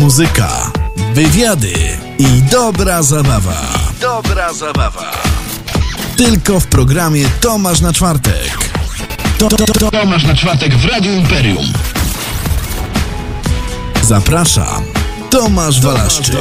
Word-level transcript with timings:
muzyka, 0.00 0.72
wywiady 1.14 1.74
i 2.18 2.42
dobra 2.42 3.02
zabawa. 3.02 3.62
I 3.96 4.00
dobra 4.00 4.52
zabawa. 4.52 5.12
Tylko 6.16 6.60
w 6.60 6.66
programie 6.66 7.24
Tomasz 7.40 7.80
na 7.80 7.92
czwartek. 7.92 8.58
To, 9.38 9.48
to, 9.48 9.56
to, 9.56 9.90
Tomasz 9.90 10.24
na 10.24 10.34
czwartek 10.34 10.76
w 10.76 10.84
Radiu 10.84 11.12
Imperium. 11.12 11.66
zapraszam 14.02 14.84
Tomasz 15.30 15.80
Walaszczyk. 15.80 16.36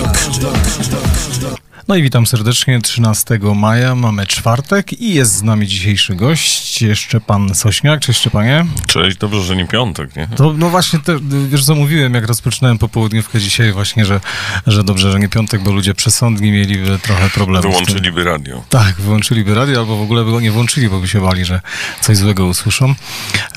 No 1.89 1.95
i 1.95 2.03
witam 2.03 2.27
serdecznie 2.27 2.81
13 2.81 3.39
maja, 3.55 3.95
mamy 3.95 4.27
czwartek 4.27 4.93
i 4.93 5.13
jest 5.13 5.33
z 5.33 5.43
nami 5.43 5.67
dzisiejszy 5.67 6.15
gość, 6.15 6.83
Szczepan 6.93 7.55
Sośniak. 7.55 8.01
Cześć 8.01 8.19
Szczepanie. 8.19 8.65
Cześć, 8.87 9.17
dobrze, 9.17 9.41
że 9.41 9.55
nie 9.55 9.67
piątek, 9.67 10.15
nie? 10.15 10.27
To, 10.35 10.53
no 10.57 10.69
właśnie, 10.69 10.99
te, 10.99 11.19
wiesz 11.49 11.65
co 11.65 11.75
mówiłem, 11.75 12.13
jak 12.13 12.27
rozpoczynałem 12.27 12.77
popołudniówkę 12.77 13.39
dzisiaj 13.39 13.71
właśnie, 13.71 14.05
że, 14.05 14.21
że 14.67 14.83
dobrze, 14.83 15.11
że 15.11 15.19
nie 15.19 15.29
piątek, 15.29 15.63
bo 15.63 15.71
ludzie 15.71 15.93
przesądni 15.93 16.51
mieliby 16.51 16.99
trochę 16.99 17.29
problemów. 17.29 17.71
Wyłączyliby 17.71 18.23
radio. 18.23 18.63
Tak, 18.69 18.95
wyłączyliby 18.95 19.55
radio 19.55 19.79
albo 19.79 19.97
w 19.97 20.01
ogóle 20.01 20.25
by 20.25 20.31
go 20.31 20.39
nie 20.39 20.51
włączyli, 20.51 20.89
bo 20.89 20.99
by 20.99 21.07
się 21.07 21.21
bali, 21.21 21.45
że 21.45 21.61
coś 22.01 22.17
złego 22.17 22.45
usłyszą. 22.45 22.95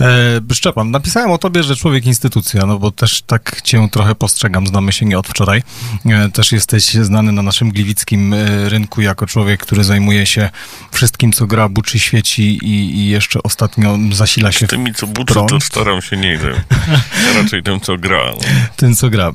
E, 0.01 0.55
Szczepan, 0.55 0.91
napisałem 0.91 1.31
o 1.31 1.39
tobie, 1.39 1.63
że 1.63 1.77
człowiek 1.77 2.07
instytucja, 2.07 2.67
no 2.67 2.79
bo 2.79 2.91
też 2.91 3.23
tak 3.23 3.63
cię 3.63 3.89
trochę 3.91 4.15
postrzegam, 4.15 4.67
znamy 4.67 4.93
się 4.93 5.07
nie 5.07 5.19
od 5.19 5.29
wczoraj. 5.29 5.63
E, 6.07 6.29
też 6.29 6.53
jesteś 6.53 6.85
znany 6.85 7.33
na 7.33 7.43
naszym 7.43 7.71
gliwickim 7.71 8.22
e, 8.33 8.69
rynku 8.69 9.01
jako 9.03 9.27
człowiek, 9.27 9.61
który 9.61 9.85
zajmuje 9.85 10.27
się 10.27 10.51
wszystkim, 10.93 11.33
co 11.33 11.47
gra, 11.47 11.69
buczy, 11.69 11.99
świeci 11.99 12.43
i, 12.43 12.97
i 12.99 13.09
jeszcze 13.09 13.43
ostatnio 13.43 13.99
zasila 14.13 14.53
się 14.53 14.67
Z 14.67 14.71
tymi, 14.71 14.95
co 14.95 15.07
buczy, 15.07 15.33
prąd. 15.35 15.51
to 15.51 15.61
staram 15.61 16.03
się 16.03 16.17
nie 16.17 16.35
idę. 16.35 16.53
Ja 17.27 17.43
raczej 17.43 17.63
tym, 17.63 17.81
co 17.81 17.97
gra. 17.99 18.19
no. 18.27 18.39
tym, 18.77 18.97
co 18.97 19.11
gra. 19.11 19.29
E, 19.29 19.33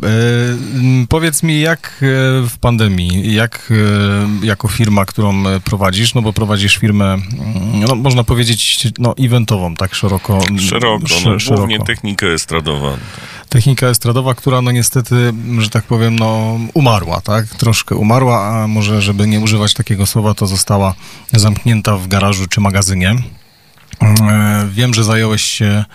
powiedz 1.10 1.44
mi, 1.44 1.60
jak 1.62 1.88
e, 1.88 2.06
w 2.48 2.58
pandemii, 2.62 3.34
jak 3.34 3.70
e, 4.42 4.46
jako 4.46 4.68
firma, 4.68 5.06
którą 5.06 5.44
prowadzisz, 5.64 6.14
no 6.14 6.22
bo 6.22 6.34
prowadzisz 6.34 6.78
firmę, 6.78 7.06
mm, 7.14 7.24
no 7.88 7.96
można 7.96 8.24
powiedzieć, 8.24 8.88
no 9.00 9.16
eventową, 9.20 9.76
tak 9.76 9.96
szeroko. 9.96 10.40
Szeroko, 10.70 11.08
sze- 11.08 11.30
no, 11.50 11.56
głównie 11.56 11.80
technika 11.80 12.26
estradowa. 12.28 12.98
Technika 13.50 13.88
estradowa, 13.88 14.36
która 14.36 14.62
no 14.62 14.72
niestety, 14.72 15.34
że 15.60 15.70
tak 15.70 15.84
powiem, 15.84 16.20
no 16.20 16.60
umarła, 16.74 17.22
tak? 17.22 17.46
Troszkę 17.46 17.96
umarła, 17.96 18.48
a 18.48 18.68
może 18.68 19.02
żeby 19.02 19.28
nie 19.28 19.40
używać 19.40 19.74
takiego 19.74 20.06
słowa, 20.06 20.34
to 20.34 20.48
została 20.48 20.94
zamknięta 21.34 21.98
w 21.98 22.08
garażu 22.08 22.48
czy 22.48 22.62
magazynie. 22.62 23.16
E, 24.02 24.68
Wiem, 24.72 24.94
że 24.94 25.04
zająłeś 25.04 25.42
się 25.42 25.86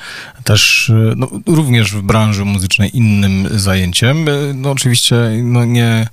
też 0.45 0.91
e, 0.91 1.15
no, 1.17 1.29
również 1.47 1.93
w 1.93 2.03
branży 2.03 2.45
muzycznej 2.45 2.97
innym 2.97 3.49
zajęciem. 3.59 4.29
E, 4.29 4.33
No 4.55 4.71
oczywiście 4.71 5.17
no, 5.43 5.65
nie, 5.65 6.07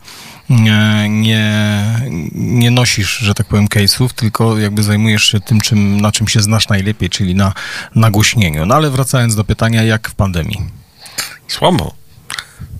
nie, 0.49 1.07
nie, 1.09 1.53
nie 2.33 2.71
nosisz, 2.71 3.17
że 3.17 3.33
tak 3.33 3.47
powiem, 3.47 3.67
case'ów, 3.67 4.09
tylko 4.13 4.57
jakby 4.57 4.83
zajmujesz 4.83 5.23
się 5.23 5.39
tym, 5.39 5.61
czym, 5.61 6.01
na 6.01 6.11
czym 6.11 6.27
się 6.27 6.39
znasz 6.41 6.69
najlepiej, 6.69 7.09
czyli 7.09 7.35
na 7.35 7.53
nagłośnieniu. 7.95 8.65
No 8.65 8.75
ale 8.75 8.89
wracając 8.89 9.35
do 9.35 9.43
pytania, 9.43 9.83
jak 9.83 10.09
w 10.09 10.15
pandemii? 10.15 10.78
Słabo. 11.47 11.93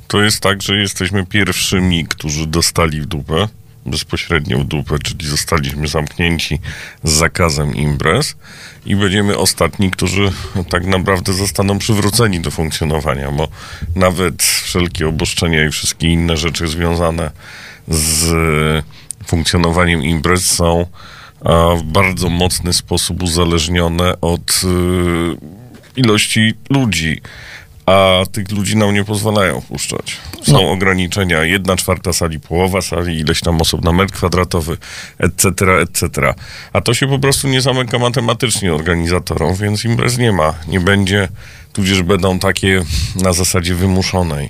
To 0.08 0.22
jest 0.22 0.40
tak, 0.40 0.62
że 0.62 0.78
jesteśmy 0.78 1.26
pierwszymi, 1.26 2.06
którzy 2.06 2.48
dostali 2.48 3.02
w 3.02 3.06
dupę, 3.06 3.48
bezpośrednio 3.86 4.60
w 4.60 4.64
dupę, 4.64 5.00
czyli 5.00 5.28
zostaliśmy 5.28 5.88
zamknięci 5.88 6.60
z 7.04 7.12
zakazem 7.12 7.76
imprez 7.76 8.36
i 8.86 8.96
będziemy 8.96 9.38
ostatni, 9.38 9.92
którzy 9.92 10.32
tak 10.70 10.86
naprawdę 10.86 11.34
zostaną 11.34 11.80
przywróceni 11.80 12.40
do 12.40 12.52
funkcjonowania, 12.52 13.32
bo 13.32 13.48
nawet 13.96 14.44
wszelkie 14.44 15.08
obostrzenia 15.08 15.66
i 15.66 15.70
wszystkie 15.70 16.08
inne 16.08 16.38
rzeczy 16.38 16.68
związane 16.68 17.32
z 17.88 18.34
funkcjonowaniem 19.26 20.04
imprez 20.04 20.46
są 20.46 20.86
w 21.78 21.84
bardzo 21.84 22.30
mocny 22.30 22.74
sposób 22.74 23.24
uzależnione 23.24 24.22
od 24.22 24.62
y, 24.64 26.00
ilości 26.02 26.54
ludzi 26.70 27.22
a 27.90 28.24
tych 28.32 28.52
ludzi 28.52 28.78
nam 28.78 28.94
nie 28.94 29.04
pozwalają 29.04 29.62
wpuszczać. 29.62 30.18
Są 30.44 30.54
No. 30.54 30.72
ograniczenia, 30.72 31.44
jedna 31.44 31.76
czwarta 31.76 32.14
sali, 32.14 32.40
połowa 32.40 32.82
sali, 32.82 33.20
ileś 33.20 33.42
tam 33.42 33.62
osób 33.62 33.84
na 33.84 33.92
metr 33.92 34.14
kwadratowy, 34.14 34.78
etc., 35.20 35.50
etc. 35.82 36.34
A 36.74 36.82
to 36.82 36.94
się 36.94 37.08
po 37.08 37.20
prostu 37.20 37.48
nie 37.48 37.62
zamyka 37.62 38.00
matematycznie 38.00 38.74
organizatorom, 38.74 39.56
więc 39.56 39.86
imprez 39.86 40.18
nie 40.18 40.32
ma, 40.32 40.54
nie 40.68 40.80
będzie, 40.80 41.28
tudzież 41.74 42.02
będą 42.04 42.40
takie 42.40 42.84
na 43.16 43.34
zasadzie 43.34 43.76
wymuszonej. 43.76 44.50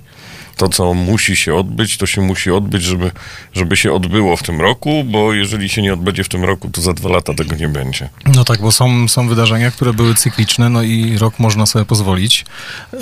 To, 0.60 0.70
co 0.70 0.94
musi 0.94 1.36
się 1.36 1.56
odbyć, 1.56 1.98
to 1.98 2.06
się 2.06 2.22
musi 2.22 2.52
odbyć, 2.52 2.84
żeby, 2.84 3.12
żeby 3.54 3.78
się 3.78 3.94
odbyło 3.94 4.38
w 4.38 4.44
tym 4.44 4.62
roku, 4.62 5.04
bo 5.04 5.34
jeżeli 5.34 5.70
się 5.70 5.82
nie 5.82 5.94
odbędzie 5.94 6.24
w 6.24 6.30
tym 6.30 6.44
roku, 6.44 6.70
to 6.70 6.82
za 6.82 6.94
dwa 6.94 7.10
lata 7.10 7.34
tego 7.34 7.56
nie 7.56 7.68
będzie. 7.68 8.10
No 8.36 8.44
tak, 8.44 8.62
bo 8.62 8.72
są, 8.72 9.08
są 9.08 9.28
wydarzenia, 9.28 9.72
które 9.72 9.94
były 9.94 10.16
cykliczne, 10.16 10.70
no 10.70 10.84
i 10.84 11.18
rok 11.18 11.40
można 11.40 11.66
sobie 11.66 11.86
pozwolić. 11.86 12.46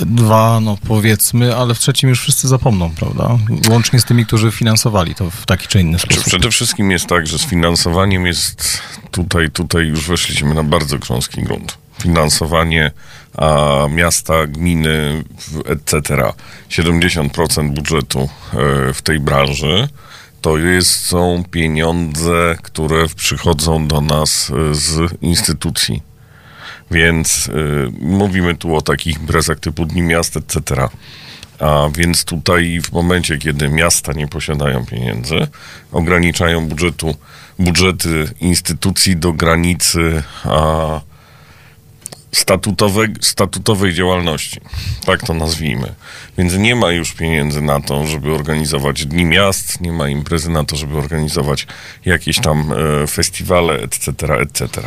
Dwa, 0.02 0.60
no 0.60 0.78
powiedzmy, 0.88 1.56
ale 1.56 1.76
w 1.76 1.80
trzecim 1.80 2.10
już 2.10 2.22
wszyscy 2.22 2.48
zapomną, 2.48 2.92
prawda? 2.96 3.38
Łącznie 3.70 4.00
z 4.00 4.06
tymi, 4.06 4.26
którzy 4.26 4.52
finansowali 4.52 5.16
to 5.16 5.32
w 5.32 5.46
taki 5.46 5.68
czy 5.68 5.82
inny 5.82 5.98
Czy 6.00 6.08
sposób. 6.08 6.26
przede 6.26 6.52
wszystkim 6.52 6.92
jest 6.92 7.06
tak, 7.06 7.28
że 7.28 7.40
z 7.40 7.46
finansowaniem 7.46 8.26
jest 8.26 8.82
tutaj, 9.12 9.52
tutaj 9.52 9.86
już 9.86 10.08
weszliśmy 10.08 10.54
na 10.54 10.64
bardzo 10.64 11.00
grząski 11.00 11.44
grunt. 11.44 11.78
Finansowanie 12.02 12.92
a 13.38 13.88
miasta, 13.90 14.48
gminy, 14.48 15.24
etc. 15.66 16.34
70% 16.70 17.70
budżetu 17.70 18.20
e, 18.20 18.94
w 18.94 19.02
tej 19.02 19.20
branży 19.20 19.88
to 20.42 20.58
jest, 20.58 21.06
są 21.06 21.44
pieniądze, 21.52 22.58
które 22.62 23.06
przychodzą 23.16 23.88
do 23.88 24.02
nas 24.02 24.52
e, 24.52 24.76
z 24.76 25.14
instytucji. 25.22 26.02
Więc 26.92 27.48
y, 27.48 27.52
mówimy 28.02 28.56
tu 28.56 28.76
o 28.76 28.82
takich 28.82 29.20
imprezach 29.20 29.60
typu 29.60 29.86
Dni 29.86 30.02
Miast, 30.02 30.38
etc. 30.38 30.88
A 31.60 31.90
więc 31.96 32.24
tutaj 32.24 32.80
w 32.84 32.92
momencie, 32.92 33.38
kiedy 33.38 33.70
miasta 33.70 34.14
nie 34.14 34.28
posiadają 34.28 34.86
pieniędzy, 34.86 35.48
ograniczają 35.92 36.68
budżetu, 36.68 37.16
budżety 37.60 38.30
instytucji 38.40 39.18
do 39.18 39.34
granicy 39.34 40.24
a, 40.44 41.02
statutowej, 42.40 43.10
statutowej 43.22 43.94
działalności. 43.94 44.62
Tak 45.06 45.24
to 45.24 45.34
nazwijmy. 45.34 45.94
Więc 46.38 46.54
nie 46.54 46.76
ma 46.76 46.92
już 46.92 47.14
pieniędzy 47.14 47.62
na 47.62 47.80
to, 47.80 48.08
żeby 48.08 48.34
organizować 48.34 49.06
Dni 49.06 49.26
Miast, 49.26 49.82
nie 49.82 49.92
ma 49.92 50.10
imprezy 50.10 50.50
na 50.50 50.64
to, 50.64 50.76
żeby 50.76 50.98
organizować 50.98 51.68
jakieś 52.06 52.40
tam 52.40 52.74
e, 53.04 53.08
festiwale, 53.08 53.74
etc., 53.74 54.12
etc. 54.40 54.82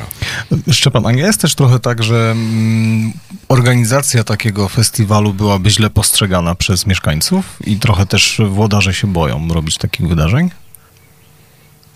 Szczepan, 0.70 1.06
a 1.06 1.12
nie 1.12 1.22
jest 1.22 1.40
też 1.40 1.54
trochę 1.54 1.80
tak, 1.80 2.02
że 2.02 2.30
mm, 2.30 3.12
organizacja 3.48 4.24
takiego 4.24 4.68
festiwalu 4.68 5.34
byłaby 5.34 5.70
źle 5.70 5.90
postrzegana 5.90 6.54
przez 6.54 6.86
mieszkańców 6.86 7.56
i 7.64 7.76
trochę 7.76 8.06
też 8.06 8.40
włodarze 8.48 8.94
się 8.94 9.06
boją 9.06 9.48
robić 9.48 9.78
takich 9.78 10.08
wydarzeń? 10.08 10.50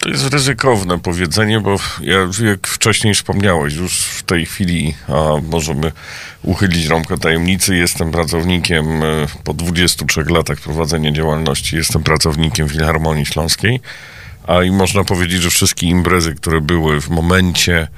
To 0.05 0.11
jest 0.11 0.33
ryzykowne 0.33 0.99
powiedzenie, 0.99 1.61
bo 1.61 1.77
ja, 2.01 2.19
jak 2.49 2.67
wcześniej 2.67 3.15
wspomniałeś, 3.15 3.75
już 3.75 3.99
w 3.99 4.23
tej 4.23 4.47
chwili 4.47 4.95
możemy 5.51 5.93
uchylić 6.43 6.87
rąbkę 6.87 7.19
tajemnicy. 7.19 7.77
Jestem 7.77 8.11
pracownikiem 8.11 9.03
e, 9.03 9.27
po 9.45 9.55
23 9.55 10.25
latach 10.25 10.61
prowadzenia 10.61 11.13
działalności, 11.13 11.77
jestem 11.77 12.03
pracownikiem 12.03 12.69
Filharmonii 12.69 13.27
Śląskiej, 13.27 13.81
a 14.47 14.63
i 14.63 14.71
można 14.71 15.05
powiedzieć, 15.05 15.43
że 15.43 15.51
wszystkie 15.51 15.87
imprezy, 15.87 16.35
które 16.35 16.61
były 16.61 17.01
w 17.01 17.09
momencie 17.09 17.89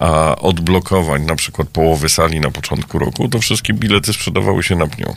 a, 0.00 0.36
odblokowań, 0.36 1.22
na 1.22 1.36
przykład 1.36 1.68
połowy 1.68 2.08
sali 2.08 2.40
na 2.40 2.50
początku 2.50 2.98
roku, 2.98 3.28
to 3.28 3.38
wszystkie 3.38 3.72
bilety 3.72 4.12
sprzedawały 4.12 4.62
się 4.62 4.76
na 4.76 4.86
pniu. 4.86 5.16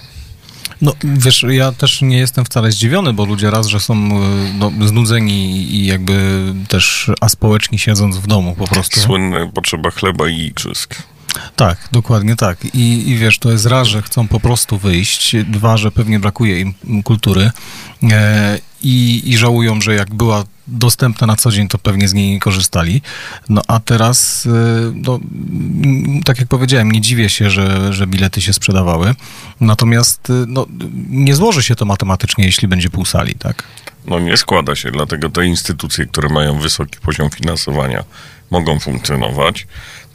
No 0.82 0.94
wiesz, 1.04 1.46
ja 1.50 1.72
też 1.72 2.02
nie 2.02 2.18
jestem 2.18 2.46
wcale 2.46 2.72
zdziwiony, 2.72 3.14
bo 3.14 3.26
ludzie 3.26 3.52
raz, 3.52 3.68
że 3.68 3.80
są 3.80 3.94
y, 3.96 4.54
no, 4.54 4.72
znudzeni 4.88 5.52
i 5.76 5.86
jakby 5.86 6.44
też 6.68 7.12
aspołeczni 7.22 7.80
siedząc 7.80 8.18
w 8.18 8.28
domu 8.28 8.56
po 8.56 8.68
prostu. 8.68 9.00
Słynne 9.00 9.52
potrzeba 9.54 9.92
chleba 9.92 10.30
i 10.30 10.40
igrzysk. 10.40 10.96
Tak, 11.56 11.88
dokładnie 11.92 12.36
tak. 12.36 12.66
I, 12.76 13.10
I 13.10 13.16
wiesz, 13.16 13.40
to 13.40 13.52
jest 13.52 13.66
raz, 13.66 13.88
że 13.88 14.02
chcą 14.02 14.28
po 14.28 14.40
prostu 14.40 14.78
wyjść, 14.78 15.36
dwa, 15.36 15.78
że 15.78 15.92
pewnie 15.92 16.20
brakuje 16.20 16.60
im 16.60 17.04
kultury 17.04 17.52
e, 18.12 18.60
i, 18.84 19.22
i 19.26 19.38
żałują, 19.38 19.82
że 19.82 19.96
jak 19.96 20.14
była 20.14 20.44
dostępna 20.68 21.28
na 21.28 21.36
co 21.36 21.52
dzień, 21.52 21.68
to 21.68 21.78
pewnie 21.78 22.08
z 22.08 22.14
niej 22.14 22.32
nie 22.32 22.40
korzystali. 22.40 23.02
No 23.50 23.62
a 23.68 23.80
teraz, 23.80 24.46
e, 24.46 24.92
no, 24.96 25.20
m, 25.84 26.22
tak 26.26 26.40
jak 26.40 26.48
powiedziałem, 26.48 26.92
nie 26.92 27.02
dziwię 27.02 27.30
się, 27.30 27.50
że, 27.50 27.94
że 27.94 28.08
bilety 28.08 28.42
się 28.42 28.54
sprzedawały. 28.54 29.16
Natomiast 29.62 30.30
e, 30.30 30.34
no, 30.48 30.66
nie 31.10 31.36
złoży 31.36 31.64
się 31.64 31.76
to 31.76 31.86
matematycznie, 31.86 32.46
jeśli 32.46 32.68
będzie 32.68 32.90
pół 32.90 33.06
sali, 33.06 33.36
tak? 33.36 33.64
No 34.06 34.20
nie 34.20 34.38
składa 34.38 34.76
się, 34.76 34.92
dlatego 34.92 35.30
te 35.30 35.46
instytucje, 35.46 36.06
które 36.06 36.30
mają 36.30 36.60
wysoki 36.60 37.00
poziom 37.00 37.30
finansowania, 37.30 38.04
mogą 38.52 38.80
funkcjonować. 38.80 39.68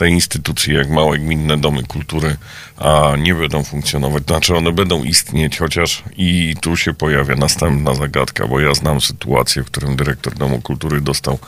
Te 0.02 0.08
instytucje, 0.08 0.74
jak 0.74 0.90
małe 0.90 1.18
gminne 1.18 1.58
domy 1.58 1.82
kultury, 1.82 2.36
a 2.76 3.12
nie 3.18 3.34
będą 3.34 3.64
funkcjonować. 3.64 4.22
Znaczy, 4.22 4.56
one 4.56 4.72
będą 4.72 5.04
istnieć, 5.04 5.58
chociaż 5.58 6.02
i 6.16 6.54
tu 6.60 6.76
się 6.76 6.94
pojawia 6.94 7.36
następna 7.36 7.94
zagadka, 7.94 8.46
bo 8.46 8.60
ja 8.60 8.74
znam 8.74 9.00
sytuację, 9.00 9.62
w 9.62 9.66
którym 9.66 9.96
dyrektor 9.96 10.34
Domu 10.34 10.60
Kultury 10.60 11.00
dostał 11.00 11.38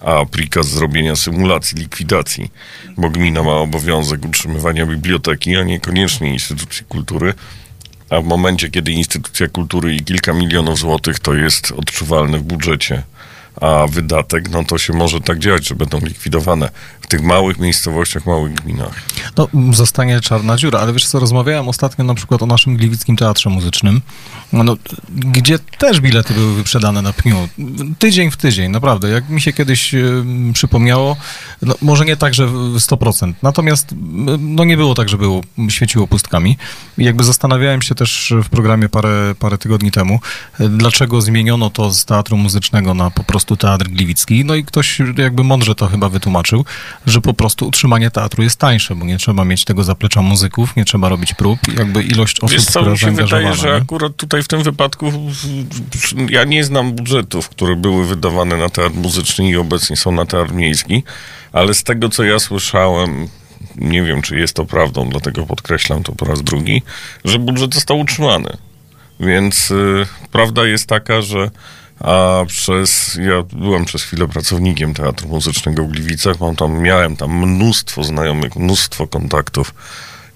a 0.00 0.24
prikaz 0.24 0.68
zrobienia 0.68 1.16
symulacji 1.16 1.78
likwidacji, 1.78 2.50
bo 2.96 3.10
gmina 3.10 3.42
ma 3.42 3.52
obowiązek 3.52 4.24
utrzymywania 4.24 4.86
biblioteki, 4.86 5.56
a 5.56 5.62
niekoniecznie 5.62 6.32
instytucji 6.32 6.84
kultury. 6.88 7.34
A 8.10 8.20
w 8.20 8.24
momencie, 8.24 8.70
kiedy 8.70 8.92
instytucja 8.92 9.48
kultury 9.48 9.94
i 9.94 10.04
kilka 10.04 10.32
milionów 10.32 10.78
złotych 10.78 11.18
to 11.18 11.34
jest 11.34 11.72
odczuwalne 11.72 12.38
w 12.38 12.42
budżecie, 12.42 13.02
a 13.60 13.86
wydatek, 13.86 14.50
no 14.50 14.64
to 14.64 14.78
się 14.78 14.92
może 14.92 15.20
tak 15.20 15.38
działać, 15.38 15.68
że 15.68 15.74
będą 15.74 16.00
likwidowane 16.00 16.70
w 17.00 17.08
tych 17.08 17.22
małych 17.22 17.58
miejscowościach, 17.58 18.26
małych 18.26 18.54
gminach. 18.54 19.02
No, 19.36 19.48
zostanie 19.72 20.20
czarna 20.20 20.56
dziura, 20.56 20.78
ale 20.78 20.92
wiesz 20.92 21.06
co, 21.06 21.18
rozmawiałem 21.18 21.68
ostatnio 21.68 22.04
na 22.04 22.14
przykład 22.14 22.42
o 22.42 22.46
naszym 22.46 22.76
Gliwickim 22.76 23.16
Teatrze 23.16 23.50
Muzycznym, 23.50 24.00
no, 24.52 24.76
gdzie 25.08 25.58
też 25.58 26.00
bilety 26.00 26.34
były 26.34 26.54
wyprzedane 26.54 27.02
na 27.02 27.12
pniu. 27.12 27.48
Tydzień 27.98 28.30
w 28.30 28.36
tydzień, 28.36 28.70
naprawdę. 28.70 29.08
Jak 29.10 29.28
mi 29.28 29.40
się 29.40 29.52
kiedyś 29.52 29.94
y, 29.94 30.24
przypomniało, 30.54 31.16
no, 31.62 31.74
może 31.82 32.04
nie 32.04 32.16
tak, 32.16 32.34
że 32.34 32.46
w 32.46 32.76
100%, 32.76 33.32
natomiast 33.42 33.94
no, 34.38 34.64
nie 34.64 34.76
było 34.76 34.94
tak, 34.94 35.08
że 35.08 35.18
było, 35.18 35.40
świeciło 35.68 36.06
pustkami. 36.06 36.56
Jakby 36.98 37.24
zastanawiałem 37.24 37.82
się 37.82 37.94
też 37.94 38.34
w 38.44 38.48
programie 38.48 38.88
parę, 38.88 39.34
parę 39.38 39.58
tygodni 39.58 39.90
temu, 39.90 40.20
dlaczego 40.60 41.20
zmieniono 41.20 41.70
to 41.70 41.90
z 41.90 42.04
Teatru 42.04 42.36
Muzycznego 42.36 42.94
na 42.94 43.10
po 43.10 43.24
prostu 43.24 43.45
Teatr 43.54 43.88
Gliwicki. 43.88 44.44
No 44.44 44.54
i 44.54 44.64
ktoś 44.64 44.98
jakby 45.18 45.44
mądrze 45.44 45.74
to 45.74 45.86
chyba 45.86 46.08
wytłumaczył, 46.08 46.64
że 47.06 47.20
po 47.20 47.34
prostu 47.34 47.66
utrzymanie 47.66 48.10
teatru 48.10 48.42
jest 48.42 48.58
tańsze, 48.58 48.94
bo 48.94 49.04
nie 49.04 49.18
trzeba 49.18 49.44
mieć 49.44 49.64
tego 49.64 49.84
zaplecza 49.84 50.22
muzyków, 50.22 50.76
nie 50.76 50.84
trzeba 50.84 51.08
robić 51.08 51.34
prób, 51.34 51.58
jakby 51.78 52.02
ilość 52.02 52.40
osób, 52.40 52.50
Wiesz 52.50 52.64
co, 52.64 52.80
która 52.80 52.92
mi 52.92 52.98
się 52.98 53.10
wydaje, 53.10 53.54
że 53.54 53.68
nie? 53.68 53.74
akurat 53.74 54.16
tutaj 54.16 54.42
w 54.42 54.48
tym 54.48 54.62
wypadku 54.62 55.12
ja 56.28 56.44
nie 56.44 56.64
znam 56.64 56.92
budżetów, 56.92 57.48
które 57.48 57.76
były 57.76 58.06
wydawane 58.06 58.56
na 58.56 58.68
teatr 58.68 58.94
muzyczny 58.94 59.48
i 59.48 59.56
obecnie 59.56 59.96
są 59.96 60.12
na 60.12 60.26
teatr 60.26 60.52
miejski, 60.52 61.02
ale 61.52 61.74
z 61.74 61.84
tego, 61.84 62.08
co 62.08 62.24
ja 62.24 62.38
słyszałem, 62.38 63.28
nie 63.76 64.02
wiem, 64.02 64.22
czy 64.22 64.38
jest 64.38 64.54
to 64.54 64.64
prawdą, 64.64 65.08
dlatego 65.08 65.46
podkreślam 65.46 66.02
to 66.02 66.12
po 66.12 66.24
raz 66.24 66.42
drugi, 66.42 66.82
że 67.24 67.38
budżet 67.38 67.74
został 67.74 67.98
utrzymany. 67.98 68.56
Więc 69.20 69.70
y, 69.70 70.06
prawda 70.32 70.66
jest 70.66 70.86
taka, 70.88 71.22
że 71.22 71.50
a 72.06 72.44
przez, 72.46 73.18
ja 73.22 73.42
byłem 73.52 73.84
przez 73.84 74.02
chwilę 74.02 74.28
pracownikiem 74.28 74.94
Teatru 74.94 75.28
Muzycznego 75.28 75.84
w 75.84 75.88
Gliwicach, 75.88 76.40
mam 76.40 76.56
tam, 76.56 76.78
miałem 76.78 77.16
tam 77.16 77.38
mnóstwo 77.38 78.04
znajomych, 78.04 78.56
mnóstwo 78.56 79.06
kontaktów 79.06 79.74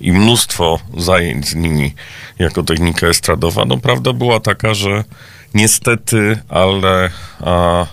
i 0.00 0.12
mnóstwo 0.12 0.78
zajęć 0.96 1.48
z 1.48 1.54
nimi 1.54 1.94
jako 2.38 2.62
technika 2.62 3.06
estradowa. 3.06 3.64
No 3.64 3.78
prawda 3.78 4.12
była 4.12 4.40
taka, 4.40 4.74
że 4.74 5.04
niestety, 5.54 6.38
ale 6.48 7.10
a, 7.40 7.86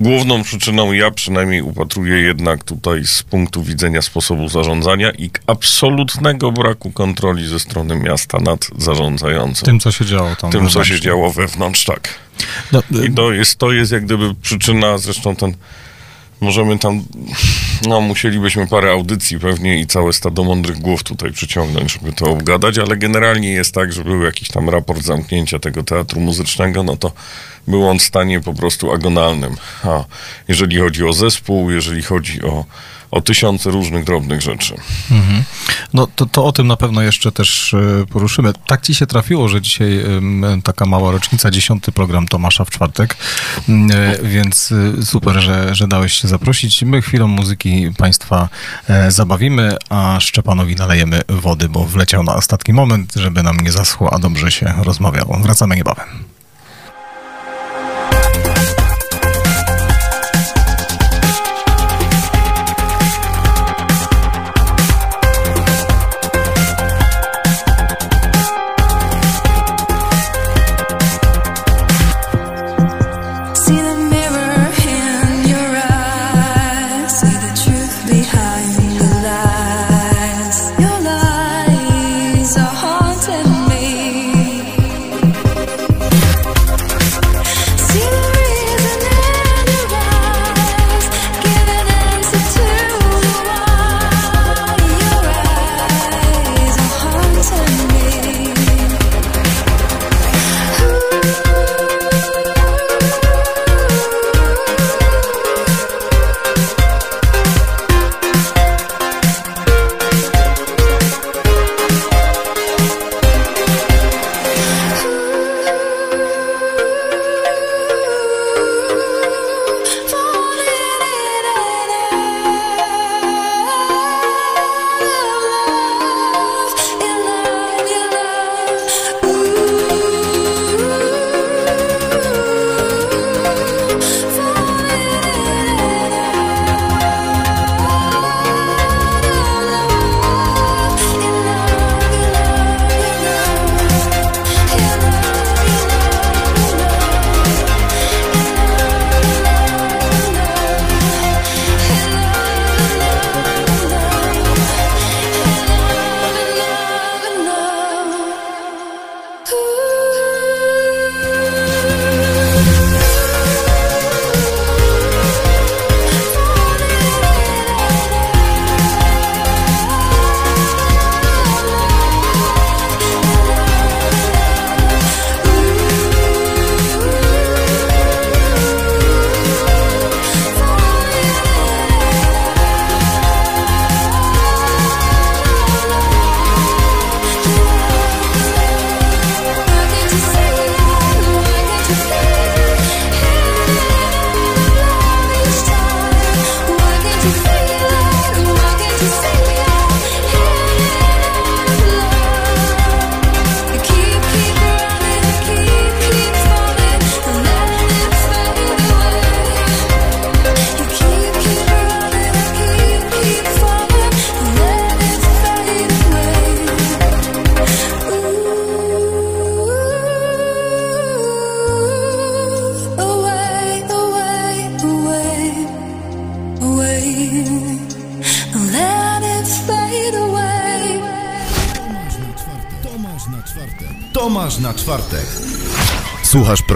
główną 0.00 0.42
przyczyną 0.42 0.92
ja 0.92 1.10
przynajmniej 1.10 1.62
upatruję 1.62 2.20
jednak 2.20 2.64
tutaj 2.64 3.06
z 3.06 3.22
punktu 3.22 3.62
widzenia 3.62 4.02
sposobu 4.02 4.48
zarządzania 4.48 5.10
i 5.10 5.30
absolutnego 5.46 6.52
braku 6.52 6.92
kontroli 6.92 7.46
ze 7.46 7.60
strony 7.60 7.96
miasta 7.96 8.38
nad 8.38 8.66
zarządzającym. 8.78 9.66
Tym, 9.66 9.80
co 9.80 9.92
się 9.92 10.04
działo 10.04 10.36
tam. 10.36 10.50
Tym, 10.50 10.68
co 10.68 10.84
się 10.84 11.00
działo 11.00 11.30
wewnątrz, 11.30 11.84
tak. 11.84 12.14
No, 12.72 12.82
I 13.04 13.14
to 13.14 13.32
jest, 13.32 13.56
to 13.56 13.72
jest 13.72 13.92
jak 13.92 14.04
gdyby 14.04 14.34
przyczyna, 14.34 14.98
zresztą 14.98 15.36
ten, 15.36 15.54
możemy 16.40 16.78
tam, 16.78 17.04
no 17.88 18.00
musielibyśmy 18.00 18.66
parę 18.66 18.90
audycji 18.90 19.38
pewnie 19.38 19.80
i 19.80 19.86
całe 19.86 20.12
stado 20.12 20.44
mądrych 20.44 20.78
głów 20.78 21.02
tutaj 21.02 21.32
przyciągnąć, 21.32 21.92
żeby 21.92 22.12
to 22.12 22.26
obgadać, 22.26 22.78
ale 22.78 22.96
generalnie 22.96 23.50
jest 23.50 23.74
tak, 23.74 23.92
że 23.92 24.04
był 24.04 24.22
jakiś 24.22 24.48
tam 24.48 24.68
raport 24.68 25.02
zamknięcia 25.02 25.58
tego 25.58 25.82
teatru 25.82 26.20
muzycznego, 26.20 26.82
no 26.82 26.96
to 26.96 27.12
był 27.66 27.88
on 27.88 27.98
w 27.98 28.02
stanie 28.02 28.40
po 28.40 28.54
prostu 28.54 28.92
agonalnym. 28.92 29.56
A 29.84 30.04
jeżeli 30.48 30.78
chodzi 30.78 31.04
o 31.04 31.12
zespół, 31.12 31.70
jeżeli 31.70 32.02
chodzi 32.02 32.42
o, 32.42 32.64
o 33.10 33.20
tysiące 33.20 33.70
różnych 33.70 34.04
drobnych 34.04 34.40
rzeczy. 34.40 34.74
Mhm. 35.10 35.44
No 35.94 36.06
to, 36.06 36.26
to 36.26 36.44
o 36.44 36.52
tym 36.52 36.66
na 36.66 36.76
pewno 36.76 37.02
jeszcze 37.02 37.32
też 37.32 37.74
e, 37.74 38.06
poruszymy. 38.06 38.52
Tak 38.66 38.82
ci 38.82 38.94
się 38.94 39.06
trafiło, 39.06 39.48
że 39.48 39.62
dzisiaj 39.62 40.04
taka 40.64 40.86
mała 40.86 41.12
rocznica, 41.12 41.50
dziesiąty 41.50 41.92
program 41.92 42.28
Tomasza 42.28 42.64
w 42.64 42.70
czwartek, 42.70 43.16
Mm, 43.68 43.90
e, 43.90 44.28
więc 44.28 44.72
e, 44.98 45.02
super, 45.02 45.40
że, 45.40 45.74
że 45.74 45.88
dałeś 45.88 46.12
się 46.12 46.28
zaprosić. 46.28 46.82
My 46.82 47.02
chwilą 47.02 47.28
muzyki 47.28 47.90
Państwa 47.98 48.48
zabawimy, 49.08 49.76
a 49.88 50.20
Szczepanowi 50.20 50.76
nalejemy 50.76 51.20
wody, 51.28 51.68
bo 51.68 51.84
wleciał 51.84 52.22
na 52.22 52.34
ostatni 52.34 52.74
moment, 52.74 53.12
żeby 53.16 53.42
nam 53.42 53.56
nie 53.56 53.72
zaschło, 53.72 54.12
a 54.12 54.18
dobrze 54.18 54.52
się 54.52 54.74
rozmawiało. 54.82 55.38
Wracamy 55.38 55.76
niebawem. 55.76 56.33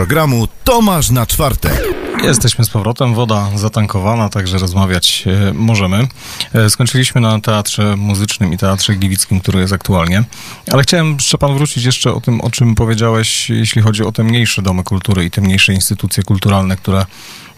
Programu 0.09 0.49
Tomasz 0.65 1.11
na 1.11 1.27
czwartek. 1.27 1.83
Jesteśmy 2.23 2.65
z 2.65 2.71
powrotem, 2.71 3.15
woda 3.15 3.51
zatankowana, 3.55 4.29
także 4.29 4.59
rozmawiać 4.59 5.25
e, 5.27 5.53
możemy. 5.53 6.09
E, 6.53 6.71
skończyliśmy 6.71 7.21
na 7.21 7.41
teatrze 7.41 7.97
muzycznym 7.97 8.53
i 8.53 8.59
teatrze 8.59 8.95
gliwickim, 8.95 9.41
który 9.41 9.61
jest 9.61 9.73
aktualnie, 9.73 10.25
ale 10.73 10.83
chciałem, 10.83 11.21
Szczepan, 11.21 11.55
wrócić 11.55 11.85
jeszcze 11.85 12.13
o 12.15 12.21
tym, 12.21 12.41
o 12.41 12.51
czym 12.51 12.75
powiedziałeś, 12.75 13.51
jeśli 13.51 13.83
chodzi 13.83 14.03
o 14.03 14.13
te 14.13 14.25
mniejsze 14.25 14.63
domy 14.63 14.85
kultury 14.85 15.25
i 15.25 15.31
te 15.31 15.41
mniejsze 15.41 15.73
instytucje 15.73 16.23
kulturalne, 16.23 16.77
które 16.77 17.07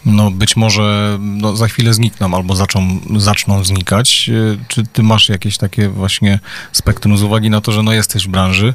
no 0.05 0.31
być 0.31 0.55
może 0.55 1.17
no, 1.21 1.55
za 1.55 1.67
chwilę 1.67 1.93
znikną 1.93 2.35
albo 2.35 2.55
zaczną, 2.55 2.99
zaczną 3.17 3.63
znikać. 3.63 4.29
E, 4.29 4.65
Czy 4.67 4.83
ty 4.83 5.03
masz 5.03 5.29
jakieś 5.29 5.57
takie 5.57 5.89
właśnie 5.89 6.39
spektrum 6.71 7.17
z 7.17 7.23
uwagi 7.23 7.49
na 7.49 7.61
to, 7.61 7.71
że 7.71 7.83
no 7.83 7.93
jesteś 7.93 8.27
w 8.27 8.29
branży? 8.29 8.73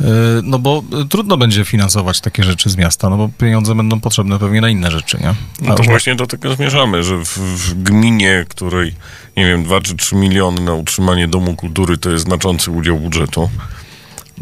E, 0.00 0.04
No 0.42 0.58
bo 0.58 0.82
e, 1.02 1.04
trudno 1.08 1.36
będzie 1.36 1.64
finansować 1.64 2.20
takie 2.20 2.44
rzeczy 2.44 2.70
z 2.70 2.76
miasta, 2.76 3.10
no 3.10 3.16
bo 3.16 3.28
pieniądze 3.38 3.74
będą 3.74 4.00
potrzebne 4.00 4.38
pewnie 4.38 4.60
na 4.60 4.68
inne 4.68 4.90
rzeczy, 4.90 5.18
nie? 5.20 5.34
No 5.68 5.74
to 5.74 5.82
A- 5.82 5.86
właśnie 5.86 6.14
do 6.14 6.26
tego 6.26 6.54
zmierzamy, 6.54 7.02
że 7.04 7.16
w, 7.18 7.28
w 7.38 7.82
gminie, 7.82 8.44
której, 8.48 8.94
nie 9.36 9.46
wiem, 9.46 9.64
2 9.64 9.80
czy 9.80 9.96
3 9.96 10.16
miliony 10.16 10.60
na 10.60 10.72
utrzymanie 10.74 11.28
domu 11.28 11.56
kultury 11.56 11.98
to 11.98 12.10
jest 12.10 12.24
znaczący 12.24 12.70
udział 12.70 12.98
budżetu, 13.00 13.50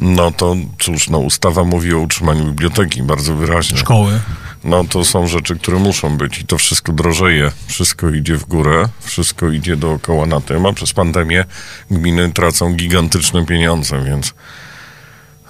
no 0.01 0.31
to 0.31 0.57
cóż, 0.79 1.09
no 1.09 1.19
ustawa 1.19 1.65
mówi 1.65 1.95
o 1.95 1.99
utrzymaniu 1.99 2.45
biblioteki 2.45 3.03
bardzo 3.03 3.35
wyraźnie. 3.35 3.79
Szkoły. 3.79 4.21
No 4.64 4.85
to 4.85 5.04
są 5.04 5.26
rzeczy, 5.26 5.57
które 5.57 5.78
muszą 5.78 6.16
być 6.16 6.38
i 6.38 6.45
to 6.45 6.59
wszystko 6.59 6.92
drożeje, 6.92 7.52
wszystko 7.66 8.11
idzie 8.11 8.37
w 8.37 8.45
górę, 8.45 8.88
wszystko 9.00 9.50
idzie 9.50 9.76
dookoła 9.76 10.26
na 10.26 10.40
tym, 10.40 10.66
a 10.66 10.73
przez 10.73 10.92
pandemię 10.92 11.45
gminy 11.90 12.33
tracą 12.33 12.75
gigantyczne 12.75 13.47
pieniądze, 13.47 14.04
więc 14.04 14.35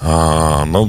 a, 0.02 0.64
no 0.68 0.86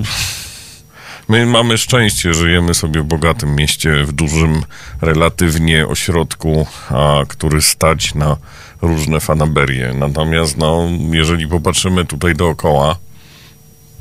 my 1.30 1.46
mamy 1.46 1.78
szczęście, 1.78 2.34
żyjemy 2.34 2.74
sobie 2.74 3.02
w 3.02 3.06
bogatym 3.06 3.56
mieście, 3.56 4.04
w 4.04 4.12
dużym 4.12 4.64
relatywnie 5.02 5.88
ośrodku, 5.88 6.68
a, 6.90 7.20
który 7.28 7.62
stać 7.62 8.16
na 8.16 8.38
różne 8.82 9.20
fanaberie. 9.20 9.94
Natomiast 9.94 10.58
no, 10.58 10.88
jeżeli 11.12 11.48
popatrzymy 11.48 12.06
tutaj 12.06 12.36
dookoła, 12.36 12.96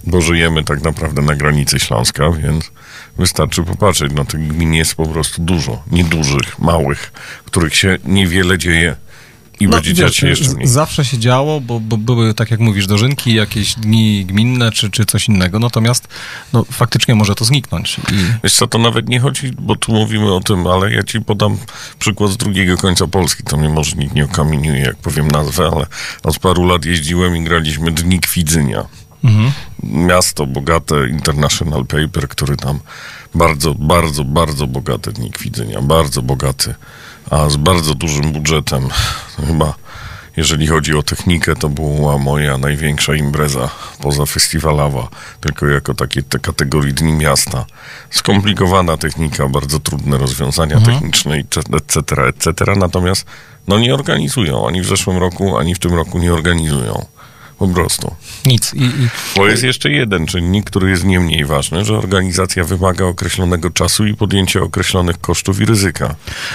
bo 0.04 0.20
żyjemy 0.20 0.64
tak 0.64 0.82
naprawdę 0.82 1.22
na 1.22 1.34
granicy 1.34 1.78
Śląska, 1.78 2.30
więc 2.30 2.70
wystarczy 3.18 3.62
popatrzeć. 3.62 4.12
No 4.14 4.24
tych 4.24 4.48
gmin 4.48 4.74
jest 4.74 4.94
po 4.94 5.06
prostu 5.06 5.42
dużo, 5.42 5.82
niedużych, 5.90 6.58
małych, 6.58 7.12
których 7.44 7.76
się 7.76 7.98
niewiele 8.04 8.58
dzieje 8.58 8.96
i 9.60 9.68
będzie 9.68 9.94
dziać 9.94 10.16
się 10.16 10.28
jeszcze 10.28 10.54
mniej. 10.54 10.66
zawsze 10.68 11.04
się 11.04 11.18
działo, 11.18 11.60
bo, 11.60 11.80
bo 11.80 11.96
były, 11.96 12.34
tak 12.34 12.50
jak 12.50 12.60
mówisz, 12.60 12.86
dożynki, 12.86 13.34
jakieś 13.34 13.74
dni 13.74 14.24
gminne 14.24 14.72
czy, 14.72 14.90
czy 14.90 15.04
coś 15.04 15.28
innego, 15.28 15.58
natomiast 15.58 16.08
no, 16.52 16.64
faktycznie 16.64 17.14
może 17.14 17.34
to 17.34 17.44
zniknąć. 17.44 17.98
I 17.98 18.02
Wiesz 18.44 18.52
co, 18.52 18.66
to 18.66 18.78
nawet 18.78 19.08
nie 19.08 19.20
chodzi, 19.20 19.52
bo 19.58 19.76
tu 19.76 19.92
mówimy 19.92 20.34
o 20.34 20.40
tym, 20.40 20.66
ale 20.66 20.92
ja 20.92 21.02
ci 21.02 21.20
podam 21.20 21.58
przykład 21.98 22.30
z 22.30 22.36
drugiego 22.36 22.76
końca 22.76 23.06
Polski. 23.06 23.42
To 23.42 23.56
mnie 23.56 23.68
może 23.68 23.96
nikt 23.96 24.14
nie 24.14 24.24
okamieniuje, 24.24 24.80
jak 24.80 24.96
powiem 24.96 25.28
nazwę, 25.28 25.70
ale 25.72 25.86
od 26.22 26.38
paru 26.38 26.66
lat 26.66 26.84
jeździłem 26.84 27.36
i 27.36 27.44
graliśmy 27.44 27.90
Dni 27.90 28.20
Kwidzynia. 28.20 28.84
Miasto 29.82 30.46
bogate, 30.46 31.08
International 31.08 31.86
Paper, 31.86 32.28
który 32.28 32.56
tam 32.56 32.80
bardzo, 33.34 33.74
bardzo, 33.74 34.24
bardzo 34.24 34.66
bogate 34.66 35.12
Dni 35.12 35.30
Kwidzynia, 35.30 35.82
bardzo 35.82 36.22
bogaty, 36.22 36.74
a 37.30 37.50
z 37.50 37.56
bardzo 37.56 37.94
dużym 37.94 38.32
budżetem. 38.32 38.88
Chyba 39.46 39.74
jeżeli 40.36 40.66
chodzi 40.66 40.94
o 40.94 41.02
technikę, 41.02 41.56
to 41.56 41.68
była 41.68 42.18
moja 42.18 42.58
największa 42.58 43.14
impreza 43.14 43.70
poza 44.00 44.26
festiwalawa, 44.26 45.08
tylko 45.40 45.66
jako 45.66 45.94
takie 45.94 46.22
te 46.22 46.38
kategorii 46.38 46.94
Dni 46.94 47.12
Miasta. 47.12 47.64
Skomplikowana 48.10 48.96
technika, 48.96 49.48
bardzo 49.48 49.80
trudne 49.80 50.18
rozwiązania 50.18 50.80
techniczne, 50.80 51.38
i 51.38 51.44
te- 51.44 51.60
etc., 51.76 52.22
etc. 52.26 52.76
Natomiast 52.76 53.26
no 53.68 53.78
nie 53.78 53.94
organizują, 53.94 54.68
ani 54.68 54.80
w 54.80 54.86
zeszłym 54.86 55.18
roku, 55.18 55.58
ani 55.58 55.74
w 55.74 55.78
tym 55.78 55.94
roku 55.94 56.18
nie 56.18 56.32
organizują. 56.34 57.06
Po 57.58 57.68
prostu. 57.68 58.14
nic. 58.44 58.74
I, 58.74 58.82
i 58.82 59.08
Bo 59.36 59.46
jest 59.46 59.62
jeszcze 59.62 59.90
jeden 59.90 60.26
czynnik, 60.26 60.64
który 60.66 60.90
jest 60.90 61.04
nie 61.04 61.20
mniej 61.20 61.44
ważny, 61.44 61.84
że 61.84 61.98
organizacja 61.98 62.64
wymaga 62.64 63.04
określonego 63.04 63.70
czasu 63.70 64.06
i 64.06 64.14
podjęcia 64.14 64.60
określonych 64.60 65.20
kosztów 65.20 65.60
i 65.60 65.64
ryzyka. 65.64 66.14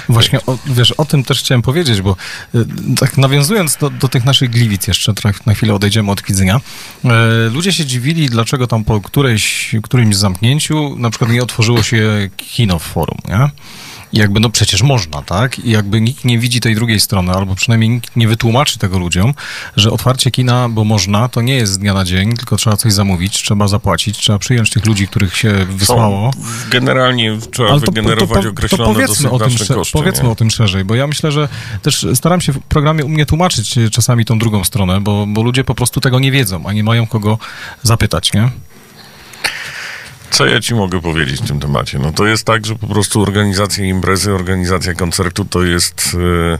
Właśnie, 0.10 0.40
o, 0.46 0.58
wiesz, 0.66 0.92
o 0.92 1.06
tym 1.06 1.24
też 1.24 1.40
chciałem 1.40 1.62
powiedzieć, 1.62 2.02
bo 2.02 2.16
y, 2.56 2.66
tak 3.00 3.18
nawiązując 3.18 3.78
do, 3.78 3.90
do 3.90 4.08
tych 4.08 4.26
naszych 4.26 4.50
gliwic 4.50 4.88
jeszcze, 4.88 5.14
tak 5.14 5.46
na 5.46 5.54
chwilę 5.54 5.74
odejdziemy 5.74 6.12
od 6.12 6.24
widzenia, 6.24 6.62
y, 7.06 7.10
ludzie 7.50 7.74
się 7.74 7.86
dziwili, 7.86 8.30
dlaczego 8.30 8.68
tam 8.68 8.84
po 8.84 9.02
którejś, 9.02 9.76
którymś 9.84 10.16
zamknięciu 10.16 10.96
na 10.98 11.10
przykład 11.10 11.32
nie 11.32 11.44
otworzyło 11.44 11.84
się 11.84 12.30
kino 12.38 12.80
w 12.80 12.84
forum, 12.84 13.18
nie? 13.28 13.50
I 14.14 14.18
jakby, 14.18 14.40
no 14.40 14.50
przecież 14.50 14.82
można, 14.82 15.22
tak? 15.22 15.60
I 15.60 15.72
jakby 15.72 16.02
nikt 16.02 16.26
nie 16.26 16.40
widzi 16.40 16.60
tej 16.60 16.76
drugiej 16.76 17.00
strony, 17.00 17.32
albo 17.32 17.56
przynajmniej 17.56 17.90
nikt 17.90 18.16
nie 18.16 18.28
wytłumaczy 18.28 18.80
tego 18.80 19.00
ludziom, 19.00 19.34
że 19.76 19.92
otwarcie 19.92 20.32
kina, 20.32 20.70
bo 20.70 20.84
można, 20.84 21.30
to 21.30 21.42
nie 21.42 21.56
jest 21.56 21.74
z 21.74 21.78
dnia 21.78 21.94
na 21.94 22.06
dzień, 22.06 22.38
tylko 22.38 22.56
trzeba 22.56 22.78
coś 22.78 22.94
zamówić, 22.94 23.44
trzeba 23.44 23.68
zapłacić, 23.68 24.18
trzeba 24.18 24.40
przyjąć 24.40 24.70
tych 24.70 24.86
ludzi, 24.86 25.08
których 25.08 25.38
się 25.38 25.54
wysłało. 25.70 26.32
Są, 26.34 26.42
generalnie 26.70 27.38
trzeba 27.52 27.78
wygenerować 27.78 28.46
określone 28.46 28.94
powiedzmy, 28.94 29.32
o 29.32 29.40
tym, 29.40 29.50
koszty. 29.76 29.94
powiedzmy 29.94 30.24
nie? 30.24 30.30
o 30.30 30.36
tym 30.36 30.52
szerzej, 30.52 30.86
bo 30.86 30.96
ja 30.96 31.08
myślę, 31.08 31.32
że 31.32 31.50
też 31.82 32.08
staram 32.14 32.42
się 32.42 32.54
w 32.54 32.60
programie 32.60 33.06
u 33.06 33.10
mnie 33.10 33.26
tłumaczyć 33.26 33.78
e, 33.78 33.90
czasami 33.90 34.26
tą 34.26 34.40
drugą 34.40 34.64
stronę, 34.64 35.02
bo, 35.02 35.26
bo 35.28 35.44
ludzie 35.44 35.64
po 35.64 35.76
prostu 35.76 36.02
tego 36.02 36.20
nie 36.20 36.32
wiedzą, 36.32 36.66
a 36.66 36.74
nie 36.74 36.84
mają 36.84 37.08
kogo 37.08 37.38
zapytać, 37.84 38.34
nie? 38.34 38.50
Co 40.32 40.46
ja 40.46 40.60
ci 40.62 40.76
mogę 40.76 41.02
powiedzieć 41.02 41.42
w 41.42 41.48
tym 41.48 41.60
temacie? 41.60 42.00
No 42.00 42.12
to 42.14 42.28
jest 42.28 42.44
tak, 42.46 42.66
że 42.66 42.76
po 42.76 42.88
prostu 42.88 43.22
organizacja 43.22 43.86
imprezy, 43.86 44.34
organizacja 44.34 44.94
koncertu 44.94 45.46
to 45.46 45.64
jest... 45.64 46.18
e, 46.54 46.60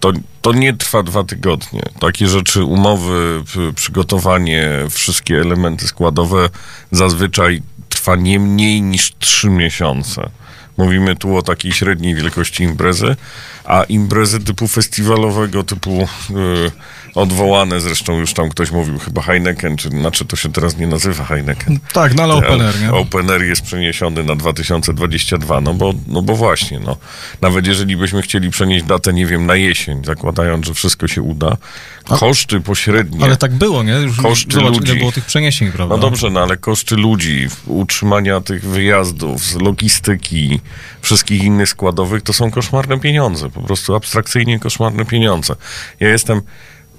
To, 0.00 0.12
to 0.42 0.52
nie 0.52 0.72
trwa 0.76 1.02
dwa 1.02 1.24
tygodnie. 1.24 1.82
Takie 2.00 2.28
rzeczy, 2.28 2.64
umowy, 2.64 3.42
przygotowanie, 3.74 4.70
wszystkie 4.90 5.40
elementy 5.40 5.86
składowe 5.88 6.50
zazwyczaj 6.92 7.62
trwa 7.88 8.16
nie 8.16 8.40
mniej 8.40 8.82
niż 8.82 9.12
trzy 9.18 9.50
miesiące. 9.50 10.30
Mówimy 10.76 11.16
tu 11.16 11.36
o 11.36 11.42
takiej 11.42 11.72
średniej 11.72 12.14
wielkości 12.14 12.62
imprezy, 12.62 13.16
a 13.64 13.84
imprezy 13.84 14.40
typu 14.40 14.68
festiwalowego, 14.68 15.62
typu 15.64 16.02
y, 16.30 16.70
odwołane, 17.16 17.80
zresztą 17.80 18.18
już 18.18 18.34
tam 18.34 18.48
ktoś 18.48 18.70
mówił, 18.70 18.98
chyba 18.98 19.22
Heineken, 19.22 19.76
czy 19.76 19.88
znaczy 19.88 20.24
to 20.24 20.36
się 20.36 20.52
teraz 20.52 20.76
nie 20.78 20.86
nazywa 20.86 21.24
Heineken. 21.24 21.78
Tak, 21.92 22.14
no 22.14 22.22
ale 22.22 22.34
open 22.34 22.60
air, 22.60 22.80
nie? 22.80 22.92
Open 22.92 23.30
Air 23.30 23.42
jest 23.42 23.62
przeniesiony 23.62 24.24
na 24.24 24.36
2022, 24.36 25.60
no 25.60 25.74
bo, 25.74 25.94
no 26.06 26.22
bo 26.22 26.36
właśnie, 26.36 26.80
no. 26.80 26.96
Nawet 27.40 27.66
jeżeli 27.66 27.96
byśmy 27.96 28.22
chcieli 28.22 28.50
przenieść 28.50 28.84
datę, 28.84 29.12
nie 29.12 29.26
wiem, 29.26 29.46
na 29.46 29.56
jesień, 29.56 30.04
zakładając, 30.04 30.66
że 30.66 30.74
wszystko 30.74 31.08
się 31.08 31.22
uda, 31.22 31.56
koszty 32.04 32.60
pośrednie... 32.60 33.24
Ale 33.24 33.36
tak 33.36 33.52
było, 33.54 33.82
nie? 33.82 33.92
Już 33.92 34.20
Koszty 34.20 34.54
zobacz, 34.54 34.74
ludzi. 34.74 34.90
ile 34.90 34.98
było 34.98 35.12
tych 35.12 35.24
przeniesień, 35.24 35.72
prawda? 35.72 35.94
No 35.94 36.00
dobrze, 36.00 36.30
no 36.30 36.40
ale 36.40 36.56
koszty 36.56 36.96
ludzi, 36.96 37.48
utrzymania 37.66 38.40
tych 38.40 38.64
wyjazdów, 38.64 39.44
z 39.44 39.54
logistyki, 39.54 40.60
wszystkich 41.00 41.44
innych 41.44 41.68
składowych, 41.68 42.22
to 42.22 42.32
są 42.32 42.50
koszmarne 42.50 43.00
pieniądze, 43.00 43.50
po 43.50 43.62
prostu 43.62 43.94
abstrakcyjnie 43.94 44.58
koszmarne 44.58 45.04
pieniądze. 45.04 45.56
Ja 46.00 46.08
jestem 46.08 46.42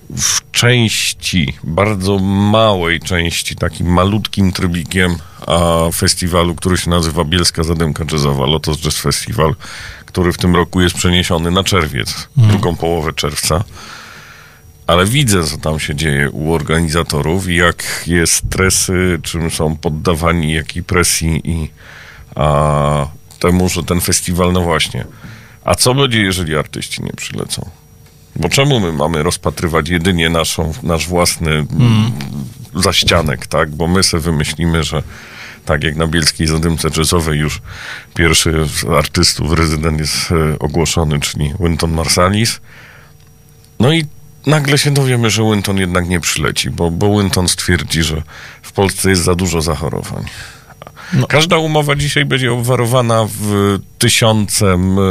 w 0.09 0.51
części, 0.51 1.53
bardzo 1.63 2.19
małej 2.19 2.99
części, 2.99 3.55
takim 3.55 3.87
malutkim 3.87 4.51
trybikiem 4.51 5.15
a, 5.47 5.69
festiwalu, 5.93 6.55
który 6.55 6.77
się 6.77 6.89
nazywa 6.89 7.23
Bielska 7.23 7.63
Zadymka 7.63 8.05
Jazzowa, 8.11 8.45
Lotos 8.45 8.77
Jazz 8.77 8.97
Festival, 8.97 9.55
który 10.05 10.33
w 10.33 10.37
tym 10.37 10.55
roku 10.55 10.81
jest 10.81 10.95
przeniesiony 10.95 11.51
na 11.51 11.63
czerwiec, 11.63 12.27
drugą 12.37 12.75
połowę 12.75 13.13
czerwca. 13.13 13.63
Ale 14.87 15.05
widzę, 15.05 15.43
co 15.43 15.57
tam 15.57 15.79
się 15.79 15.95
dzieje 15.95 16.31
u 16.31 16.53
organizatorów 16.53 17.49
i 17.49 17.55
jakie 17.55 18.27
stresy, 18.27 19.19
czym 19.23 19.51
są 19.51 19.75
poddawani, 19.75 20.53
jakiej 20.53 20.83
presji 20.83 21.41
i 21.43 21.69
a, 22.35 23.07
temu, 23.39 23.69
że 23.69 23.83
ten 23.83 24.01
festiwal, 24.01 24.53
no 24.53 24.61
właśnie. 24.61 25.05
A 25.63 25.75
co 25.75 25.93
będzie, 25.93 26.21
jeżeli 26.21 26.55
artyści 26.55 27.03
nie 27.03 27.13
przylecą? 27.13 27.69
Bo 28.39 28.49
czemu 28.49 28.79
my 28.79 28.93
mamy 28.93 29.23
rozpatrywać 29.23 29.89
jedynie 29.89 30.29
naszą, 30.29 30.73
nasz 30.83 31.07
własny 31.07 31.51
mm. 31.51 32.11
zaścianek, 32.75 33.47
tak? 33.47 33.69
Bo 33.69 33.87
my 33.87 34.03
sobie 34.03 34.23
wymyślimy, 34.23 34.83
że 34.83 35.03
tak 35.65 35.83
jak 35.83 35.95
na 35.95 36.07
Bielskiej 36.07 36.47
Zadymce 36.47 36.89
Jazzowej 36.97 37.39
już 37.39 37.61
pierwszy 38.15 38.67
z 38.67 38.85
artystów 38.85 39.53
rezydent 39.53 39.99
jest 39.99 40.31
e, 40.31 40.59
ogłoszony, 40.59 41.19
czyli 41.19 41.53
Wynton 41.59 41.91
Marsalis. 41.91 42.59
No 43.79 43.93
i 43.93 44.05
nagle 44.45 44.77
się 44.77 44.91
dowiemy, 44.91 45.29
że 45.29 45.43
Winton 45.43 45.77
jednak 45.77 46.09
nie 46.09 46.19
przyleci, 46.19 46.69
bo, 46.69 46.91
bo 46.91 47.19
Winton 47.19 47.47
stwierdzi, 47.47 48.03
że 48.03 48.21
w 48.61 48.71
Polsce 48.71 49.09
jest 49.09 49.23
za 49.23 49.35
dużo 49.35 49.61
zachorowań. 49.61 50.25
No. 51.13 51.27
Każda 51.27 51.57
umowa 51.57 51.95
dzisiaj 51.95 52.25
będzie 52.25 52.53
obwarowana 52.53 53.27
w 53.39 53.77
tysiącem 53.97 54.99
e, 54.99 55.01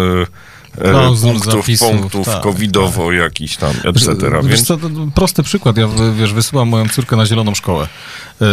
Klauzul, 0.80 1.32
punktów, 1.32 1.52
zapisów, 1.52 1.90
punktów 1.90 2.26
tak, 2.26 2.42
covidowo 2.42 3.12
jakiś 3.12 3.56
tam, 3.56 3.70
etc. 3.84 4.16
Wiesz 4.42 4.44
Więc 4.44 4.66
co, 4.66 4.78
prosty 5.14 5.42
przykład, 5.42 5.76
ja 5.76 5.88
wiesz, 6.18 6.32
wysyłam 6.32 6.68
moją 6.68 6.88
córkę 6.88 7.16
na 7.16 7.26
zieloną 7.26 7.54
szkołę. 7.54 7.88
Yy, 8.40 8.46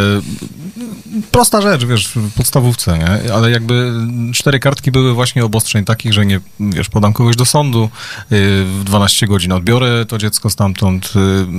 prosta 1.31 1.61
rzecz, 1.61 1.85
wiesz, 1.85 2.07
w 2.15 2.33
podstawówce, 2.33 2.97
nie? 2.97 3.33
Ale 3.33 3.51
jakby 3.51 3.93
cztery 4.33 4.59
kartki 4.59 4.91
były 4.91 5.13
właśnie 5.13 5.45
obostrzeń 5.45 5.85
takich, 5.85 6.13
że 6.13 6.25
nie, 6.25 6.39
wiesz, 6.59 6.89
podam 6.89 7.13
kogoś 7.13 7.35
do 7.35 7.45
sądu, 7.45 7.89
yy, 8.29 8.37
w 8.65 8.81
12 8.83 9.27
godzin 9.27 9.51
odbiorę 9.51 10.05
to 10.05 10.17
dziecko 10.17 10.49
stamtąd, 10.49 11.13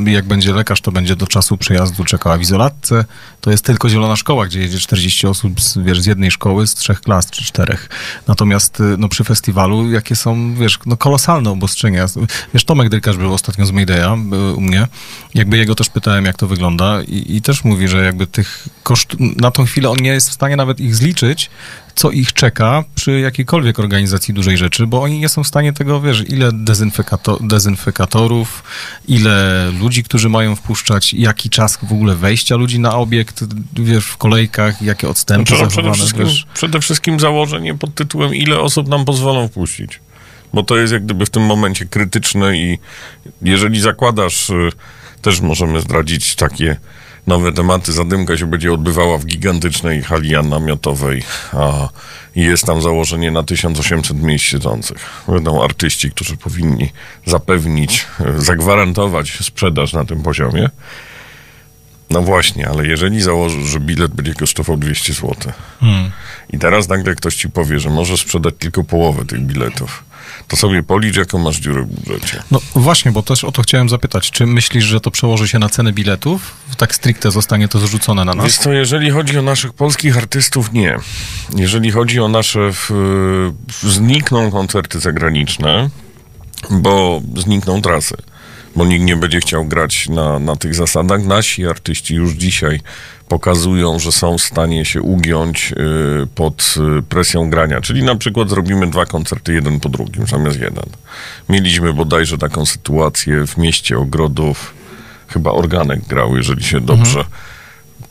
jak 0.07 0.25
będzie 0.25 0.53
lekarz, 0.53 0.81
to 0.81 0.93
będzie 0.93 1.17
do 1.17 1.27
czasu 1.27 1.57
przyjazdu 1.57 2.05
czekała 2.05 2.37
w 2.37 2.41
izolatce. 2.41 3.05
To 3.41 3.51
jest 3.51 3.65
tylko 3.65 3.89
zielona 3.89 4.17
szkoła, 4.17 4.47
gdzie 4.47 4.61
jedzie 4.61 4.79
40 4.79 5.27
osób, 5.27 5.61
z, 5.61 5.79
wiesz, 5.79 6.01
z 6.01 6.07
jednej 6.07 6.31
szkoły, 6.31 6.67
z 6.67 6.75
trzech 6.75 7.01
klas 7.01 7.31
czy 7.31 7.45
czterech. 7.45 7.89
Natomiast, 8.27 8.83
no, 8.99 9.09
przy 9.09 9.25
festiwalu, 9.25 9.91
jakie 9.91 10.17
są, 10.17 10.54
wiesz, 10.55 10.79
no, 10.87 10.97
kolosalne 10.97 11.51
obostrzenia. 11.51 12.07
Wiesz, 12.55 12.65
Tomek 12.65 12.89
Drykarz 12.89 13.17
był 13.17 13.35
ostatnio 13.35 13.67
z 13.67 13.71
Maydeya 13.71 14.17
był 14.17 14.57
u 14.57 14.61
mnie. 14.61 14.87
Jakby 15.35 15.57
jego 15.57 15.75
też 15.75 15.89
pytałem, 15.89 16.25
jak 16.25 16.37
to 16.37 16.47
wygląda 16.47 17.03
i, 17.03 17.37
i 17.37 17.43
też 17.43 17.65
mówi, 17.65 17.89
że 17.89 18.05
jakby 18.05 18.27
tych 18.27 18.69
koszt... 18.83 19.17
Na 19.19 19.51
tą 19.51 19.65
chwilę 19.65 19.91
on 19.91 19.97
nie 20.01 20.11
jest 20.11 20.31
w 20.31 20.33
stanie 20.33 20.57
nawet 20.57 20.81
ich 20.81 20.95
zliczyć, 20.95 21.51
co 21.95 22.11
ich 22.11 22.33
czeka 22.33 22.85
przy 22.95 23.21
jakiejkolwiek 23.21 23.79
organizacji 23.79 24.35
dużej 24.35 24.57
rzeczy, 24.57 24.87
bo 24.87 25.03
oni 25.03 25.19
nie 25.19 25.29
są 25.29 25.45
w 25.45 25.47
stanie 25.47 25.73
tego, 25.73 26.01
wiesz, 26.01 26.25
ile 26.29 26.53
dezynfekato... 26.53 27.39
dezynfekatorów, 27.41 28.63
ile 29.09 29.71
ludzi, 29.81 30.05
którzy 30.05 30.29
mają 30.29 30.57
wpuszczać, 30.57 31.15
jaki 31.15 31.51
czas 31.51 31.79
w 31.83 31.93
ogóle 31.93 32.15
wejścia 32.15 32.57
ludzi 32.57 32.79
na 32.79 32.95
obiekt, 32.95 33.45
wiesz, 33.73 34.07
w 34.07 34.17
kolejkach, 34.17 34.83
jakie 34.83 35.09
odstępy 35.09 35.49
Znaczy, 35.49 35.63
no, 35.63 35.69
przede, 35.69 35.83
zachowane, 35.83 35.95
wszystkim, 35.95 36.25
wiesz. 36.25 36.47
przede 36.55 36.81
wszystkim 36.81 37.21
założenie 37.21 37.75
pod 37.75 37.95
tytułem, 37.95 38.35
ile 38.35 38.61
osób 38.61 38.89
nam 38.89 39.05
pozwolą 39.05 39.49
wpuścić. 39.49 40.01
Bo 40.55 40.63
to 40.63 40.77
jest 40.77 40.93
jak 40.93 41.05
gdyby 41.05 41.27
w 41.27 41.31
tym 41.31 41.43
momencie 41.43 41.87
krytyczne 41.87 42.57
i 42.57 42.79
jeżeli 43.43 43.81
zakładasz, 43.81 44.51
y, 44.51 44.71
też 45.23 45.41
możemy 45.41 45.81
zdradzić 45.81 46.35
takie 46.35 46.77
nowe 47.27 47.53
tematy, 47.53 47.93
zadymka 47.93 48.37
się 48.37 48.47
będzie 48.47 48.73
odbywała 48.73 49.19
w 49.19 49.27
gigantycznej 49.27 50.03
hali 50.03 50.31
namiotowej, 50.31 51.23
a 51.53 51.89
jest 52.37 52.65
tam 52.65 52.83
założenie 52.83 53.31
na 53.31 53.43
1800 53.43 54.23
miejsc 54.23 54.45
siedzących. 54.45 54.99
Będą 55.29 55.65
artyści, 55.65 56.11
którzy 56.11 56.37
powinni 56.37 56.93
zapewnić, 57.27 58.07
y, 58.39 58.43
zagwarantować 58.43 59.39
sprzedaż 59.43 59.93
na 59.93 60.05
tym 60.05 60.23
poziomie. 60.23 60.69
No 62.11 62.23
właśnie, 62.23 62.69
ale 62.69 62.87
jeżeli 62.87 63.23
założysz, 63.23 63.65
że 63.65 63.81
bilet 63.81 64.15
będzie 64.15 64.35
kosztował 64.35 64.77
200 64.77 65.13
zł 65.13 65.35
Hmm. 65.81 66.11
i 66.53 66.59
teraz 66.59 66.89
nagle 66.89 67.15
ktoś 67.15 67.37
ci 67.37 67.51
powie, 67.51 67.81
że 67.81 67.91
możesz 67.91 68.21
sprzedać 68.21 68.55
tylko 68.59 68.85
połowę 68.85 69.25
tych 69.25 69.41
biletów, 69.41 70.05
to 70.49 70.57
sobie 70.57 70.83
policz, 70.83 71.17
jaką 71.17 71.39
masz 71.39 71.57
dziurę 71.57 71.83
w 71.83 71.87
budżecie. 71.87 72.43
No 72.51 72.61
właśnie, 72.75 73.13
bo 73.13 73.23
też 73.23 73.45
o 73.45 73.53
to 73.53 73.63
chciałem 73.63 73.89
zapytać. 73.89 74.31
Czy 74.31 74.47
myślisz, 74.47 74.85
że 74.85 75.01
to 75.01 75.11
przełoży 75.11 75.49
się 75.49 75.59
na 75.59 75.69
cenę 75.69 75.93
biletów? 75.93 76.55
Tak 76.77 76.95
stricte 76.95 77.31
zostanie 77.31 77.69
to 77.69 77.79
zrzucone 77.79 78.25
na 78.25 78.35
nas? 78.35 78.47
Wiesz 78.47 78.59
co, 78.59 78.73
jeżeli 78.73 79.11
chodzi 79.11 79.39
o 79.39 79.43
naszych 79.43 79.73
polskich 79.73 80.17
artystów, 80.19 80.73
nie. 80.73 80.97
Jeżeli 81.57 81.91
chodzi 81.91 82.21
o 82.21 82.29
nasze... 82.29 82.73
W, 82.73 82.91
znikną 83.83 84.51
koncerty 84.51 85.01
zagraniczne, 85.01 85.91
bo 86.71 87.23
znikną 87.37 87.83
trasy. 87.83 88.17
Bo 88.77 88.85
nikt 88.85 89.05
nie 89.05 89.17
będzie 89.17 89.41
chciał 89.41 89.65
grać 89.65 90.09
na, 90.09 90.39
na 90.39 90.57
tych 90.57 90.75
zasadach. 90.75 91.25
Nasi 91.25 91.67
artyści 91.67 92.15
już 92.15 92.33
dzisiaj 92.33 92.81
pokazują, 93.29 93.99
że 93.99 94.13
są 94.13 94.39
w 94.39 94.43
stanie 94.43 94.85
się 94.85 95.03
ugiąć 95.03 95.73
y, 95.73 96.27
pod 96.35 96.75
y, 96.99 97.03
presją 97.03 97.51
grania. 97.51 97.81
Czyli 97.81 98.03
na 98.03 98.17
przykład 98.17 98.49
zrobimy 98.49 98.87
dwa 98.87 99.07
koncerty 99.07 99.55
jeden 99.55 99.81
po 99.81 99.89
drugim, 99.89 100.27
zamiast 100.27 100.61
jeden. 100.61 100.87
Mieliśmy 101.49 101.93
bodajże 101.93 102.39
taką 102.39 102.67
sytuację 102.67 103.47
w 103.47 103.57
mieście 103.57 103.99
Ogrodów. 103.99 104.75
Chyba 105.29 105.51
Organek 105.51 106.01
grał, 106.07 106.37
jeżeli 106.37 106.65
się 106.65 106.81
dobrze 106.81 107.25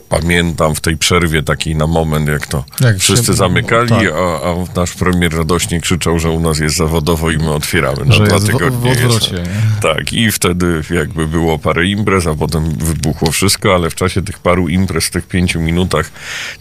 pamiętam 0.08 0.74
w 0.74 0.80
tej 0.80 0.96
przerwie 0.96 1.42
takiej 1.42 1.76
na 1.76 1.86
moment, 1.86 2.28
jak 2.28 2.46
to 2.46 2.64
Jak 2.80 2.98
wszyscy 2.98 3.26
się- 3.26 3.34
zamykali, 3.34 3.88
tak. 3.88 4.12
a, 4.14 4.50
a 4.50 4.54
nasz 4.80 4.92
premier 4.94 5.36
radośnie 5.36 5.80
krzyczał, 5.80 6.18
że 6.18 6.30
u 6.30 6.40
nas 6.40 6.58
jest 6.58 6.76
zawodowo 6.76 7.30
i 7.30 7.36
my 7.38 7.50
otwieramy. 7.52 8.04
Na 8.04 8.12
Że 8.14 8.24
dwa 8.24 8.34
jest 8.34 8.46
w- 8.46 8.50
tygodnie 8.52 8.94
w 8.94 9.04
odwrocie? 9.04 9.42
Tak, 9.82 10.12
i 10.12 10.32
wtedy 10.32 10.82
jakby 10.90 11.26
było 11.26 11.58
parę 11.58 11.86
imprez, 11.86 12.26
a 12.26 12.34
potem 12.34 12.64
wybuchło 12.78 13.30
wszystko, 13.30 13.74
ale 13.74 13.90
w 13.90 13.94
czasie 13.94 14.22
tych 14.22 14.38
paru 14.38 14.68
imprez, 14.68 15.04
w 15.06 15.10
tych 15.10 15.26
pięciu 15.26 15.60
minutach 15.60 16.10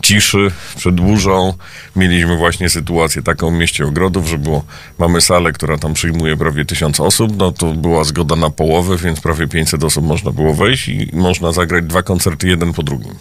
ciszy 0.02 0.52
przed 0.76 0.96
burzą, 0.96 1.54
mieliśmy 1.96 2.38
właśnie 2.38 2.70
sytuację 2.70 3.22
taką 3.24 3.50
w 3.50 3.54
mieście 3.54 3.86
Ogrodów, 3.86 4.28
że 4.28 4.38
było, 4.38 4.64
mamy 5.00 5.22
salę, 5.22 5.52
która 5.52 5.78
tam 5.78 5.94
przyjmuje 5.94 6.38
prawie 6.38 6.66
tysiąc 6.66 7.00
osób, 7.00 7.38
no 7.38 7.52
to 7.52 7.74
była 7.74 8.04
zgoda 8.04 8.36
na 8.36 8.50
połowę, 8.50 8.98
więc 8.98 9.22
prawie 9.22 9.48
500 9.48 9.84
osób 9.84 10.06
można 10.06 10.32
było 10.32 10.54
wejść 10.54 10.88
i 10.90 11.10
można 11.14 11.52
zagrać 11.52 11.86
dwa 11.86 12.04
koncerty 12.04 12.48
jeden 12.48 12.74
po 12.74 12.84
drugim. 12.84 13.14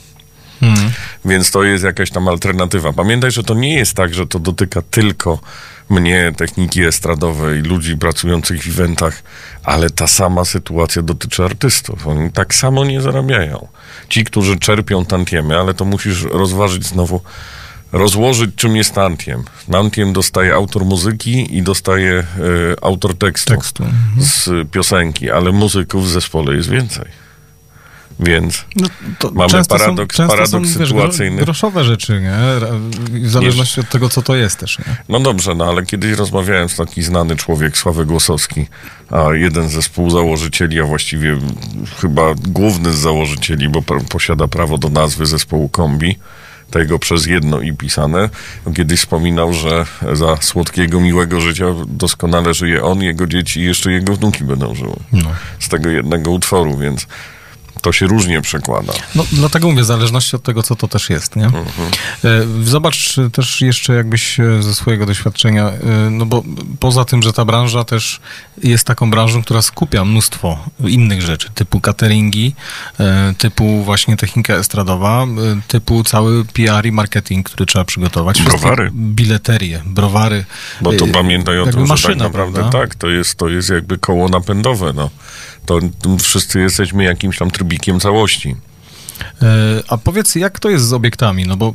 Hmm. 0.62 0.90
Więc 1.24 1.50
to 1.50 1.64
jest 1.64 1.84
jakaś 1.84 2.10
tam 2.10 2.28
alternatywa. 2.28 2.92
Pamiętaj, 2.92 3.30
że 3.30 3.42
to 3.42 3.54
nie 3.54 3.74
jest 3.74 3.94
tak, 3.94 4.14
że 4.14 4.26
to 4.26 4.38
dotyka 4.38 4.82
tylko 4.90 5.38
mnie, 5.88 6.32
techniki 6.36 6.84
estradowej, 6.84 7.62
ludzi 7.62 7.96
pracujących 7.96 8.62
w 8.62 8.68
eventach, 8.68 9.22
ale 9.64 9.90
ta 9.90 10.06
sama 10.06 10.44
sytuacja 10.44 11.02
dotyczy 11.02 11.44
artystów. 11.44 12.06
Oni 12.06 12.30
tak 12.30 12.54
samo 12.54 12.84
nie 12.84 13.00
zarabiają. 13.00 13.68
Ci, 14.08 14.24
którzy 14.24 14.58
czerpią 14.58 15.04
tantiemy, 15.04 15.58
ale 15.58 15.74
to 15.74 15.84
musisz 15.84 16.22
rozważyć 16.22 16.86
znowu, 16.86 17.20
rozłożyć 17.92 18.50
czym 18.56 18.76
jest 18.76 18.94
tantiem. 18.94 19.44
Tantiem 19.70 20.12
dostaje 20.12 20.54
autor 20.54 20.84
muzyki 20.84 21.56
i 21.56 21.62
dostaje 21.62 22.12
e, 22.12 22.24
autor 22.82 23.18
tekstu, 23.18 23.54
Tekstu. 23.54 23.84
z 24.18 24.70
piosenki, 24.70 25.30
ale 25.30 25.52
muzyków 25.52 26.04
w 26.04 26.08
zespole 26.08 26.54
jest 26.54 26.70
więcej. 26.70 27.22
Więc 28.20 28.64
No, 28.76 28.88
Mamy 29.34 29.52
paradoks- 29.64 30.16
są, 30.16 30.28
paradoks 30.28 30.50
są, 30.50 30.78
wiesz, 30.78 30.88
sytuacyjny. 30.88 31.36
Gro, 31.36 31.44
groszowe 31.44 31.84
rzeczy, 31.84 32.20
nie? 32.20 32.36
W 33.20 33.30
zależności 33.30 33.80
od 33.80 33.88
tego, 33.88 34.08
co 34.08 34.22
to 34.22 34.36
jest 34.36 34.58
też, 34.58 34.78
nie? 34.78 34.84
No 35.08 35.20
dobrze, 35.20 35.54
no 35.54 35.64
ale 35.64 35.86
kiedyś 35.86 36.18
rozmawiałem 36.18 36.68
z 36.68 36.76
taki 36.76 37.02
znany 37.02 37.36
człowiek, 37.36 37.76
Sławek 37.76 38.06
Głosowski, 38.06 38.66
a 39.10 39.34
jeden 39.34 39.68
ze 39.68 39.82
współzałożycieli, 39.82 40.80
a 40.80 40.84
właściwie 40.84 41.38
chyba 42.00 42.34
główny 42.34 42.92
z 42.92 42.96
założycieli, 42.96 43.68
bo 43.68 43.82
posiada 44.08 44.48
prawo 44.48 44.78
do 44.78 44.88
nazwy 44.88 45.26
zespołu 45.26 45.68
Kombi, 45.68 46.18
tego 46.70 46.98
przez 46.98 47.26
jedno 47.26 47.60
i 47.60 47.72
pisane, 47.72 48.28
kiedyś 48.76 49.00
wspominał, 49.00 49.52
że 49.52 49.86
za 50.12 50.36
słodkiego, 50.40 51.00
miłego 51.00 51.40
życia 51.40 51.64
doskonale 51.86 52.54
żyje 52.54 52.84
on, 52.84 53.02
jego 53.02 53.26
dzieci 53.26 53.60
i 53.60 53.64
jeszcze 53.64 53.92
jego 53.92 54.16
wnuki 54.16 54.44
będą 54.44 54.74
żyły. 54.74 54.96
No. 55.12 55.30
Z 55.58 55.68
tego 55.68 55.90
jednego 55.90 56.30
utworu, 56.30 56.78
więc 56.78 57.06
to 57.80 57.92
się 57.92 58.06
różnie 58.06 58.40
przekłada. 58.40 58.92
No, 59.14 59.24
dlatego 59.32 59.70
mówię, 59.70 59.82
w 59.82 59.86
zależności 59.86 60.36
od 60.36 60.42
tego, 60.42 60.62
co 60.62 60.76
to 60.76 60.88
też 60.88 61.10
jest, 61.10 61.36
nie? 61.36 61.44
Mhm. 61.44 61.64
E, 62.24 62.64
Zobacz 62.64 63.16
też 63.32 63.60
jeszcze 63.60 63.94
jakbyś 63.94 64.40
e, 64.40 64.62
ze 64.62 64.74
swojego 64.74 65.06
doświadczenia, 65.06 65.68
e, 65.68 66.10
no 66.10 66.26
bo 66.26 66.42
poza 66.80 67.04
tym, 67.04 67.22
że 67.22 67.32
ta 67.32 67.44
branża 67.44 67.84
też 67.84 68.20
jest 68.62 68.86
taką 68.86 69.10
branżą, 69.10 69.42
która 69.42 69.62
skupia 69.62 70.04
mnóstwo 70.04 70.58
innych 70.80 71.22
rzeczy, 71.22 71.48
typu 71.54 71.80
cateringi, 71.80 72.54
typu 73.38 73.82
właśnie 73.82 74.16
technika 74.16 74.54
estradowa, 74.54 75.26
typu 75.68 76.04
cały 76.04 76.44
PR 76.44 76.86
i 76.86 76.92
marketing, 76.92 77.46
który 77.46 77.66
trzeba 77.66 77.84
przygotować. 77.84 78.42
Browary. 78.42 78.90
Bileterie, 78.94 79.82
browary. 79.86 80.44
Bo 80.80 80.92
to 80.92 81.06
pamiętaj 81.06 81.60
o 81.60 81.64
tym, 81.64 81.72
że 81.72 81.86
maszyna, 81.86 82.14
tak 82.14 82.22
naprawdę 82.22 82.58
prawda? 82.58 82.78
tak, 82.78 82.94
to 82.94 83.10
jest, 83.10 83.34
to 83.34 83.48
jest 83.48 83.70
jakby 83.70 83.98
koło 83.98 84.28
napędowe, 84.28 84.92
no. 84.92 85.10
To 85.66 85.78
wszyscy 86.18 86.60
jesteśmy 86.60 87.04
jakimś 87.04 87.38
tam 87.38 87.50
trybikiem 87.62 88.00
całości. 88.00 88.56
E, 89.42 89.82
A 89.88 89.98
powiedz, 89.98 90.34
jak 90.34 90.58
to 90.60 90.70
jest 90.70 90.84
z 90.84 90.92
obiektami? 90.92 91.46
No 91.46 91.56
bo 91.56 91.68
y, 91.68 91.72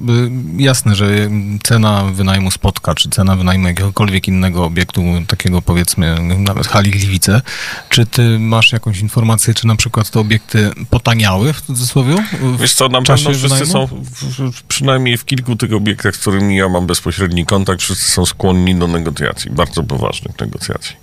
jasne, 0.63 0.95
że 0.95 1.05
mm, 1.05 1.59
cena 1.63 2.03
wynajmu 2.03 2.51
spotka, 2.51 2.95
czy 2.95 3.09
cena 3.09 3.35
wynajmu 3.35 3.67
jakiegokolwiek 3.67 4.27
innego 4.27 4.65
obiektu, 4.65 5.01
takiego 5.27 5.61
powiedzmy 5.61 6.15
nawet 6.37 6.67
hali 6.67 6.91
Gliwice, 6.91 7.41
czy 7.89 8.05
ty 8.05 8.39
masz 8.39 8.73
jakąś 8.73 8.99
informację, 8.99 9.53
czy 9.53 9.67
na 9.67 9.75
przykład 9.75 10.09
te 10.09 10.19
obiekty 10.19 10.71
potaniały 10.89 11.53
w 11.53 11.61
cudzysłowie? 11.61 12.15
w 12.41 12.59
Wiesz 12.59 12.73
co, 12.73 12.89
na 12.89 13.01
pewno 13.01 13.15
wszyscy 13.29 13.47
wynajmu? 13.47 13.65
są, 13.65 13.87
w, 14.51 14.63
przynajmniej 14.63 15.17
w 15.17 15.25
kilku 15.25 15.55
tych 15.55 15.73
obiektach, 15.73 16.15
z 16.15 16.19
którymi 16.19 16.57
ja 16.57 16.69
mam 16.69 16.87
bezpośredni 16.87 17.45
kontakt, 17.45 17.81
wszyscy 17.81 18.11
są 18.11 18.25
skłonni 18.25 18.75
do 18.75 18.87
negocjacji, 18.87 19.51
bardzo 19.51 19.83
poważnych 19.83 20.39
negocjacji. 20.39 20.95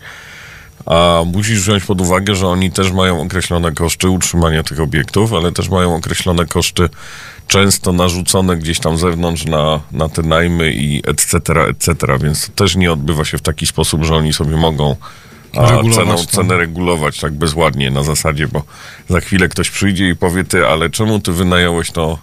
A 0.87 1.23
musisz 1.33 1.61
wziąć 1.61 1.85
pod 1.85 2.01
uwagę, 2.01 2.35
że 2.35 2.49
oni 2.49 2.70
też 2.70 2.92
mają 2.92 3.23
określone 3.23 3.73
koszty 3.73 4.09
utrzymania 4.09 4.62
tych 4.62 4.81
obiektów, 4.81 5.33
ale 5.33 5.53
też 5.53 5.68
mają 5.68 5.94
określone 5.94 6.47
koszty 6.47 6.88
często 7.49 7.92
narzucone 7.92 8.57
gdzieś 8.57 8.81
tam 8.81 8.99
zewnątrz 8.99 9.44
na, 9.44 9.81
na 9.92 10.09
te 10.09 10.23
najmy 10.23 10.73
i 10.73 11.03
etc., 11.07 11.38
etc., 11.68 12.18
więc 12.23 12.47
to 12.47 12.53
też 12.53 12.77
nie 12.77 12.92
odbywa 12.92 13.25
się 13.25 13.38
w 13.38 13.42
taki 13.42 13.66
sposób, 13.66 14.05
że 14.05 14.16
oni 14.16 14.33
sobie 14.33 14.57
mogą 14.57 14.97
a, 15.57 15.70
Regulować 15.70 15.94
ceną, 15.94 16.16
to. 16.16 16.27
cenę 16.27 16.57
regulować 16.57 17.20
tak 17.20 17.33
bezładnie 17.33 17.90
na 17.90 18.03
zasadzie, 18.03 18.49
bo 18.49 18.62
za 19.09 19.20
chwilę 19.20 19.49
ktoś 19.49 19.70
przyjdzie 19.70 20.09
i 20.09 20.16
powie 20.16 20.44
ty, 20.44 20.66
ale 20.66 20.90
czemu 20.90 21.20
ty 21.20 21.33
wynająłeś 21.33 21.90
to 21.90 22.18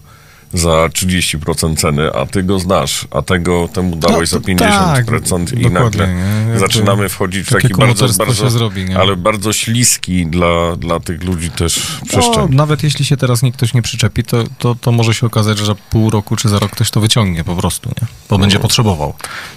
za 0.53 0.69
30% 0.69 1.75
ceny, 1.75 2.13
a 2.13 2.25
ty 2.25 2.43
go 2.43 2.59
znasz, 2.59 3.07
a 3.11 3.21
tego 3.21 3.67
temu 3.73 3.95
dałeś 3.95 4.31
No, 4.31 4.39
za 4.39 4.45
to 4.45 4.45
tak, 4.57 5.05
50% 5.05 5.59
i 5.59 5.71
nagle 5.71 6.07
nie? 6.07 6.59
Zaczynamy 6.59 7.09
wchodzić 7.09 7.47
w 7.47 7.51
taki 7.51 7.73
bardzo, 7.73 8.07
bardzo, 8.17 8.49
zrobi, 8.49 8.93
ale 8.93 9.15
bardzo 9.15 9.53
śliski 9.53 10.27
dla, 10.27 10.75
dla 10.75 10.99
tych 10.99 11.23
ludzi 11.23 11.49
też 11.49 11.99
No, 12.01 12.07
przestrzeń. 12.07 12.47
nawet 12.49 12.83
jeśli 12.83 13.05
się 13.05 13.17
teraz 13.17 13.41
nikt 13.43 13.57
ktoś 13.57 13.73
nie 13.73 13.81
przyczepi, 13.81 14.23
to, 14.23 14.43
to, 14.59 14.75
to 14.75 14.91
może 14.91 15.13
się 15.13 15.25
okazać, 15.25 15.57
że 15.57 15.65
za 15.65 15.75
pół 15.75 16.09
roku 16.09 16.35
czy 16.35 16.49
za 16.49 16.59
rok 16.59 16.71
ktoś 16.71 16.91
to 16.91 17.01
wyciągnie 17.01 17.43
po 17.43 17.55
prostu, 17.55 17.89
nie? 18.01 18.07
Bo 18.29 18.37
będzie 18.37 18.59
potrzebował. 18.59 19.13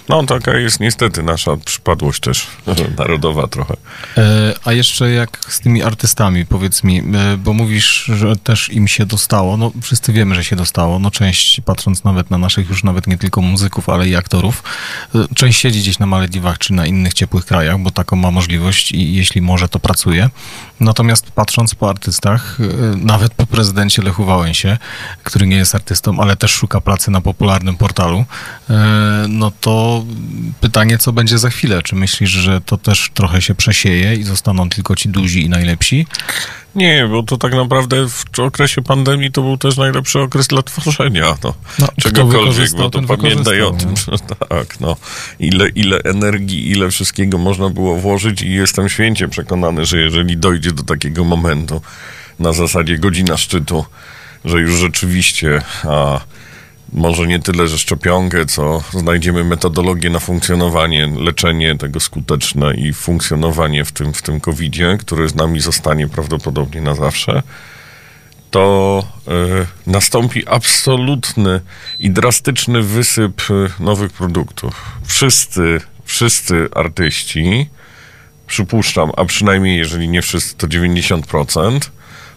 No 0.09 0.23
taka 0.23 0.57
jest 0.57 0.79
niestety 0.79 1.23
nasza 1.23 1.57
przypadłość 1.65 2.19
też 2.19 2.47
narodowa 2.97 3.47
trochę. 3.47 3.73
E, 4.17 4.53
a 4.65 4.73
jeszcze 4.73 5.11
jak 5.11 5.39
z 5.47 5.59
tymi 5.59 5.83
artystami, 5.83 6.45
powiedz 6.45 6.83
mi, 6.83 6.99
e, 6.99 7.37
bo 7.37 7.53
mówisz, 7.53 8.03
że 8.15 8.35
też 8.35 8.69
im 8.69 8.87
się 8.87 9.05
dostało. 9.05 9.57
No 9.57 9.71
wszyscy 9.81 10.13
wiemy, 10.13 10.35
że 10.35 10.43
się 10.43 10.55
dostało. 10.55 10.84
No 10.99 11.11
część, 11.11 11.61
patrząc 11.65 12.03
nawet 12.03 12.31
na 12.31 12.37
naszych 12.37 12.69
już 12.69 12.83
nawet 12.83 13.07
nie 13.07 13.17
tylko 13.17 13.41
muzyków, 13.41 13.89
ale 13.89 14.07
i 14.07 14.15
aktorów, 14.15 14.63
e, 15.15 15.35
część 15.35 15.59
siedzi 15.59 15.79
gdzieś 15.79 15.99
na 15.99 16.05
Malediwach 16.05 16.57
czy 16.57 16.73
na 16.73 16.85
innych 16.85 17.13
ciepłych 17.13 17.45
krajach, 17.45 17.79
bo 17.79 17.91
taką 17.91 18.15
ma 18.15 18.31
możliwość 18.31 18.91
i 18.91 19.15
jeśli 19.15 19.41
może, 19.41 19.69
to 19.69 19.79
pracuje. 19.79 20.29
Natomiast 20.79 21.31
patrząc 21.31 21.75
po 21.75 21.89
artystach, 21.89 22.57
e, 22.59 22.97
nawet 22.97 23.33
po 23.33 23.45
prezydencie 23.45 24.01
Lechu 24.01 24.25
Wałęsie, 24.25 24.77
który 25.23 25.47
nie 25.47 25.55
jest 25.55 25.75
artystą, 25.75 26.19
ale 26.19 26.35
też 26.35 26.51
szuka 26.51 26.81
pracy 26.81 27.11
na 27.11 27.21
popularnym 27.21 27.77
portalu, 27.77 28.25
e, 28.69 29.25
no 29.29 29.51
to 29.61 30.05
pytanie, 30.61 30.97
co 30.97 31.13
będzie 31.13 31.37
za 31.37 31.49
chwilę? 31.49 31.81
Czy 31.83 31.95
myślisz, 31.95 32.29
że 32.29 32.61
to 32.61 32.77
też 32.77 33.11
trochę 33.13 33.41
się 33.41 33.55
przesieje 33.55 34.15
i 34.15 34.23
zostaną 34.23 34.69
tylko 34.69 34.95
ci 34.95 35.09
duzi 35.09 35.45
i 35.45 35.49
najlepsi? 35.49 36.05
Nie, 36.75 37.07
bo 37.11 37.23
to 37.23 37.37
tak 37.37 37.53
naprawdę 37.53 38.07
w 38.09 38.39
okresie 38.39 38.81
pandemii 38.81 39.31
to 39.31 39.41
był 39.41 39.57
też 39.57 39.77
najlepszy 39.77 40.19
okres 40.19 40.47
dla 40.47 40.63
tworzenia. 40.63 41.37
No, 41.43 41.53
No, 41.79 41.87
czegokolwiek, 42.01 42.71
bo 42.77 42.89
to 42.89 43.01
pamiętaj 43.01 43.61
o 43.61 43.71
tym, 43.71 43.89
wykorzystał, 43.95 44.17
że 44.17 44.35
tak, 44.49 44.79
no. 44.79 44.95
Ile, 45.39 45.69
ile 45.69 45.99
energii, 46.03 46.71
ile 46.71 46.91
wszystkiego 46.91 47.37
można 47.37 47.69
było 47.69 47.95
włożyć 47.95 48.41
i 48.41 48.51
jestem 48.51 48.89
święcie 48.89 49.27
przekonany, 49.27 49.85
że 49.85 49.97
jeżeli 49.99 50.37
dojdzie 50.37 50.71
do 50.71 50.83
takiego 50.83 51.23
momentu 51.23 51.81
na 52.39 52.53
zasadzie 52.53 52.97
godzina 52.97 53.37
szczytu, 53.37 53.85
że 54.45 54.59
już 54.59 54.79
rzeczywiście 54.79 55.61
a, 55.83 56.19
może 56.93 57.27
nie 57.27 57.39
tyle, 57.39 57.67
że 57.67 57.77
szczepionkę, 57.77 58.45
co 58.45 58.83
znajdziemy 58.91 59.43
metodologię 59.43 60.09
na 60.09 60.19
funkcjonowanie, 60.19 61.07
leczenie 61.07 61.77
tego 61.77 61.99
skuteczne 61.99 62.73
i 62.75 62.93
funkcjonowanie 62.93 63.85
w 63.85 63.91
tym, 63.91 64.13
w 64.13 64.21
tym 64.21 64.39
COVID-zie, 64.39 64.97
który 64.99 65.29
z 65.29 65.35
nami 65.35 65.59
zostanie 65.59 66.07
prawdopodobnie 66.07 66.81
na 66.81 66.95
zawsze, 66.95 67.43
to 68.51 69.03
y, 69.27 69.91
nastąpi 69.91 70.47
absolutny 70.47 71.61
i 71.99 72.11
drastyczny 72.11 72.81
wysyp 72.81 73.41
y, 73.49 73.83
nowych 73.83 74.13
produktów. 74.13 74.91
Wszyscy, 75.05 75.81
wszyscy 76.05 76.67
artyści, 76.75 77.69
przypuszczam, 78.47 79.11
a 79.17 79.25
przynajmniej 79.25 79.77
jeżeli 79.77 80.09
nie 80.09 80.21
wszyscy, 80.21 80.55
to 80.55 80.67
90%, 80.67 81.79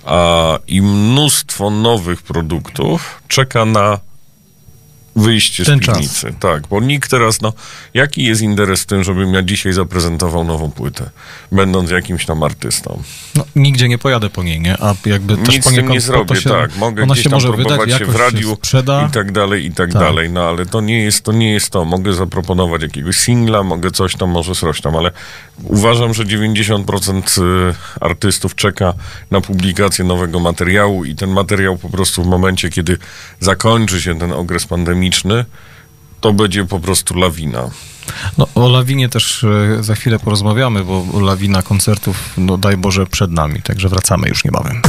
a 0.04 0.58
i 0.66 0.82
mnóstwo 0.82 1.70
nowych 1.70 2.22
produktów 2.22 3.22
czeka 3.28 3.64
na 3.64 4.07
wyjście 5.22 5.64
Ten 5.64 5.78
z 5.78 5.82
czas. 5.82 5.94
piwnicy. 5.98 6.34
Tak, 6.40 6.66
bo 6.66 6.80
nikt 6.80 7.10
teraz, 7.10 7.40
no, 7.40 7.52
jaki 7.94 8.24
jest 8.24 8.42
interes 8.42 8.82
w 8.82 8.86
tym, 8.86 9.04
żebym 9.04 9.34
ja 9.34 9.42
dzisiaj 9.42 9.72
zaprezentował 9.72 10.44
nową 10.44 10.70
płytę, 10.70 11.10
będąc 11.52 11.90
jakimś 11.90 12.26
tam 12.26 12.42
artystą? 12.42 13.02
No, 13.34 13.44
nigdzie 13.56 13.88
nie 13.88 13.98
pojadę 13.98 14.30
po 14.30 14.42
niej, 14.42 14.60
nie? 14.60 14.76
A 14.82 14.94
jakby 15.06 15.36
też 15.36 15.54
Nic 15.54 15.64
z 15.70 15.74
tym 15.74 15.88
nie 15.88 16.00
zrobię, 16.00 16.36
się, 16.36 16.50
tak. 16.50 16.76
Mogę 16.76 17.02
ona 17.02 17.12
gdzieś 17.14 17.24
się 17.24 17.30
tam 17.30 17.36
może 17.42 17.52
wydać, 17.52 17.92
się 17.98 18.04
w 18.06 18.16
radiu 18.16 18.56
sprzeda. 18.56 19.06
i 19.08 19.12
tak 19.12 19.32
dalej, 19.32 19.64
i 19.66 19.70
tak, 19.72 19.92
Tak. 19.92 20.02
dalej. 20.02 20.30
No 20.30 20.48
ale 20.48 20.66
to 20.66 20.80
nie 20.80 21.02
jest 21.02 21.24
to, 21.24 21.32
nie 21.32 21.52
jest 21.52 21.70
to. 21.70 21.84
Mogę 21.84 22.12
zaproponować 22.12 22.82
jakiegoś 22.82 23.16
singla, 23.16 23.62
mogę 23.62 23.90
coś 23.90 24.16
tam, 24.16 24.30
może 24.30 24.54
coś 24.54 24.80
tam, 24.80 24.96
ale 24.96 25.10
uważam, 25.62 26.14
że 26.14 26.24
90% 26.24 27.42
y, 27.70 27.74
artystów 28.00 28.54
czeka 28.54 28.94
na 29.30 29.40
publikację 29.40 30.04
nowego 30.04 30.40
materiału 30.40 31.04
i 31.04 31.14
ten 31.14 31.30
materiał 31.30 31.76
po 31.78 31.88
prostu 31.90 32.22
w 32.22 32.26
momencie, 32.26 32.70
kiedy 32.70 32.98
zakończy 33.40 34.00
się 34.02 34.18
ten 34.18 34.32
okres 34.32 34.66
pandemiczny, 35.08 35.44
to 36.20 36.32
będzie 36.32 36.64
po 36.64 36.80
prostu 36.80 37.14
lawina. 37.14 37.70
No, 38.38 38.46
o 38.54 38.68
Lawinie 38.68 39.08
też 39.08 39.44
e, 39.44 39.82
za 39.82 39.94
chwilę 39.94 40.18
porozmawiamy, 40.18 40.84
bo 40.84 41.20
lawina 41.20 41.62
koncertów, 41.62 42.34
no 42.38 42.58
daj 42.58 42.76
Boże, 42.76 43.06
przed 43.06 43.32
nami, 43.32 43.62
także 43.62 43.88
wracamy 43.88 44.28
już 44.28 44.44
niebawem. 44.44 44.82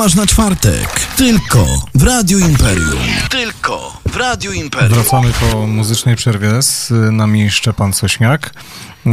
Tomasz 0.00 0.14
na 0.14 0.26
czwartek. 0.26 1.06
Tylko 1.16 1.66
w 1.94 2.02
Radiu 2.02 2.38
Imperium. 2.38 3.00
Tylko 3.30 4.00
w 4.06 4.16
Radiu 4.16 4.52
Imperium. 4.52 4.94
Wracamy 4.94 5.32
po 5.32 5.66
muzycznej 5.66 6.16
przerwie 6.16 6.62
z 6.62 6.92
nami 7.12 7.50
Szczepan 7.50 7.92
Sośniak. 7.92 8.54
E, 9.06 9.10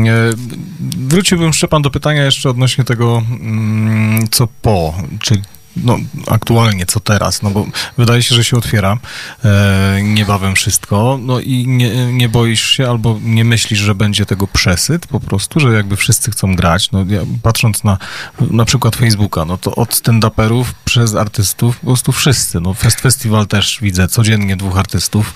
Wróciłbym, 0.97 1.53
Szczepan, 1.53 1.81
do 1.81 1.91
pytania 1.91 2.25
jeszcze 2.25 2.49
odnośnie 2.49 2.83
tego, 2.83 3.23
mm, 3.29 4.27
co 4.31 4.47
po, 4.61 4.93
czy 5.21 5.41
no, 5.83 5.97
aktualnie, 6.27 6.85
co 6.85 6.99
teraz, 6.99 7.41
no 7.41 7.49
bo 7.49 7.67
wydaje 7.97 8.23
się, 8.23 8.35
że 8.35 8.43
się 8.43 8.57
otwiera 8.57 8.97
e, 9.45 9.99
niebawem 10.03 10.55
wszystko, 10.55 11.19
no 11.21 11.39
i 11.39 11.67
nie, 11.67 12.13
nie 12.13 12.29
boisz 12.29 12.69
się 12.69 12.89
albo 12.89 13.19
nie 13.23 13.43
myślisz, 13.45 13.79
że 13.79 13.95
będzie 13.95 14.25
tego 14.25 14.47
przesyt 14.47 15.07
po 15.07 15.19
prostu, 15.19 15.59
że 15.59 15.73
jakby 15.73 15.95
wszyscy 15.95 16.31
chcą 16.31 16.55
grać, 16.55 16.91
no 16.91 17.05
ja, 17.09 17.21
patrząc 17.43 17.83
na 17.83 17.97
na 18.51 18.65
przykład 18.65 18.95
Facebooka, 18.95 19.45
no 19.45 19.57
to 19.57 19.75
od 19.75 19.89
stand-uperów 19.89 20.65
przez 20.85 21.15
artystów 21.15 21.79
po 21.79 21.85
prostu 21.85 22.11
wszyscy, 22.11 22.59
no 22.59 22.73
Fest 22.73 23.01
Festival 23.01 23.47
też 23.47 23.79
widzę 23.81 24.07
codziennie 24.07 24.55
dwóch 24.57 24.77
artystów. 24.77 25.33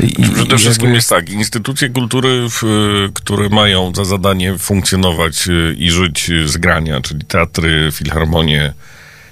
I, 0.00 0.12
Przede 0.12 0.54
i 0.54 0.58
wszystkim 0.58 0.84
jakby- 0.84 0.96
jest 0.96 1.08
tak, 1.08 1.30
instytucje 1.30 1.88
kultury, 1.88 2.46
w, 2.50 2.62
które 3.14 3.48
mają 3.48 3.92
za 3.94 4.04
zadanie 4.04 4.58
funkcjonować 4.58 5.48
y, 5.48 5.76
i 5.78 5.90
żyć 5.90 6.30
z 6.46 6.56
grania, 6.56 7.00
czyli 7.00 7.24
teatry, 7.24 7.90
filharmonie 7.92 8.74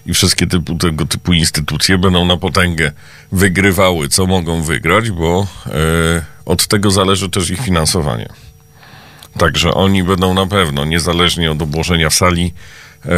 i 0.07 0.15
wszystkie 0.15 0.47
typu, 0.47 0.75
tego 0.75 1.07
typu 1.07 1.33
instytucje 1.33 1.99
będą 1.99 2.25
na 2.25 2.37
potęgę 2.37 2.93
wygrywały, 3.33 4.09
co 4.09 4.27
mogą 4.27 4.63
wygrać, 4.63 5.11
bo 5.11 5.47
e, 5.67 5.71
od 6.47 6.67
tego 6.67 6.91
zależy 6.91 7.31
też 7.31 7.51
ich 7.51 7.61
finansowanie. 7.61 8.29
Także 9.39 9.75
oni 9.75 10.03
będą 10.05 10.35
na 10.35 10.47
pewno, 10.47 10.85
niezależnie 10.85 11.51
od 11.53 11.63
obłożenia 11.63 12.11
w 12.11 12.15
sali, 12.15 12.55
e, 13.05 13.09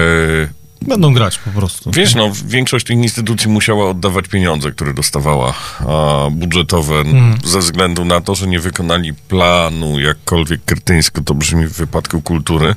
Będą 0.89 1.15
grać 1.15 1.39
po 1.39 1.51
prostu. 1.51 1.91
Wiesz, 1.91 2.15
no, 2.15 2.33
większość 2.47 2.87
tych 2.87 2.97
instytucji 2.97 3.49
musiała 3.51 3.91
oddawać 3.91 4.29
pieniądze, 4.29 4.73
które 4.73 4.95
dostawała 4.95 5.55
a, 5.81 6.31
budżetowe, 6.31 6.95
n- 6.95 7.39
ze 7.45 7.59
względu 7.59 8.05
na 8.05 8.21
to, 8.21 8.35
że 8.35 8.47
nie 8.47 8.61
wykonali 8.61 9.15
planu, 9.15 10.01
jakkolwiek 10.01 10.65
krytyńsko 10.65 11.21
to 11.23 11.35
brzmi 11.35 11.67
w 11.67 11.73
wypadku 11.73 12.23
kultury, 12.23 12.75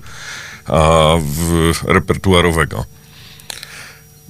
a, 0.66 1.14
w, 1.20 1.72
repertuarowego. 1.88 2.86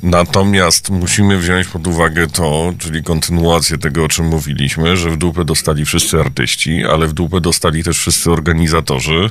Natomiast 0.03 0.89
musimy 0.89 1.37
wziąć 1.37 1.67
pod 1.67 1.87
uwagę 1.87 2.27
to, 2.27 2.73
czyli 2.79 3.03
kontynuację 3.03 3.77
tego, 3.77 4.03
o 4.03 4.07
czym 4.07 4.25
mówiliśmy, 4.25 4.97
że 4.97 5.09
w 5.09 5.17
dupę 5.17 5.45
dostali 5.45 5.85
wszyscy 5.85 6.19
artyści, 6.19 6.83
ale 6.85 7.07
w 7.07 7.13
dupę 7.13 7.41
dostali 7.41 7.83
też 7.83 7.97
wszyscy 7.97 8.31
organizatorzy 8.31 9.29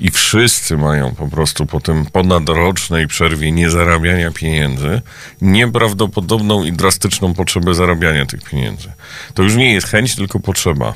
i 0.00 0.10
wszyscy 0.10 0.76
mają 0.76 1.14
po 1.14 1.28
prostu 1.28 1.66
po 1.66 1.80
tym 1.80 2.06
ponadrocznej 2.06 3.06
przerwie 3.06 3.52
niezarabiania 3.52 4.30
pieniędzy 4.30 5.02
nieprawdopodobną 5.40 6.64
i 6.64 6.72
drastyczną 6.72 7.34
potrzebę 7.34 7.74
zarabiania 7.74 8.26
tych 8.26 8.42
pieniędzy. 8.42 8.92
To 9.34 9.42
już 9.42 9.54
nie 9.54 9.72
jest 9.72 9.86
chęć, 9.86 10.16
tylko 10.16 10.40
potrzeba. 10.40 10.94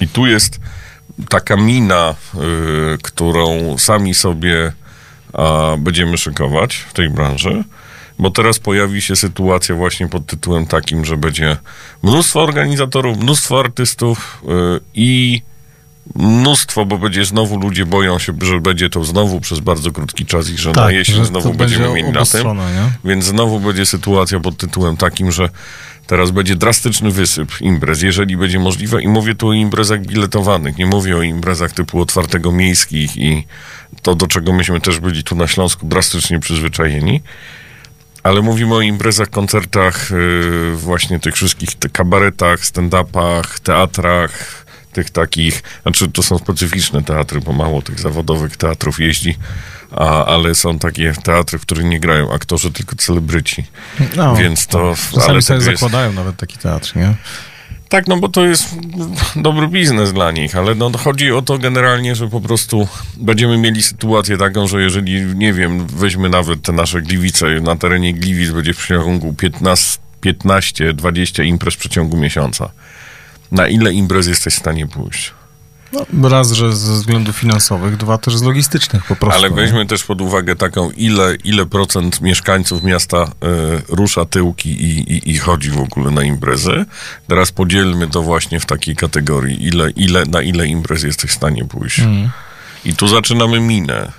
I 0.00 0.08
tu 0.08 0.26
jest 0.26 0.60
taka 1.28 1.56
mina, 1.56 2.14
y, 2.94 2.98
którą 3.02 3.78
sami 3.78 4.14
sobie 4.14 4.72
a, 5.32 5.76
będziemy 5.78 6.18
szykować 6.18 6.76
w 6.76 6.92
tej 6.92 7.10
branży, 7.10 7.64
bo 8.18 8.30
teraz 8.30 8.58
pojawi 8.58 9.02
się 9.02 9.16
sytuacja 9.16 9.74
właśnie 9.74 10.08
pod 10.08 10.26
tytułem 10.26 10.66
takim, 10.66 11.04
że 11.04 11.16
będzie 11.16 11.56
mnóstwo 12.02 12.42
organizatorów, 12.42 13.18
mnóstwo 13.18 13.60
artystów 13.60 14.42
y, 14.44 14.80
i 14.94 15.42
mnóstwo, 16.14 16.86
bo 16.86 16.98
będzie 16.98 17.24
znowu 17.24 17.58
ludzie 17.58 17.86
boją 17.86 18.18
się, 18.18 18.32
że 18.42 18.60
będzie 18.60 18.90
to 18.90 19.04
znowu 19.04 19.40
przez 19.40 19.60
bardzo 19.60 19.92
krótki 19.92 20.26
czas 20.26 20.50
i 20.50 20.58
że 20.58 20.72
na 20.72 20.90
jesień 20.90 21.16
Tak, 21.16 21.26
znowu 21.26 21.54
będziemy 21.54 21.84
będzie 21.84 22.02
mieli 22.02 22.12
na 22.12 22.24
tym. 22.24 22.46
nie? 22.46 23.10
Więc 23.10 23.24
znowu 23.24 23.60
będzie 23.60 23.86
sytuacja 23.86 24.40
pod 24.40 24.56
tytułem 24.56 24.96
takim, 24.96 25.32
że 25.32 25.48
teraz 26.06 26.30
będzie 26.30 26.56
drastyczny 26.56 27.10
wysyp 27.10 27.60
imprez, 27.60 28.02
jeżeli 28.02 28.36
będzie 28.36 28.58
możliwe. 28.58 29.02
I 29.02 29.08
mówię 29.08 29.34
tu 29.34 29.48
o 29.48 29.52
imprezach 29.52 30.00
biletowanych, 30.00 30.78
nie 30.78 30.86
mówię 30.86 31.16
o 31.16 31.22
imprezach 31.22 31.72
typu 31.72 32.00
otwartego 32.00 32.52
miejskich 32.52 33.16
i 33.16 33.46
to, 34.02 34.14
do 34.14 34.26
czego 34.26 34.52
myśmy 34.52 34.80
też 34.80 35.00
byli 35.00 35.24
tu 35.24 35.36
na 35.36 35.46
Śląsku 35.46 35.86
drastycznie 35.86 36.38
przyzwyczajeni. 36.38 37.22
Ale 38.22 38.42
mówimy 38.42 38.74
o 38.74 38.80
imprezach, 38.80 39.30
koncertach, 39.30 40.10
yy, 40.10 40.76
właśnie 40.76 41.20
tych 41.20 41.34
wszystkich 41.34 41.74
te 41.74 41.88
kabaretach, 41.88 42.60
stand-upach, 42.60 43.58
teatrach, 43.62 44.64
tych 44.92 45.10
takich, 45.10 45.62
znaczy 45.82 46.10
to 46.10 46.22
są 46.22 46.38
specyficzne 46.38 47.02
teatry, 47.02 47.40
bo 47.40 47.52
mało 47.52 47.82
tych 47.82 48.00
zawodowych 48.00 48.56
teatrów 48.56 49.00
jeździ, 49.00 49.38
a, 49.96 50.24
ale 50.24 50.54
są 50.54 50.78
takie 50.78 51.12
teatry, 51.22 51.58
w 51.58 51.62
których 51.62 51.84
nie 51.84 52.00
grają 52.00 52.32
aktorzy, 52.32 52.72
tylko 52.72 52.96
celebryci. 52.96 53.64
No, 54.16 54.36
Więc 54.36 54.66
to... 54.66 54.94
Czasami 55.14 55.42
sobie 55.42 55.56
jest- 55.56 55.66
zakładają 55.68 56.12
nawet 56.12 56.36
taki 56.36 56.58
teatr, 56.58 56.96
nie? 56.96 57.14
Tak, 57.88 58.06
no 58.06 58.16
bo 58.16 58.28
to 58.28 58.44
jest 58.44 58.76
dobry 59.36 59.68
biznes 59.68 60.12
dla 60.12 60.32
nich, 60.32 60.56
ale 60.56 60.74
no, 60.74 60.90
chodzi 60.98 61.32
o 61.32 61.42
to 61.42 61.58
generalnie, 61.58 62.14
że 62.14 62.28
po 62.28 62.40
prostu 62.40 62.88
będziemy 63.16 63.58
mieli 63.58 63.82
sytuację 63.82 64.38
taką, 64.38 64.66
że 64.66 64.82
jeżeli, 64.82 65.22
nie 65.22 65.52
wiem, 65.52 65.86
weźmy 65.86 66.28
nawet 66.28 66.62
te 66.62 66.72
nasze 66.72 67.02
Gliwice, 67.02 67.46
na 67.60 67.76
terenie 67.76 68.14
Gliwic 68.14 68.50
będzie 68.50 68.74
w 68.74 68.76
przeciągu 68.76 69.34
15, 69.34 69.98
15-20 70.22 71.44
imprez 71.44 71.74
w 71.74 71.78
przeciągu 71.78 72.16
miesiąca. 72.16 72.70
Na 73.52 73.68
ile 73.68 73.92
imprez 73.92 74.26
jesteś 74.26 74.54
w 74.54 74.58
stanie 74.58 74.86
pójść? 74.86 75.37
No, 75.92 76.28
raz, 76.28 76.52
że 76.52 76.76
ze 76.76 76.92
względów 76.92 77.36
finansowych, 77.36 77.96
dwa 77.96 78.18
też 78.18 78.36
z 78.36 78.42
logistycznych 78.42 79.04
po 79.04 79.16
prostu. 79.16 79.38
Ale 79.38 79.50
nie? 79.50 79.56
weźmy 79.56 79.86
też 79.86 80.04
pod 80.04 80.20
uwagę 80.20 80.56
taką, 80.56 80.90
ile, 80.90 81.34
ile 81.44 81.66
procent 81.66 82.20
mieszkańców 82.20 82.82
miasta 82.82 83.22
y, 83.24 83.28
rusza 83.88 84.24
tyłki 84.24 84.70
i, 84.70 85.12
i, 85.12 85.30
i 85.30 85.38
chodzi 85.38 85.70
w 85.70 85.80
ogóle 85.80 86.10
na 86.10 86.22
imprezy. 86.22 86.84
Teraz 87.26 87.52
podzielmy 87.52 88.08
to 88.08 88.22
właśnie 88.22 88.60
w 88.60 88.66
takiej 88.66 88.96
kategorii, 88.96 89.66
ile, 89.66 89.90
ile, 89.90 90.24
na 90.24 90.42
ile 90.42 90.66
imprez 90.66 91.02
jesteś 91.02 91.30
w 91.30 91.34
stanie 91.34 91.64
pójść. 91.64 91.98
Mhm. 91.98 92.30
I 92.84 92.94
tu 92.94 93.08
zaczynamy 93.08 93.60
minę. 93.60 94.12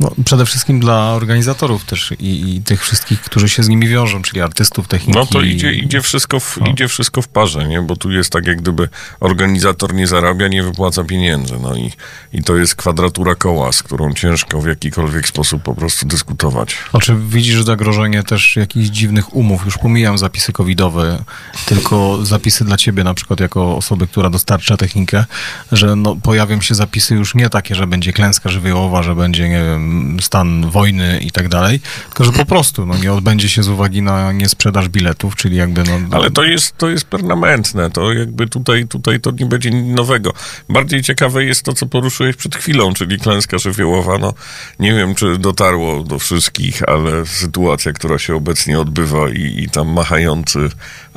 No, 0.00 0.10
przede 0.24 0.46
wszystkim 0.46 0.80
dla 0.80 1.12
organizatorów 1.12 1.84
też 1.84 2.12
i, 2.20 2.56
i 2.56 2.62
tych 2.62 2.82
wszystkich, 2.82 3.20
którzy 3.20 3.48
się 3.48 3.62
z 3.62 3.68
nimi 3.68 3.88
wiążą, 3.88 4.22
czyli 4.22 4.40
artystów, 4.40 4.88
techniki. 4.88 5.18
No 5.18 5.26
to 5.26 5.40
idzie, 5.40 5.72
idzie, 5.72 6.02
wszystko 6.02 6.40
w, 6.40 6.58
No. 6.60 6.66
idzie 6.66 6.88
wszystko 6.88 7.22
w 7.22 7.28
parze, 7.28 7.68
nie? 7.68 7.82
Bo 7.82 7.96
tu 7.96 8.12
jest 8.12 8.30
tak, 8.32 8.46
jak 8.46 8.62
gdyby 8.62 8.88
organizator 9.20 9.94
nie 9.94 10.06
zarabia, 10.06 10.48
nie 10.48 10.62
wypłaca 10.62 11.04
pieniędzy. 11.04 11.54
No 11.62 11.76
i, 11.76 11.92
i 12.32 12.42
to 12.42 12.56
jest 12.56 12.74
kwadratura 12.74 13.34
koła, 13.34 13.72
z 13.72 13.82
którą 13.82 14.12
ciężko 14.14 14.60
w 14.60 14.66
jakikolwiek 14.66 15.28
sposób 15.28 15.62
po 15.62 15.74
prostu 15.74 16.06
dyskutować. 16.06 16.76
O, 16.92 17.00
czy 17.00 17.16
widzisz 17.28 17.62
zagrożenie 17.62 18.22
też 18.22 18.56
jakichś 18.56 18.88
dziwnych 18.88 19.36
umów? 19.36 19.64
Już 19.64 19.78
pomijam 19.78 20.18
zapisy 20.18 20.52
covidowe, 20.52 21.24
tylko 21.66 22.24
zapisy 22.24 22.64
dla 22.64 22.76
ciebie 22.76 23.04
na 23.04 23.14
przykład 23.14 23.40
jako 23.40 23.76
osoby, 23.76 24.06
która 24.06 24.30
dostarcza 24.30 24.76
technikę, 24.76 25.24
że 25.72 25.96
no, 25.96 26.16
pojawią 26.22 26.60
się 26.60 26.74
zapisy 26.74 27.14
już 27.14 27.34
nie 27.34 27.50
takie, 27.50 27.74
że 27.74 27.86
będzie 27.86 28.12
klęska 28.12 28.48
żywiołowa, 28.48 29.02
że 29.02 29.14
będzie, 29.14 29.48
nie 29.48 29.64
wiem, 29.64 29.85
stan 30.20 30.70
wojny 30.70 31.18
i 31.20 31.30
tak 31.30 31.48
dalej, 31.48 31.80
tylko 32.04 32.24
że 32.24 32.32
po 32.32 32.44
prostu 32.52 32.86
no, 32.86 32.98
nie 32.98 33.12
odbędzie 33.12 33.48
się 33.48 33.62
z 33.62 33.68
uwagi 33.68 34.02
na 34.02 34.32
niesprzedaż 34.32 34.88
biletów, 34.88 35.36
czyli 35.36 35.56
jakby 35.56 35.82
no... 35.84 36.16
Ale 36.16 36.30
to 36.30 36.44
jest, 36.44 36.78
to 36.78 36.88
jest 36.88 37.06
permanentne, 37.06 37.90
to 37.90 38.12
jakby 38.12 38.48
tutaj, 38.48 38.88
tutaj 38.88 39.20
to 39.20 39.30
nie 39.30 39.46
będzie 39.46 39.70
nic 39.70 39.96
nowego. 39.96 40.32
Bardziej 40.68 41.02
ciekawe 41.02 41.44
jest 41.44 41.62
to, 41.62 41.72
co 41.72 41.86
poruszyłeś 41.86 42.36
przed 42.36 42.56
chwilą, 42.56 42.94
czyli 42.94 43.18
klęska 43.18 43.58
żywiołowa. 43.58 44.18
No, 44.18 44.34
nie 44.78 44.94
wiem, 44.94 45.14
czy 45.14 45.38
dotarło 45.38 46.02
do 46.02 46.18
wszystkich, 46.18 46.88
ale 46.88 47.26
sytuacja, 47.26 47.92
która 47.92 48.18
się 48.18 48.36
obecnie 48.36 48.80
odbywa 48.80 49.30
i, 49.30 49.62
i 49.62 49.68
tam 49.68 49.88
machający, 49.88 50.68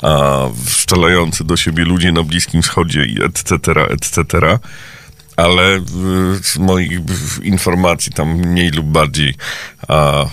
a 0.01 0.39
szczelający 0.67 1.43
do 1.43 1.57
siebie 1.57 1.85
ludzie 1.85 2.11
na 2.11 2.23
Bliskim 2.23 2.61
Wschodzie 2.61 3.05
i 3.05 3.23
etc., 3.23 3.57
etc., 3.89 4.59
ale 5.39 5.77
y, 5.77 5.81
z 6.43 6.57
moich 6.57 6.91
informacji 7.43 8.11
tam 8.11 8.29
mniej 8.37 8.69
lub 8.69 8.85
bardziej 8.85 9.33
a, 9.87 10.25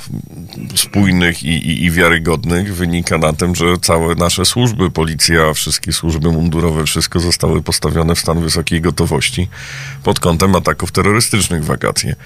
spójnych 0.74 1.42
i, 1.42 1.48
i, 1.48 1.84
i 1.84 1.90
wiarygodnych 1.90 2.74
wynika 2.74 3.18
na 3.18 3.32
tym, 3.32 3.54
że 3.54 3.78
całe 3.82 4.14
nasze 4.14 4.44
służby, 4.44 4.90
policja, 4.90 5.52
wszystkie 5.54 5.92
służby 5.92 6.32
mundurowe, 6.32 6.84
wszystko 6.84 7.20
zostały 7.20 7.62
postawione 7.62 8.14
w 8.14 8.18
stan 8.18 8.40
wysokiej 8.40 8.80
gotowości 8.80 9.48
pod 10.02 10.20
kątem 10.20 10.56
ataków 10.56 10.92
terrorystycznych 10.92 11.62
w 11.62 11.66
wakacje. 11.66 12.16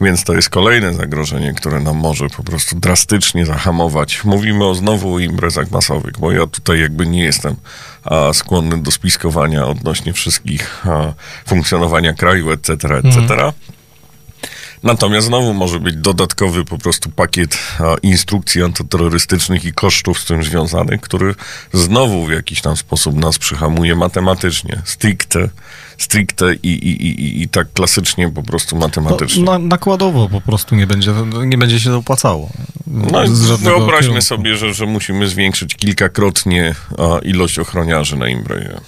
Więc 0.00 0.24
to 0.24 0.34
jest 0.34 0.48
kolejne 0.48 0.94
zagrożenie, 0.94 1.54
które 1.54 1.80
nam 1.80 1.96
może 1.96 2.28
po 2.28 2.42
prostu 2.42 2.78
drastycznie 2.78 3.46
zahamować. 3.46 4.24
Mówimy 4.24 4.64
o 4.64 4.74
znowu 4.74 5.18
imprezach 5.18 5.70
masowych, 5.70 6.12
bo 6.18 6.32
ja 6.32 6.46
tutaj 6.46 6.80
jakby 6.80 7.06
nie 7.06 7.24
jestem 7.24 7.56
skłonny 8.32 8.82
do 8.82 8.90
spiskowania 8.90 9.66
odnośnie 9.66 10.12
wszystkich 10.12 10.84
funkcjonowania 11.46 12.12
kraju, 12.12 12.50
etc., 12.50 12.74
etc. 12.74 13.52
Natomiast 14.82 15.26
znowu 15.26 15.54
może 15.54 15.80
być 15.80 15.96
dodatkowy 15.96 16.64
po 16.64 16.78
prostu 16.78 17.10
pakiet 17.10 17.58
instrukcji 18.02 18.62
antyterrorystycznych 18.62 19.64
i 19.64 19.72
kosztów 19.72 20.20
z 20.20 20.24
tym 20.24 20.44
związanych, 20.44 21.00
który 21.00 21.34
znowu 21.72 22.26
w 22.26 22.30
jakiś 22.30 22.60
tam 22.60 22.76
sposób 22.76 23.16
nas 23.16 23.38
przyhamuje 23.38 23.96
matematycznie, 23.96 24.82
stricte, 24.84 25.48
stricte 26.02 26.54
i, 26.54 26.68
i, 26.68 27.06
i, 27.06 27.42
i- 27.42 27.48
tak 27.48 27.72
klasycznie 27.72 28.30
po 28.30 28.42
prostu 28.42 28.76
matematycznie. 28.76 29.44
No, 29.44 29.52
na, 29.52 29.58
nakładowo 29.58 30.28
po 30.28 30.40
prostu 30.40 30.74
nie 30.76 30.86
będzie, 30.86 31.12
nie 31.46 31.58
będzie 31.58 31.80
się 31.80 31.90
to 31.90 31.96
opłacało. 31.96 32.50
No 32.86 33.22
wyobraźmy 33.58 34.00
kierunku. 34.00 34.22
sobie, 34.22 34.56
że, 34.56 34.74
że 34.74 34.86
musimy 34.86 35.28
zwiększyć 35.28 35.74
kilkakrotnie 35.74 36.74
a, 36.98 37.18
ilość 37.18 37.58
ochroniarzy 37.58 38.16
na 38.16 38.28
imprezie. 38.28 38.80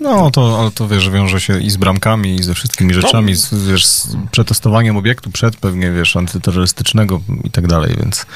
No, 0.00 0.30
to, 0.30 0.60
ale 0.60 0.70
to 0.70 0.88
wiesz, 0.88 1.10
wiąże 1.10 1.40
się 1.40 1.60
i 1.60 1.70
z 1.70 1.76
bramkami, 1.76 2.34
i 2.34 2.42
ze 2.42 2.54
wszystkimi 2.54 2.94
rzeczami, 2.94 3.34
z, 3.34 3.54
wiesz, 3.68 3.86
z 3.86 4.16
przetestowaniem 4.30 4.96
obiektu 4.96 5.30
przed 5.30 5.56
pewnie, 5.56 5.92
wiesz, 5.92 6.16
antyterrorystycznego 6.16 7.20
i 7.44 7.50
tak 7.50 7.66
dalej, 7.66 7.94
więc 8.00 8.26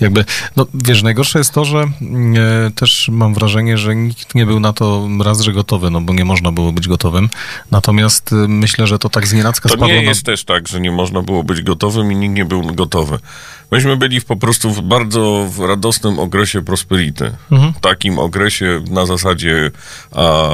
jakby, 0.00 0.24
no 0.56 0.66
wiesz, 0.74 1.02
najgorsze 1.02 1.38
jest 1.38 1.52
to, 1.52 1.64
że 1.64 1.78
e, 1.78 2.70
też 2.74 3.08
mam 3.12 3.34
wrażenie, 3.34 3.78
że 3.78 3.96
nikt 3.96 4.34
nie 4.34 4.46
był 4.46 4.60
na 4.60 4.72
to 4.72 5.08
raz, 5.24 5.40
że 5.40 5.52
gotowy, 5.52 5.90
no 5.90 6.00
bo 6.00 6.14
nie 6.14 6.24
można 6.24 6.52
było 6.52 6.72
być 6.72 6.88
gotowym, 6.88 7.28
natomiast 7.70 8.32
y, 8.32 8.34
myślę, 8.34 8.86
że 8.86 8.98
to 8.98 9.08
tak 9.08 9.26
z 9.26 9.32
nienacka 9.32 9.68
To 9.68 9.74
spadło 9.74 9.94
nie 9.94 10.02
na... 10.02 10.08
jest 10.08 10.22
też 10.22 10.44
tak, 10.44 10.68
że 10.68 10.80
nie 10.80 10.92
można 10.92 11.22
było 11.22 11.44
być 11.44 11.62
gotowym 11.62 12.12
i 12.12 12.16
nikt 12.16 12.34
nie 12.34 12.44
był 12.44 12.62
gotowy. 12.62 13.18
Myśmy 13.70 13.96
byli 13.96 14.20
w, 14.20 14.24
po 14.24 14.36
prostu 14.36 14.70
w 14.70 14.80
bardzo 14.80 15.46
w 15.50 15.60
radosnym 15.60 16.18
okresie 16.18 16.62
prosperity. 16.62 17.32
Mhm. 17.50 17.72
W 17.72 17.80
takim 17.80 18.18
okresie 18.18 18.84
na 18.90 19.06
zasadzie 19.06 19.70
a, 20.12 20.50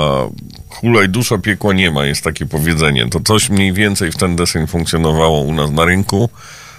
hulaj 0.68 1.08
dusza, 1.08 1.38
piekła 1.38 1.72
nie 1.72 1.90
ma, 1.90 2.06
jest 2.06 2.24
takie 2.24 2.46
powiedzenie. 2.46 3.08
To 3.08 3.20
coś 3.20 3.50
mniej 3.50 3.72
więcej 3.72 4.12
w 4.12 4.16
ten 4.16 4.36
deseń 4.36 4.66
funkcjonowało 4.66 5.40
u 5.40 5.54
nas 5.54 5.70
na 5.70 5.84
rynku, 5.84 6.28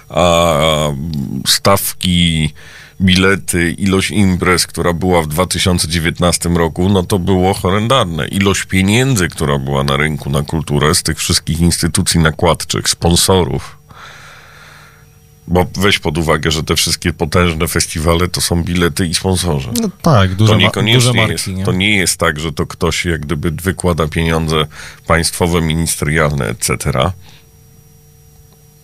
a 0.08 0.58
stawki, 1.46 2.52
bilety, 3.00 3.72
ilość 3.72 4.10
imprez, 4.10 4.66
która 4.66 4.92
była 4.92 5.22
w 5.22 5.26
2019 5.26 6.48
roku, 6.48 6.88
no 6.88 7.02
to 7.02 7.18
było 7.18 7.54
horrendalne. 7.54 8.28
Ilość 8.28 8.64
pieniędzy, 8.64 9.28
która 9.28 9.58
była 9.58 9.84
na 9.84 9.96
rynku 9.96 10.30
na 10.30 10.42
kulturę 10.42 10.94
z 10.94 11.02
tych 11.02 11.18
wszystkich 11.18 11.60
instytucji 11.60 12.20
nakładczych, 12.20 12.88
sponsorów. 12.88 13.83
Bo 15.48 15.66
weź 15.76 15.98
pod 15.98 16.18
uwagę, 16.18 16.50
że 16.50 16.62
te 16.62 16.76
wszystkie 16.76 17.12
potężne 17.12 17.68
festiwale 17.68 18.28
to 18.28 18.40
są 18.40 18.62
bilety 18.64 19.06
i 19.06 19.14
sponsorzy. 19.14 19.68
No 19.80 19.88
tak, 20.02 20.34
duże, 20.34 20.52
To 20.52 20.58
ma, 20.58 20.58
duże 20.58 20.66
niekoniecznie 20.66 21.12
marki, 21.12 21.32
jest, 21.32 21.46
nie? 21.46 21.64
to 21.64 21.72
nie 21.72 21.96
jest 21.96 22.16
tak, 22.16 22.40
że 22.40 22.52
to 22.52 22.66
ktoś 22.66 23.04
jak 23.04 23.20
gdyby 23.20 23.50
wykłada 23.50 24.08
pieniądze 24.08 24.66
państwowe, 25.06 25.60
ministerialne, 25.60 26.46
etc. 26.46 26.92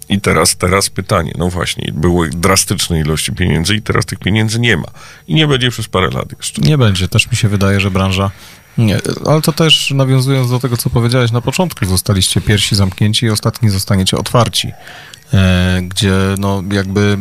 I 0.08 0.20
teraz, 0.20 0.56
teraz 0.56 0.90
pytanie, 0.90 1.32
no 1.38 1.50
właśnie, 1.50 1.92
były 1.94 2.30
drastyczne 2.30 3.00
ilości 3.00 3.32
pieniędzy 3.32 3.74
i 3.74 3.82
teraz 3.82 4.06
tych 4.06 4.18
pieniędzy 4.18 4.60
nie 4.60 4.76
ma. 4.76 4.88
I 5.28 5.34
nie 5.34 5.46
będzie 5.46 5.70
przez 5.70 5.88
parę 5.88 6.10
lat 6.10 6.32
jeszcze. 6.38 6.62
Nie 6.62 6.78
będzie. 6.78 7.08
Też 7.08 7.30
mi 7.30 7.36
się 7.36 7.48
wydaje, 7.48 7.80
że 7.80 7.90
branża. 7.90 8.30
Nie, 8.78 8.98
ale 9.26 9.42
to 9.42 9.52
też 9.52 9.90
nawiązując 9.90 10.50
do 10.50 10.60
tego, 10.60 10.76
co 10.76 10.90
powiedziałeś 10.90 11.32
na 11.32 11.40
początku, 11.40 11.84
zostaliście 11.86 12.40
pierwsi 12.40 12.76
zamknięci 12.76 13.26
i 13.26 13.30
ostatni 13.30 13.70
zostaniecie 13.70 14.16
otwarci. 14.16 14.72
E, 15.34 15.80
gdzie 15.82 16.12
no 16.38 16.62
jakby 16.72 17.18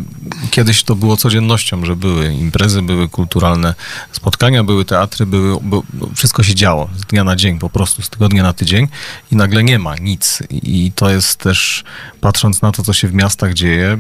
kiedyś 0.51 0.84
to 0.84 0.95
było 0.95 1.18
codziennością, 1.18 1.86
że 1.86 1.95
były 1.95 2.34
imprezy, 2.34 2.82
były 2.82 3.10
kulturalne 3.10 3.76
spotkania, 4.12 4.64
były 4.64 4.86
teatry, 4.86 5.26
były, 5.26 5.60
by, 5.62 5.78
wszystko 6.16 6.43
się 6.43 6.55
działo 6.55 6.89
z 6.97 7.05
dnia 7.05 7.24
na 7.24 7.36
dzień, 7.36 7.60
po 7.60 7.70
prostu 7.70 8.01
z 8.01 8.10
tygodnia 8.10 8.43
na 8.43 8.53
tydzień 8.53 8.88
i 9.32 9.36
nagle 9.36 9.64
nie 9.64 9.80
ma 9.80 9.95
nic. 9.95 10.43
I, 10.49 10.91
to 10.95 11.10
jest 11.10 11.36
też, 11.36 11.84
patrząc 12.22 12.62
na 12.62 12.72
to, 12.72 12.84
co 12.84 12.93
się 12.93 13.07
w 13.07 13.14
miastach 13.14 13.53
dzieje, 13.53 13.97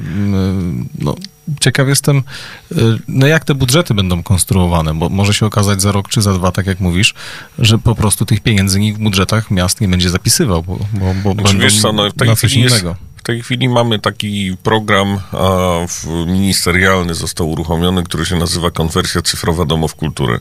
no 0.99 1.15
ciekaw 1.59 1.87
jestem, 1.87 2.17
y, 2.71 2.75
no 3.07 3.27
jak 3.27 3.45
te 3.45 3.55
budżety 3.55 3.93
będą 3.93 4.23
konstruowane, 4.23 4.93
bo 4.93 5.09
może 5.09 5.33
się 5.33 5.45
okazać 5.45 5.81
za 5.81 5.91
rok 5.91 6.09
czy 6.09 6.21
za 6.21 6.33
dwa, 6.33 6.51
tak 6.51 6.67
jak 6.67 6.79
mówisz, 6.79 7.13
że 7.59 7.77
po 7.77 7.95
prostu 7.95 8.25
tych 8.25 8.39
pieniędzy 8.39 8.79
nikt 8.79 8.99
w 8.99 9.03
budżetach 9.03 9.51
miast 9.51 9.81
nie 9.81 9.87
będzie 9.87 10.09
zapisywał, 10.09 10.63
bo, 10.63 10.79
bo, 10.93 11.13
bo 11.35 11.41
Znaczy, 11.41 11.57
będą 11.57 11.81
co, 11.81 11.93
no, 11.93 12.03
na 12.03 12.35
coś 12.35 12.37
chwili 12.37 12.61
jest, 12.61 12.75
innego. 12.75 12.95
W 13.19 13.23
tej 13.23 13.41
chwili 13.41 13.69
mamy 13.69 13.99
taki 13.99 14.57
program 14.63 15.19
ministerialny 16.27 17.15
został 17.15 17.49
uruchomiony, 17.49 18.03
który 18.03 18.25
się 18.25 18.35
nazywa 18.35 18.71
Konwersja 18.71 19.21
Cyfrowa 19.21 19.65
Domów 19.65 19.95
Kultury. 19.95 20.39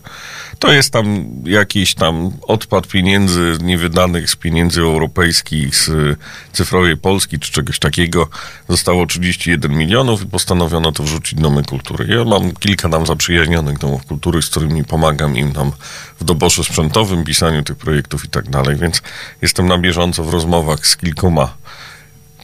To 0.58 0.72
jest 0.72 0.92
tam 0.92 1.28
jakiś 1.44 1.94
tam 1.94 2.30
odpad 2.42 2.86
pieniędzy 2.86 3.58
niewydanych 3.62 4.30
z 4.30 4.36
pieniędzy 4.36 4.80
europejskich, 4.80 5.76
z 5.76 6.18
cyfrowej 6.52 6.96
Polski 6.96 7.38
czy 7.38 7.52
czegoś 7.52 7.78
takiego. 7.78 8.28
Zostało 8.68 9.06
31 9.06 9.72
milionów 9.72 10.22
i 10.22 10.26
postanowiono 10.26 10.92
to 10.92 11.02
wrzucić 11.02 11.40
domy 11.40 11.62
kultury. 11.62 12.06
Ja 12.16 12.24
mam 12.24 12.52
kilka 12.52 12.88
tam 12.88 13.06
zaprzyjaźnionych 13.06 13.78
domów 13.78 14.06
kultury, 14.06 14.42
z 14.42 14.50
którymi 14.50 14.84
pomagam 14.84 15.36
im 15.36 15.52
tam 15.52 15.72
w 16.20 16.24
doborze 16.24 16.64
sprzętowym, 16.64 17.24
pisaniu 17.24 17.62
tych 17.62 17.76
projektów 17.76 18.24
i 18.24 18.28
tak 18.28 18.50
dalej, 18.50 18.76
więc 18.76 19.02
jestem 19.42 19.66
na 19.68 19.78
bieżąco 19.78 20.24
w 20.24 20.28
rozmowach 20.28 20.86
z 20.86 20.96
kilkoma 20.96 21.54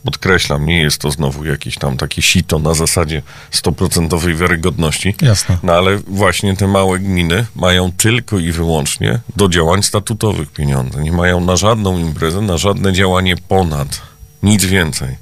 podkreślam, 0.04 0.66
nie 0.66 0.80
jest 0.80 0.98
to 1.00 1.10
znowu 1.10 1.44
jakieś 1.44 1.78
tam 1.78 1.96
takie 1.96 2.22
sito 2.22 2.58
na 2.58 2.74
zasadzie 2.74 3.22
stoprocentowej 3.50 4.34
wiarygodności. 4.34 5.14
Jasne. 5.22 5.58
No 5.62 5.72
ale 5.72 5.96
właśnie 5.96 6.56
te 6.56 6.68
małe 6.68 6.98
gminy 6.98 7.46
mają 7.56 7.92
tylko 7.92 8.38
i 8.38 8.52
wyłącznie 8.52 9.20
do 9.36 9.48
działań 9.48 9.82
statutowych 9.82 10.52
pieniądze. 10.52 11.02
Nie 11.02 11.12
mają 11.12 11.40
na 11.40 11.56
żadną 11.56 11.98
imprezę, 11.98 12.40
na 12.40 12.56
żadne 12.56 12.92
działanie 12.92 13.36
ponad. 13.36 14.02
Nic 14.42 14.64
więcej. 14.64 15.16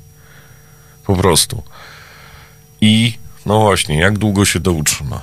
Po 1.06 1.16
prostu. 1.16 1.62
I 2.80 3.18
no 3.46 3.60
właśnie, 3.60 3.98
jak 3.98 4.18
długo 4.18 4.44
się 4.44 4.60
to 4.60 4.72
utrzyma? 4.72 5.20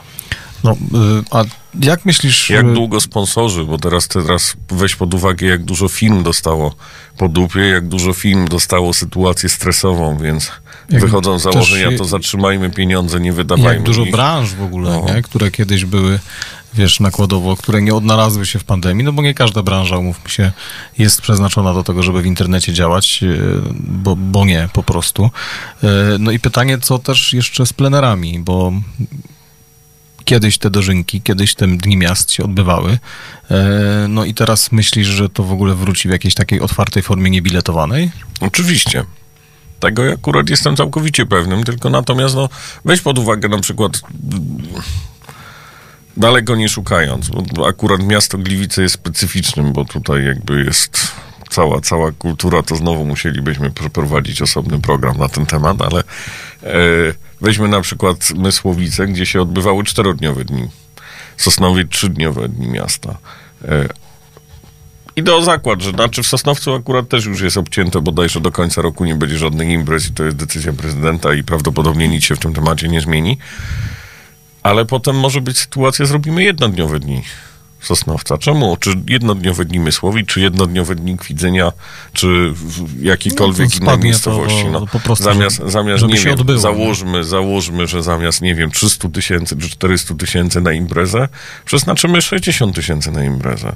No, 0.64 0.72
y, 0.72 0.76
a 1.32 1.44
jak 1.82 2.06
myślisz... 2.06 2.50
Jak 2.50 2.66
y, 2.66 2.74
długo 2.74 3.02
sponsorzy, 3.02 3.64
bo 3.64 3.78
teraz, 3.78 4.08
teraz 4.08 4.54
weź 4.72 4.96
pod 4.96 5.14
uwagę, 5.14 5.48
jak 5.48 5.64
dużo 5.64 5.88
film 5.88 6.24
dostało 6.24 6.76
po 7.18 7.28
dupie, 7.30 7.60
jak 7.60 7.88
dużo 7.88 8.14
film 8.14 8.48
dostało 8.48 8.94
sytuację 8.94 9.50
stresową, 9.50 10.18
więc 10.18 10.52
Jak 10.90 11.02
wychodzą 11.02 11.40
z 11.40 11.44
założenia, 11.44 11.98
to 11.98 12.06
zatrzymajmy 12.06 12.70
pieniądze, 12.70 13.20
nie 13.20 13.34
wydawajmy 13.34 13.74
Jak 13.74 13.84
dużo 13.84 14.04
ich. 14.04 14.12
branż 14.12 14.50
w 14.54 14.62
ogóle, 14.64 14.90
No. 14.92 15.14
nie? 15.16 15.22
które 15.22 15.52
kiedyś 15.52 15.86
były, 15.86 16.20
wiesz, 16.74 17.00
nakładowo, 17.00 17.56
które 17.56 17.82
nie 17.82 17.96
odnalazły 17.96 18.46
się 18.46 18.60
w 18.60 18.64
pandemii, 18.64 19.04
no 19.06 19.14
bo 19.14 19.22
nie 19.22 19.34
każda 19.34 19.64
branża, 19.64 19.98
umówmy 19.98 20.30
się, 20.30 20.52
jest 20.98 21.22
przeznaczona 21.22 21.74
do 21.74 21.84
tego, 21.84 22.04
żeby 22.04 22.22
w 22.22 22.26
internecie 22.26 22.74
działać, 22.74 23.24
e, 23.24 23.28
bo, 23.80 24.16
bo 24.16 24.46
nie, 24.46 24.70
po 24.74 24.84
prostu. 24.84 25.30
No 26.20 26.32
i 26.32 26.40
pytanie, 26.40 26.78
co 26.78 27.00
też 27.00 27.34
jeszcze 27.34 27.66
z 27.66 27.74
plenerami, 27.74 28.40
bo 28.40 28.72
kiedyś 30.30 30.58
te 30.58 30.70
dożynki, 30.70 31.22
kiedyś 31.22 31.56
te 31.56 31.68
dni 31.68 31.98
miast 31.98 32.32
się 32.32 32.44
odbywały, 32.44 32.98
e, 33.52 34.06
no 34.10 34.26
i 34.26 34.34
teraz 34.34 34.72
myślisz, 34.72 35.08
że 35.08 35.30
to 35.30 35.44
w 35.44 35.52
ogóle 35.52 35.76
wróci 35.76 36.08
w 36.08 36.12
jakiejś 36.12 36.34
takiej 36.34 36.62
otwartej 36.62 37.04
formie 37.04 37.30
niebiletowanej? 37.30 38.12
Oczywiście. 38.40 39.04
Tego 39.80 40.04
akurat 40.14 40.50
jestem 40.50 40.76
całkowicie 40.76 41.26
pewnym, 41.26 41.64
tylko 41.64 41.90
natomiast 41.90 42.36
no, 42.36 42.50
weź 42.86 43.02
pod 43.02 43.20
uwagę 43.20 43.50
na 43.50 43.60
przykład 43.60 44.02
mm, 44.34 44.58
daleko 46.18 46.56
nie 46.56 46.70
szukając, 46.70 47.30
bo 47.30 47.68
akurat 47.68 48.04
miasto 48.04 48.38
Gliwice 48.38 48.82
jest 48.82 48.96
specyficznym, 48.96 49.74
bo 49.74 49.86
tutaj 49.86 50.26
jakby 50.26 50.64
jest 50.64 51.12
cała, 51.50 51.82
cała 51.82 52.12
kultura, 52.12 52.64
to 52.64 52.76
znowu 52.76 53.06
musielibyśmy 53.06 53.72
przeprowadzić 53.72 54.42
osobny 54.42 54.82
program 54.82 55.18
na 55.18 55.30
ten 55.30 55.46
temat, 55.46 55.82
ale 55.82 56.04
weźmy 57.42 57.68
na 57.68 57.82
przykład 57.82 58.32
Mysłowice, 58.36 59.08
gdzie 59.08 59.26
się 59.26 59.42
odbywały 59.42 59.84
czterodniowe 59.84 60.46
dni. 60.46 60.68
Sosnowiec 61.38 61.90
trzydniowe 61.90 62.50
dni 62.50 62.68
miasta. 62.68 63.18
E, 63.68 63.90
Idę 65.16 65.36
o 65.36 65.42
zakład, 65.42 65.82
że 65.82 65.92
znaczy 65.92 66.24
w 66.24 66.28
Sosnowcu 66.28 66.74
akurat 66.74 67.10
też 67.10 67.26
już 67.26 67.42
jest 67.42 67.58
obcięte, 67.58 68.02
bodajże 68.02 68.42
do 68.42 68.52
końca 68.52 68.82
roku 68.82 69.06
nie 69.06 69.16
będzie 69.16 69.38
żadnych 69.38 69.70
imprez 69.70 70.08
i 70.08 70.14
to 70.14 70.24
jest 70.24 70.38
decyzja 70.38 70.74
prezydenta 70.74 71.34
i 71.34 71.44
prawdopodobnie 71.44 72.08
nic 72.08 72.24
się 72.24 72.36
w 72.36 72.40
tym 72.40 72.54
temacie 72.54 72.88
nie 72.88 73.02
zmieni. 73.02 73.38
Ale 74.64 74.86
potem 74.86 75.16
może 75.20 75.42
być 75.42 75.58
sytuacja, 75.58 76.06
zrobimy 76.06 76.44
jednodniowe 76.44 77.00
dni 77.00 77.24
Sosnowca. 77.82 78.38
Czemu? 78.38 78.78
Czy 78.78 78.90
jednodniowe 79.10 79.66
dni 79.66 79.80
Mysłowi, 79.80 80.26
czy 80.26 80.42
jednodniowe 80.42 80.96
dni 80.96 81.18
Kwidzenia, 81.18 81.72
czy 82.14 82.52
w 82.54 83.02
jakiejkolwiek 83.04 83.70
No, 83.82 83.86
innej 83.94 84.04
miejscowości. 84.06 84.64
to 84.64 84.70
no, 84.72 84.88
po 84.88 85.00
prostu, 85.00 85.24
zamiast, 85.24 85.58
żeby- 85.58 85.72
zamiast 85.72 86.02
żeby 86.02 86.14
nie 86.14 86.20
wiem, 86.20 86.34
odbyło, 86.34 86.60
załóżmy, 86.60 87.24
załóżmy, 87.24 87.88
że 87.88 88.04
zamiast, 88.04 88.42
nie 88.42 88.56
wiem, 88.56 88.72
300 88.72 89.10
tysięcy 89.10 89.56
czy 89.58 89.70
400 89.70 90.16
tysięcy 90.16 90.62
na 90.62 90.72
imprezę, 90.74 91.28
przeznaczymy 91.66 92.22
60 92.22 92.76
tysięcy 92.76 93.12
na 93.12 93.24
imprezę. 93.24 93.76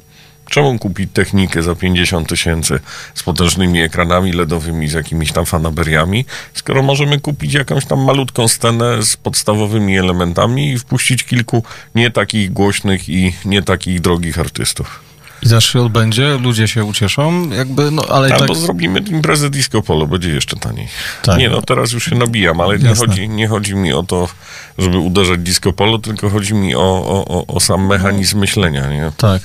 Czemu 0.49 0.79
kupić 0.79 1.09
technikę 1.13 1.63
za 1.63 1.75
50 1.75 2.29
tysięcy 2.29 2.79
z 3.15 3.23
potężnymi 3.23 3.81
ekranami 3.81 4.33
LEDowymi, 4.33 4.87
z 4.87 4.93
jakimiś 4.93 5.31
tam 5.31 5.45
fanaberiami, 5.45 6.25
skoro 6.53 6.83
możemy 6.83 7.19
kupić 7.19 7.53
jakąś 7.53 7.85
tam 7.85 8.03
malutką 8.03 8.47
scenę 8.47 9.03
z 9.03 9.17
podstawowymi 9.17 9.97
elementami 9.97 10.71
i 10.71 10.79
wpuścić 10.79 11.23
kilku 11.23 11.63
nie 11.95 12.11
takich 12.11 12.53
głośnych 12.53 13.09
i 13.09 13.33
nie 13.45 13.61
takich 13.61 14.01
drogich 14.01 14.39
artystów. 14.39 15.12
I 15.43 15.47
za 15.47 15.61
się 15.61 15.81
odbędzie, 15.81 16.37
ludzie 16.37 16.67
się 16.67 16.83
ucieszą, 16.83 17.49
jakby, 17.49 17.91
no 17.91 18.05
ale 18.09 18.27
i 18.27 18.31
tak... 18.31 18.41
Albo 18.41 18.55
zrobimy 18.55 18.99
imprezę 18.99 19.49
disco 19.49 19.81
polo, 19.81 20.07
będzie 20.07 20.29
jeszcze 20.29 20.55
taniej. 20.55 20.87
Tak. 21.23 21.37
Nie 21.39 21.49
no, 21.49 21.61
teraz 21.61 21.91
już 21.91 22.05
się 22.05 22.15
nabijam, 22.15 22.61
ale 22.61 22.79
nie 22.79 22.95
chodzi, 22.95 23.29
nie 23.29 23.47
chodzi 23.47 23.75
mi 23.75 23.93
o 23.93 24.03
to, 24.03 24.27
żeby 24.77 24.97
uderzać 24.97 25.39
disco 25.39 25.73
polo, 25.73 25.97
tylko 25.97 26.29
chodzi 26.29 26.53
mi 26.53 26.75
o, 26.75 26.81
o, 26.81 27.45
o, 27.47 27.59
sam 27.59 27.87
mechanizm 27.87 28.39
myślenia, 28.39 28.87
nie? 28.87 29.11
Tak. 29.17 29.41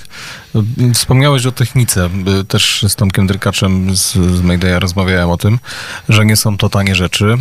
Wspomniałeś 0.94 1.46
o 1.46 1.53
technice. 1.53 2.11
Też 2.49 2.84
z 2.88 2.96
Tomkiem 2.96 3.26
Dyrkaczem 3.26 3.96
z, 3.96 4.12
z 4.12 4.40
Maydaya 4.42 4.78
rozmawiałem 4.80 5.30
o 5.30 5.36
tym, 5.36 5.59
że 6.09 6.26
nie 6.26 6.36
są 6.36 6.57
to 6.57 6.68
tanie 6.68 6.94
rzeczy. 6.94 7.36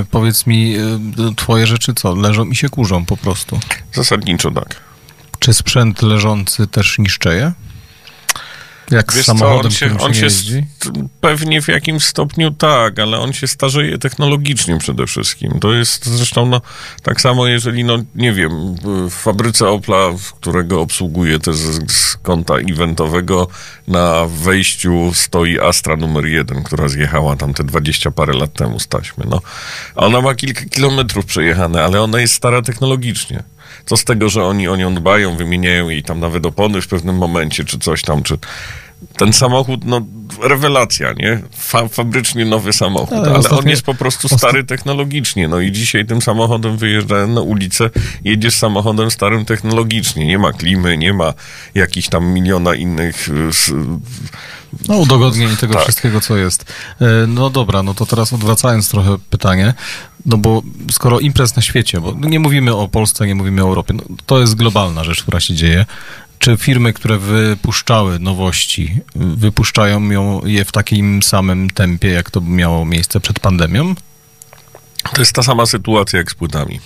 Y, 0.00 0.04
Powiedz 0.10 0.46
mi, 0.46 0.76
y, 0.76 1.34
twoje 1.36 1.66
rzeczy 1.66 1.94
co? 1.94 2.14
Leżą 2.14 2.44
i 2.44 2.56
się 2.56 2.68
kurzą 2.68 3.04
po 3.04 3.16
prostu. 3.16 3.60
Zasadniczo 3.92 4.50
tak. 4.50 4.76
Czy 5.38 5.54
sprzęt 5.54 6.02
leżący 6.02 6.66
też 6.66 6.98
niszczeje? 6.98 7.52
Jak 8.90 9.12
z 9.12 9.16
Wiesz 9.16 9.26
co, 9.26 9.32
samochodem, 9.32 9.66
on 9.66 9.70
się, 9.70 9.98
on 9.98 10.14
się 10.14 10.26
pewnie 11.20 11.62
w 11.62 11.68
jakimś 11.68 12.04
stopniu 12.04 12.50
tak, 12.50 12.98
ale 12.98 13.18
on 13.18 13.32
się 13.32 13.46
starzeje 13.46 13.98
technologicznie 13.98 14.78
przede 14.78 15.06
wszystkim. 15.06 15.60
To 15.60 15.72
jest 15.72 16.06
zresztą 16.06 16.46
no, 16.46 16.60
tak 17.02 17.20
samo, 17.20 17.46
jeżeli, 17.46 17.84
no 17.84 17.98
nie 18.14 18.32
wiem, 18.32 18.50
w 19.10 19.14
fabryce 19.14 19.68
Opla, 19.68 20.10
którego 20.40 20.80
obsługuję 20.80 21.38
też 21.38 21.56
z, 21.56 21.92
z 21.92 22.16
konta 22.16 22.54
eventowego, 22.54 23.48
na 23.88 24.26
wejściu 24.26 25.10
stoi 25.14 25.60
Astra 25.60 25.96
numer 25.96 26.26
jeden, 26.26 26.62
która 26.62 26.88
zjechała 26.88 27.36
tam 27.36 27.54
te 27.54 27.64
20 27.64 28.10
parę 28.10 28.32
lat 28.32 28.52
temu 28.52 28.80
z 28.80 28.88
taśmy. 28.88 29.24
No. 29.30 29.40
Ona 29.94 30.20
ma 30.20 30.34
kilka 30.34 30.64
kilometrów 30.64 31.26
przejechane, 31.26 31.84
ale 31.84 32.02
ona 32.02 32.20
jest 32.20 32.34
stara 32.34 32.62
technologicznie. 32.62 33.42
Co 33.86 33.96
z 33.96 34.04
tego, 34.04 34.28
że 34.28 34.44
oni 34.44 34.68
o 34.68 34.76
nią 34.76 34.94
dbają, 34.94 35.36
wymieniają 35.36 35.88
jej 35.88 36.02
tam 36.02 36.20
nawet 36.20 36.46
opony 36.46 36.80
w 36.82 36.88
pewnym 36.88 37.16
momencie, 37.16 37.64
czy 37.64 37.78
coś 37.78 38.02
tam, 38.02 38.22
czy... 38.22 38.38
Ten 39.16 39.32
samochód, 39.32 39.84
no, 39.84 40.00
rewelacja, 40.42 41.12
nie? 41.12 41.40
Fa 41.56 41.88
fabrycznie 41.88 42.44
nowy 42.44 42.72
samochód, 42.72 43.12
Ale 43.18 43.26
ale, 43.26 43.34
on 43.34 43.40
ostatnio- 43.42 43.68
jest 43.70 43.82
po 43.82 43.94
prostu 43.94 44.28
stary 44.28 44.64
technologicznie. 44.64 45.48
No 45.48 45.60
i 45.60 45.72
dzisiaj 45.72 46.06
tym 46.06 46.22
samochodem 46.22 46.76
wyjeżdżałem 46.76 47.34
na 47.34 47.40
ulicę, 47.40 47.90
jedziesz 48.24 48.54
samochodem 48.54 49.10
starym 49.10 49.44
technologicznie. 49.44 50.26
Nie 50.26 50.38
ma 50.38 50.52
klimy, 50.52 50.98
nie 50.98 51.12
ma 51.12 51.34
jakichś 51.74 52.08
tam 52.08 52.26
miliona 52.26 52.74
innych 52.74 53.28
y, 53.28 53.32
No, 54.88 54.96
udogodnień 54.96 55.56
tego 55.56 55.74
Tak. 55.74 55.82
wszystkiego, 55.82 56.20
co 56.20 56.36
jest. 56.36 56.72
E, 57.00 57.04
No 57.28 57.50
dobra, 57.50 57.82
no 57.82 57.94
to 57.94 58.06
teraz 58.06 58.32
odwracając 58.32 58.88
trochę 58.88 59.16
pytanie, 59.30 59.74
no 60.26 60.36
bo 60.36 60.62
skoro 60.90 61.20
imprez 61.20 61.56
na 61.56 61.62
świecie, 61.62 62.00
bo 62.00 62.12
nie 62.12 62.40
mówimy 62.40 62.74
o 62.74 62.88
Polsce, 62.88 63.26
nie 63.26 63.34
mówimy 63.34 63.64
o 63.64 63.66
Europie, 63.66 63.94
no 63.94 64.02
to 64.26 64.40
jest 64.40 64.54
globalna 64.54 65.04
rzecz, 65.04 65.22
która 65.22 65.40
się 65.40 65.54
dzieje. 65.54 65.86
Czy 66.38 66.56
firmy, 66.56 66.92
które 66.92 67.18
wypuszczały 67.18 68.18
nowości, 68.18 69.00
wypuszczają 69.14 70.10
ją 70.10 70.46
je 70.46 70.64
w 70.64 70.72
takim 70.72 71.22
samym 71.22 71.70
tempie, 71.70 72.08
jak 72.08 72.30
to 72.30 72.40
miało 72.40 72.84
miejsce 72.84 73.20
przed 73.20 73.40
pandemią? 73.40 73.94
To 75.14 75.20
jest 75.20 75.32
ta 75.32 75.42
sama 75.42 75.66
sytuacja 75.66 76.18
jak 76.18 76.30
z 76.30 76.34
płytami 76.34 76.80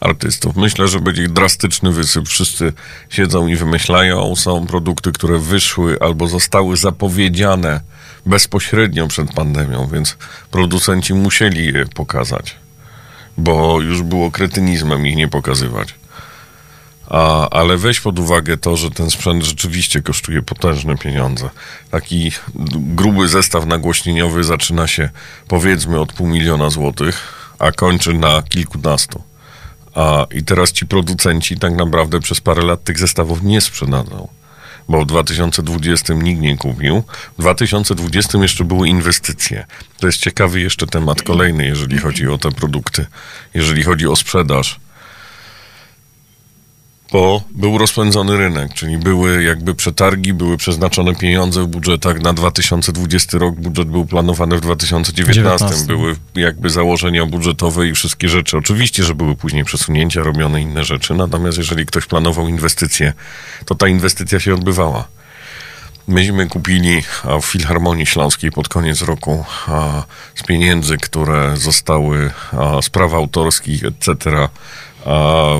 artystów. 0.00 0.56
Myślę, 0.56 0.88
że 0.88 1.00
będzie 1.00 1.28
drastyczny 1.28 1.92
wysyp. 1.92 2.28
Wszyscy 2.28 2.72
siedzą 3.10 3.46
i 3.46 3.56
wymyślają. 3.56 4.36
Są 4.36 4.66
produkty, 4.66 5.12
które 5.12 5.38
wyszły 5.38 6.00
albo 6.00 6.26
zostały 6.26 6.76
zapowiedziane 6.76 7.80
bezpośrednio 8.26 9.08
przed 9.08 9.32
pandemią, 9.32 9.88
więc 9.92 10.16
producenci 10.50 11.14
musieli 11.14 11.66
je 11.66 11.86
pokazać, 11.86 12.56
bo 13.38 13.80
już 13.80 14.02
było 14.02 14.30
kretynizmem 14.30 15.06
ich 15.06 15.16
nie 15.16 15.28
pokazywać. 15.28 15.94
A, 17.08 17.48
ale 17.50 17.76
weź 17.76 18.00
pod 18.00 18.18
uwagę 18.18 18.56
to, 18.56 18.76
że 18.76 18.90
ten 18.90 19.10
sprzęt 19.10 19.44
rzeczywiście 19.44 20.02
kosztuje 20.02 20.42
potężne 20.42 20.98
pieniądze. 20.98 21.50
Taki 21.90 22.32
gruby 22.74 23.28
zestaw 23.28 23.66
nagłośnieniowy 23.66 24.44
zaczyna 24.44 24.86
się 24.86 25.10
powiedzmy 25.48 26.00
od 26.00 26.12
pół 26.12 26.26
miliona 26.26 26.70
złotych, 26.70 27.22
a 27.58 27.72
kończy 27.72 28.14
na 28.14 28.42
kilkunastu. 28.42 29.22
A, 29.94 30.26
I 30.30 30.42
teraz 30.42 30.72
ci 30.72 30.86
producenci 30.86 31.56
tak 31.56 31.74
naprawdę 31.74 32.20
przez 32.20 32.40
parę 32.40 32.62
lat 32.62 32.84
tych 32.84 32.98
zestawów 32.98 33.42
nie 33.42 33.60
sprzedadzą. 33.60 34.28
Bo 34.88 35.02
w 35.02 35.06
2020 35.06 36.14
nikt 36.14 36.40
nie 36.40 36.56
kupił. 36.56 37.02
W 37.38 37.40
2020 37.40 38.38
jeszcze 38.38 38.64
były 38.64 38.88
inwestycje. 38.88 39.66
To 39.98 40.06
jest 40.06 40.18
ciekawy 40.18 40.60
jeszcze 40.60 40.86
temat 40.86 41.22
kolejny, 41.22 41.66
jeżeli 41.66 41.98
chodzi 41.98 42.28
o 42.28 42.38
te 42.38 42.52
produkty, 42.52 43.06
jeżeli 43.54 43.82
chodzi 43.82 44.06
o 44.06 44.16
sprzedaż 44.16 44.80
bo 47.14 47.42
był 47.50 47.78
rozpędzony 47.78 48.36
rynek, 48.36 48.74
czyli 48.74 48.98
były 48.98 49.42
jakby 49.42 49.74
przetargi, 49.74 50.32
były 50.32 50.56
przeznaczone 50.56 51.14
pieniądze 51.14 51.62
w 51.62 51.66
budżetach 51.66 52.20
na 52.20 52.32
2020 52.32 53.38
rok, 53.38 53.54
budżet 53.54 53.88
był 53.88 54.06
planowany 54.06 54.56
w 54.56 54.60
2019, 54.60 55.66
19. 55.66 55.86
były 55.86 56.16
jakby 56.34 56.70
założenia 56.70 57.26
budżetowe 57.26 57.88
i 57.88 57.92
wszystkie 57.92 58.28
rzeczy. 58.28 58.56
Oczywiście, 58.56 59.04
że 59.04 59.14
były 59.14 59.36
później 59.36 59.64
przesunięcia, 59.64 60.22
robione 60.22 60.60
inne 60.60 60.84
rzeczy, 60.84 61.14
natomiast 61.14 61.58
jeżeli 61.58 61.86
ktoś 61.86 62.06
planował 62.06 62.48
inwestycje, 62.48 63.12
to 63.64 63.74
ta 63.74 63.88
inwestycja 63.88 64.40
się 64.40 64.54
odbywała. 64.54 65.08
Myśmy 66.08 66.48
kupili 66.48 67.02
w 67.42 67.44
Filharmonii 67.44 68.06
Śląskiej 68.06 68.50
pod 68.50 68.68
koniec 68.68 69.02
roku 69.02 69.44
z 70.34 70.42
pieniędzy, 70.42 70.96
które 70.96 71.56
zostały 71.56 72.30
z 72.82 72.90
praw 72.90 73.14
autorskich, 73.14 73.84
etc., 73.84 74.14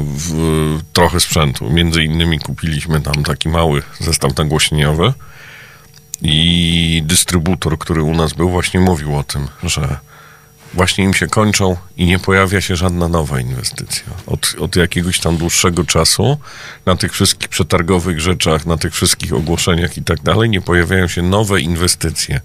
w, 0.03 0.79
trochę 0.93 1.21
sprzętu. 1.21 1.71
Między 1.71 2.03
innymi 2.03 2.39
kupiliśmy 2.39 3.01
tam 3.01 3.25
taki 3.25 3.49
mały 3.49 3.83
zestaw 4.01 4.37
nagłośnieniowy 4.37 5.13
i 6.23 7.03
dystrybutor, 7.07 7.79
który 7.79 8.03
u 8.03 8.15
nas 8.15 8.33
był, 8.33 8.51
właśnie 8.51 8.81
mówił 8.81 9.17
o 9.17 9.23
tym, 9.23 9.49
że 9.63 9.97
właśnie 10.75 11.05
im 11.05 11.15
się 11.15 11.27
kończą 11.27 11.77
i 11.97 12.07
nie 12.07 12.19
pojawia 12.19 12.61
się 12.61 12.77
żadna 12.77 13.09
nowa 13.09 13.41
inwestycja. 13.41 14.05
Od, 14.27 14.55
od 14.61 14.77
jakiegoś 14.77 15.21
tam 15.21 15.37
dłuższego 15.37 15.85
czasu 15.85 16.39
na 16.87 16.97
tych 16.97 17.13
wszystkich 17.13 17.49
przetargowych 17.49 18.21
rzeczach, 18.21 18.67
na 18.67 18.77
tych 18.77 18.95
wszystkich 18.95 19.33
ogłoszeniach 19.33 19.99
i 19.99 20.03
tak 20.03 20.23
dalej 20.23 20.51
nie 20.51 20.61
pojawiają 20.61 21.09
się 21.09 21.23
nowe 21.23 21.61
inwestycje. 21.61 22.41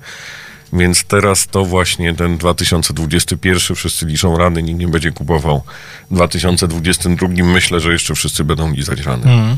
Więc 0.73 1.03
teraz 1.03 1.47
to 1.47 1.65
właśnie 1.65 2.15
ten 2.15 2.37
2021 2.37 3.75
wszyscy 3.75 4.05
liczą 4.05 4.37
rany, 4.37 4.63
nikt 4.63 4.79
nie 4.79 4.87
będzie 4.87 5.11
kupował. 5.11 5.63
W 6.11 6.15
2022 6.15 7.27
myślę, 7.43 7.79
że 7.79 7.93
jeszcze 7.93 8.15
wszyscy 8.15 8.43
będą 8.43 8.71
lizać 8.73 9.01
rany. 9.01 9.57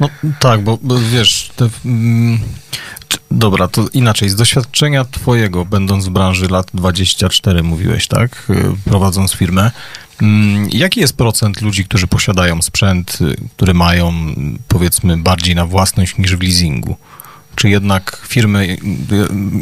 No 0.00 0.08
tak, 0.40 0.62
bo 0.62 0.78
wiesz, 1.12 1.50
te, 1.56 1.68
mm, 1.84 2.38
dobra, 3.30 3.68
to 3.68 3.88
inaczej, 3.92 4.28
z 4.28 4.36
doświadczenia 4.36 5.04
twojego, 5.04 5.64
będąc 5.64 6.06
w 6.06 6.10
branży 6.10 6.48
lat 6.48 6.66
24, 6.74 7.62
mówiłeś, 7.62 8.08
tak, 8.08 8.46
y, 8.50 8.90
prowadząc 8.90 9.32
firmę, 9.32 9.70
mm, 10.22 10.68
jaki 10.72 11.00
jest 11.00 11.16
procent 11.16 11.62
ludzi, 11.62 11.84
którzy 11.84 12.06
posiadają 12.06 12.62
sprzęt, 12.62 13.18
y, 13.20 13.36
który 13.56 13.74
mają, 13.74 14.08
mm, 14.08 14.58
powiedzmy, 14.68 15.16
bardziej 15.16 15.54
na 15.54 15.66
własność 15.66 16.18
niż 16.18 16.36
w 16.36 16.42
leasingu? 16.42 16.96
Czy 17.58 17.68
jednak 17.68 18.22
firmy 18.28 18.76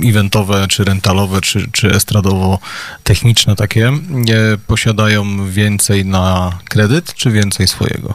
eventowe, 0.05 0.67
czy 0.69 0.85
rentalowe, 0.85 1.41
czy, 1.41 1.71
czy 1.73 1.89
estradowo-techniczne 1.91 3.57
takie 3.57 3.89
y, 3.89 4.59
posiadają 4.67 5.51
więcej 5.51 6.05
na 6.05 6.59
kredyt, 6.65 7.15
czy 7.15 7.31
więcej 7.31 7.69
swojego? 7.69 8.15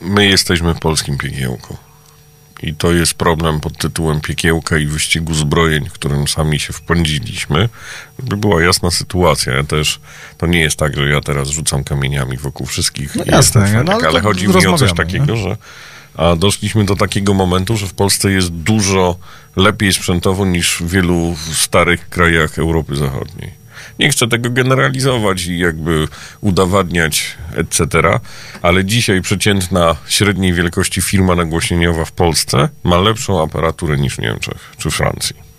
My 0.00 0.26
jesteśmy 0.26 0.74
polskim 0.74 1.18
piekiełką. 1.18 1.76
I 2.62 2.74
to 2.74 2.92
jest 2.92 3.14
problem 3.14 3.60
pod 3.60 3.78
tytułem 3.78 4.20
piekiełka 4.20 4.78
i 4.78 4.86
wyścigu 4.86 5.34
zbrojeń, 5.34 5.88
w 5.88 5.92
którym 5.92 6.28
sami 6.28 6.60
się 6.60 6.72
wpędziliśmy. 6.72 7.68
Żeby 8.18 8.36
była 8.36 8.62
jasna 8.62 8.90
sytuacja. 8.90 9.54
Ja 9.54 9.64
też, 9.64 10.00
to 10.38 10.46
nie 10.46 10.60
jest 10.60 10.76
tak, 10.76 10.96
że 10.96 11.08
ja 11.08 11.20
teraz 11.20 11.48
rzucam 11.48 11.84
kamieniami 11.84 12.36
wokół 12.36 12.66
wszystkich. 12.66 13.16
No 13.16 13.24
jasne, 13.26 13.72
nie? 13.72 13.82
No 13.82 13.92
ale 13.92 14.08
ale 14.08 14.20
chodzi 14.20 14.48
mi 14.48 14.66
o 14.66 14.78
coś 14.78 14.94
takiego, 14.94 15.36
że 15.36 15.56
a 16.14 16.36
doszliśmy 16.36 16.84
do 16.84 16.96
takiego 16.96 17.34
momentu, 17.34 17.76
że 17.76 17.86
w 17.86 17.94
Polsce 17.94 18.30
jest 18.30 18.48
dużo 18.48 19.16
lepiej 19.56 19.92
sprzętowo 19.92 20.46
niż 20.46 20.76
w 20.80 20.90
wielu 20.90 21.36
starych 21.52 22.08
krajach 22.08 22.58
Europy 22.58 22.96
Zachodniej. 22.96 23.60
Nie 23.98 24.10
chcę 24.10 24.28
tego 24.28 24.50
generalizować 24.50 25.46
i 25.46 25.58
jakby 25.58 26.08
udowadniać, 26.40 27.36
etc., 27.56 27.86
ale 28.62 28.84
dzisiaj 28.84 29.20
przeciętna 29.20 29.96
średniej 30.08 30.52
wielkości 30.52 31.02
firma 31.02 31.34
nagłośnieniowa 31.34 32.04
w 32.04 32.12
Polsce 32.12 32.68
ma 32.84 32.98
lepszą 32.98 33.42
aparaturę 33.42 33.98
niż 33.98 34.14
w 34.14 34.18
Niemczech 34.18 34.72
czy 34.78 34.90
Francji. 34.90 35.49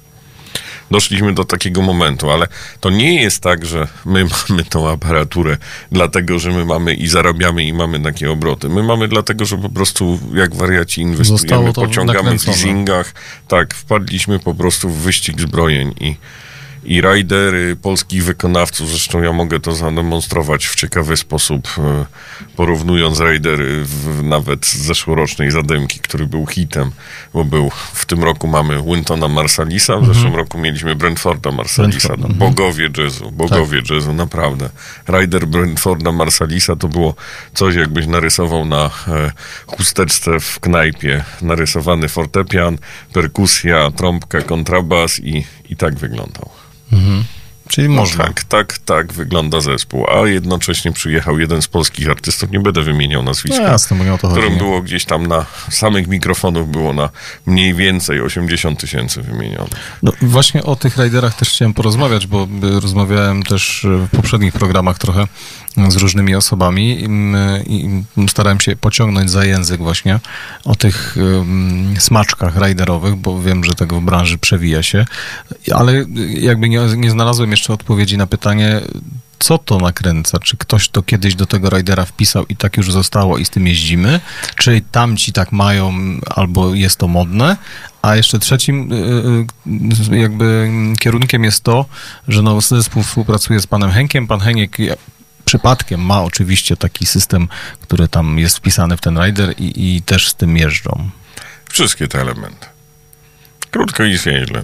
Doszliśmy 0.92 1.34
do 1.34 1.46
takiego 1.46 1.82
momentu, 1.82 2.32
ale 2.32 2.48
to 2.80 2.90
nie 2.90 3.22
jest 3.22 3.44
tak, 3.44 3.66
że 3.66 3.88
my 4.06 4.26
mamy 4.50 4.64
tą 4.64 4.90
aparaturę 4.90 5.58
dlatego, 5.92 6.40
że 6.40 6.52
my 6.52 6.66
mamy 6.66 6.94
i 6.94 7.08
zarabiamy 7.08 7.64
i 7.64 7.74
mamy 7.74 8.00
takie 8.00 8.32
obroty. 8.32 8.70
My 8.70 8.84
mamy 8.84 9.08
dlatego, 9.08 9.46
że 9.46 9.58
po 9.58 9.70
prostu 9.70 10.20
jak 10.34 10.56
wariaci 10.56 11.02
inwestujemy, 11.02 11.74
pociągamy 11.74 12.40
w 12.40 12.48
leasingach. 12.48 13.14
Tak, 13.48 13.74
wpadliśmy 13.74 14.40
po 14.40 14.54
prostu 14.54 14.90
w 14.90 14.98
wyścig 14.98 15.42
zbrojeń 15.42 15.94
i 16.00 16.16
I 16.84 17.02
rajdery 17.02 17.76
polskich 17.76 18.24
wykonawców, 18.24 18.90
zresztą 18.90 19.22
ja 19.22 19.34
mogę 19.34 19.60
to 19.60 19.72
zademonstrować 19.72 20.66
w 20.66 20.76
ciekawy 20.76 21.18
sposób, 21.18 21.68
e, 21.78 22.06
porównując 22.56 23.20
rajdery 23.20 23.84
w, 23.84 24.24
nawet 24.24 24.66
z 24.66 24.78
zeszłorocznej 24.78 25.52
Zadymki, 25.52 26.00
który 26.00 26.28
był 26.28 26.46
hitem, 26.46 26.92
bo 27.34 27.46
był, 27.46 27.72
w 27.94 28.06
tym 28.06 28.24
roku 28.24 28.48
mamy 28.48 28.84
Wintona 28.84 29.28
Marsalisa, 29.28 29.98
w 29.98 30.06
zeszłym 30.06 30.36
roku 30.36 30.58
mieliśmy 30.58 30.96
Brentforda 30.96 31.52
Marsalisa, 31.52 32.08
Brentforda, 32.08 32.28
no, 32.28 32.34
mhm. 32.34 32.54
bogowie 32.54 32.90
jazzu, 32.98 33.32
bogowie 33.32 33.82
jazzu, 33.90 34.14
naprawdę. 34.14 34.70
Rider 35.10 35.48
Brentforda 35.48 36.12
Marsalisa 36.12 36.76
to 36.76 36.88
było 36.88 37.16
coś, 37.54 37.76
jakbyś 37.76 38.08
narysował 38.08 38.66
na 38.66 38.86
e, 39.08 39.32
chusteczce 39.68 40.40
w 40.40 40.60
knajpie. 40.60 41.24
Narysowany 41.42 42.10
fortepian, 42.10 42.78
perkusja, 43.14 43.92
trąbka, 43.92 44.42
kontrabas 44.42 45.20
i, 45.20 45.46
i 45.70 45.76
tak 45.76 45.96
wyglądał. 45.96 46.50
Czyli 47.70 47.90
No 47.90 47.96
można. 47.96 48.24
Tak, 48.24 48.44
tak, 48.44 48.78
tak 48.78 49.14
wygląda 49.14 49.62
zespół. 49.62 50.06
A 50.10 50.28
jednocześnie 50.28 50.92
przyjechał 50.92 51.40
jeden 51.40 51.62
z 51.62 51.68
polskich 51.68 52.10
artystów, 52.10 52.52
nie 52.52 52.60
będę 52.60 52.82
wymieniał 52.82 53.24
nazwiska, 53.24 53.64
No 53.64 53.68
jasne, 53.70 53.98
nie 54.06 54.14
o 54.14 54.18
to 54.18 54.28
chodzi. 54.28 54.40
którym 54.40 54.54
nie? 54.54 54.60
było 54.64 54.82
gdzieś 54.82 55.06
tam 55.06 55.28
na 55.28 55.46
samych 55.70 56.08
mikrofonów 56.08 56.72
było 56.72 56.94
na 56.94 57.10
mniej 57.46 57.74
więcej 57.74 58.22
80 58.22 58.80
tysięcy 58.80 59.22
wymienione. 59.22 59.68
No, 60.04 60.12
właśnie 60.22 60.64
o 60.64 60.76
tych 60.76 60.98
rajderach 60.98 61.36
też 61.36 61.50
chciałem 61.50 61.74
porozmawiać, 61.74 62.28
bo 62.28 62.48
y, 62.78 62.80
rozmawiałem 62.80 63.44
też 63.44 63.84
y, 63.84 63.88
w 63.98 64.10
poprzednich 64.16 64.54
programach 64.54 64.98
trochę 64.98 65.28
z 65.88 65.96
różnymi 65.96 66.36
osobami 66.36 67.06
i, 67.68 68.28
starałem 68.30 68.60
się 68.60 68.76
pociągnąć 68.76 69.32
za 69.32 69.46
język 69.46 69.82
właśnie 69.82 70.20
o 70.66 70.76
tych 70.76 71.18
smaczkach 72.00 72.56
rajderowych, 72.56 73.16
bo 73.16 73.42
wiem, 73.42 73.64
że 73.64 73.74
tego 73.74 74.02
w 74.02 74.04
branży 74.04 74.38
przewija 74.38 74.84
się, 74.84 75.06
ale 75.74 76.06
jakby 76.30 76.70
nie, 76.70 76.80
nie 76.98 77.12
znalazłem 77.12 77.52
jeszcze 77.52 77.74
odpowiedzi 77.74 78.18
na 78.18 78.28
pytanie, 78.28 78.82
co 79.42 79.58
to 79.58 79.78
nakręca? 79.78 80.40
Czy 80.40 80.58
ktoś 80.58 80.90
to 80.90 81.04
kiedyś 81.04 81.36
do 81.36 81.46
tego 81.46 81.70
rajdera 81.70 82.06
wpisał 82.06 82.46
i 82.50 82.56
tak 82.56 82.78
już 82.78 82.92
zostało 82.92 83.38
i 83.38 83.46
z 83.46 83.50
tym 83.50 83.68
jeździmy? 83.68 84.20
Czy 84.56 84.82
tamci 84.92 85.34
tak 85.34 85.52
mają 85.52 85.94
albo 86.36 86.76
jest 86.76 86.98
to 86.98 87.08
modne? 87.08 87.58
A 88.02 88.16
jeszcze 88.16 88.40
trzecim 88.40 88.92
y, 88.94 88.96
y, 90.12 90.18
jakby 90.18 90.72
kierunkiem 91.00 91.44
jest 91.44 91.64
to, 91.64 91.86
że 92.28 92.42
no, 92.42 92.62
zespół 92.62 93.04
współpracuje 93.04 93.60
z 93.60 93.68
panem 93.68 93.92
Henkiem. 93.92 94.28
Pan 94.28 94.40
Heniek 94.40 94.78
przypadkiem 95.52 96.02
ma 96.02 96.24
oczywiście 96.24 96.78
taki 96.78 97.06
system, 97.06 97.48
który 97.82 98.08
tam 98.08 98.40
jest 98.40 98.58
wpisany 98.58 98.98
w 98.98 99.02
ten 99.02 99.24
rider 99.24 99.54
i, 99.58 99.96
i 99.96 100.02
też 100.02 100.28
z 100.28 100.36
tym 100.36 100.58
jeżdżą. 100.58 101.10
Wszystkie 101.70 102.08
te 102.08 102.22
elementy. 102.22 102.66
Krótko 103.72 104.04
i 104.04 104.18
źle. 104.18 104.64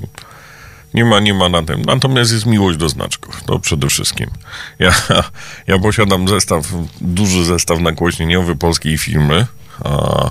Nie 0.93 1.05
ma, 1.05 1.19
nie 1.19 1.33
ma 1.33 1.49
na 1.49 1.63
tym. 1.63 1.81
Natomiast 1.81 2.31
jest 2.31 2.45
miłość 2.45 2.77
do 2.77 2.89
znaczków. 2.89 3.43
To 3.43 3.59
przede 3.59 3.87
wszystkim. 3.87 4.29
Ja, 4.79 4.91
ja 5.67 5.79
posiadam 5.79 6.27
zestaw, 6.27 6.63
duży 7.01 7.45
zestaw 7.45 7.79
nagłośnieniowy 7.79 8.55
polskiej 8.55 8.97
firmy 8.97 9.45
a, 9.83 10.29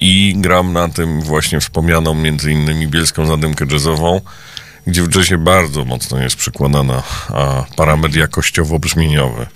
i 0.00 0.34
gram 0.36 0.72
na 0.72 0.88
tym 0.88 1.20
właśnie 1.20 1.60
wspomnianą 1.60 2.14
między 2.14 2.52
innymi 2.52 2.88
bielską 2.88 3.26
zadymkę 3.26 3.66
jazzową, 3.70 4.20
gdzie 4.86 5.02
w 5.02 5.16
jazzie 5.16 5.38
bardzo 5.38 5.84
mocno 5.84 6.18
jest 6.18 6.36
przykładana 6.36 7.02
parametr 7.76 8.16
jakościowo-brzmieniowy. 8.16 9.46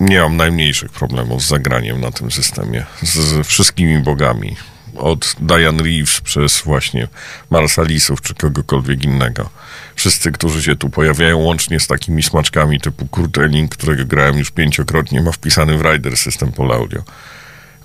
Nie 0.00 0.20
mam 0.20 0.36
najmniejszych 0.36 0.90
problemów 0.90 1.42
z 1.42 1.48
zagraniem 1.48 2.00
na 2.00 2.10
tym 2.10 2.30
systemie. 2.30 2.84
Z, 3.02 3.14
z 3.14 3.46
wszystkimi 3.46 3.98
bogami. 3.98 4.56
Od 4.96 5.36
Diane 5.40 5.82
Reeves 5.82 6.20
przez 6.20 6.60
właśnie 6.60 7.08
Marsalisów 7.50 8.22
czy 8.22 8.34
kogokolwiek 8.34 9.04
innego. 9.04 9.50
Wszyscy, 9.94 10.32
którzy 10.32 10.62
się 10.62 10.76
tu 10.76 10.90
pojawiają, 10.90 11.38
łącznie 11.38 11.80
z 11.80 11.86
takimi 11.86 12.22
smaczkami 12.22 12.80
typu 12.80 13.06
Kurt 13.06 13.38
Elling, 13.38 13.76
którego 13.76 14.04
grałem 14.04 14.38
już 14.38 14.50
pięciokrotnie, 14.50 15.20
ma 15.22 15.32
wpisany 15.32 15.78
w 15.78 15.82
Rider 15.82 16.16
system 16.16 16.52
Pol 16.52 16.72
Audio. 16.72 17.02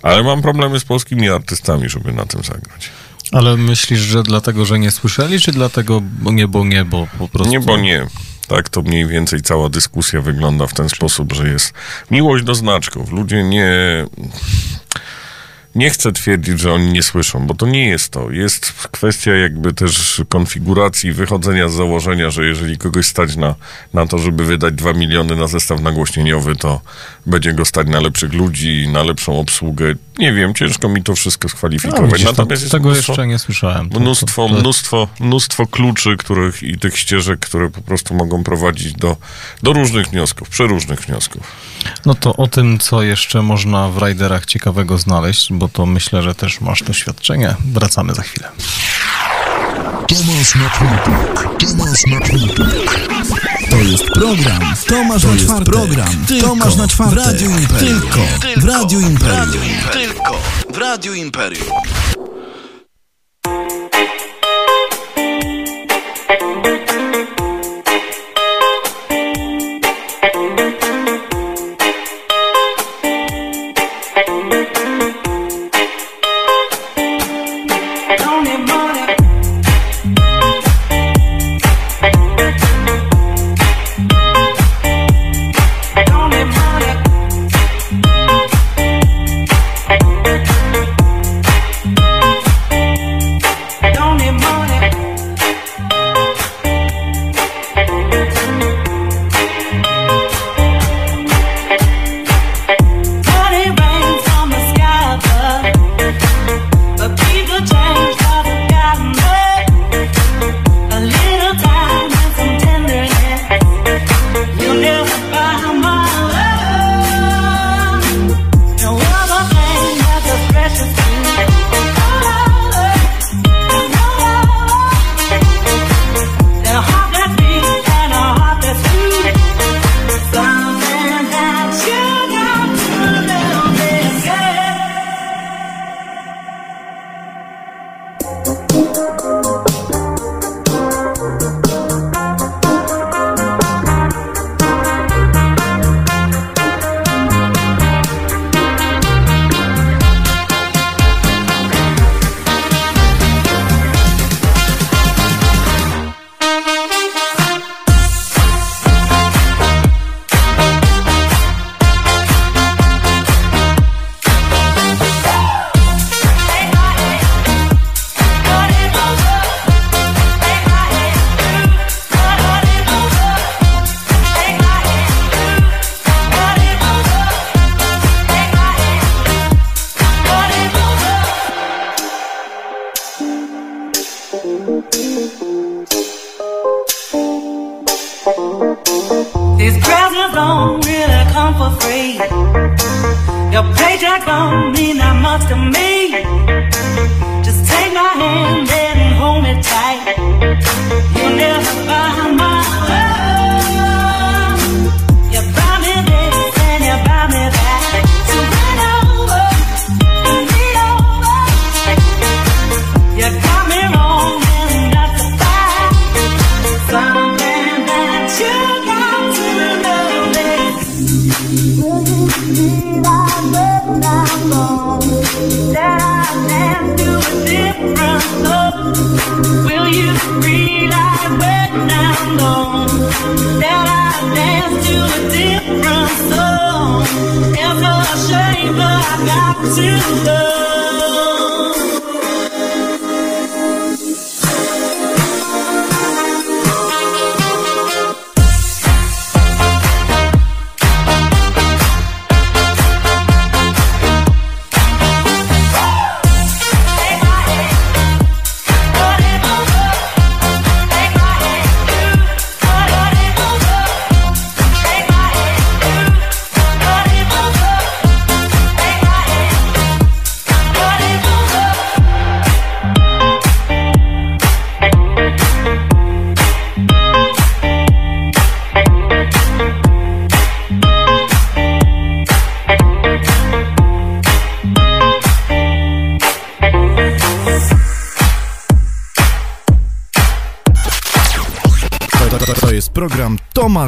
Ale 0.02 0.22
mam 0.22 0.42
problemy 0.42 0.80
z 0.80 0.84
polskimi 0.84 1.28
artystami, 1.28 1.88
żeby 1.88 2.12
na 2.12 2.26
tym 2.26 2.42
zagrać. 2.42 2.90
Ale 3.32 3.56
myślisz, 3.56 4.00
że 4.00 4.22
dlatego, 4.22 4.64
że 4.64 4.78
nie 4.78 4.90
słyszeli, 4.90 5.40
czy 5.40 5.52
dlatego, 5.52 6.00
bo 6.00 6.32
nie, 6.32 6.48
bo 6.48 6.64
nie, 6.64 6.84
bo 6.84 7.06
po 7.18 7.28
prostu... 7.28 7.52
Nie, 7.52 7.60
bo 7.60 7.76
nie. 7.76 8.06
Tak 8.48 8.68
to 8.68 8.82
mniej 8.82 9.06
więcej 9.06 9.42
cała 9.42 9.68
dyskusja 9.68 10.20
wygląda 10.20 10.66
w 10.66 10.74
ten 10.74 10.88
sposób, 10.88 11.32
że 11.32 11.48
jest 11.48 11.72
miłość 12.10 12.44
do 12.44 12.54
znaczków. 12.54 13.10
Ludzie 13.12 13.44
nie. 13.44 13.66
Nie 15.74 15.90
chcę 15.90 16.12
twierdzić, 16.12 16.60
że 16.60 16.72
oni 16.72 16.92
nie 16.92 17.02
słyszą, 17.02 17.46
bo 17.46 17.54
to 17.54 17.66
nie 17.66 17.88
jest 17.88 18.08
to. 18.12 18.30
Jest 18.30 18.72
kwestia 18.72 19.34
jakby 19.34 19.72
też 19.72 20.22
konfiguracji, 20.28 21.12
wychodzenia 21.12 21.68
z 21.68 21.72
założenia, 21.74 22.30
że 22.30 22.44
jeżeli 22.46 22.78
kogoś 22.78 23.06
stać 23.06 23.36
na, 23.36 23.54
na 23.94 24.06
to, 24.06 24.18
żeby 24.18 24.44
wydać 24.44 24.74
2 24.74 24.92
miliony 24.92 25.36
na 25.36 25.46
zestaw 25.46 25.80
nagłośnieniowy, 25.80 26.56
to 26.56 26.80
będzie 27.26 27.52
go 27.52 27.64
stać 27.64 27.86
na 27.88 28.00
lepszych 28.00 28.32
ludzi, 28.32 28.88
na 28.92 29.02
lepszą 29.02 29.40
obsługę. 29.40 29.94
Nie 30.18 30.32
wiem, 30.32 30.54
ciężko 30.54 30.88
mi 30.88 31.02
to 31.02 31.14
wszystko 31.14 31.48
No, 31.48 31.56
skwalifikować. 31.56 32.10
widzisz, 32.10 32.24
to, 32.26 32.32
Natomiast 32.32 32.62
jest 32.62 32.72
tego 32.72 32.88
mnóstwo- 32.90 32.96
jeszcze 33.10 33.26
nie 33.26 33.38
słyszałem. 33.38 33.90
To- 33.90 34.00
Mnóstwo, 34.00 34.48
to, 34.48 34.54
to, 34.54 34.60
mnóstwo, 34.60 35.08
mnóstwo 35.20 35.66
kluczy 35.66 36.16
których, 36.16 36.62
i 36.62 36.78
tych 36.78 36.98
ścieżek, 36.98 37.40
które 37.40 37.70
po 37.70 37.80
prostu 37.80 38.14
mogą 38.14 38.44
prowadzić 38.44 38.92
do, 38.92 39.16
do 39.62 39.72
różnych 39.72 40.06
wniosków, 40.06 40.48
przeróżnych 40.48 41.00
wniosków. 41.00 41.52
No 42.06 42.14
to 42.14 42.36
o 42.36 42.46
tym, 42.46 42.78
co 42.78 43.02
jeszcze 43.02 43.42
można 43.42 43.88
w 43.88 43.98
rajderach 43.98 44.46
ciekawego 44.46 44.98
znaleźć, 44.98 45.50
bo 45.58 45.68
to 45.68 45.86
myślę, 45.86 46.22
że 46.22 46.34
też 46.34 46.60
masz 46.60 46.82
doświadczenie. 46.82 47.54
Wracamy 47.72 48.14
za 48.14 48.22
chwilę. 48.22 48.48
Tomasz 50.08 50.54
na. 50.54 50.70
Tomasz 51.58 52.06
na. 52.06 52.20
To 53.70 53.76
jest 53.76 54.04
program. 54.04 54.74
Tomasz 54.86 55.24
na 55.24 55.36
czwartek. 55.36 55.74
program. 55.74 56.08
Tomasz 56.40 56.76
na 56.76 56.88
czwartek. 56.88 57.18
W 57.18 57.26
Radiu 57.26 57.50
Imperium. 57.50 58.00
Tylko. 58.00 58.20
W 58.56 58.64
Radiu 58.64 59.00
Imperium. 59.00 59.64
Tylko 59.92 60.40
w 60.74 60.78
Radiu 60.78 61.14
Imperium. 61.14 61.66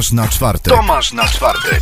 Tomasz 0.01 0.11
na 0.11 0.27
czwartek. 0.27 0.73
Tomasz 0.73 1.13
na 1.13 1.27
czwartek. 1.27 1.80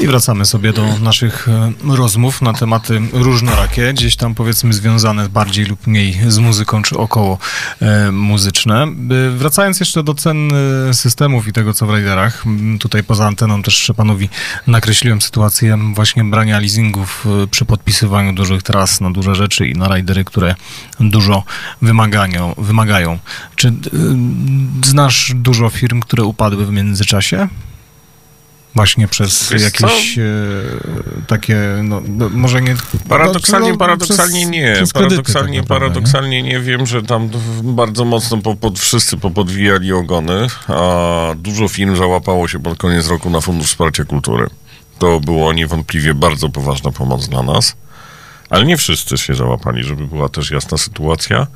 I 0.00 0.06
wracamy 0.06 0.44
sobie 0.44 0.72
do 0.72 0.98
naszych 0.98 1.48
e, 1.48 1.72
rozmów 1.96 2.42
na 2.42 2.52
tematy 2.52 3.00
różnorakie, 3.12 3.92
gdzieś 3.92 4.16
tam 4.16 4.34
powiedzmy 4.34 4.72
związane 4.72 5.28
bardziej 5.28 5.64
lub 5.64 5.86
mniej 5.86 6.18
z 6.28 6.38
muzyką, 6.38 6.82
czy 6.82 6.98
około 6.98 7.38
e, 7.80 8.12
muzyczne. 8.12 8.82
E, 8.82 9.30
Wracając 9.30 9.80
jeszcze 9.80 10.02
do 10.02 10.14
cen 10.14 10.50
systemów 10.92 11.48
i 11.48 11.52
tego, 11.52 11.74
co 11.74 11.86
w 11.86 11.90
rajderach, 11.90 12.44
tutaj 12.80 13.04
poza 13.04 13.26
anteną 13.26 13.62
też 13.62 13.74
Szczepanowi 13.74 14.28
nakreśliłem 14.66 15.22
sytuację 15.22 15.78
właśnie 15.94 16.24
brania 16.24 16.58
leasingów 16.58 17.26
przy 17.50 17.64
podpisywaniu 17.64 18.32
dużych 18.32 18.62
tras 18.62 19.00
na 19.00 19.10
duże 19.10 19.34
rzeczy 19.34 19.68
i 19.68 19.72
na 19.74 19.88
rajdery, 19.88 20.24
które 20.24 20.54
dużo 21.00 21.44
wymagają. 21.82 22.54
wymagają. 22.58 23.18
Czy 23.56 23.72
znasz 24.84 25.32
dużo 25.34 25.70
firm, 25.70 26.00
które 26.00 26.24
upadły 26.24 26.66
w 26.66 26.72
międzyczasie? 26.72 27.48
Właśnie 28.76 29.08
przez 29.08 29.52
Wiesz 29.52 29.62
jakieś 29.62 30.18
e, 30.18 30.22
takie, 31.26 31.56
no, 31.82 32.02
no, 32.08 32.28
może 32.28 32.62
nie... 32.62 32.74
Paradoksalnie, 33.08 33.70
no, 33.72 33.78
paradoksalnie 33.78 34.40
przez- 34.40 34.50
nie. 34.50 34.72
przez 34.74 34.92
paradoksalnie, 34.92 35.58
tak 35.58 35.68
naprawdę, 35.68 35.86
paradoksalnie 35.86 36.42
nie? 36.42 36.60
wiem, 36.60 36.86
że 36.86 37.02
tam 37.02 37.30
bardzo 37.62 38.04
mocno 38.04 38.38
po, 38.38 38.54
pod, 38.54 38.78
wszyscy 38.78 39.16
popodwijali 39.16 39.92
ogony, 39.92 40.46
a 40.68 41.34
dużo 41.36 41.68
firm 41.68 41.96
załapało 41.96 42.48
się 42.48 42.62
pod 42.62 42.78
koniec 42.78 43.08
roku 43.08 43.30
na 43.30 43.40
Fundusz 43.40 43.66
Wsparcia 43.66 44.04
Kultury. 44.04 44.46
To 44.98 45.20
było 45.20 45.52
niewątpliwie 45.52 46.14
bardzo 46.14 46.48
poważna 46.48 46.92
pomoc 46.92 47.28
dla 47.28 47.42
nas, 47.42 47.76
ale 48.50 48.64
nie 48.64 48.76
wszyscy 48.76 49.18
się 49.18 49.34
załapali, 49.34 49.84
żeby 49.84 50.06
była 50.06 50.28
też 50.28 50.50
jasna 50.50 50.78
sytuacja. 50.78 51.46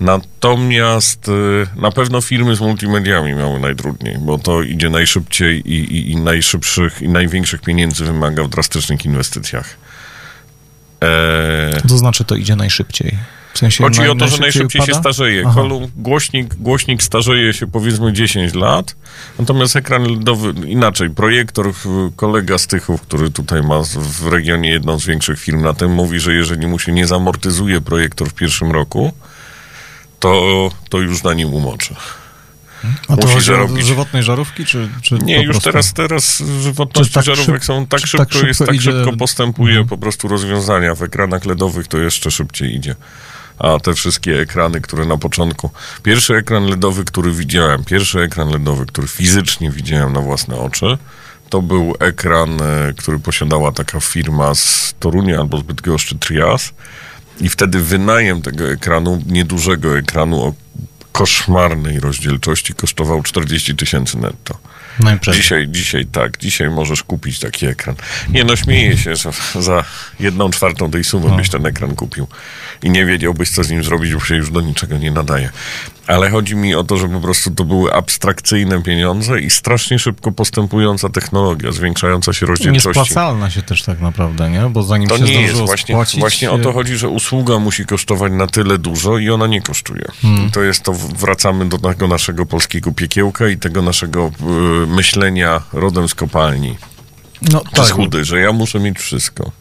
Natomiast 0.00 1.28
y, 1.28 1.66
na 1.76 1.90
pewno 1.90 2.20
firmy 2.20 2.56
z 2.56 2.60
multimediami 2.60 3.34
miały 3.34 3.60
najtrudniej, 3.60 4.18
bo 4.18 4.38
to 4.38 4.62
idzie 4.62 4.90
najszybciej 4.90 5.72
i, 5.72 5.74
i, 5.96 6.10
i 6.10 6.16
najszybszych 6.16 7.02
i 7.02 7.08
największych 7.08 7.60
pieniędzy 7.60 8.04
wymaga 8.04 8.44
w 8.44 8.48
drastycznych 8.48 9.04
inwestycjach. 9.04 9.76
Eee, 11.00 11.08
To 11.88 11.98
znaczy 11.98 12.24
to 12.24 12.34
idzie 12.36 12.56
najszybciej. 12.56 13.18
W 13.54 13.58
sensie 13.58 13.84
Chodzi 13.84 14.00
naj- 14.00 14.10
o 14.10 14.14
to, 14.14 14.28
że 14.28 14.38
najszybciej 14.38 14.82
się 14.82 14.94
starzeje. 14.94 15.42
Aha. 15.46 15.54
Kolu, 15.54 15.90
głośnik, 15.96 16.54
głośnik 16.54 17.02
starzeje 17.02 17.52
się 17.52 17.66
powiedzmy 17.66 18.12
10 18.12 18.54
lat, 18.54 18.96
natomiast 19.38 19.76
ekran 19.76 20.02
LEDowy 20.02 20.54
inaczej. 20.66 21.10
Projektor, 21.10 21.72
kolega 22.16 22.58
z 22.58 22.66
Tychów, 22.66 23.00
który 23.02 23.30
tutaj 23.30 23.62
ma 23.62 23.80
w 24.20 24.26
regionie 24.26 24.70
jedną 24.70 24.98
z 24.98 25.06
większych 25.06 25.40
firm 25.40 25.62
na 25.62 25.74
tym, 25.74 25.92
mówi, 25.92 26.20
że 26.20 26.34
jeżeli 26.34 26.66
mu 26.66 26.78
się 26.78 26.92
nie 26.92 27.06
zamortyzuje 27.06 27.80
projektor 27.80 28.28
w 28.28 28.34
pierwszym 28.34 28.70
roku, 28.72 29.12
to, 30.20 30.70
to 30.88 30.98
już 30.98 31.22
na 31.22 31.34
nim 31.34 31.54
umoczy. 31.54 31.94
A 33.08 33.16
to 33.16 33.26
musi 33.28 33.46
zarobić. 33.46 33.86
żywotnej 33.86 34.22
żarówki, 34.22 34.64
czy, 34.64 34.88
czy 35.02 35.14
Nie, 35.14 35.42
już 35.42 35.50
prostu? 35.50 35.70
teraz, 35.70 35.92
teraz 35.92 36.42
żywotności 36.62 37.14
tak 37.14 37.24
żarówek 37.24 37.62
szyb- 37.62 37.64
są 37.64 37.86
tak 37.86 38.00
szybko, 38.06 38.26
tak 38.26 38.34
jest, 38.34 38.58
szybko 38.58 38.66
tak 38.66 38.74
idzie- 38.76 38.92
szybko 38.92 39.16
postępuje 39.16 39.70
Mhm. 39.70 39.88
po 39.88 39.98
prostu 39.98 40.28
rozwiązania. 40.28 40.94
W 40.94 41.02
ekranach 41.02 41.44
LEDowych 41.44 41.88
to 41.88 41.98
jeszcze 41.98 42.30
szybciej 42.30 42.74
idzie. 42.74 42.94
A 43.58 43.78
te 43.78 43.94
wszystkie 43.94 44.40
ekrany, 44.40 44.80
które 44.80 45.04
na 45.06 45.16
początku... 45.16 45.70
Pierwszy 46.02 46.34
ekran 46.34 46.64
LEDowy, 46.66 47.04
który 47.04 47.32
widziałem, 47.32 47.84
pierwszy 47.84 48.20
ekran 48.20 48.48
LEDowy, 48.50 48.86
który 48.86 49.08
fizycznie 49.08 49.70
widziałem 49.70 50.12
na 50.12 50.20
własne 50.20 50.56
oczy, 50.56 50.98
to 51.50 51.62
był 51.62 51.94
ekran, 52.00 52.62
e, 52.62 52.92
który 52.96 53.18
posiadała 53.18 53.72
taka 53.72 54.00
firma 54.00 54.54
z 54.54 54.94
Torunia 55.00 55.38
albo 55.38 55.58
z 55.58 55.62
Bydgoszczy 55.62 56.18
Trias 56.18 56.72
i 57.40 57.48
wtedy 57.48 57.82
wynajem 57.82 58.42
tego 58.42 58.70
ekranu, 58.70 59.22
niedużego 59.26 59.98
ekranu 59.98 60.42
o 60.42 60.54
koszmarnej 61.12 62.00
rozdzielczości 62.00 62.74
kosztował 62.74 63.22
40 63.22 63.76
tysięcy 63.76 64.18
netto. 64.18 64.58
Najpierw. 65.00 65.36
Dzisiaj, 65.36 65.68
dzisiaj 65.68 66.06
tak, 66.06 66.38
dzisiaj 66.38 66.70
możesz 66.70 67.02
kupić 67.02 67.38
taki 67.38 67.66
ekran. 67.66 67.94
Nie 68.28 68.44
no, 68.44 68.56
śmieję 68.56 68.98
się, 68.98 69.16
że 69.16 69.30
za 69.54 69.84
jedną 70.20 70.50
czwartą 70.50 70.90
tej 70.90 71.04
sumy 71.04 71.36
byś 71.36 71.50
ten 71.50 71.66
ekran 71.66 71.96
kupił 71.96 72.26
i 72.82 72.90
nie 72.90 73.06
wiedziałbyś, 73.06 73.50
co 73.50 73.64
z 73.64 73.70
nim 73.70 73.84
zrobić, 73.84 74.14
bo 74.14 74.20
się 74.20 74.36
już 74.36 74.50
do 74.50 74.60
niczego 74.60 74.98
nie 74.98 75.10
nadaje. 75.10 75.50
Ale 76.08 76.30
chodzi 76.30 76.56
mi 76.56 76.74
o 76.74 76.84
to, 76.84 76.96
że 76.96 77.08
po 77.08 77.20
prostu 77.20 77.50
to 77.50 77.64
były 77.64 77.94
abstrakcyjne 77.94 78.82
pieniądze 78.82 79.40
i 79.40 79.50
strasznie 79.50 79.98
szybko 79.98 80.32
postępująca 80.32 81.08
technologia, 81.08 81.72
zwiększająca 81.72 82.32
się 82.32 82.46
rozdzielczości. 82.46 83.00
Niespłacalna 83.00 83.50
się 83.50 83.62
też 83.62 83.82
tak 83.82 84.00
naprawdę, 84.00 84.50
nie? 84.50 84.60
Bo 84.60 84.82
zanim 84.82 85.08
To 85.08 85.18
się 85.18 85.24
nie 85.24 85.42
jest 85.42 85.54
właśnie, 85.54 85.94
spłacić... 85.94 86.20
właśnie 86.20 86.50
o 86.50 86.58
to 86.58 86.72
chodzi, 86.72 86.96
że 86.96 87.08
usługa 87.08 87.58
musi 87.58 87.86
kosztować 87.86 88.32
na 88.32 88.46
tyle 88.46 88.78
dużo 88.78 89.18
i 89.18 89.30
ona 89.30 89.46
nie 89.46 89.62
kosztuje. 89.62 90.04
Hmm. 90.22 90.48
I 90.48 90.50
to 90.50 90.62
jest 90.62 90.82
to, 90.82 90.92
wracamy 90.92 91.68
do 91.68 91.78
tego 91.78 92.08
naszego 92.08 92.46
polskiego 92.46 92.92
piekiełka 92.92 93.48
i 93.48 93.56
tego 93.56 93.82
naszego 93.82 94.30
y, 94.82 94.86
myślenia 94.86 95.62
rodem 95.72 96.08
z 96.08 96.14
kopalni. 96.14 96.76
No 97.52 97.62
tak, 97.72 97.90
chudy, 97.90 98.24
że 98.24 98.40
ja 98.40 98.52
muszę 98.52 98.80
mieć 98.80 98.98
wszystko. 98.98 99.52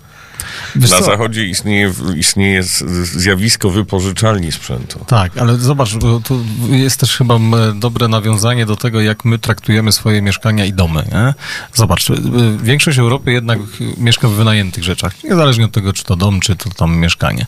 Wiesz 0.75 0.91
Na 0.91 0.97
co? 0.97 1.03
zachodzie 1.03 1.45
istnieje, 1.45 1.93
istnieje 2.15 2.63
zjawisko 3.03 3.69
wypożyczalni 3.69 4.51
sprzętu. 4.51 5.05
Tak, 5.07 5.37
ale 5.37 5.57
zobacz, 5.57 5.95
bo 5.95 6.19
tu 6.19 6.43
jest 6.69 6.99
też 6.99 7.17
chyba 7.17 7.39
dobre 7.75 8.07
nawiązanie 8.07 8.65
do 8.65 8.75
tego, 8.75 9.01
jak 9.01 9.25
my 9.25 9.39
traktujemy 9.39 9.91
swoje 9.91 10.21
mieszkania 10.21 10.65
i 10.65 10.73
domy. 10.73 11.03
Nie? 11.11 11.33
Zobacz, 11.73 12.09
y, 12.09 12.15
większość 12.63 12.99
Europy 12.99 13.31
jednak 13.31 13.59
mieszka 13.97 14.27
w 14.27 14.31
wynajętych 14.31 14.83
rzeczach, 14.83 15.23
niezależnie 15.23 15.65
od 15.65 15.71
tego, 15.71 15.93
czy 15.93 16.03
to 16.03 16.15
dom, 16.15 16.39
czy 16.39 16.55
to 16.55 16.69
tam 16.69 16.97
mieszkanie. 16.97 17.45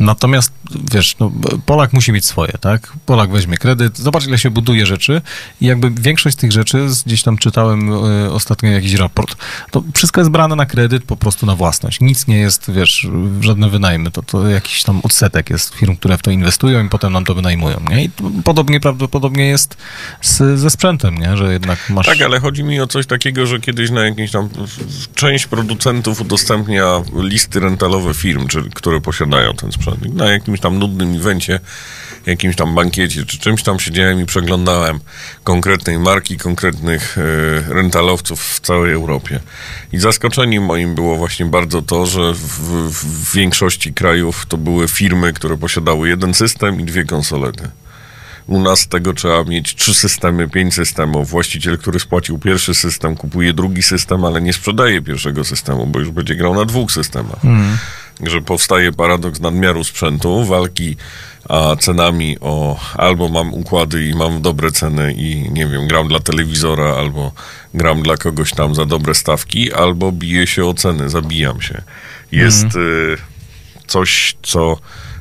Natomiast, 0.00 0.52
wiesz, 0.92 1.16
no, 1.18 1.32
Polak 1.66 1.92
musi 1.92 2.12
mieć 2.12 2.26
swoje, 2.26 2.52
tak? 2.60 2.92
Polak 3.06 3.30
weźmie 3.30 3.56
kredyt, 3.56 3.98
zobacz 3.98 4.26
ile 4.26 4.38
się 4.38 4.50
buduje 4.50 4.86
rzeczy 4.86 5.22
i 5.60 5.66
jakby 5.66 5.90
większość 5.90 6.36
z 6.36 6.40
tych 6.40 6.52
rzeczy, 6.52 6.86
gdzieś 7.06 7.22
tam 7.22 7.38
czytałem 7.38 7.92
y, 7.92 8.32
ostatnio 8.32 8.70
jakiś 8.70 8.94
raport, 8.94 9.36
to 9.70 9.82
wszystko 9.94 10.20
jest 10.20 10.30
brane 10.30 10.56
na 10.56 10.66
kredyt, 10.66 11.04
po 11.04 11.16
prostu 11.16 11.46
na 11.46 11.56
własność. 11.56 12.00
Nic 12.00 12.26
nie 12.26 12.38
jest, 12.38 12.70
wiesz, 12.70 13.08
żadne 13.40 13.70
wynajmy, 13.70 14.10
to, 14.10 14.22
to 14.22 14.48
jakiś 14.48 14.82
tam 14.82 15.00
odsetek 15.02 15.50
jest 15.50 15.74
firm, 15.74 15.96
które 15.96 16.18
w 16.18 16.22
to 16.22 16.30
inwestują 16.30 16.86
i 16.86 16.88
potem 16.88 17.12
nam 17.12 17.24
to 17.24 17.34
wynajmują, 17.34 17.80
nie? 17.90 18.04
I 18.04 18.10
podobnie 18.44 18.80
prawdopodobnie 18.80 19.46
jest 19.46 19.76
z, 20.20 20.60
ze 20.60 20.70
sprzętem, 20.70 21.18
nie? 21.18 21.36
Że 21.36 21.52
jednak 21.52 21.90
masz... 21.90 22.06
Tak, 22.06 22.22
ale 22.22 22.40
chodzi 22.40 22.64
mi 22.64 22.80
o 22.80 22.86
coś 22.86 23.06
takiego, 23.06 23.46
że 23.46 23.60
kiedyś 23.60 23.90
na 23.90 24.04
jakimś 24.04 24.30
tam 24.30 24.48
część 25.14 25.46
producentów 25.46 26.20
udostępnia 26.20 27.02
listy 27.14 27.60
rentalowe 27.60 28.14
firm, 28.14 28.48
czy, 28.48 28.62
które 28.74 29.00
posiadają 29.00 29.54
ten 29.54 29.72
sprzęt. 29.72 29.89
Na 30.14 30.32
jakimś 30.32 30.60
tam 30.60 30.78
nudnym 30.78 31.16
evencie, 31.16 31.60
jakimś 32.26 32.56
tam 32.56 32.74
bankiecie, 32.74 33.26
czy 33.26 33.38
czymś 33.38 33.62
tam 33.62 33.80
siedziałem 33.80 34.20
i 34.20 34.26
przeglądałem 34.26 35.00
konkretnej 35.44 35.98
marki, 35.98 36.36
konkretnych 36.36 37.18
e, 37.18 37.74
rentalowców 37.74 38.44
w 38.44 38.60
całej 38.60 38.92
Europie. 38.92 39.40
I 39.92 39.98
zaskoczeniem 39.98 40.64
moim 40.64 40.94
było 40.94 41.16
właśnie 41.16 41.46
bardzo 41.46 41.82
to, 41.82 42.06
że 42.06 42.34
w, 42.34 42.38
w 42.90 43.34
większości 43.34 43.94
krajów 43.94 44.46
to 44.46 44.56
były 44.56 44.88
firmy, 44.88 45.32
które 45.32 45.56
posiadały 45.56 46.08
jeden 46.08 46.34
system 46.34 46.80
i 46.80 46.84
dwie 46.84 47.04
konsolety. 47.04 47.68
U 48.46 48.60
nas 48.60 48.88
tego 48.88 49.14
trzeba 49.14 49.44
mieć 49.44 49.74
trzy 49.74 49.94
systemy, 49.94 50.48
pięć 50.48 50.74
systemów. 50.74 51.30
Właściciel, 51.30 51.78
który 51.78 52.00
spłacił 52.00 52.38
pierwszy 52.38 52.74
system, 52.74 53.16
kupuje 53.16 53.52
drugi 53.52 53.82
system, 53.82 54.24
ale 54.24 54.42
nie 54.42 54.52
sprzedaje 54.52 55.02
pierwszego 55.02 55.44
systemu, 55.44 55.86
bo 55.86 55.98
już 55.98 56.10
będzie 56.10 56.34
grał 56.34 56.54
na 56.54 56.64
dwóch 56.64 56.92
systemach. 56.92 57.44
Że 58.22 58.40
powstaje 58.40 58.92
paradoks 58.92 59.40
nadmiaru 59.40 59.84
sprzętu, 59.84 60.44
walki 60.44 60.96
a 61.48 61.76
cenami 61.76 62.36
o 62.40 62.80
albo 62.94 63.28
mam 63.28 63.54
układy 63.54 64.06
i 64.06 64.14
mam 64.14 64.42
dobre 64.42 64.70
ceny 64.70 65.12
i 65.12 65.50
nie 65.50 65.66
wiem, 65.66 65.86
gram 65.86 66.08
dla 66.08 66.20
telewizora, 66.20 66.94
albo 66.94 67.32
gram 67.74 68.02
dla 68.02 68.16
kogoś 68.16 68.52
tam 68.52 68.74
za 68.74 68.84
dobre 68.84 69.14
stawki, 69.14 69.72
albo 69.72 70.12
biję 70.12 70.46
się 70.46 70.64
o 70.64 70.74
ceny, 70.74 71.10
zabijam 71.10 71.60
się. 71.60 71.82
Jest 72.32 72.76
y, 72.76 73.16
coś, 73.86 74.36
co 74.42 74.76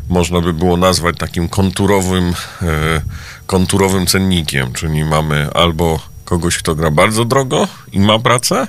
można 0.09 0.41
by 0.41 0.53
było 0.53 0.77
nazwać 0.77 1.15
takim 1.17 1.49
konturowym, 1.49 2.33
e, 2.61 3.01
konturowym 3.45 4.07
cennikiem, 4.07 4.73
czyli 4.73 5.03
mamy 5.05 5.49
albo 5.53 5.99
kogoś, 6.25 6.57
kto 6.57 6.75
gra 6.75 6.91
bardzo 6.91 7.25
drogo 7.25 7.67
i 7.91 7.99
ma 7.99 8.19
pracę, 8.19 8.67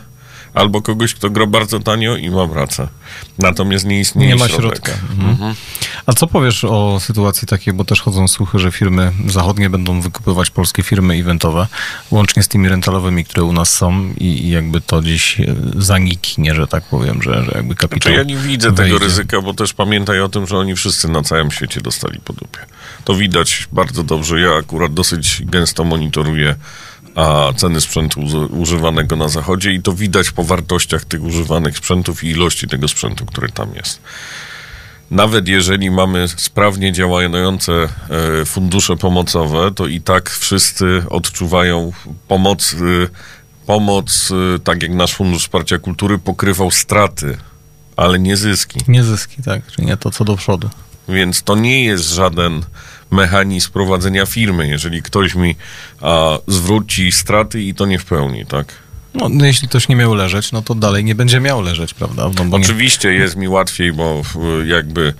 albo 0.54 0.82
kogoś, 0.82 1.14
kto 1.14 1.30
gra 1.30 1.46
bardzo 1.46 1.80
tanio 1.80 2.16
i 2.16 2.30
ma 2.30 2.48
pracę. 2.48 2.88
Natomiast 3.38 3.84
nie 3.86 4.00
istnieje 4.00 4.28
Nie 4.28 4.36
ma 4.36 4.48
środka. 4.48 4.92
Mhm. 5.18 5.54
A 6.06 6.12
co 6.12 6.26
powiesz 6.26 6.64
o 6.64 7.00
sytuacji 7.00 7.48
takiej, 7.48 7.74
bo 7.74 7.84
też 7.84 8.00
chodzą 8.00 8.28
słuchy, 8.28 8.58
że 8.58 8.72
firmy 8.72 9.12
zachodnie 9.26 9.70
będą 9.70 10.00
wykupywać 10.00 10.50
polskie 10.50 10.82
firmy 10.82 11.14
eventowe, 11.14 11.66
łącznie 12.10 12.42
z 12.42 12.48
tymi 12.48 12.68
rentalowymi, 12.68 13.24
które 13.24 13.44
u 13.44 13.52
nas 13.52 13.72
są 13.76 14.14
i, 14.18 14.24
i 14.24 14.50
jakby 14.50 14.80
to 14.80 15.00
gdzieś 15.00 15.40
e, 15.40 15.54
zaniknie, 15.76 16.54
że 16.54 16.66
tak 16.66 16.84
powiem, 16.84 17.22
że, 17.22 17.44
że 17.44 17.52
jakby 17.54 17.74
kapitał 17.74 18.12
Znaczy 18.12 18.30
ja 18.30 18.36
nie 18.36 18.36
widzę 18.36 18.72
tego 18.72 18.76
wejdzie. 18.76 18.98
ryzyka, 18.98 19.40
bo 19.40 19.54
też 19.54 19.72
pamiętaj 19.72 20.20
o 20.20 20.28
tym, 20.28 20.46
że 20.46 20.58
oni 20.58 20.76
wszyscy 20.76 21.08
na 21.08 21.22
całym 21.22 21.50
świecie 21.50 21.80
dostali 21.80 22.20
po 22.24 22.32
dupie. 22.32 22.58
To 23.04 23.14
widać 23.14 23.68
bardzo 23.72 24.02
dobrze. 24.02 24.40
Ja 24.40 24.50
akurat 24.54 24.94
dosyć 24.94 25.42
gęsto 25.44 25.84
monitoruję 25.84 26.54
a 27.14 27.52
ceny 27.56 27.80
sprzętu 27.80 28.20
używanego 28.50 29.16
na 29.16 29.28
zachodzie 29.28 29.72
i 29.72 29.82
to 29.82 29.92
widać 29.92 30.30
po 30.30 30.44
wartościach 30.44 31.04
tych 31.04 31.22
używanych 31.22 31.78
sprzętów 31.78 32.24
i 32.24 32.28
ilości 32.28 32.68
tego 32.68 32.88
sprzętu, 32.88 33.26
który 33.26 33.48
tam 33.48 33.74
jest. 33.74 34.00
Nawet 35.10 35.48
jeżeli 35.48 35.90
mamy 35.90 36.28
sprawnie 36.28 36.92
działające 36.92 37.72
e, 37.72 38.44
fundusze 38.44 38.96
pomocowe, 38.96 39.70
to 39.74 39.86
i 39.86 40.00
tak 40.00 40.30
wszyscy 40.30 41.02
odczuwają 41.10 41.92
pomoc, 42.28 42.72
y, 42.72 43.08
pomoc, 43.66 44.30
y, 44.30 44.58
tak 44.58 44.82
jak 44.82 44.94
nasz 44.94 45.14
Fundusz 45.14 45.42
Wsparcia 45.42 45.78
Kultury 45.78 46.18
pokrywał 46.18 46.70
straty, 46.70 47.38
ale 47.96 48.18
nie 48.18 48.36
zyski. 48.36 48.80
Nie 48.88 49.04
zyski, 49.04 49.42
tak, 49.42 49.66
czy 49.66 49.82
nie 49.82 49.96
to 49.96 50.10
co 50.10 50.24
do 50.24 50.36
przodu. 50.36 50.70
Więc 51.08 51.42
to 51.42 51.56
nie 51.56 51.84
jest 51.84 52.04
żaden 52.04 52.62
mechanizm 53.10 53.70
prowadzenia 53.72 54.26
firmy, 54.26 54.68
jeżeli 54.68 55.02
ktoś 55.02 55.34
mi 55.34 55.56
a, 56.00 56.38
zwróci 56.46 57.12
straty 57.12 57.62
i 57.62 57.74
to 57.74 57.86
nie 57.86 57.98
w 57.98 58.04
pełni, 58.04 58.46
tak? 58.46 58.74
No, 59.14 59.28
no, 59.28 59.46
jeśli 59.46 59.68
ktoś 59.68 59.88
nie 59.88 59.96
miał 59.96 60.14
leżeć, 60.14 60.52
no 60.52 60.62
to 60.62 60.74
dalej 60.74 61.04
nie 61.04 61.14
będzie 61.14 61.40
miał 61.40 61.62
leżeć, 61.62 61.94
prawda? 61.94 62.30
No, 62.38 62.44
bo 62.44 62.58
nie, 62.58 62.64
Oczywiście 62.64 63.12
jest 63.12 63.36
mi 63.36 63.48
łatwiej, 63.48 63.92
bo 63.92 64.22
jakby 64.66 65.14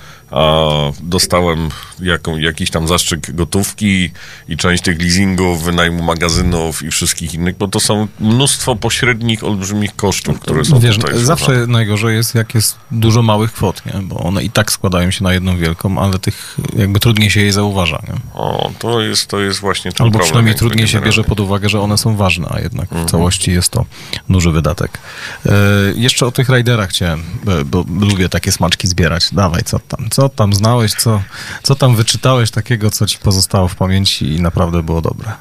dostałem 1.03 1.69
jaką, 2.03 2.37
jakiś 2.39 2.71
tam 2.71 2.89
zastrzyk 2.89 3.35
gotówki 3.35 4.11
i 4.49 4.57
część 4.57 4.83
tych 4.83 5.03
leasingów, 5.03 5.65
wynajmu 5.65 6.03
magazynów 6.03 6.83
i 6.83 6.91
wszystkich 6.91 7.35
innych, 7.35 7.57
bo 7.57 7.69
to 7.69 7.81
są 7.81 8.09
mnóstwo 8.21 8.77
pośrednich, 8.77 9.45
olbrzymich 9.45 9.97
kosztów, 9.97 10.41
które 10.41 10.65
są 10.65 10.79
Wiesz, 10.79 10.97
tutaj 10.99 11.19
zawsze 11.19 11.67
najgorzej 11.67 12.17
jest, 12.17 12.35
jak 12.35 12.55
jest 12.55 12.77
dużo 12.91 13.23
małych 13.23 13.53
kwot, 13.53 13.83
nie? 13.87 14.03
bo 14.03 14.17
one 14.17 14.45
i 14.45 14.51
tak 14.51 14.73
składają 14.73 15.11
się 15.11 15.25
na 15.25 15.33
jedną 15.33 15.57
wielką, 15.57 15.99
ale 15.99 16.19
tych 16.19 16.57
jakby 16.77 17.01
trudniej 17.01 17.31
się 17.31 17.41
jej 17.41 17.53
zauważa. 17.53 18.03
Nie? 18.09 18.15
O, 18.35 18.71
to 18.79 19.01
jest, 19.01 19.27
to 19.27 19.41
jest 19.41 19.61
właśnie 19.61 19.93
ten 19.93 20.05
Albo 20.05 20.11
problem. 20.13 20.25
przynajmniej 20.27 20.55
trudniej 20.55 20.89
się 20.89 21.01
bierze 21.01 21.25
pod 21.25 21.41
uwagę, 21.41 21.69
że 21.69 21.81
one 21.81 21.99
są 21.99 22.17
ważne, 22.17 22.49
a 22.51 22.61
jednak 22.61 22.87
Mhm. 22.91 23.09
w 23.09 23.11
całości 23.11 23.51
jest 23.53 23.71
to 23.71 23.85
duży 24.29 24.51
wydatek. 24.51 24.99
E, 25.47 25.51
jeszcze 25.97 26.27
o 26.27 26.31
tych 26.33 26.49
rajderach 26.49 26.91
chciałem, 26.91 27.23
bo, 27.67 27.85
bo 27.85 28.07
lubię 28.07 28.29
takie 28.29 28.53
smaczki 28.53 28.89
zbierać. 28.89 29.29
Dawaj, 29.33 29.63
co 29.65 29.79
tam? 29.79 30.09
Co 30.11 30.20
tam 30.29 30.55
znałeś? 30.55 30.93
Co, 30.95 31.23
co 31.63 31.75
tam 31.75 31.97
wyczytałeś 31.97 32.51
takiego, 32.51 32.91
co 32.91 33.07
ci 33.07 33.19
pozostało 33.19 33.69
w 33.69 33.75
pamięci 33.77 34.27
i 34.35 34.41
naprawdę 34.41 34.83
było 34.83 35.01
dobre? 35.01 35.33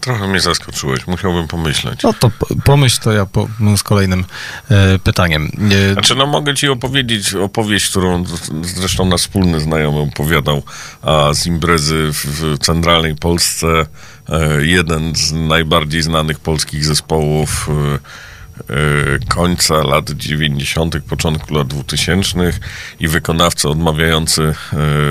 Trochę 0.00 0.28
mnie 0.28 0.40
zaskoczyłeś, 0.40 1.06
musiałbym 1.06 1.48
pomyśleć. 1.48 2.02
No 2.02 2.12
to 2.12 2.30
po- 2.30 2.46
pomyśl, 2.64 3.00
to 3.00 3.12
ja 3.12 3.26
po, 3.26 3.48
z 3.76 3.82
kolejnym 3.82 4.24
e, 4.70 4.98
pytaniem. 4.98 5.50
E, 5.90 5.92
Znaczy, 5.92 6.14
no 6.14 6.26
mogę 6.26 6.54
ci 6.54 6.68
opowiedzieć 6.68 7.34
opowieść, 7.34 7.90
którą 7.90 8.24
zresztą 8.62 9.04
nasz 9.04 9.20
wspólny 9.20 9.60
znajomy 9.60 9.98
opowiadał 9.98 10.62
a, 11.02 11.34
z 11.34 11.46
imprezy 11.46 12.08
w, 12.12 12.26
w 12.26 12.58
centralnej 12.58 13.16
Polsce. 13.16 13.86
E, 14.28 14.66
jeden 14.66 15.14
z 15.16 15.32
najbardziej 15.32 16.02
znanych 16.02 16.40
polskich 16.40 16.84
zespołów 16.84 17.68
e, 17.94 17.98
końca 19.28 19.74
lat 19.74 20.10
90., 20.10 21.00
początku 21.08 21.54
lat 21.54 21.66
2000 21.66 22.52
i 23.00 23.08
wykonawca 23.08 23.68
odmawiający, 23.68 24.42
e, 24.42 24.56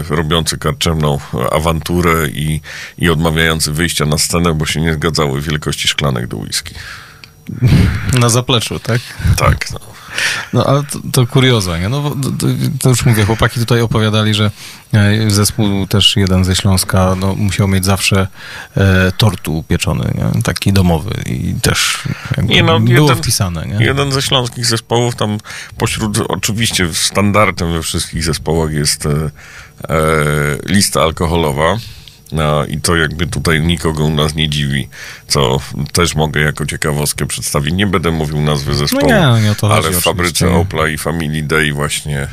robiący 0.10 0.58
karczemną 0.58 1.20
awanturę 1.52 2.28
i, 2.28 2.62
i 2.98 3.10
odmawiający 3.10 3.72
wyjścia 3.72 4.06
na 4.06 4.18
scenę, 4.18 4.54
bo 4.54 4.66
się 4.66 4.82
nie 4.82 4.94
zgadzały 4.94 5.42
wielkości 5.42 5.88
szklanek 5.88 6.28
do 6.28 6.38
whisky. 6.38 6.76
na 8.20 8.30
zapleczu, 8.30 8.80
tak? 8.80 9.02
Tak, 9.38 9.72
no. 9.72 9.80
No 10.54 10.66
ale 10.66 10.84
to, 10.84 11.00
to 11.12 11.28
kurioza, 11.28 11.78
nie? 11.78 11.90
No, 11.90 12.16
to, 12.40 12.48
to, 12.80 12.90
już 12.90 13.06
mówię, 13.06 13.26
chłopaki 13.26 13.60
tutaj 13.60 13.82
opowiadali, 13.82 14.34
że 14.34 14.52
e, 14.94 15.30
zespół 15.30 15.88
też 15.88 16.16
jeden 16.16 16.46
ze 16.46 16.56
Śląska 16.56 17.16
no, 17.20 17.36
musiał 17.36 17.68
mieć 17.68 17.86
zawsze 17.86 18.28
e, 18.78 19.12
tortu 19.18 19.58
upieczony, 19.58 20.14
nie? 20.16 20.42
taki 20.42 20.74
domowy 20.74 21.12
i 21.26 21.56
też 21.62 22.04
Nie, 22.38 22.64
no, 22.64 22.80
było 22.80 23.10
jeden- 23.10 23.24
wpisane, 23.24 23.66
nie? 23.66 23.86
Jeden 23.86 24.12
ze 24.12 24.22
śląskich 24.22 24.66
zespołów, 24.66 25.16
tam 25.16 25.38
pośród, 25.78 26.18
oczywiście 26.28 26.94
standardem 26.94 27.74
we 27.74 27.82
wszystkich 27.82 28.24
zespołach 28.24 28.72
jest 28.72 29.06
e, 29.06 29.10
e, 29.10 30.00
lista 30.66 31.02
alkoholowa. 31.02 31.78
No, 32.32 32.66
I 32.66 32.82
to 32.82 32.96
jakby 32.96 33.28
tutaj 33.28 33.62
nikogo 33.62 34.04
u 34.04 34.10
nas 34.10 34.36
nie 34.36 34.50
dziwi, 34.50 34.88
co 35.28 35.60
też 35.94 36.16
mogę 36.16 36.42
jako 36.42 36.66
ciekawostkę 36.66 37.26
przedstawić. 37.26 37.74
Nie 37.74 37.88
będę 37.88 38.12
mówił 38.12 38.42
nazwy 38.42 38.76
zespołu, 38.76 39.08
nie, 39.08 39.14
no 39.22 39.40
nie 39.40 39.48
chodzi 39.56 39.74
ale 39.74 39.82
w 39.82 39.86
oczywiście. 39.86 40.02
fabryce 40.02 40.52
Opla 40.52 40.88
i 40.88 40.98
Family 40.98 41.44
Day 41.44 41.74
właśnie 41.74 42.20
e, 42.20 42.28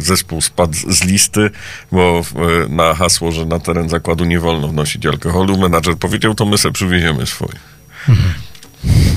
zespół 0.00 0.40
spadł 0.40 0.76
z 0.88 1.04
listy, 1.04 1.50
bo 1.92 2.22
e, 2.64 2.68
na 2.68 2.94
hasło, 2.94 3.32
że 3.32 3.46
na 3.46 3.58
teren 3.60 3.88
zakładu 3.88 4.24
nie 4.24 4.40
wolno 4.40 4.68
wnosić 4.68 5.06
alkoholu, 5.06 5.58
menadżer 5.58 5.96
powiedział, 5.96 6.34
to 6.34 6.46
my 6.46 6.58
se 6.58 6.70
przywieziemy 6.72 7.26
swój. 7.26 7.54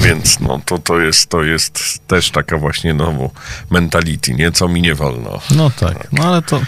Więc 0.02 0.40
no, 0.40 0.62
to, 0.66 0.80
to, 0.80 1.00
jest, 1.00 1.30
to 1.30 1.44
jest 1.44 2.00
też 2.08 2.32
taka 2.32 2.58
właśnie 2.58 2.94
nowo 2.94 3.30
mentality, 3.70 4.34
nie? 4.34 4.52
Co 4.52 4.68
mi 4.68 4.82
nie 4.82 4.96
wolno. 4.96 5.40
No 5.56 5.72
tak, 5.80 6.08
no 6.12 6.24
ale 6.24 6.42
to, 6.42 6.62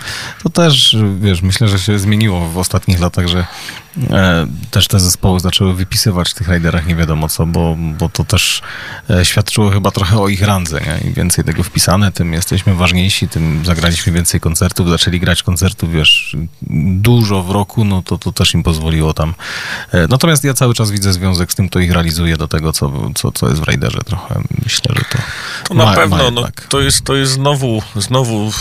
to 0.43 0.49
też, 0.49 0.97
wiesz, 1.19 1.41
myślę, 1.41 1.67
że 1.67 1.79
się 1.79 1.99
zmieniło 1.99 2.49
w 2.49 2.57
ostatnich 2.57 2.99
latach, 2.99 3.27
że 3.27 3.45
też 4.71 4.87
te 4.87 4.99
zespoły 4.99 5.39
zaczęły 5.39 5.73
wypisywać 5.73 6.29
w 6.29 6.33
tych 6.33 6.47
rajderach 6.47 6.87
nie 6.87 6.95
wiadomo 6.95 7.29
co, 7.29 7.45
bo, 7.45 7.75
bo 7.77 8.09
to 8.09 8.23
też 8.23 8.61
e, 9.09 9.25
świadczyło 9.25 9.69
chyba 9.69 9.91
trochę 9.91 10.19
o 10.19 10.27
ich 10.27 10.41
randze. 10.41 10.81
Nie? 10.81 11.07
Im 11.07 11.13
więcej 11.13 11.45
tego 11.45 11.63
wpisane, 11.63 12.11
tym 12.11 12.33
jesteśmy 12.33 12.75
ważniejsi, 12.75 13.27
tym 13.27 13.65
zagraliśmy 13.65 14.13
więcej 14.13 14.39
koncertów, 14.39 14.89
zaczęli 14.89 15.19
grać 15.19 15.43
koncertów, 15.43 15.91
wiesz, 15.91 16.37
dużo 17.01 17.43
w 17.43 17.51
roku, 17.51 17.85
no 17.85 18.01
to, 18.01 18.17
to 18.17 18.31
też 18.31 18.53
im 18.53 18.63
pozwoliło 18.63 19.13
tam. 19.13 19.33
E, 19.91 20.07
Natomiast 20.07 20.43
ja 20.43 20.53
cały 20.53 20.73
czas 20.73 20.91
widzę 20.91 21.13
związek 21.13 21.51
z 21.51 21.55
tym, 21.55 21.69
kto 21.69 21.79
ich 21.79 21.91
realizuje 21.91 22.37
do 22.37 22.47
tego, 22.47 22.73
co, 22.73 22.91
co, 23.15 23.31
co 23.31 23.49
jest 23.49 23.61
w 23.61 23.63
rajderze 23.63 23.99
trochę. 24.05 24.41
Myślę, 24.63 24.95
że 24.95 25.01
to... 25.11 25.17
To 25.67 25.73
na 25.73 25.85
ma- 25.85 25.93
pewno, 25.93 26.17
ma 26.17 26.31
no, 26.31 26.47
to 26.69 26.81
jest, 26.81 27.03
to 27.03 27.15
jest 27.15 27.31
znowu, 27.31 27.81
znowu, 27.95 28.51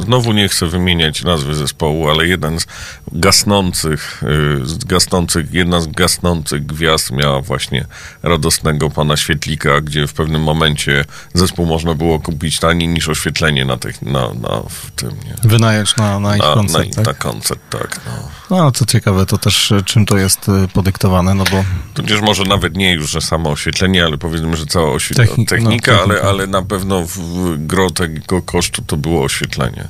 znowu 0.00 0.32
nie 0.32 0.48
chcę 0.48 0.66
wymieniać 0.66 1.22
nazwy 1.22 1.54
zespołu, 1.54 2.10
ale 2.10 2.26
jeden 2.26 2.60
z 2.60 2.66
gasnących, 3.12 4.22
y, 4.22 4.79
z 4.80 4.84
gasnących, 4.84 5.52
jedna 5.52 5.80
z 5.80 5.86
gasnących 5.86 6.66
gwiazd 6.66 7.10
miała 7.10 7.40
właśnie 7.40 7.84
radosnego 8.22 8.90
pana 8.90 9.16
Świetlika, 9.16 9.80
gdzie 9.80 10.06
w 10.06 10.12
pewnym 10.12 10.42
momencie 10.42 11.04
zespół 11.34 11.66
można 11.66 11.94
było 11.94 12.20
kupić 12.20 12.58
taniej 12.58 12.88
niż 12.88 13.08
oświetlenie 13.08 13.64
na, 13.64 13.76
tych, 13.76 14.02
na, 14.02 14.20
na 14.20 14.62
w 14.68 14.90
tym, 14.90 15.10
nie? 15.10 15.48
Wynająć 15.50 15.96
na, 15.96 16.20
na 16.20 16.36
ich 16.36 16.42
Na, 16.42 16.54
koncert, 16.54 16.88
na, 16.96 17.02
tak? 17.04 17.06
na 17.06 17.14
koncert, 17.14 17.60
tak. 17.70 18.00
No. 18.06 18.12
No, 18.56 18.70
to 18.72 18.86
ciekawe, 18.86 19.26
to 19.26 19.38
też 19.38 19.72
e, 19.72 19.82
czym 19.82 20.06
to 20.06 20.16
jest 20.18 20.48
e, 20.48 20.68
podyktowane, 20.68 21.34
no 21.34 21.44
bo 21.50 21.64
Tudzież 21.94 22.20
może 22.20 22.44
nawet 22.44 22.76
nie 22.76 22.92
już, 22.92 23.10
że 23.10 23.20
samo 23.20 23.50
oświetlenie, 23.50 24.04
ale 24.04 24.18
powiedzmy, 24.18 24.56
że 24.56 24.66
cała 24.66 24.90
oświe- 24.96 25.14
Techni- 25.16 25.46
technika, 25.46 25.92
no, 25.92 25.98
ale, 25.98 26.06
technika. 26.08 26.28
ale 26.28 26.46
na 26.46 26.62
pewno 26.62 27.02
w, 27.02 27.08
w 27.18 27.66
gro 27.66 27.90
tego 27.90 28.42
kosztu 28.42 28.82
to 28.86 28.96
było 28.96 29.24
oświetlenie. 29.24 29.88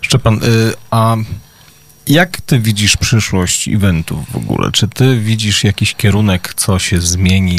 Szczepan, 0.00 0.34
y, 0.44 0.72
a 0.90 1.16
jak 2.06 2.40
ty 2.40 2.58
widzisz 2.60 2.96
przyszłość 2.96 3.68
eventów 3.68 4.30
w 4.32 4.36
ogóle? 4.36 4.72
Czy 4.72 4.88
ty 4.88 5.20
widzisz 5.20 5.64
jakiś 5.64 5.94
kierunek, 5.94 6.54
co 6.56 6.78
się 6.78 7.00
zmieni? 7.00 7.58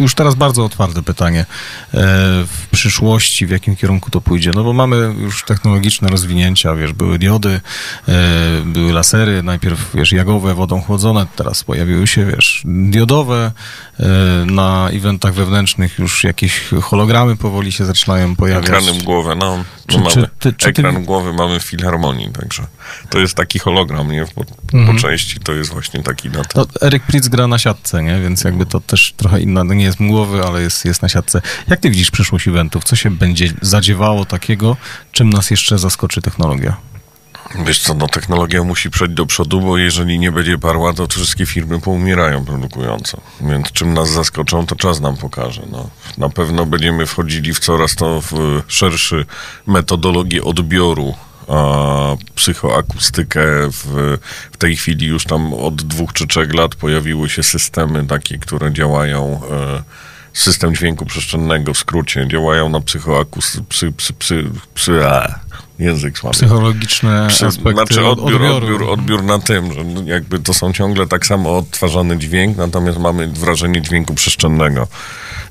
Już 0.00 0.14
teraz 0.14 0.34
bardzo 0.34 0.64
otwarte 0.64 1.02
pytanie. 1.02 1.40
E, 1.40 1.46
W 2.46 2.66
przyszłości, 2.70 3.46
w 3.46 3.50
jakim 3.50 3.76
kierunku 3.76 4.10
to 4.10 4.20
pójdzie? 4.20 4.50
No 4.54 4.64
bo 4.64 4.72
mamy 4.72 4.96
już 5.18 5.44
technologiczne 5.44 6.08
rozwinięcia, 6.08 6.74
wiesz, 6.74 6.92
były 6.92 7.18
diody, 7.18 7.60
e, 8.08 8.12
były 8.64 8.92
lasery, 8.92 9.42
najpierw, 9.42 9.90
wiesz, 9.94 10.12
jagowe, 10.12 10.54
wodą 10.54 10.80
chłodzone, 10.82 11.26
teraz 11.36 11.64
pojawiły 11.64 12.06
się, 12.06 12.26
wiesz, 12.26 12.62
diodowe, 12.64 13.52
e, 14.00 14.04
na 14.46 14.88
eventach 14.92 15.34
wewnętrznych 15.34 15.98
już 15.98 16.24
jakieś 16.24 16.60
hologramy 16.82 17.36
powoli 17.36 17.72
się 17.72 17.84
zaczynają 17.84 18.36
pojawiać. 18.36 18.64
Ekrany 18.64 18.92
mgłowe, 18.92 19.34
no. 19.34 19.56
no 19.56 19.64
Czy- 19.86 19.98
mamy 19.98 20.10
czy 20.10 20.28
ty- 20.38 20.52
czy 20.52 20.72
ty- 20.72 20.80
ekran 20.80 20.98
mgłowy 20.98 21.32
mamy 21.32 21.60
w 21.60 21.62
filharmonii, 21.62 22.30
także 22.32 22.62
to 23.10 23.18
jest 23.18 23.34
taki 23.34 23.58
hologram, 23.58 23.69
nie? 24.12 24.24
Po, 24.34 24.44
Mhm. 24.72 24.96
po 24.96 25.02
części 25.02 25.40
to 25.40 25.52
jest 25.52 25.72
właśnie 25.72 26.02
taki 26.02 26.30
na 26.30 26.42
No, 26.54 26.66
Eryk 26.82 27.02
Pritz 27.02 27.28
gra 27.28 27.46
na 27.46 27.58
siatce, 27.58 28.02
nie? 28.02 28.20
Więc 28.20 28.44
jakby 28.44 28.66
to 28.66 28.80
też 28.80 29.14
trochę 29.16 29.40
inna, 29.40 29.62
nie 29.64 29.84
jest 29.84 30.00
mgłowy, 30.00 30.42
ale 30.42 30.62
jest, 30.62 30.84
jest 30.84 31.02
na 31.02 31.08
siatce. 31.08 31.42
Jak 31.68 31.80
ty 31.80 31.90
widzisz 31.90 32.10
przyszłość 32.10 32.48
eventów? 32.48 32.84
Co 32.84 32.96
się 32.96 33.10
będzie 33.10 33.52
zadziewało 33.62 34.24
takiego, 34.24 34.76
czym 35.12 35.30
nas 35.30 35.50
jeszcze 35.50 35.78
zaskoczy 35.78 36.22
technologia? 36.22 36.76
Wiesz 37.66 37.78
co, 37.80 37.94
no 37.94 38.06
technologia 38.06 38.64
musi 38.64 38.90
przejść 38.90 39.14
do 39.14 39.26
przodu, 39.26 39.60
bo 39.60 39.78
jeżeli 39.78 40.18
nie 40.18 40.32
będzie 40.32 40.58
parła, 40.58 40.92
to 40.92 41.06
wszystkie 41.06 41.46
firmy 41.46 41.80
poumierają 41.80 42.44
produkujące. 42.44 43.20
Więc 43.40 43.72
czym 43.72 43.94
nas 43.94 44.10
zaskoczą, 44.10 44.66
to 44.66 44.76
czas 44.76 45.00
nam 45.00 45.16
pokaże. 45.16 45.62
No. 45.72 45.90
Na 46.18 46.28
pewno 46.28 46.66
będziemy 46.66 47.06
wchodzili 47.06 47.54
w 47.54 47.58
coraz 47.58 47.94
to 47.96 48.20
w 48.20 48.62
szerszy 48.68 49.26
metodologię 49.66 50.44
odbioru 50.44 51.14
a 51.50 52.16
psychoakustykę 52.34 53.40
w, 53.70 54.18
w 54.52 54.56
tej 54.56 54.76
chwili 54.76 55.06
już 55.06 55.24
tam 55.24 55.54
od 55.54 55.82
dwóch 55.82 56.12
czy 56.12 56.26
trzech 56.26 56.54
lat 56.54 56.74
pojawiły 56.74 57.28
się 57.28 57.42
systemy 57.42 58.06
takie, 58.06 58.38
które 58.38 58.72
działają 58.72 59.40
e, 59.50 59.82
system 60.32 60.74
dźwięku 60.74 61.06
przestrzennego 61.06 61.74
w 61.74 61.78
skrócie, 61.78 62.28
działają 62.28 62.68
na 62.68 62.80
psychoakustykę 62.80 63.64
psy, 63.68 63.92
psy, 63.92 64.12
psy, 64.12 64.44
psy, 64.74 65.06
a, 65.06 65.38
język 65.78 66.18
słaby. 66.18 66.36
Psychologiczne 66.36 67.26
Przy- 67.28 67.46
aspekty 67.46 67.72
znaczy 67.72 68.06
od- 68.06 68.18
odbiór, 68.18 68.42
odbiór, 68.42 68.82
odbiór 68.82 69.22
na 69.22 69.38
tym, 69.38 69.72
że 69.72 69.84
no 69.84 70.02
jakby 70.04 70.38
to 70.38 70.54
są 70.54 70.72
ciągle 70.72 71.06
tak 71.06 71.26
samo 71.26 71.56
odtwarzany 71.58 72.18
dźwięk, 72.18 72.56
natomiast 72.56 72.98
mamy 72.98 73.28
wrażenie 73.28 73.82
dźwięku 73.82 74.14
przestrzennego. 74.14 74.88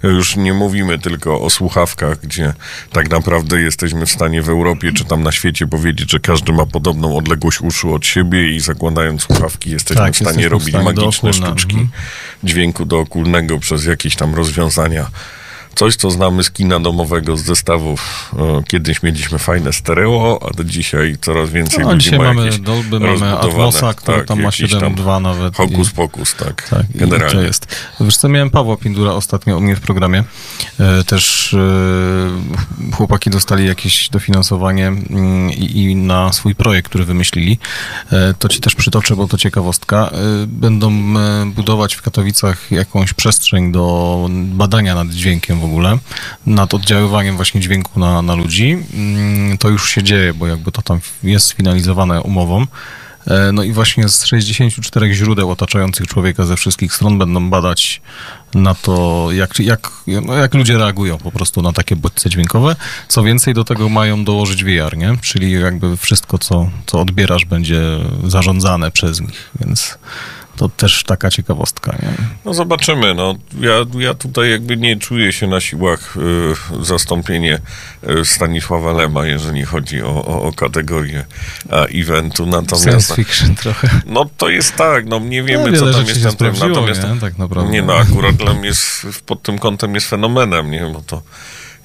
Już 0.04 0.36
nie 0.36 0.54
mówimy 0.54 1.00
tylko 1.00 1.42
o 1.42 1.50
słuchawkach, 1.50 2.20
gdzie 2.20 2.54
tak 2.92 3.10
naprawdę 3.10 3.62
jesteśmy 3.62 4.06
w 4.06 4.12
stanie 4.12 4.42
w 4.42 4.50
Europie 4.50 4.92
czy 4.94 5.06
tam 5.06 5.24
na 5.24 5.32
świecie 5.32 5.68
powiedzieć, 5.68 6.12
że 6.12 6.20
każdy 6.20 6.54
ma 6.54 6.66
podobną 6.66 7.18
odległość 7.18 7.62
uszu 7.62 7.94
od 7.94 8.06
siebie 8.06 8.56
i 8.56 8.60
zakładając 8.60 9.22
słuchawki 9.22 9.72
jesteśmy 9.72 10.04
Tak, 10.04 10.14
w 10.14 10.18
stanie 10.18 10.28
jesteśmy 10.30 10.50
w 10.50 10.52
robić 10.52 10.70
stanie 10.70 10.86
magiczne 10.86 11.34
sztuczki 11.34 11.72
mhm. 11.72 11.90
dźwięku 12.44 12.86
dookulnego 12.86 13.60
przez 13.60 13.86
jakieś 13.86 14.16
tam 14.16 14.36
rozwiązania. 14.36 15.10
Coś, 15.76 15.96
co 15.96 16.12
znamy 16.12 16.44
z 16.44 16.52
kina 16.52 16.80
domowego, 16.80 17.38
z 17.38 17.42
zestawów. 17.44 18.32
E, 18.40 18.64
Kiedyś 18.68 19.04
mieliśmy 19.04 19.40
fajne 19.40 19.74
stereo, 19.74 20.40
a 20.50 20.54
do 20.54 20.64
dzisiaj 20.64 21.16
coraz 21.22 21.50
więcej 21.50 21.84
No, 21.84 21.92
ludzi 21.92 22.04
dzisiaj 22.04 22.20
ma 22.20 22.34
mamy 22.34 22.60
Dolby, 22.60 23.00
mamy 23.00 23.38
Atmosa, 23.38 23.94
który 23.94 24.18
tak, 24.18 24.28
tam 24.28 24.38
ma 24.38 24.44
jakiś 24.46 24.72
tam 24.72 24.96
7.2 24.96 25.22
nawet. 25.22 25.56
Hokus 25.56 25.88
i- 25.92 25.96
pokus, 25.96 26.36
tak. 26.36 26.70
Tak, 26.70 26.86
generalnie. 26.96 27.42
jest. 27.42 27.76
Wiesz 28.00 28.18
co, 28.18 28.30
miałem 28.30 28.50
Pawła 28.50 28.78
Pindura 28.78 29.12
ostatnio 29.12 29.58
u 29.58 29.62
mnie 29.62 29.76
w 29.76 29.80
programie. 29.82 30.24
E, 30.80 31.04
też 31.04 31.54
e, 31.54 32.96
chłopaki 32.96 33.30
dostali 33.30 33.68
jakieś 33.68 34.10
dofinansowanie 34.10 34.88
mm, 34.88 35.52
i, 35.52 35.82
i 35.82 35.96
na 35.96 36.34
swój 36.34 36.56
projekt, 36.56 36.90
który 36.90 37.06
wymyślili. 37.06 37.60
To 38.40 38.50
ci 38.50 38.60
też 38.60 38.76
przytoczę, 38.76 39.16
bo 39.16 39.28
to 39.28 39.38
ciekawostka. 39.38 40.10
Będą 40.48 40.92
budować 41.46 41.96
w 41.96 42.02
Katowicach 42.02 42.72
jakąś 42.72 43.14
przestrzeń 43.14 43.72
do 43.72 44.28
badania 44.32 44.96
nad 44.96 45.08
dźwiękiem 45.10 45.59
w 45.60 45.64
ogóle, 45.66 45.98
nad 46.46 46.74
oddziaływaniem 46.74 47.36
właśnie 47.36 47.62
dźwięku 47.62 48.00
na, 48.00 48.22
na 48.22 48.36
ludzi. 48.36 48.78
Mm, 48.94 49.58
To 49.58 49.70
już 49.70 49.90
się 49.92 50.04
dzieje, 50.04 50.34
bo 50.34 50.48
jakby 50.48 50.72
to 50.72 50.82
tam 50.82 51.00
jest 51.24 51.46
sfinalizowane 51.48 52.22
umową. 52.22 52.66
E, 53.28 53.52
No 53.52 53.64
i 53.64 53.72
właśnie 53.72 54.10
z 54.10 54.26
64 54.26 55.14
źródeł 55.14 55.52
otaczających 55.52 56.08
człowieka 56.08 56.46
ze 56.46 56.56
wszystkich 56.58 56.94
stron 56.94 57.18
będą 57.18 57.50
badać 57.50 58.02
na 58.54 58.76
to, 58.76 59.28
jak, 59.32 59.60
jak, 59.60 59.92
no 60.26 60.34
jak 60.34 60.54
ludzie 60.54 60.78
reagują 60.78 61.18
po 61.18 61.32
prostu 61.32 61.62
na 61.62 61.74
takie 61.74 61.96
bodźce 61.96 62.30
dźwiękowe. 62.30 62.76
Co 63.08 63.24
więcej, 63.24 63.54
do 63.54 63.64
tego 63.64 63.90
mają 63.90 64.24
dołożyć 64.24 64.64
VR, 64.64 64.98
nie? 64.98 65.18
Czyli 65.22 65.52
jakby 65.52 65.98
wszystko, 65.98 66.38
co, 66.38 66.70
co 66.86 67.02
odbierasz, 67.02 67.46
będzie 67.46 67.82
zarządzane 68.24 68.92
przez 68.92 69.22
nich, 69.22 69.50
więc 69.60 69.98
to 70.60 70.70
też 70.70 71.04
taka 71.04 71.30
ciekawostka, 71.30 71.92
nie? 71.92 72.14
No 72.46 72.54
zobaczymy. 72.54 73.14
No, 73.14 73.36
ja, 73.60 74.00
ja 74.00 74.14
tutaj 74.14 74.52
jakby 74.52 74.78
nie 74.78 74.98
czuję 74.98 75.32
się 75.32 75.48
na 75.48 75.62
siłach 75.62 76.18
y, 76.82 76.86
zastąpienie 76.86 77.60
y, 78.10 78.26
Stanisława 78.26 78.94
Lema, 78.94 79.26
jeżeli 79.26 79.66
chodzi 79.66 80.02
o, 80.02 80.26
o, 80.26 80.44
o 80.44 80.52
kategorię 80.54 81.26
a, 81.72 81.86
eventu. 81.86 82.46
Natomiast 82.46 82.84
Science 82.84 83.16
fiction 83.16 83.56
trochę. 83.56 83.90
no 84.06 84.30
to 84.38 84.50
jest 84.50 84.76
tak, 84.76 85.06
no 85.06 85.20
nie 85.20 85.44
wiemy 85.44 85.72
No, 85.72 85.78
co 85.78 85.94
tam 85.94 86.06
jest 86.06 86.32
sprawdziło, 86.32 86.68
Natomiast 86.68 87.04
nie? 87.04 87.20
Tak 87.20 87.38
naprawdę. 87.38 87.72
nie 87.72 87.82
no, 87.82 87.96
akurat 87.96 88.42
Lem 88.42 88.66
jest 88.66 89.08
pod 89.26 89.44
tym 89.44 89.60
kątem 89.60 89.96
jest 89.96 90.10
fenomenem, 90.10 90.72
nie? 90.72 90.92
Bo 90.94 91.02
to 91.02 91.22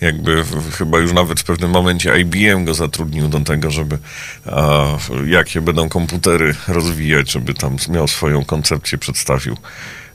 jakby 0.00 0.44
chyba 0.72 0.98
już 0.98 1.12
nawet 1.12 1.40
w 1.40 1.44
pewnym 1.44 1.70
momencie 1.70 2.20
IBM 2.20 2.64
go 2.64 2.74
zatrudnił 2.74 3.28
do 3.28 3.40
tego, 3.40 3.70
żeby 3.70 3.98
a, 4.46 4.86
jakie 5.26 5.60
będą 5.60 5.88
komputery 5.88 6.54
rozwijać, 6.68 7.32
żeby 7.32 7.54
tam 7.54 7.76
miał 7.88 8.08
swoją 8.08 8.44
koncepcję, 8.44 8.98
przedstawił. 8.98 9.56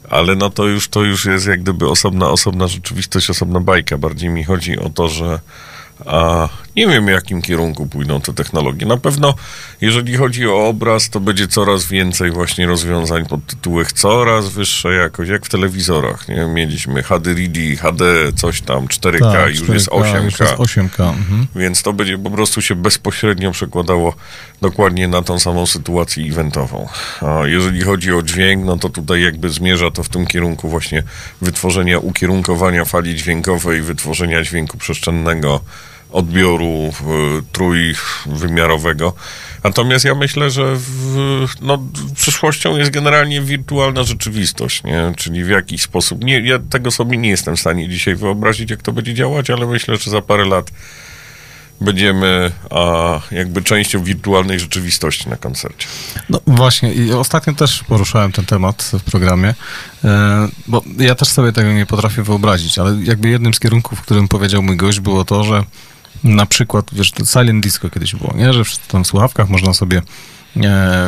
Ale 0.10 0.36
no 0.36 0.50
to 0.50 0.68
już, 0.68 0.88
to 0.88 1.04
już 1.04 1.26
jest 1.26 1.48
jak 1.48 1.62
gdyby 1.62 1.90
osobna, 1.90 2.30
osobna 2.30 2.68
rzeczywistość, 2.68 3.30
osobna 3.30 3.60
bajka. 3.60 3.98
Bardziej 3.98 4.30
mi 4.30 4.44
chodzi 4.44 4.80
o 4.80 4.90
to, 4.90 5.08
że 5.08 5.40
a, 6.06 6.50
nie 6.76 6.88
wiem, 6.88 7.06
w 7.06 7.10
jakim 7.10 7.42
kierunku 7.42 7.88
pójdą 7.88 8.22
te 8.22 8.34
technologie. 8.34 8.86
Na 8.86 8.98
pewno, 8.98 9.34
jeżeli 9.82 10.18
chodzi 10.18 10.48
o 10.48 10.68
obraz, 10.68 11.10
to 11.10 11.20
będzie 11.20 11.48
coraz 11.48 11.86
więcej 11.86 12.32
właśnie 12.32 12.68
rozwiązań 12.68 13.26
pod 13.26 13.46
tytułach 13.46 13.92
coraz 13.92 14.50
wyższa 14.50 14.92
jakość, 14.92 15.32
jak 15.32 15.46
w 15.46 15.50
telewizorach. 15.50 16.28
Nie? 16.28 16.46
Mieliśmy 16.46 17.04
HD 17.04 17.32
RD, 17.32 17.76
HD, 17.80 18.06
coś 18.36 18.62
tam, 18.62 18.88
4K, 18.88 19.34
Tak, 19.34 19.60
już 19.60 19.70
jest 19.70 19.90
4K, 19.90 20.14
8K. 20.14 20.24
Już 20.24 20.40
jest 20.40 20.54
8K. 20.54 21.10
Mhm. 21.10 21.48
Więc 21.56 21.84
to 21.84 21.94
będzie 21.94 22.18
po 22.18 22.32
prostu 22.32 22.62
się 22.62 22.76
bezpośrednio 22.76 23.52
przekładało 23.52 24.14
dokładnie 24.62 25.08
na 25.08 25.22
tą 25.22 25.40
samą 25.40 25.66
sytuację 25.66 26.26
eventową. 26.26 26.88
A 27.22 27.48
jeżeli 27.48 27.82
chodzi 27.82 28.14
o 28.14 28.22
dźwięk, 28.22 28.66
no 28.66 28.78
to 28.78 28.90
tutaj 28.90 29.22
jakby 29.22 29.50
zmierza 29.50 29.92
to 29.92 30.04
w 30.04 30.10
tym 30.10 30.28
kierunku 30.28 30.70
właśnie 30.70 31.04
wytworzenia 31.42 32.00
ukierunkowania 32.00 32.86
fali 32.86 33.16
dźwiękowej, 33.16 33.82
wytworzenia 33.82 34.44
dźwięku 34.44 34.78
przestrzennego, 34.78 35.62
odbioru 36.12 36.94
trójwymiarowego. 37.52 39.14
Natomiast 39.64 40.06
ja 40.06 40.16
myślę, 40.16 40.52
że 40.52 40.76
w, 40.76 41.48
no, 41.62 41.84
przyszłością 42.16 42.78
jest 42.78 42.92
generalnie 42.92 43.42
wirtualna 43.42 44.04
rzeczywistość, 44.04 44.84
nie? 44.84 45.14
czyli 45.18 45.44
w 45.44 45.50
jakiś 45.50 45.82
sposób. 45.82 46.24
Nie, 46.24 46.40
ja 46.40 46.60
tego 46.70 46.92
sobie 46.92 47.18
nie 47.18 47.30
jestem 47.30 47.56
w 47.56 47.60
stanie 47.60 47.90
dzisiaj 47.90 48.16
wyobrazić, 48.16 48.72
jak 48.72 48.82
to 48.82 48.92
będzie 48.92 49.14
działać, 49.14 49.50
ale 49.50 49.66
myślę, 49.66 49.98
że 49.98 50.12
za 50.12 50.22
parę 50.22 50.46
lat 50.46 50.72
będziemy 51.82 52.52
a, 52.70 53.20
jakby 53.32 53.62
częścią 53.62 54.04
wirtualnej 54.04 54.60
rzeczywistości 54.60 55.30
na 55.30 55.38
koncercie. 55.38 55.88
No 56.30 56.42
właśnie, 56.48 56.94
i 56.94 57.14
ostatnio 57.14 57.54
też 57.54 57.84
poruszałem 57.84 58.32
ten 58.32 58.46
temat 58.46 58.92
w 59.00 59.04
programie, 59.04 59.54
e, 60.04 60.48
bo 60.68 60.84
ja 60.98 61.16
też 61.16 61.28
sobie 61.28 61.52
tego 61.52 61.74
nie 61.74 61.86
potrafię 61.86 62.24
wyobrazić, 62.24 62.80
ale 62.80 62.96
jakby 63.04 63.30
jednym 63.30 63.54
z 63.54 63.60
kierunków, 63.60 64.00
w 64.00 64.02
którym 64.02 64.28
powiedział 64.28 64.64
mój 64.64 64.78
gość, 64.78 65.00
było 65.00 65.26
to, 65.26 65.44
że 65.44 65.64
na 66.24 66.46
przykład, 66.46 66.86
wiesz, 66.92 67.12
silent 67.34 67.64
disco 67.64 67.90
kiedyś 67.90 68.16
było, 68.16 68.34
nie? 68.36 68.54
Że 68.54 68.64
w 68.64 68.80
słuchawkach 69.04 69.50
można 69.50 69.74
sobie 69.74 70.02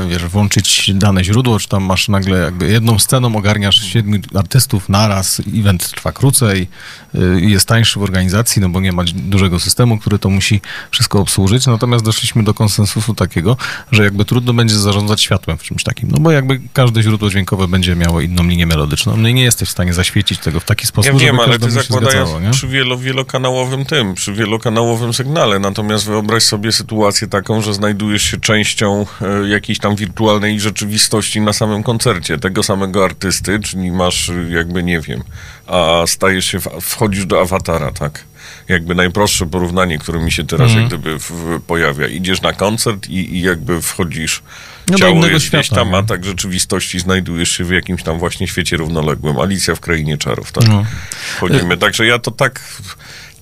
wiesz, 0.10 0.26
włączyć 0.26 0.92
dane 0.94 1.24
źródło, 1.24 1.60
czy 1.60 1.68
tam 1.68 1.84
masz 1.84 2.10
nagle 2.10 2.40
jakby 2.40 2.72
jedną 2.72 3.00
sceną 3.00 3.36
ogarniasz 3.36 3.82
siedmiu 3.82 4.20
artystów 4.36 4.90
naraz, 4.90 5.42
event 5.56 5.92
trwa 5.92 6.12
krócej 6.12 6.68
y, 7.16 7.42
i 7.42 7.52
jest 7.52 7.68
tańszy 7.68 8.00
w 8.00 8.04
organizacji, 8.04 8.62
no 8.62 8.70
bo 8.70 8.82
nie 8.82 8.92
ma 8.92 9.04
dużego 9.14 9.60
systemu, 9.60 9.98
który 9.98 10.20
to 10.20 10.30
musi 10.30 10.62
wszystko 10.92 11.20
obsłużyć, 11.20 11.68
natomiast 11.68 12.06
doszliśmy 12.06 12.44
do 12.44 12.54
konsensusu 12.54 13.14
takiego, 13.14 13.58
że 13.92 14.04
jakby 14.04 14.26
trudno 14.26 14.54
będzie 14.54 14.76
zarządzać 14.76 15.22
światłem 15.22 15.58
w 15.58 15.64
czymś 15.64 15.84
takim, 15.84 16.12
no 16.12 16.20
bo 16.20 16.32
jakby 16.32 16.62
każde 16.74 17.04
źródło 17.04 17.30
dźwiękowe 17.30 17.68
będzie 17.68 17.96
miało 17.96 18.22
inną 18.22 18.44
linię 18.44 18.66
melodyczną, 18.66 19.18
no 19.18 19.28
i 19.28 19.34
nie 19.34 19.44
jesteś 19.44 19.70
w 19.70 19.72
stanie 19.72 19.94
zaświecić 19.94 20.40
tego 20.40 20.60
w 20.60 20.66
taki 20.66 20.88
sposób, 20.88 21.14
Ja 21.14 21.20
wiem, 21.20 21.36
żeby 21.36 21.48
ale 21.48 21.60
ty 21.60 21.72
się 21.72 21.82
zgadzało, 21.82 22.40
przy 22.52 22.68
wielo, 22.68 22.98
wielokanałowym 22.98 23.86
tym, 23.86 24.14
przy 24.14 24.34
wielokanałowym 24.34 25.14
sygnale, 25.14 25.60
natomiast 25.60 26.06
wyobraź 26.06 26.44
sobie 26.44 26.72
sytuację 26.72 27.28
taką, 27.28 27.62
że 27.62 27.74
znajdujesz 27.74 28.24
się 28.24 28.38
częścią 28.38 29.06
e, 29.22 29.31
jakiejś 29.50 29.80
tam 29.80 29.96
wirtualnej 29.96 30.60
rzeczywistości 30.60 31.42
na 31.42 31.54
samym 31.54 31.84
koncercie 31.84 32.38
tego 32.38 32.64
samego 32.64 33.06
artysty, 33.06 33.60
czyli 33.60 33.92
masz 33.92 34.32
jakby, 34.50 34.84
nie 34.84 35.00
wiem, 35.02 35.24
a 35.68 36.04
stajesz 36.08 36.46
się, 36.46 36.60
w, 36.60 36.68
wchodzisz 36.82 37.26
do 37.26 37.42
awatara, 37.42 37.92
tak? 37.92 38.24
Jakby 38.68 38.96
najprostsze 38.96 39.46
porównanie, 39.46 39.98
które 40.00 40.20
mi 40.20 40.32
się 40.32 40.44
teraz 40.44 40.68
Mhm. 40.72 40.80
jak 40.82 40.90
gdyby 40.90 41.20
w, 41.20 41.62
pojawia. 41.68 42.08
Idziesz 42.08 42.42
na 42.42 42.54
koncert 42.54 43.08
i, 43.10 43.38
i 43.38 43.42
jakby 43.42 43.82
wchodzisz, 43.82 44.42
No 44.90 44.98
ciało 44.98 45.16
jest 45.16 45.30
gdzieś 45.30 45.44
świata, 45.66 45.76
tam, 45.82 45.92
nie? 45.92 45.98
a 45.98 46.04
tak 46.04 46.26
rzeczywistości 46.26 47.00
znajdujesz 47.00 47.52
się 47.52 47.64
w 47.64 47.72
jakimś 47.72 48.04
tam 48.04 48.20
właśnie 48.20 48.48
świecie 48.48 48.78
równoległym. 48.78 49.40
Alicja 49.40 49.76
w 49.76 49.80
Krainie 49.80 50.18
Czarów, 50.18 50.52
tak? 50.52 50.68
No. 50.68 50.86
Wchodzimy. 51.38 51.78
Także 51.78 52.06
ja 52.06 52.20
to 52.20 52.32
tak, 52.32 52.60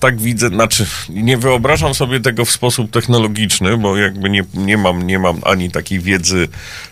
tak 0.00 0.20
widzę, 0.20 0.48
znaczy 0.48 0.86
nie 1.08 1.38
wyobrażam 1.38 1.94
sobie 1.94 2.20
tego 2.20 2.44
w 2.44 2.50
sposób 2.50 2.90
technologiczny, 2.90 3.76
bo 3.76 3.96
jakby 3.96 4.30
nie, 4.30 4.42
nie, 4.54 4.76
mam, 4.78 5.06
nie 5.06 5.18
mam 5.18 5.40
ani 5.44 5.70
takiej 5.70 5.98
wiedzy, 6.00 6.48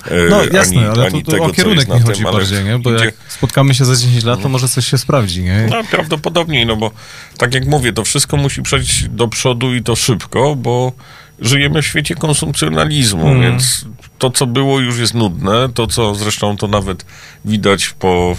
e, 0.06 0.10
No 0.30 0.44
jasne, 0.52 0.76
ani, 0.80 0.86
ale 0.88 1.06
ani 1.06 1.22
to, 1.24 1.30
to 1.30 1.32
tego, 1.32 1.44
o 1.44 1.50
kierunek 1.52 1.88
nie 1.88 2.00
chodzi 2.00 2.22
tym, 2.22 2.32
bardziej, 2.32 2.64
nie? 2.64 2.78
Bo 2.78 2.94
idzie- 2.94 3.04
jak 3.04 3.14
spotkamy 3.28 3.74
się 3.74 3.84
za 3.84 3.96
10 3.96 4.24
lat, 4.24 4.42
to 4.42 4.48
może 4.48 4.68
coś 4.68 4.86
się 4.86 4.98
sprawdzi, 4.98 5.42
nie? 5.42 5.66
no 5.70 5.84
prawdopodobnie, 5.90 6.66
no 6.66 6.76
bo 6.76 6.90
tak 7.38 7.54
jak 7.54 7.66
mówię, 7.66 7.92
to 7.92 8.04
wszystko 8.04 8.36
musi 8.36 8.62
przejść 8.62 9.08
do 9.08 9.28
przodu 9.28 9.74
i 9.74 9.82
to 9.82 9.96
szybko, 9.96 10.56
bo 10.56 10.92
żyjemy 11.40 11.82
w 11.82 11.86
świecie 11.86 12.14
konsumpcjonalizmu, 12.14 13.28
Mhm. 13.28 13.42
więc 13.42 13.84
to, 14.18 14.30
co 14.30 14.46
było, 14.46 14.80
już 14.80 14.98
jest 14.98 15.14
nudne. 15.14 15.68
To, 15.74 15.86
co 15.86 16.14
zresztą 16.14 16.56
to 16.56 16.68
nawet 16.68 17.04
widać 17.44 17.88
po 17.88 18.36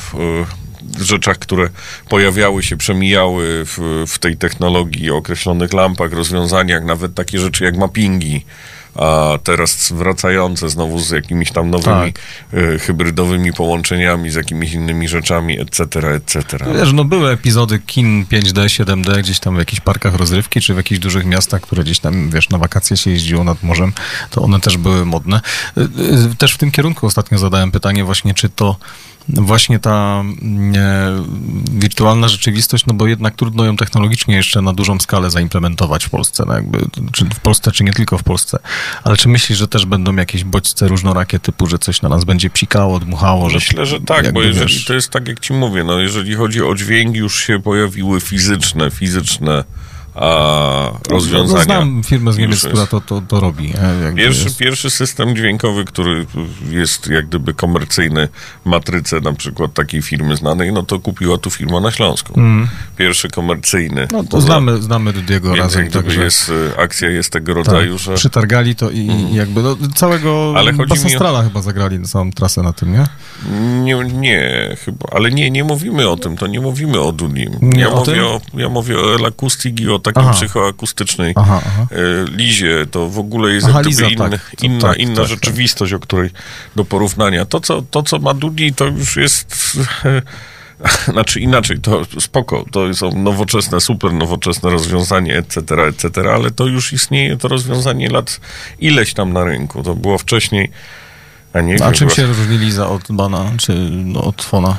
rzeczach, 1.01 1.39
które 1.39 1.69
pojawiały 2.09 2.63
się, 2.63 2.77
przemijały 2.77 3.65
w, 3.65 4.05
w 4.07 4.19
tej 4.19 4.37
technologii, 4.37 5.11
określonych 5.11 5.73
lampach, 5.73 6.13
rozwiązaniach, 6.13 6.85
nawet 6.85 7.13
takie 7.13 7.39
rzeczy 7.39 7.63
jak 7.63 7.77
mappingi. 7.77 8.45
A 8.95 9.37
teraz 9.43 9.91
wracające 9.91 10.69
znowu 10.69 10.99
z 10.99 11.11
jakimiś 11.11 11.51
tam 11.51 11.69
nowymi 11.69 12.13
e, 12.53 12.79
hybrydowymi 12.79 13.53
połączeniami, 13.53 14.29
z 14.29 14.35
jakimiś 14.35 14.73
innymi 14.73 15.07
rzeczami, 15.07 15.59
etc., 15.59 15.85
etc. 16.15 16.57
Wiesz, 16.75 16.93
no 16.93 17.03
były 17.03 17.31
epizody 17.31 17.79
kin 17.79 18.25
5D, 18.25 18.65
7D 18.65 19.19
gdzieś 19.19 19.39
tam 19.39 19.55
w 19.55 19.59
jakichś 19.59 19.81
parkach 19.81 20.15
rozrywki, 20.15 20.61
czy 20.61 20.73
w 20.73 20.77
jakichś 20.77 20.99
dużych 20.99 21.25
miastach, 21.25 21.61
które 21.61 21.83
gdzieś 21.83 21.99
tam, 21.99 22.29
wiesz, 22.29 22.49
na 22.49 22.57
wakacje 22.57 22.97
się 22.97 23.11
jeździło 23.11 23.43
nad 23.43 23.63
morzem, 23.63 23.93
to 24.29 24.41
one 24.41 24.59
też 24.59 24.77
były 24.77 25.05
modne. 25.05 25.41
Y, 25.77 25.81
y, 26.31 26.35
Też 26.35 26.53
w 26.53 26.57
tym 26.57 26.71
kierunku 26.71 27.07
ostatnio 27.07 27.37
zadałem 27.37 27.71
pytanie 27.71 28.03
właśnie, 28.03 28.33
czy 28.33 28.49
to 28.49 28.75
właśnie 29.33 29.79
ta 29.79 30.23
mm, 30.41 30.73
e, 30.75 31.79
wirtualna 31.79 32.27
rzeczywistość, 32.27 32.85
no 32.85 32.93
bo 32.93 33.07
jednak 33.07 33.35
trudno 33.35 33.65
ją 33.65 33.77
technologicznie 33.77 34.35
jeszcze 34.35 34.61
na 34.61 34.73
dużą 34.73 34.99
skalę 34.99 35.29
zaimplementować 35.29 36.05
w 36.05 36.09
Polsce, 36.09 36.43
no 36.47 36.53
jakby, 36.53 36.79
czy 37.11 37.25
w 37.25 37.39
Polsce, 37.39 37.71
czy 37.71 37.83
nie 37.83 37.93
tylko 37.93 38.17
w 38.17 38.23
Polsce. 38.23 38.59
Ale 39.03 39.17
czy 39.17 39.29
myślisz, 39.29 39.57
że 39.57 39.67
też 39.67 39.85
będą 39.85 40.15
jakieś 40.15 40.43
bodźce 40.43 40.87
różnorakie 40.87 41.39
typu, 41.39 41.67
że 41.67 41.79
coś 41.79 42.01
na 42.01 42.09
nas 42.09 42.23
będzie 42.25 42.49
pikało, 42.49 42.99
dmuchało, 42.99 43.49
że... 43.49 43.55
Myślę, 43.55 43.85
że 43.85 44.01
tak, 44.01 44.25
jakby, 44.25 44.31
bo 44.31 44.41
jeżeli 44.41 44.73
wiesz, 44.73 44.85
to 44.85 44.93
jest 44.93 45.09
tak, 45.09 45.27
jak 45.27 45.39
ci 45.39 45.53
mówię, 45.53 45.83
no 45.83 45.99
jeżeli 45.99 46.35
chodzi 46.35 46.61
o 46.61 46.75
dźwięk, 46.75 47.15
już 47.15 47.39
się 47.43 47.59
pojawiły 47.59 48.21
fizyczne, 48.21 48.91
fizyczne 48.91 49.63
a, 50.19 50.91
rozwiązania. 51.09 51.59
No, 51.59 51.63
znam 51.63 52.03
firmę 52.03 52.33
z 52.33 52.37
Niemiec, 52.37 52.67
która 52.67 52.85
to, 52.87 53.01
to, 53.01 53.21
to 53.27 53.39
robi. 53.39 53.73
Jakby 54.03 54.21
Pierwszy, 54.21 54.43
jest- 54.43 54.57
pierwszy 54.57 54.89
system 54.89 55.35
dźwiękowy, 55.35 55.85
który 55.85 56.25
jest 56.69 57.07
jak 57.07 57.27
gdyby 57.27 57.53
komercyjny, 57.53 58.27
matrycę 58.65 59.19
na 59.19 59.33
przykład 59.33 59.73
takiej 59.73 60.01
firmy 60.01 60.35
znanej, 60.37 60.73
no 60.73 60.83
to 60.83 60.99
kupiła 60.99 61.37
tu 61.37 61.49
firma 61.49 61.79
na 61.79 61.91
Śląsku. 61.91 62.41
Pierwszy 62.97 63.29
komercyjny. 63.29 64.07
No 64.11 64.23
to 64.23 64.41
znamy, 64.41 64.81
znamy 64.81 65.13
Dudiego 65.13 65.47
Więc 65.47 65.59
razem, 65.59 65.83
jak 65.83 65.93
także... 65.93 66.23
jest, 66.23 66.49
y, 66.49 66.77
akcja 66.77 67.09
jest 67.09 67.31
tego 67.33 67.55
tak, 67.55 67.65
rodzaju, 67.65 67.97
że... 67.97 68.13
Przytargali 68.13 68.75
to 68.75 68.89
i, 68.89 68.97
i 68.97 69.35
jakby 69.35 69.63
no, 69.63 69.77
całego 69.95 70.53
Ale 70.57 70.73
chodzi 70.73 71.05
mi 71.05 71.15
o- 71.15 71.43
chyba 71.43 71.61
zagrali 71.61 72.01
całą 72.01 72.31
trasę 72.31 72.63
na 72.63 72.73
tym, 72.73 72.91
nie? 72.91 73.07
Nie, 73.83 73.95
nie, 73.95 74.75
chyba, 74.85 75.07
ale 75.11 75.31
nie, 75.31 75.51
nie 75.51 75.63
mówimy 75.63 76.09
o 76.09 76.17
tym, 76.17 76.37
to 76.37 76.47
nie 76.47 76.59
mówimy 76.61 76.99
o 76.99 77.11
Dudim. 77.11 77.51
Nie 77.61 77.81
ja, 77.81 77.91
o 77.91 78.01
tym? 78.01 78.13
mówię 78.13 78.27
o, 78.27 78.41
ja 78.53 78.69
mówię 78.69 78.99
o 78.99 79.15
L-Acoustic 79.15 79.79
i 79.79 79.89
o 79.89 79.99
takim 80.13 80.29
Aha. 80.29 80.33
psychoakustycznej 80.33 81.33
Aha, 81.35 81.61
aha. 81.67 81.87
e, 81.91 82.31
lizie. 82.37 82.85
To 82.91 83.09
w 83.09 83.19
ogóle 83.19 83.53
jest 83.53 83.67
Aha, 83.69 83.81
Liza, 83.81 84.05
inny, 84.07 84.29
tak. 84.29 84.51
To 84.57 84.65
inna, 84.65 84.81
tak, 84.81 84.97
inna 84.97 85.15
tak, 85.15 85.27
rzeczywistość, 85.27 85.93
o 85.93 85.99
której 85.99 86.29
do 86.75 86.85
porównania. 86.85 87.45
To 87.45 87.59
co, 87.59 87.81
to, 87.81 88.03
co 88.03 88.19
ma 88.19 88.33
Dudi, 88.33 88.73
to 88.73 88.85
już 88.85 89.15
jest... 89.15 89.77
Znaczy 91.13 91.39
inaczej, 91.39 91.79
to 91.79 92.01
spoko, 92.19 92.65
to 92.71 92.93
są 92.93 93.11
nowoczesne, 93.11 93.81
super 93.81 94.13
nowoczesne 94.13 94.69
rozwiązanie, 94.69 95.37
etc., 95.37 95.59
etc., 95.87 96.33
ale 96.33 96.51
to 96.51 96.65
już 96.65 96.93
istnieje, 96.93 97.37
to 97.37 97.47
rozwiązanie 97.47 98.09
lat 98.09 98.39
ileś 98.79 99.13
tam 99.13 99.33
na 99.33 99.43
rynku. 99.43 99.83
To 99.83 99.95
było 99.95 100.17
wcześniej, 100.17 100.71
a 101.53 101.61
nie 101.61 101.75
A 101.75 101.77
wiem, 101.77 101.93
czym 101.93 102.09
się 102.09 102.25
różni 102.25 102.57
Liza 102.57 102.89
od 102.89 103.03
Bana, 103.09 103.51
czy 103.57 103.73
no, 103.91 104.23
od 104.23 104.41
Fona? 104.43 104.77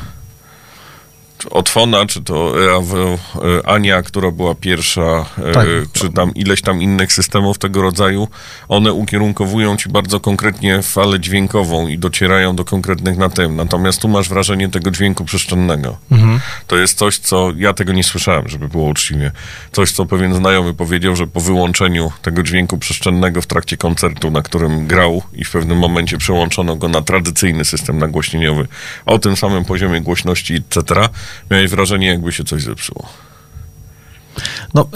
Od 1.51 1.69
Fona, 1.69 2.07
czy 2.07 2.23
to 2.23 2.55
e, 2.65 3.69
Ania, 3.69 4.03
która 4.03 4.31
była 4.31 4.55
pierwsza, 4.55 5.25
e, 5.45 5.53
Tak. 5.53 5.67
czy 5.93 6.13
tam 6.13 6.35
ileś 6.35 6.63
tam 6.63 6.83
innych 6.83 7.13
systemów 7.13 7.59
tego 7.59 7.83
rodzaju, 7.83 8.29
one 8.69 8.93
ukierunkowują 8.93 9.77
ci 9.77 9.89
bardzo 9.89 10.21
konkretnie 10.21 10.83
falę 10.83 11.21
dźwiękową 11.21 11.89
i 11.89 11.99
docierają 11.99 12.57
do 12.57 12.65
konkretnych 12.65 13.17
na 13.17 13.29
tym. 13.29 13.57
Natomiast 13.57 14.01
tu 14.03 14.09
masz 14.09 14.29
wrażenie 14.29 14.69
tego 14.69 14.91
dźwięku 14.91 15.25
przestrzennego. 15.25 15.97
To 16.67 16.77
jest 16.77 16.99
coś, 16.99 17.19
co 17.19 17.53
ja 17.57 17.73
tego 17.73 17.93
nie 17.93 18.05
słyszałem, 18.05 18.49
żeby 18.49 18.69
było 18.69 18.89
uczciwie. 18.89 19.31
Coś, 19.73 19.93
co 19.93 20.07
pewien 20.07 20.35
znajomy 20.35 20.75
powiedział, 20.75 21.17
że 21.17 21.27
po 21.27 21.41
wyłączeniu 21.41 22.13
tego 22.23 22.43
dźwięku 22.43 22.79
przestrzennego 22.79 23.43
w 23.43 23.47
trakcie 23.47 23.77
koncertu, 23.77 24.31
na 24.31 24.43
którym 24.43 24.87
grał 24.87 25.23
i 25.33 25.45
w 25.45 25.51
pewnym 25.51 25.79
momencie 25.79 26.19
przełączono 26.19 26.77
go 26.77 26.89
na 26.89 27.03
tradycyjny 27.03 27.65
system 27.65 27.99
nagłośnieniowy 27.99 28.69
o 29.07 29.19
tym 29.19 29.37
samym 29.37 29.65
poziomie 29.65 30.01
głośności, 30.01 30.55
etc., 30.55 31.09
miałeś 31.51 31.71
wrażenie, 31.71 32.07
jakby 32.07 32.33
się 32.33 32.45
coś 32.45 32.63
zepsuło. 32.63 33.09
No, 34.75 34.89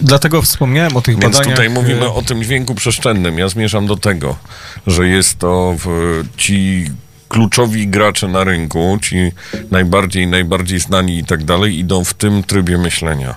dlatego 0.00 0.42
wspomniałem 0.42 0.96
o 0.96 1.00
tych 1.00 1.18
Więc 1.18 1.36
badaniach. 1.36 1.56
tutaj 1.56 1.70
mówimy 1.70 2.04
e, 2.04 2.12
o 2.12 2.22
tym 2.22 2.42
dźwięku 2.42 2.74
przestrzennym. 2.74 3.38
Ja 3.38 3.48
zmierzam 3.48 3.86
do 3.86 3.96
tego, 3.96 4.36
że 4.86 5.08
jest 5.08 5.38
to 5.38 5.74
w, 5.78 5.88
ci 6.36 6.86
kluczowi 7.28 7.88
gracze 7.88 8.28
na 8.28 8.44
rynku, 8.44 8.98
ci 9.02 9.32
najbardziej, 9.70 10.26
najbardziej 10.26 10.80
znani 10.80 11.18
i 11.18 11.24
tak 11.24 11.44
dalej, 11.44 11.78
idą 11.78 12.04
w 12.04 12.14
tym 12.14 12.42
trybie 12.42 12.78
myślenia. 12.78 13.34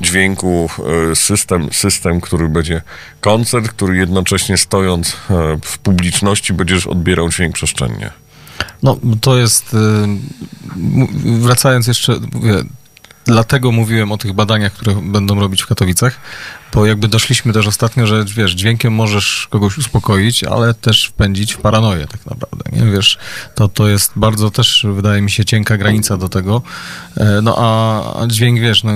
Dźwięku, 0.00 0.70
e, 1.10 1.16
system, 1.16 1.68
system, 1.72 2.20
który 2.20 2.48
będzie 2.48 2.82
koncert, 3.20 3.68
który 3.68 3.96
jednocześnie 3.96 4.56
stojąc 4.56 5.16
e, 5.30 5.58
w 5.64 5.78
publiczności 5.78 6.52
będziesz 6.52 6.86
odbierał 6.86 7.28
dźwięk 7.28 7.54
przestrzennie. 7.54 8.10
No, 8.82 8.98
to 9.20 9.36
jest. 9.38 9.74
y, 9.74 9.78
Wracając 11.38 11.86
jeszcze, 11.86 12.20
mówię, 12.32 12.62
dlatego 13.24 13.72
mówiłem 13.72 14.12
o 14.12 14.18
tych 14.18 14.32
badaniach, 14.32 14.72
które 14.72 14.94
będą 15.02 15.40
robić 15.40 15.62
w 15.62 15.66
Katowicach, 15.66 16.16
bo 16.74 16.86
jakby 16.86 17.08
doszliśmy 17.08 17.52
też 17.52 17.66
ostatnio, 17.66 18.06
że 18.06 18.24
wiesz, 18.24 18.52
dźwiękiem 18.52 18.92
możesz 18.94 19.48
kogoś 19.50 19.78
uspokoić, 19.78 20.44
ale 20.44 20.74
też 20.74 21.06
wpędzić 21.06 21.52
w 21.54 21.58
paranoję 21.58 22.06
tak 22.06 22.26
naprawdę, 22.26 22.70
nie? 22.72 22.92
Wiesz, 22.92 23.18
to, 23.54 23.68
to 23.68 23.88
jest 23.88 24.12
bardzo 24.16 24.50
też, 24.50 24.86
wydaje 24.94 25.22
mi 25.22 25.30
się, 25.30 25.44
cienka 25.44 25.76
granica 25.76 26.16
do 26.16 26.28
tego. 26.28 26.62
E, 27.16 27.40
No 27.42 27.56
a 27.58 28.26
dźwięk, 28.26 28.60
wiesz, 28.60 28.84
no, 28.84 28.92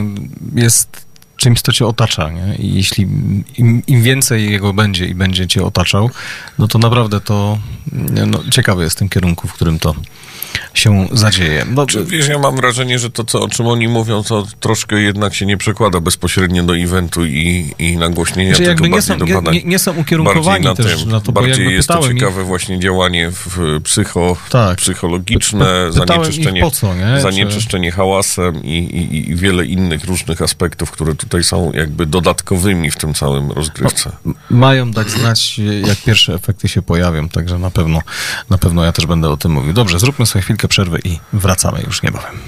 jest 0.54 1.09
czymś, 1.40 1.60
co 1.62 1.72
cię 1.72 1.86
otacza, 1.86 2.30
nie? 2.30 2.56
I 2.56 2.74
jeśli 2.74 3.02
im, 3.58 3.82
im 3.86 4.02
więcej 4.02 4.50
jego 4.50 4.72
będzie 4.72 5.06
i 5.06 5.14
będzie 5.14 5.46
cię 5.46 5.64
otaczał, 5.64 6.10
no 6.58 6.68
to 6.68 6.78
naprawdę 6.78 7.20
to 7.20 7.58
no, 8.26 8.40
ciekawy 8.50 8.84
jest 8.84 8.98
ten 8.98 9.08
kierunku, 9.08 9.48
w 9.48 9.52
którym 9.52 9.78
to 9.78 9.94
się 10.74 11.08
zadzieje. 11.12 11.66
No, 11.70 11.86
Czy, 11.86 12.04
wiesz, 12.04 12.28
ja 12.28 12.38
mam 12.38 12.56
wrażenie, 12.56 12.98
że 12.98 13.10
to, 13.10 13.24
co, 13.24 13.42
o 13.42 13.48
czym 13.48 13.66
oni 13.66 13.88
mówią, 13.88 14.22
to 14.22 14.46
troszkę 14.60 15.00
jednak 15.00 15.34
się 15.34 15.46
nie 15.46 15.56
przekłada 15.56 16.00
bezpośrednio 16.00 16.62
do 16.62 16.76
eventu 16.76 17.26
i, 17.26 17.74
i 17.78 17.96
nagłośnienia 17.96 18.54
znaczy, 18.54 18.74
tego 18.74 18.86
nie 18.86 19.02
są, 19.02 19.18
badań, 19.18 19.54
nie, 19.54 19.62
nie, 19.64 19.78
są 19.78 19.96
ukierunkowani 19.96 20.64
na 20.64 20.74
też 20.74 21.00
tym, 21.00 21.10
na 21.10 21.20
to, 21.20 21.32
Bardziej 21.32 21.74
jest 21.74 21.88
to 21.88 22.08
ciekawe 22.08 22.40
ich... 22.40 22.46
właśnie 22.46 22.80
działanie 22.80 23.30
w 23.30 23.80
psycho, 23.84 24.36
tak. 24.50 24.78
psychologiczne, 24.78 25.86
Py 25.86 25.92
zanieczyszczenie, 25.92 26.70
co, 26.70 26.94
zanieczyszczenie 27.20 27.90
Czy... 27.90 27.96
hałasem 27.96 28.64
i, 28.64 28.68
i, 28.68 29.30
i, 29.30 29.36
wiele 29.36 29.66
innych 29.66 30.04
różnych 30.04 30.42
aspektów, 30.42 30.90
które 30.90 31.14
tutaj 31.14 31.44
są 31.44 31.72
jakby 31.72 32.06
dodatkowymi 32.06 32.90
w 32.90 32.96
tym 32.96 33.14
całym 33.14 33.50
rozgrywce. 33.50 34.12
No, 34.24 34.34
mają 34.50 34.90
dać 34.90 35.10
znać, 35.10 35.60
jak 35.86 35.98
pierwsze 35.98 36.34
efekty 36.34 36.68
się 36.68 36.82
pojawią, 36.82 37.28
także 37.28 37.58
na 37.58 37.70
pewno, 37.70 38.02
na 38.50 38.58
pewno 38.58 38.84
ja 38.84 38.92
też 38.92 39.06
będę 39.06 39.28
o 39.30 39.36
tym 39.36 39.52
mówił. 39.52 39.72
Dobrze, 39.72 39.98
zróbmy 39.98 40.26
sobie 40.26 40.42
chwilkę 40.50 40.68
przerwy 40.68 40.98
i 41.04 41.18
wracamy 41.32 41.82
już 41.86 42.02
niebawem. 42.02 42.38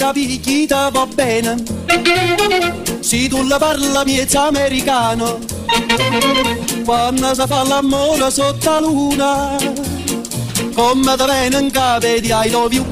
capichita 0.00 0.88
va 0.88 1.06
bene. 1.06 1.62
Se 3.00 3.28
tu 3.28 3.46
la 3.46 3.58
parla 3.58 4.02
miezza 4.02 4.46
americano, 4.46 5.38
quando 6.86 7.34
si 7.34 7.42
fa 7.46 7.62
l'amore 7.64 8.30
sotto 8.30 8.70
la 8.70 8.80
luna, 8.80 9.56
come 10.74 11.16
da 11.16 11.44
in 11.44 11.70
cave 11.70 12.20
di 12.20 12.32
I 12.32 12.50
love 12.50 12.74
you. 12.74 12.86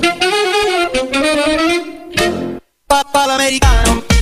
Papà 2.87 3.27
l'americano. 3.27 4.18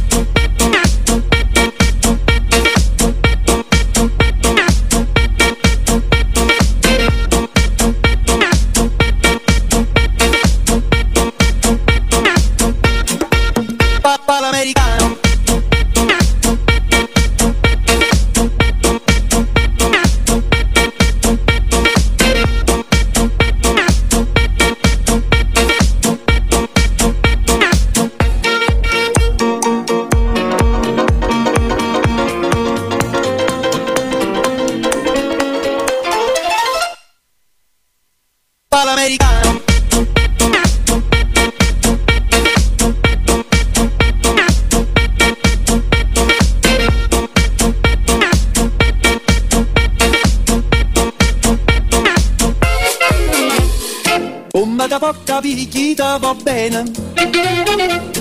Bene. 56.68 56.84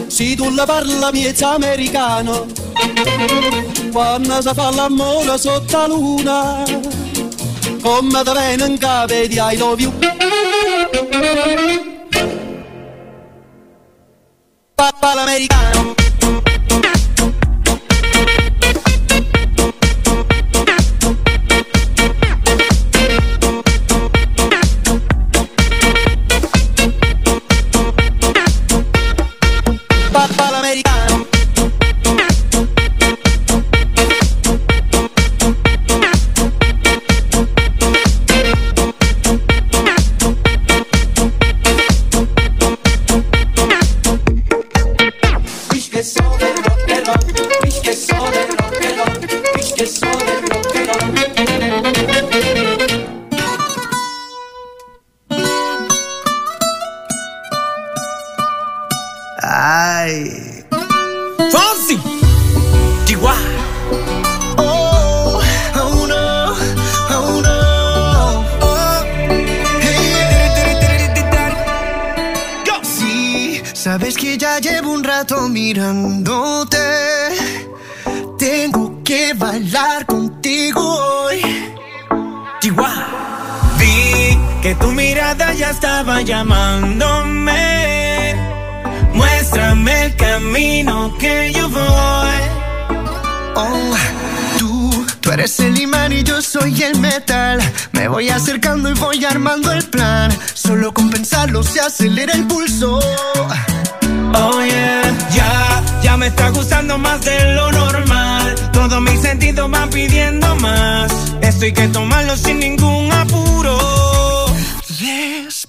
Se 0.07 0.35
tu 0.35 0.49
la 0.53 0.65
parla 0.65 1.11
miezza 1.11 1.53
americano, 1.53 2.45
quando 3.91 4.41
si 4.41 4.49
fa 4.53 4.72
l'amore 4.72 5.38
sotto 5.38 5.77
la 5.77 5.88
luna, 5.88 6.63
come 7.81 8.23
viene 8.23 8.65
in 8.65 8.77
capo 8.77 9.13
di 9.13 9.38
I 9.38 9.57
love 9.57 9.81
you. 9.81 9.91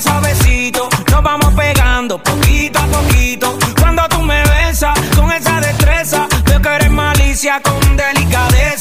suavecito. 0.00 0.88
Nos 1.10 1.22
vamos 1.22 1.54
pegando 1.54 2.18
poquito 2.18 2.78
a 2.78 2.86
poquito. 2.86 3.58
Cuando 3.78 4.02
tú 4.08 4.22
me 4.22 4.42
besas 4.42 4.98
con 5.16 5.30
esa 5.32 5.60
destreza, 5.60 6.26
veo 6.44 6.60
que 6.60 6.68
eres 6.68 6.90
malicia 6.90 7.60
con 7.60 7.83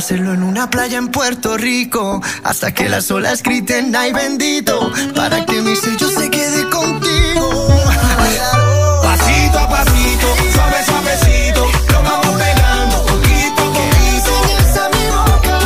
hacerlo 0.00 0.32
en 0.32 0.42
una 0.42 0.70
playa 0.70 0.96
en 0.96 1.08
Puerto 1.08 1.58
Rico 1.58 2.22
hasta 2.42 2.72
que 2.72 2.88
las 2.88 3.10
olas 3.10 3.42
griten 3.42 3.94
ay 3.94 4.14
bendito 4.14 4.90
para 5.14 5.44
que 5.44 5.60
mi 5.60 5.76
sello 5.76 6.08
se 6.08 6.30
quede 6.30 6.70
contigo. 6.70 7.68
Pasito 9.02 9.58
a 9.58 9.68
pasito, 9.68 10.26
suave, 10.54 10.84
suavecito. 10.86 11.66
Nos 11.92 12.02
vamos 12.02 12.42
pegando 12.42 12.96
poquito 13.04 13.62
a 13.62 13.72
poquito. 13.74 14.32
Enseñas 14.40 14.76
a 14.78 14.88
mi 14.88 15.04
boca 15.18 15.58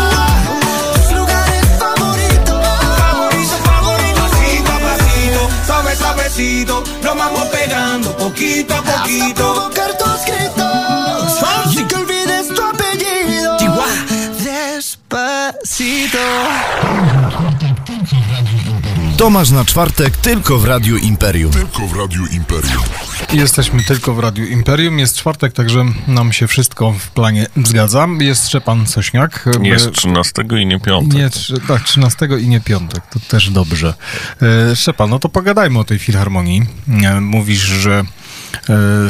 tus 0.97 1.17
lugares 1.17 1.65
favoritos. 1.79 2.61
Favorito, 2.99 3.57
favorito, 3.65 4.21
pasito 4.21 4.73
a 4.73 4.79
pasito, 4.81 5.41
suave, 5.65 5.97
suavecito. 5.97 6.85
Nos 7.05 7.17
vamos 7.17 7.47
pegando 7.47 8.17
poquito 8.17 8.75
a 8.75 8.79
Hasta 8.79 9.03
poquito. 9.03 9.35
provocar 9.35 9.97
tus 9.97 10.27
gritos 10.27 10.74
Despacito. 15.65 16.19
Tomasz 19.17 19.51
na 19.51 19.65
czwartek 19.65 20.17
tylko 20.17 20.59
w 20.59 20.65
Radiu 20.65 20.97
Imperium. 20.97 21.53
Tylko 21.53 21.87
w 21.87 21.97
Radiu 21.97 22.27
Imperium. 22.27 22.83
Jesteśmy 23.33 23.85
tylko 23.85 24.15
w 24.15 24.19
Radiu 24.19 24.45
Imperium. 24.47 24.99
Jest 24.99 25.17
czwartek, 25.17 25.53
także 25.53 25.85
nam 26.07 26.33
się 26.33 26.47
wszystko 26.47 26.93
w 26.93 27.09
planie 27.09 27.47
zgadza. 27.65 28.09
Jest 28.21 28.49
Szczepan 28.49 28.87
Sośniak. 28.87 29.49
Nie 29.61 29.71
jest 29.71 29.93
13 29.93 30.43
i 30.61 30.67
nie 30.67 30.81
5. 30.81 31.15
Nie, 31.15 31.31
tak, 31.69 31.83
13 31.83 32.29
i 32.41 32.49
nie 32.49 32.61
piątek, 32.61 33.03
to 33.13 33.21
też 33.21 33.51
dobrze. 33.51 33.95
E, 34.71 34.77
Szczepan, 34.77 35.11
no 35.11 35.19
to 35.19 35.29
pogadajmy 35.29 35.79
o 35.79 35.85
tej 35.85 35.99
filharmonii. 35.99 36.63
E, 37.03 37.21
Mówisz, 37.21 37.61
że 37.61 38.05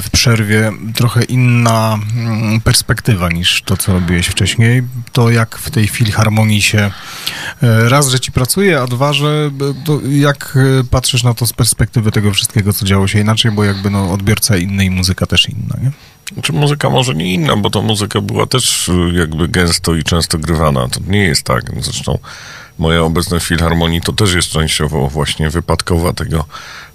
w 0.02 0.04
przerwie 0.12 0.72
trochę 0.94 1.24
inna 1.24 1.98
mm, 2.16 2.60
perspektywa 2.60 3.28
niż 3.28 3.62
to, 3.62 3.76
co 3.76 3.92
robiłeś 3.92 4.26
wcześniej. 4.26 4.82
To 5.12 5.30
jak 5.30 5.58
w 5.58 5.70
tej 5.70 5.88
filharmonii 5.88 6.62
się 6.62 6.90
e, 7.62 7.88
raz, 7.88 8.08
że 8.08 8.20
ci 8.20 8.32
pracuje, 8.32 8.80
a 8.80 8.86
dwa, 8.86 9.12
że 9.12 9.50
e, 10.06 10.18
jak 10.18 10.58
e, 10.80 10.84
patrzysz 10.84 11.22
na 11.22 11.34
to 11.34 11.46
z 11.46 11.52
perspektywy 11.52 12.10
tego 12.10 12.32
wszystkiego, 12.32 12.72
co 12.72 12.86
działo 12.86 13.08
się 13.08 13.20
inaczej, 13.20 13.50
bo 13.50 13.64
jakby 13.64 13.90
no, 13.90 14.12
odbiorca 14.12 14.56
inny 14.56 14.84
i 14.84 14.90
muzyka 14.90 15.26
też 15.26 15.48
inna, 15.48 15.76
nie? 15.82 15.90
Czy 16.42 16.52
muzyka 16.52 16.90
może 16.90 17.14
nie 17.14 17.34
inna, 17.34 17.56
bo 17.56 17.70
ta 17.70 17.80
muzyka 17.80 18.20
była 18.20 18.46
też 18.46 18.90
jakby 19.12 19.48
gęsto 19.48 19.94
i 19.94 20.02
często 20.02 20.38
grywana. 20.38 20.88
To 20.88 21.00
nie 21.06 21.24
jest 21.24 21.42
tak. 21.42 21.62
Zresztą 21.80 22.18
moja 22.78 23.02
obecność 23.02 23.44
w 23.44 23.48
Filharmonii 23.48 24.00
to 24.00 24.12
też 24.12 24.34
jest 24.34 24.48
częściowo 24.48 25.08
właśnie 25.08 25.50
wypadkowa 25.50 26.12
tego, 26.12 26.44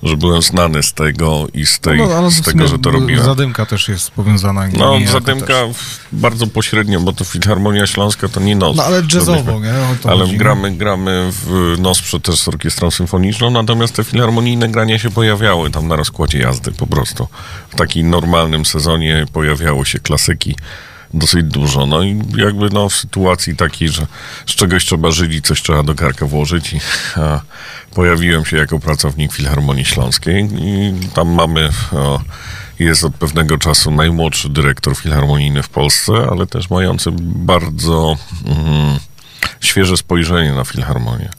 że 0.04 0.18
byłem 0.18 0.42
znany 0.42 0.84
z 0.84 0.94
tego 0.94 1.48
i 1.54 1.66
z, 1.66 1.80
tej, 1.80 1.98
No, 1.98 2.04
ale 2.04 2.32
z 2.32 2.42
tego, 2.42 2.68
że 2.68 2.80
to 2.80 2.92
robiłem. 2.92 3.26
Zadymka 3.26 3.66
też 3.66 3.90
jest 3.90 4.12
powiązana. 4.12 4.68
No, 4.78 4.98
zadymka 5.12 5.54
bardzo 6.12 6.48
pośrednio, 6.48 7.00
bo 7.00 7.14
to 7.14 7.26
Filharmonia 7.26 7.88
Śląska 7.88 8.30
to 8.30 8.40
nie 8.40 8.56
nos. 8.56 8.78
No 8.78 8.84
ale 8.84 9.02
jazzowo, 9.14 9.60
nie? 9.60 9.74
Ale 10.04 10.26
chodzi. 10.26 10.38
gramy, 10.38 10.72
gramy 10.72 11.30
w 11.32 11.76
Nosprze 11.80 12.20
też 12.20 12.40
z 12.40 12.48
orkiestrą 12.48 12.92
symfoniczną, 12.92 13.50
natomiast 13.50 13.96
te 13.96 14.04
filharmonijne 14.04 14.70
grania 14.70 15.00
się 15.00 15.10
pojawiały 15.10 15.70
tam 15.70 15.88
na 15.88 15.96
rozkładzie 15.96 16.40
jazdy 16.40 16.72
po 16.72 16.88
prostu. 16.88 17.28
W 17.70 17.76
takim 17.76 18.10
normalnym 18.10 18.66
sezonie 18.66 19.26
pojawiały 19.34 19.86
się 19.86 20.00
klasyki 20.00 20.56
dosyć 21.14 21.44
dużo. 21.44 21.86
No 21.86 22.04
i 22.04 22.22
jakby 22.38 22.70
no 22.70 22.90
w 22.90 22.96
sytuacji 22.96 23.56
takiej, 23.56 23.90
że 23.90 24.08
z 24.46 24.56
czegoś 24.56 24.86
trzeba 24.86 25.12
żyć, 25.12 25.48
coś 25.48 25.62
trzeba 25.62 25.84
do 25.84 25.94
garka 25.94 26.26
włożyć 26.26 26.74
i 26.74 26.80
a, 27.16 27.42
pojawiłem 27.96 28.46
się 28.46 28.58
jako 28.58 28.80
pracownik 28.80 29.34
Filharmonii 29.34 29.86
Śląskiej 29.86 30.50
i 30.62 30.94
tam 31.14 31.30
mamy 31.30 31.70
o, 31.92 32.22
jest 32.80 33.04
od 33.04 33.16
pewnego 33.16 33.58
czasu 33.58 33.92
najmłodszy 33.92 34.50
dyrektor 34.50 34.96
filharmonijny 34.96 35.64
w 35.64 35.70
Polsce, 35.70 36.14
ale 36.32 36.48
też 36.48 36.70
mający 36.70 37.12
bardzo 37.22 38.16
mm, 38.46 39.00
świeże 39.62 39.98
spojrzenie 39.98 40.52
na 40.52 40.64
filharmonię. 40.64 41.30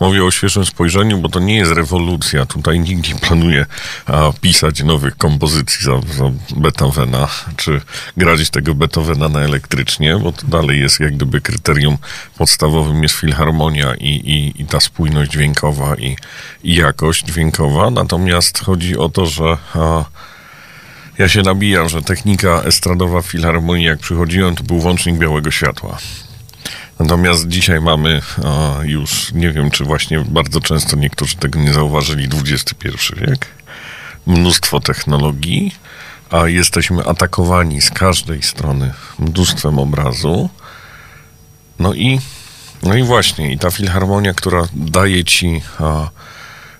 Mówię 0.00 0.24
o 0.24 0.30
świeżym 0.30 0.64
spojrzeniu, 0.64 1.18
bo 1.18 1.28
to 1.28 1.40
nie 1.40 1.56
jest 1.56 1.72
rewolucja. 1.72 2.46
Tutaj 2.46 2.80
nikt 2.80 3.08
nie 3.08 3.20
planuje 3.20 3.66
a, 4.06 4.32
pisać 4.40 4.82
nowych 4.82 5.16
kompozycji 5.16 5.84
za, 5.84 6.00
za 6.14 6.30
Beethovena, 6.56 7.28
czy 7.56 7.80
grać 8.16 8.50
tego 8.50 8.74
Beethovena 8.74 9.28
na 9.28 9.40
elektrycznie, 9.40 10.18
bo 10.18 10.32
to 10.32 10.46
dalej 10.46 10.80
jest 10.80 11.00
jak 11.00 11.16
gdyby 11.16 11.40
kryterium 11.40 11.98
podstawowym 12.36 13.02
jest 13.02 13.14
filharmonia 13.14 13.94
i, 13.94 14.08
i, 14.08 14.62
i 14.62 14.66
ta 14.66 14.80
spójność 14.80 15.30
dźwiękowa 15.30 15.94
i, 15.96 16.16
i 16.64 16.74
jakość 16.74 17.24
dźwiękowa. 17.24 17.90
Natomiast 17.90 18.58
chodzi 18.58 18.96
o 18.96 19.08
to, 19.08 19.26
że 19.26 19.56
a, 19.74 20.04
ja 21.18 21.28
się 21.28 21.42
nabijam, 21.42 21.88
że 21.88 22.02
technika 22.02 22.62
estradowa 22.62 23.22
w 23.22 23.26
filharmonii, 23.26 23.86
jak 23.86 23.98
przychodziłem, 23.98 24.56
to 24.56 24.64
był 24.64 24.80
włącznik 24.80 25.18
białego 25.18 25.50
światła. 25.50 25.98
Natomiast 26.98 27.48
dzisiaj 27.48 27.80
mamy 27.80 28.22
a, 28.44 28.84
już, 28.84 29.32
nie 29.32 29.52
wiem, 29.52 29.70
czy 29.70 29.84
właśnie 29.84 30.20
bardzo 30.20 30.60
często 30.60 30.96
niektórzy 30.96 31.36
tego 31.36 31.58
nie 31.58 31.72
zauważyli, 31.72 32.28
XXI 32.40 32.88
wiek. 33.16 33.46
Mnóstwo 34.26 34.80
technologii, 34.80 35.74
a 36.30 36.48
jesteśmy 36.48 37.04
atakowani 37.04 37.82
z 37.82 37.90
każdej 37.90 38.42
strony 38.42 38.94
mnóstwem 39.18 39.78
obrazu. 39.78 40.50
No 41.78 41.94
i, 41.94 42.20
no 42.82 42.94
i 42.94 43.02
właśnie, 43.02 43.52
i 43.52 43.58
ta 43.58 43.70
filharmonia, 43.70 44.34
która 44.34 44.62
daje 44.74 45.24
ci. 45.24 45.62
A, 45.78 46.10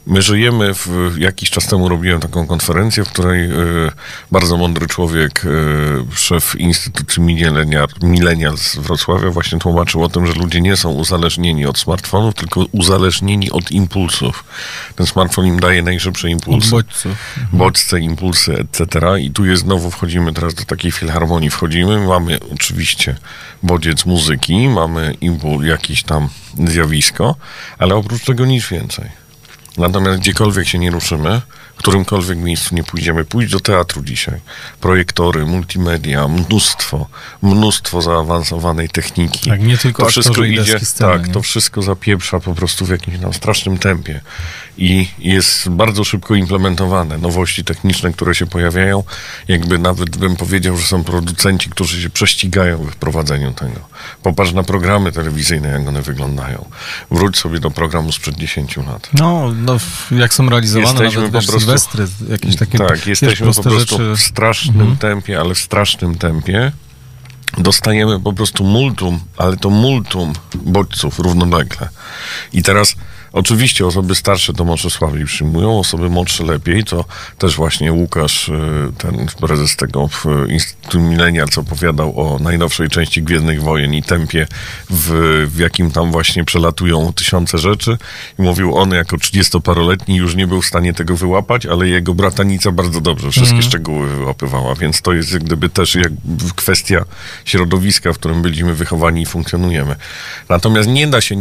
My 0.08 0.22
żyjemy 0.22 0.74
w, 0.74 1.14
jakiś 1.18 1.50
czas 1.50 1.66
temu 1.66 1.88
robiłem 1.88 2.20
taką 2.20 2.46
konferencję, 2.46 3.04
w 3.04 3.08
której 3.08 3.50
e, 3.50 3.54
bardzo 4.32 4.56
mądry 4.56 4.86
człowiek, 4.86 5.44
e, 5.44 6.16
szef 6.16 6.56
Instytucji 6.58 7.22
Millennial, 8.02 8.58
z 8.58 8.76
Wrocławia 8.76 9.30
właśnie 9.30 9.58
tłumaczył 9.58 10.04
o 10.04 10.08
tym, 10.08 10.26
że 10.26 10.32
ludzie 10.32 10.60
nie 10.60 10.76
są 10.76 10.90
uzależnieni 10.90 11.66
od 11.66 11.78
smartfonów, 11.78 12.34
tylko 12.34 12.64
uzależnieni 12.72 13.50
od 13.50 13.70
impulsów. 13.70 14.44
Ten 14.96 15.06
smartfon 15.06 15.46
im 15.46 15.60
daje 15.60 15.82
najszybsze 15.82 16.30
impulsy 16.30 16.70
bodźców. 16.70 17.12
bodźce, 17.52 18.00
impulsy, 18.00 18.58
etc. 18.58 19.20
I 19.20 19.30
tu 19.30 19.44
jest 19.44 19.62
znowu 19.62 19.90
wchodzimy 19.90 20.32
teraz 20.32 20.54
do 20.54 20.64
takiej 20.64 20.92
filharmonii. 20.92 21.50
Wchodzimy, 21.50 22.06
mamy 22.06 22.38
oczywiście 22.54 23.16
bodziec 23.62 24.06
muzyki, 24.06 24.68
mamy 24.68 25.14
impul, 25.20 25.66
jakieś 25.66 26.02
tam 26.02 26.28
zjawisko, 26.68 27.36
ale 27.78 27.94
oprócz 27.94 28.24
tego 28.24 28.46
nic 28.46 28.68
więcej. 28.68 29.27
Natomiast 29.78 30.18
gdziekolwiek 30.18 30.68
się 30.68 30.78
nie 30.78 30.90
ruszymy, 30.90 31.40
którymkolwiek 31.78 32.38
miejscu 32.38 32.74
nie 32.74 32.84
pójdziemy, 32.84 33.24
pójdź 33.24 33.50
do 33.50 33.60
teatru 33.60 34.02
dzisiaj. 34.02 34.40
Projektory, 34.80 35.46
multimedia, 35.46 36.28
mnóstwo, 36.28 37.06
mnóstwo 37.42 38.02
zaawansowanej 38.02 38.88
techniki. 38.88 39.50
Tak, 39.50 39.62
nie 39.62 39.78
tylko 39.78 40.02
to 40.02 40.08
wszystko 40.08 40.44
idzie, 40.44 40.80
sceny, 40.80 41.12
tak, 41.12 41.26
nie? 41.26 41.32
to 41.32 41.42
wszystko 41.42 41.82
zapieprza 41.82 42.40
po 42.40 42.54
prostu 42.54 42.84
w 42.84 42.90
jakimś 42.90 43.18
tam 43.18 43.34
strasznym 43.34 43.78
tempie 43.78 44.20
i 44.78 45.08
jest 45.18 45.68
bardzo 45.68 46.04
szybko 46.04 46.34
implementowane. 46.34 47.18
Nowości 47.18 47.64
techniczne, 47.64 48.12
które 48.12 48.34
się 48.34 48.46
pojawiają, 48.46 49.04
jakby 49.48 49.78
nawet 49.78 50.16
bym 50.16 50.36
powiedział, 50.36 50.76
że 50.76 50.86
są 50.86 51.04
producenci, 51.04 51.70
którzy 51.70 52.02
się 52.02 52.10
prześcigają 52.10 52.84
we 52.84 52.90
wprowadzeniu 52.90 53.52
tego. 53.52 53.80
Popatrz 54.22 54.52
na 54.52 54.62
programy 54.62 55.12
telewizyjne, 55.12 55.68
jak 55.68 55.88
one 55.88 56.02
wyglądają. 56.02 56.64
Wróć 57.10 57.38
sobie 57.38 57.60
do 57.60 57.70
programu 57.70 58.12
sprzed 58.12 58.36
10 58.36 58.76
lat. 58.76 59.10
No, 59.12 59.52
no, 59.56 59.76
jak 60.10 60.34
są 60.34 60.48
realizowane 60.48 60.88
Jesteśmy 60.88 61.22
nawet 61.22 61.46
po 61.46 61.52
prostu- 61.52 61.67
sylwestry, 61.68 62.06
jakieś 62.30 62.56
takie 62.56 62.78
tak, 62.78 63.06
jesteśmy 63.06 63.46
po 63.46 63.62
prostu 63.62 63.78
rzeczy. 63.78 64.16
w 64.16 64.20
strasznym 64.20 64.96
tempie, 64.96 65.40
ale 65.40 65.54
w 65.54 65.58
strasznym 65.58 66.14
tempie 66.14 66.72
dostajemy 67.58 68.20
po 68.20 68.32
prostu 68.32 68.64
multum, 68.64 69.20
ale 69.36 69.56
to 69.56 69.70
multum 69.70 70.32
bodźców 70.54 71.18
równolegle. 71.18 71.88
I 72.52 72.62
teraz 72.62 72.96
oczywiście 73.32 73.86
osoby 73.86 74.14
starsze 74.14 74.52
to 74.52 74.64
może 74.64 74.90
słabiej 74.90 75.24
przyjmują, 75.24 75.78
osoby 75.78 76.10
młodsze 76.10 76.44
lepiej, 76.44 76.84
to 76.84 77.04
też 77.38 77.56
właśnie 77.56 77.92
Łukasz, 77.92 78.48
y, 78.48 78.52
ten 78.98 79.26
prezes 79.40 79.76
tego 79.76 80.08
Instytutu 80.48 81.00
Millennial, 81.00 81.48
co 81.48 81.60
opowiadał 81.60 82.20
o 82.20 82.38
najnowszej 82.38 82.88
części 82.88 83.22
Gwiezdnych 83.22 83.62
Wojen 83.62 83.94
i 83.94 84.02
tempie, 84.02 84.46
w, 84.90 85.46
w 85.54 85.58
jakim 85.58 85.90
tam 85.90 86.12
właśnie 86.12 86.44
przelatują 86.44 87.12
tysiące 87.12 87.58
rzeczy. 87.58 87.98
I 88.38 88.42
mówił 88.42 88.76
on, 88.76 88.90
jako 88.90 89.16
30-paroletni 89.16 90.16
już 90.16 90.34
nie 90.34 90.46
był 90.46 90.62
w 90.62 90.66
stanie 90.66 90.94
tego 90.94 91.16
wyłapać, 91.16 91.66
ale 91.66 91.88
jego 91.88 92.14
bratanica 92.14 92.72
bardzo 92.72 93.00
dobrze 93.00 93.30
wszystkie 93.30 93.62
szczegóły 93.62 94.08
wyłapywała, 94.08 94.74
więc 94.74 95.02
to 95.02 95.12
jest 95.12 95.32
jak 95.32 95.44
gdyby 95.44 95.68
też 95.68 95.94
jak 95.94 96.12
kwestia 96.56 97.04
środowiska, 97.44 98.12
w 98.12 98.18
którym 98.18 98.42
byliśmy 98.42 98.74
wychowani 98.74 99.22
i 99.22 99.26
funkcjonujemy. 99.26 99.96
Natomiast 100.48 100.88
nie 100.88 101.06
da 101.06 101.20
się 101.20 101.36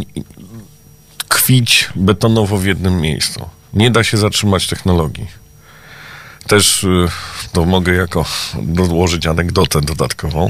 tkwić 1.27 1.89
betonowo 1.95 2.57
w 2.57 2.65
jednym 2.65 3.01
miejscu. 3.01 3.49
Nie 3.73 3.91
da 3.91 4.03
się 4.03 4.17
zatrzymać 4.17 4.67
technologii. 4.67 5.27
Też 6.47 6.83
y, 6.83 7.07
to 7.53 7.65
mogę 7.65 7.93
jako 7.93 8.25
dołożyć 8.63 9.27
anegdotę 9.27 9.81
dodatkową, 9.81 10.49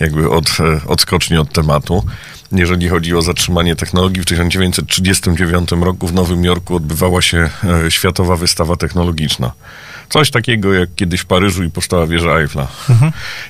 jakby 0.00 0.30
od, 0.30 0.46
e, 0.60 0.88
odskocznie 0.88 1.40
od 1.40 1.52
tematu. 1.52 2.04
Jeżeli 2.52 2.88
chodzi 2.88 3.14
o 3.14 3.22
zatrzymanie 3.22 3.76
technologii, 3.76 4.22
w 4.22 4.26
1939 4.26 5.70
roku 5.72 6.06
w 6.06 6.12
Nowym 6.12 6.44
Jorku 6.44 6.76
odbywała 6.76 7.22
się 7.22 7.50
e, 7.84 7.90
Światowa 7.90 8.36
Wystawa 8.36 8.76
Technologiczna. 8.76 9.52
Coś 10.12 10.30
takiego 10.30 10.74
jak 10.74 10.94
kiedyś 10.94 11.20
w 11.20 11.24
Paryżu 11.24 11.64
i 11.64 11.70
powstała 11.70 12.06
wieża 12.06 12.38
Eiffla. 12.40 12.68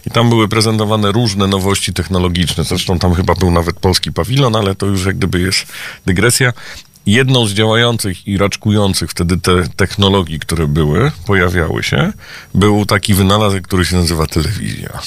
I 0.06 0.10
tam 0.10 0.28
były 0.28 0.48
prezentowane 0.48 1.12
różne 1.12 1.46
nowości 1.46 1.92
technologiczne. 1.92 2.64
Zresztą 2.64 2.98
tam 2.98 3.14
chyba 3.14 3.34
był 3.34 3.50
nawet 3.50 3.80
polski 3.80 4.12
pawilon, 4.12 4.56
ale 4.56 4.74
to 4.74 4.86
już 4.86 5.06
jak 5.06 5.16
gdyby 5.16 5.40
jest 5.40 5.66
dygresja. 6.06 6.52
Jedną 7.06 7.46
z 7.46 7.52
działających 7.52 8.28
i 8.28 8.38
raczkujących 8.38 9.10
wtedy 9.10 9.36
te 9.36 9.68
technologii, 9.76 10.38
które 10.38 10.66
były, 10.66 11.10
pojawiały 11.26 11.82
się, 11.82 12.12
był 12.54 12.86
taki 12.86 13.14
wynalazek, 13.14 13.66
który 13.66 13.84
się 13.84 13.96
nazywa 13.96 14.26
telewizja. 14.26 15.00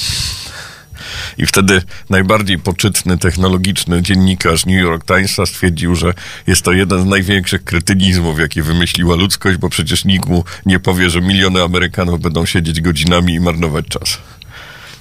I 1.37 1.45
wtedy 1.45 1.81
najbardziej 2.09 2.59
poczytny, 2.59 3.17
technologiczny 3.17 4.01
dziennikarz 4.01 4.65
New 4.65 4.81
York 4.81 5.05
Timesa 5.05 5.45
stwierdził, 5.45 5.95
że 5.95 6.13
jest 6.47 6.61
to 6.61 6.71
jeden 6.71 7.01
z 7.01 7.05
największych 7.05 7.63
kretynizmów, 7.63 8.39
jakie 8.39 8.63
wymyśliła 8.63 9.15
ludzkość, 9.15 9.57
bo 9.57 9.69
przecież 9.69 10.05
nikt 10.05 10.29
mu 10.29 10.43
nie 10.65 10.79
powie, 10.79 11.09
że 11.09 11.21
miliony 11.21 11.63
Amerykanów 11.63 12.21
będą 12.21 12.45
siedzieć 12.45 12.81
godzinami 12.81 13.33
i 13.33 13.39
marnować 13.39 13.85
czas. 13.87 14.17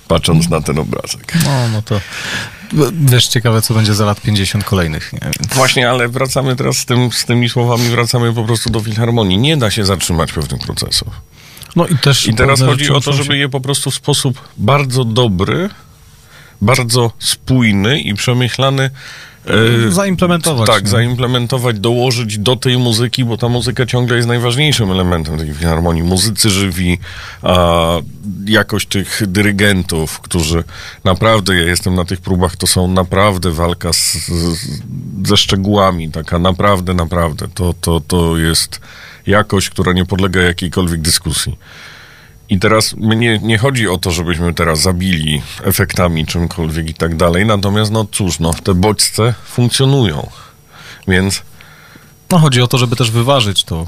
Patrząc 0.08 0.48
na 0.48 0.60
ten 0.60 0.78
obrazek. 0.78 1.32
No, 1.44 1.68
no 1.68 1.82
to 1.82 2.00
wiesz, 2.92 3.26
ciekawe, 3.26 3.62
co 3.62 3.74
będzie 3.74 3.94
za 3.94 4.04
lat 4.04 4.20
50 4.20 4.64
kolejnych, 4.64 5.12
nie? 5.12 5.20
Właśnie, 5.54 5.90
ale 5.90 6.08
wracamy 6.08 6.56
teraz 6.56 6.76
z, 6.76 6.86
tym, 6.86 7.12
z 7.12 7.24
tymi 7.24 7.48
słowami, 7.48 7.88
wracamy 7.88 8.32
po 8.32 8.44
prostu 8.44 8.70
do 8.70 8.80
filharmonii. 8.80 9.38
Nie 9.38 9.56
da 9.56 9.70
się 9.70 9.84
zatrzymać 9.84 10.32
pewnych 10.32 10.60
procesów. 10.60 11.08
No 11.76 11.86
i 11.86 11.98
też 11.98 12.26
I 12.26 12.34
teraz 12.34 12.60
chodzi 12.60 12.90
o 12.90 13.00
to, 13.00 13.12
żeby 13.12 13.36
je 13.36 13.48
po 13.48 13.60
prostu 13.60 13.90
w 13.90 13.94
sposób 13.94 14.48
bardzo 14.56 15.04
dobry, 15.04 15.70
bardzo 16.64 17.12
spójny 17.18 18.00
i 18.00 18.14
przemyślany 18.14 18.90
e, 19.46 19.90
zaimplementować. 19.90 20.66
tak, 20.66 20.84
nie? 20.84 20.90
zaimplementować, 20.90 21.78
dołożyć 21.78 22.38
do 22.38 22.56
tej 22.56 22.78
muzyki, 22.78 23.24
bo 23.24 23.36
ta 23.36 23.48
muzyka 23.48 23.86
ciągle 23.86 24.16
jest 24.16 24.28
najważniejszym 24.28 24.90
elementem 24.90 25.38
tej 25.38 25.54
filharmonii. 25.54 26.02
Muzycy 26.02 26.50
żywi, 26.50 26.98
a 27.42 27.86
jakość 28.46 28.88
tych 28.88 29.22
dyrygentów, 29.26 30.20
którzy 30.20 30.64
naprawdę, 31.04 31.56
ja 31.56 31.62
jestem 31.62 31.94
na 31.94 32.04
tych 32.04 32.20
próbach, 32.20 32.56
to 32.56 32.66
są 32.66 32.88
naprawdę 32.88 33.50
walka 33.50 33.92
z, 33.92 34.12
z, 34.14 34.80
ze 35.24 35.36
szczegółami, 35.36 36.10
taka 36.10 36.38
naprawdę, 36.38 36.94
naprawdę. 36.94 37.48
To, 37.54 37.74
to, 37.80 38.00
to 38.00 38.38
jest 38.38 38.80
jakość, 39.26 39.70
która 39.70 39.92
nie 39.92 40.06
podlega 40.06 40.40
jakiejkolwiek 40.40 41.00
dyskusji. 41.00 41.58
I 42.54 42.58
teraz 42.58 42.96
mnie 42.96 43.38
nie 43.42 43.58
chodzi 43.58 43.88
o 43.88 43.98
to, 43.98 44.10
żebyśmy 44.10 44.54
teraz 44.54 44.80
zabili 44.80 45.42
efektami 45.64 46.26
czymkolwiek 46.26 46.90
i 46.90 46.94
tak 46.94 47.16
dalej, 47.16 47.46
natomiast 47.46 47.92
no 47.92 48.06
cóż, 48.12 48.38
no 48.38 48.54
te 48.64 48.74
bodźce 48.74 49.34
funkcjonują. 49.44 50.30
Więc 51.08 51.42
No 52.30 52.38
chodzi 52.38 52.62
o 52.62 52.66
to, 52.66 52.78
żeby 52.78 52.96
też 52.96 53.10
wyważyć 53.10 53.64
to. 53.64 53.86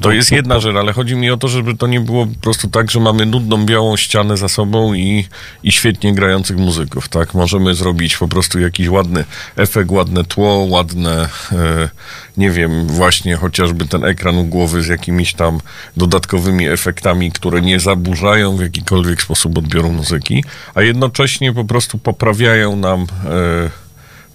to 0.00 0.12
jest 0.12 0.32
jedna 0.32 0.60
rzecz, 0.60 0.76
ale 0.76 0.92
chodzi 0.92 1.16
mi 1.16 1.30
o 1.30 1.36
to, 1.36 1.48
żeby 1.48 1.76
to 1.76 1.86
nie 1.86 2.00
było 2.00 2.26
po 2.26 2.40
prostu 2.40 2.68
tak, 2.68 2.90
że 2.90 3.00
mamy 3.00 3.26
nudną 3.26 3.66
białą 3.66 3.96
ścianę 3.96 4.36
za 4.36 4.48
sobą 4.48 4.94
i, 4.94 5.24
i 5.62 5.72
świetnie 5.72 6.14
grających 6.14 6.56
muzyków, 6.56 7.08
tak? 7.08 7.34
Możemy 7.34 7.74
zrobić 7.74 8.16
po 8.16 8.28
prostu 8.28 8.60
jakiś 8.60 8.88
ładny 8.88 9.24
efekt, 9.56 9.90
ładne 9.90 10.24
tło, 10.24 10.66
ładne, 10.68 11.28
e, 11.52 11.88
nie 12.36 12.50
wiem, 12.50 12.86
właśnie 12.86 13.36
chociażby 13.36 13.86
ten 13.86 14.04
ekran 14.04 14.38
u 14.38 14.44
głowy 14.44 14.82
z 14.82 14.86
jakimiś 14.86 15.34
tam 15.34 15.60
dodatkowymi 15.96 16.68
efektami, 16.68 17.32
które 17.32 17.60
nie 17.60 17.80
zaburzają 17.80 18.56
w 18.56 18.60
jakikolwiek 18.60 19.22
sposób 19.22 19.58
odbioru 19.58 19.92
muzyki, 19.92 20.44
a 20.74 20.82
jednocześnie 20.82 21.52
po 21.52 21.64
prostu 21.64 21.98
poprawiają 21.98 22.76
nam... 22.76 23.06
E, 23.24 23.85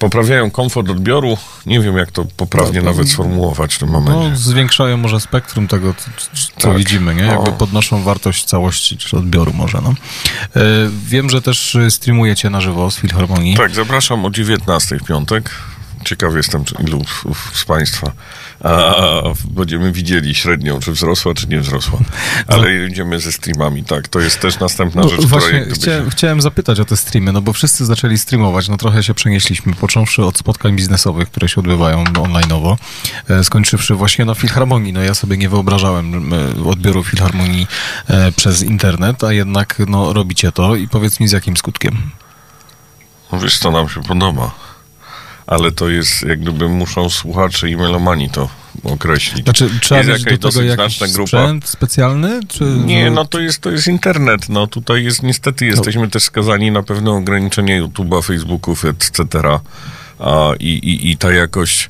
Poprawiają 0.01 0.51
komfort 0.51 0.89
odbioru. 0.89 1.37
Nie 1.65 1.79
wiem, 1.79 1.97
jak 1.97 2.11
to 2.11 2.25
poprawnie 2.37 2.81
nawet 2.81 3.09
sformułować 3.09 3.75
w 3.75 3.79
tym 3.79 3.89
momencie. 3.89 4.29
No, 4.29 4.35
zwiększają 4.37 4.97
może 4.97 5.19
spektrum 5.19 5.67
tego, 5.67 5.93
co, 6.57 6.67
Tak. 6.67 6.77
widzimy, 6.77 7.15
nie? 7.15 7.23
Jakby 7.23 7.51
podnoszą 7.51 8.03
wartość 8.03 8.45
całości 8.45 8.97
czy 8.97 9.17
odbioru 9.17 9.53
może, 9.53 9.81
no. 9.81 9.89
E, 10.55 10.61
wiem, 11.05 11.29
że 11.29 11.41
też 11.41 11.75
e, 11.75 11.91
streamujecie 11.91 12.49
na 12.49 12.61
żywo 12.61 12.91
z 12.91 12.97
Filharmonii. 12.97 13.57
Tak, 13.57 13.71
zapraszam 13.75 14.25
o 14.25 14.29
19 14.29 14.97
w 14.97 15.03
piątek. 15.03 15.51
Ciekaw 16.05 16.35
jestem, 16.35 16.63
ilu 16.87 17.01
z 17.53 17.65
Państwa 17.65 18.11
a, 18.63 19.21
będziemy 19.49 19.91
widzieli 19.91 20.35
średnią, 20.35 20.79
czy 20.79 20.91
wzrosła, 20.91 21.33
czy 21.33 21.47
nie 21.47 21.59
wzrosła. 21.59 21.99
Ale 22.47 22.87
idziemy 22.87 23.19
ze 23.19 23.31
streamami, 23.31 23.83
tak. 23.83 24.07
To 24.07 24.19
jest 24.19 24.39
też 24.39 24.59
następna 24.59 25.01
No, 25.01 25.09
rzecz, 25.09 25.25
właśnie 25.25 25.65
chciałem, 25.73 26.05
się... 26.05 26.11
chciałem 26.11 26.41
zapytać 26.41 26.79
o 26.79 26.85
te 26.85 26.97
streamy, 26.97 27.31
no 27.31 27.41
bo 27.41 27.53
wszyscy 27.53 27.85
zaczęli 27.85 28.17
streamować, 28.17 28.69
no 28.69 28.77
trochę 28.77 29.03
się 29.03 29.13
przenieśliśmy, 29.13 29.73
począwszy 29.73 30.25
od 30.25 30.37
spotkań 30.37 30.75
biznesowych, 30.75 31.29
które 31.29 31.49
się 31.49 31.61
odbywają 31.61 32.03
online'owo, 32.03 32.75
e, 33.29 33.43
skończywszy 33.43 33.95
właśnie 33.95 34.25
na 34.25 34.35
Filharmonii. 34.35 34.93
No 34.93 35.01
ja 35.01 35.15
sobie 35.15 35.37
nie 35.37 35.49
wyobrażałem 35.49 36.33
odbioru 36.65 37.03
Filharmonii 37.03 37.67
e, 38.07 38.31
przez 38.31 38.63
internet, 38.63 39.23
a 39.23 39.33
jednak 39.33 39.81
no 39.87 40.13
robicie 40.13 40.51
to 40.51 40.75
i 40.75 40.87
powiedz 40.87 41.19
mi 41.19 41.27
z 41.27 41.31
jakim 41.31 41.57
skutkiem. 41.57 41.97
No 43.31 43.39
wiesz, 43.39 43.57
co 43.59 43.71
nam 43.71 43.89
się 43.89 44.03
podoba. 44.03 44.70
Ale 45.47 45.71
to 45.71 45.89
jest, 45.89 46.23
jak 46.23 46.39
gdyby 46.39 46.69
muszą 46.69 47.09
słuchacze 47.09 47.69
i 47.69 47.77
melomani 47.77 48.29
to 48.29 48.49
określić. 48.83 49.43
Znaczy, 49.43 49.69
trzeba 49.81 50.01
jest 50.01 50.25
mieć 50.25 50.39
do 50.39 50.49
tego 50.49 50.61
jakiś 50.61 50.99
grupa. 50.99 51.27
sprzęt 51.27 51.67
specjalny? 51.69 52.39
Czy... 52.47 52.63
Nie, 52.63 53.11
no 53.11 53.25
to 53.25 53.39
jest, 53.39 53.59
to 53.59 53.71
jest 53.71 53.87
internet. 53.87 54.49
No 54.49 54.67
tutaj 54.67 55.03
jest, 55.03 55.23
niestety 55.23 55.65
jesteśmy 55.65 56.09
też 56.09 56.23
skazani 56.23 56.71
na 56.71 56.83
pewne 56.83 57.11
ograniczenia 57.11 57.81
YouTube'a, 57.81 58.23
Facebooków, 58.23 58.85
etc. 58.85 59.25
A, 60.19 60.51
i, 60.59 60.67
i, 60.67 61.11
I 61.11 61.17
ta 61.17 61.31
jakość... 61.31 61.89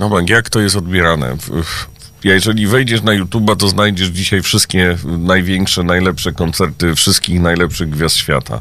No 0.00 0.08
bank, 0.08 0.30
jak 0.30 0.50
to 0.50 0.60
jest 0.60 0.76
odbierane? 0.76 1.36
Jeżeli 2.24 2.66
wejdziesz 2.66 3.02
na 3.02 3.12
YouTube'a, 3.12 3.56
to 3.56 3.68
znajdziesz 3.68 4.08
dzisiaj 4.08 4.42
wszystkie 4.42 4.96
największe, 5.04 5.82
najlepsze 5.82 6.32
koncerty 6.32 6.94
wszystkich 6.94 7.40
najlepszych 7.40 7.90
gwiazd 7.90 8.16
świata. 8.16 8.60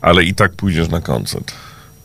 Ale 0.00 0.24
i 0.24 0.34
tak 0.34 0.52
pójdziesz 0.52 0.88
na 0.88 1.00
koncert. 1.00 1.52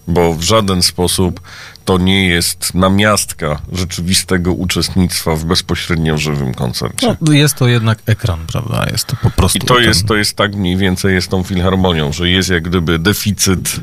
Bo 0.10 0.34
w 0.34 0.41
żaden 0.41 0.81
sposób 0.81 1.41
to 1.86 1.98
nie 1.98 2.27
jest 2.27 2.73
namiastka 2.73 3.61
rzeczywistego 3.72 4.53
uczestnictwa 4.53 5.36
w 5.36 5.45
bezpośrednio 5.45 6.18
żywym 6.18 6.53
koncercie. 6.53 7.15
No, 7.22 7.34
jest 7.34 7.56
to 7.56 7.68
jednak 7.68 7.99
ekran, 8.06 8.40
prawda? 8.48 8.86
Jest 8.91 9.06
to 9.07 9.15
po 9.15 9.30
prostu 9.30 9.57
I 9.57 9.61
to 9.61 9.73
ekran. 9.73 9.88
jest, 9.88 10.06
to 10.06 10.15
jest 10.15 10.36
tak 10.36 10.56
mniej 10.56 10.77
więcej 10.77 11.14
jest 11.14 11.27
tą 11.30 11.44
filharmonią, 11.44 12.14
że 12.14 12.30
jest 12.30 12.49
jak 12.49 12.64
gdyby 12.64 12.99
deficyt 12.99 13.76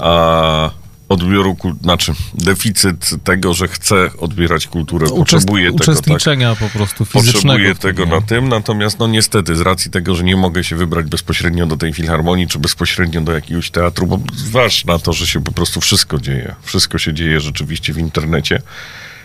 a, 0.00 0.70
odbioru, 1.12 1.56
znaczy 1.82 2.12
deficyt 2.34 3.10
tego, 3.24 3.54
że 3.54 3.68
chce 3.68 4.10
odbierać 4.18 4.66
kulturę, 4.66 5.06
Uczest- 5.06 5.16
potrzebuje 5.16 5.66
tego, 5.66 5.78
tak, 5.78 5.88
uczestniczenia 5.88 6.56
po 6.56 6.68
prostu 6.68 7.04
fizycznego. 7.04 7.32
potrzebuje 7.42 7.74
tego 7.74 8.06
na 8.06 8.20
tym, 8.20 8.48
natomiast 8.48 8.98
no 8.98 9.06
niestety 9.06 9.56
z 9.56 9.60
racji 9.60 9.90
tego, 9.90 10.14
że 10.14 10.24
nie 10.24 10.36
mogę 10.36 10.64
się 10.64 10.76
wybrać 10.76 11.06
bezpośrednio 11.06 11.66
do 11.66 11.76
tej 11.76 11.92
filharmonii, 11.92 12.46
czy 12.48 12.58
bezpośrednio 12.58 13.20
do 13.20 13.32
jakiegoś 13.32 13.70
teatru, 13.70 14.06
bo 14.06 14.18
zważ 14.34 14.84
na 14.84 14.98
to, 14.98 15.12
że 15.12 15.26
się 15.26 15.42
po 15.42 15.52
prostu 15.52 15.80
wszystko 15.80 16.18
dzieje. 16.18 16.54
Wszystko 16.62 16.98
się 16.98 17.14
dzieje 17.14 17.40
rzeczywiście 17.40 17.92
w 17.92 17.98
internecie. 17.98 18.62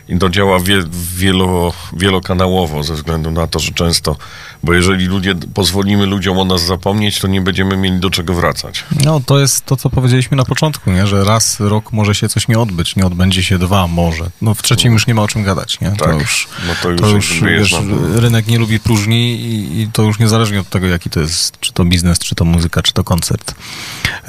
I 0.10 0.18
to 0.20 0.30
działa 0.30 0.60
wie, 0.60 0.84
wielo, 1.16 1.74
wielokanałowo 1.94 2.84
ze 2.84 2.94
względu 2.94 3.32
na 3.32 3.48
to, 3.48 3.60
że 3.60 3.72
często, 3.72 4.16
bo 4.64 4.74
jeżeli 4.74 5.06
ludzie, 5.06 5.36
pozwolimy 5.54 6.06
ludziom 6.06 6.38
o 6.40 6.46
nas 6.46 6.66
zapomnieć, 6.66 7.20
to 7.20 7.28
nie 7.28 7.42
będziemy 7.42 7.78
mieli 7.78 8.00
do 8.00 8.10
czego 8.10 8.34
wracać. 8.34 8.84
No, 9.06 9.20
to 9.26 9.40
jest 9.40 9.66
to, 9.66 9.76
co 9.76 9.90
powiedzieliśmy 9.90 10.38
na 10.38 10.46
początku, 10.46 10.92
nie? 10.92 11.08
że 11.08 11.24
raz 11.24 11.60
rok 11.60 11.92
może 11.94 12.16
się 12.16 12.30
coś 12.30 12.48
nie 12.48 12.60
odbyć, 12.60 12.96
nie 12.96 13.06
odbędzie 13.06 13.44
się 13.44 13.58
dwa 13.60 13.88
może. 13.88 14.30
No 14.42 14.54
w 14.54 14.62
trzecim 14.62 14.94
już 14.94 15.08
nie 15.08 15.14
ma 15.14 15.22
o 15.22 15.28
czym 15.28 15.44
gadać, 15.44 15.80
nie? 15.80 15.92
To 15.92 16.06
Tak. 16.06 16.20
już, 16.20 16.48
No 16.68 16.74
to 16.84 16.90
już 16.90 17.02
to 17.02 17.08
już 17.10 17.42
wiesz, 17.42 17.72
na- 17.72 18.20
rynek 18.20 18.48
nie 18.48 18.60
lubi 18.60 18.80
próżni 18.80 19.36
i, 19.42 19.82
i 19.82 19.88
to 19.92 20.04
już 20.04 20.20
niezależnie 20.20 20.60
od 20.60 20.70
tego, 20.70 20.88
jaki 20.88 21.10
to 21.10 21.20
jest, 21.20 21.60
czy 21.60 21.74
to 21.74 21.86
biznes, 21.86 22.20
czy 22.20 22.36
to 22.36 22.46
muzyka, 22.46 22.82
czy 22.82 22.94
to 22.94 23.04
koncert. 23.04 23.56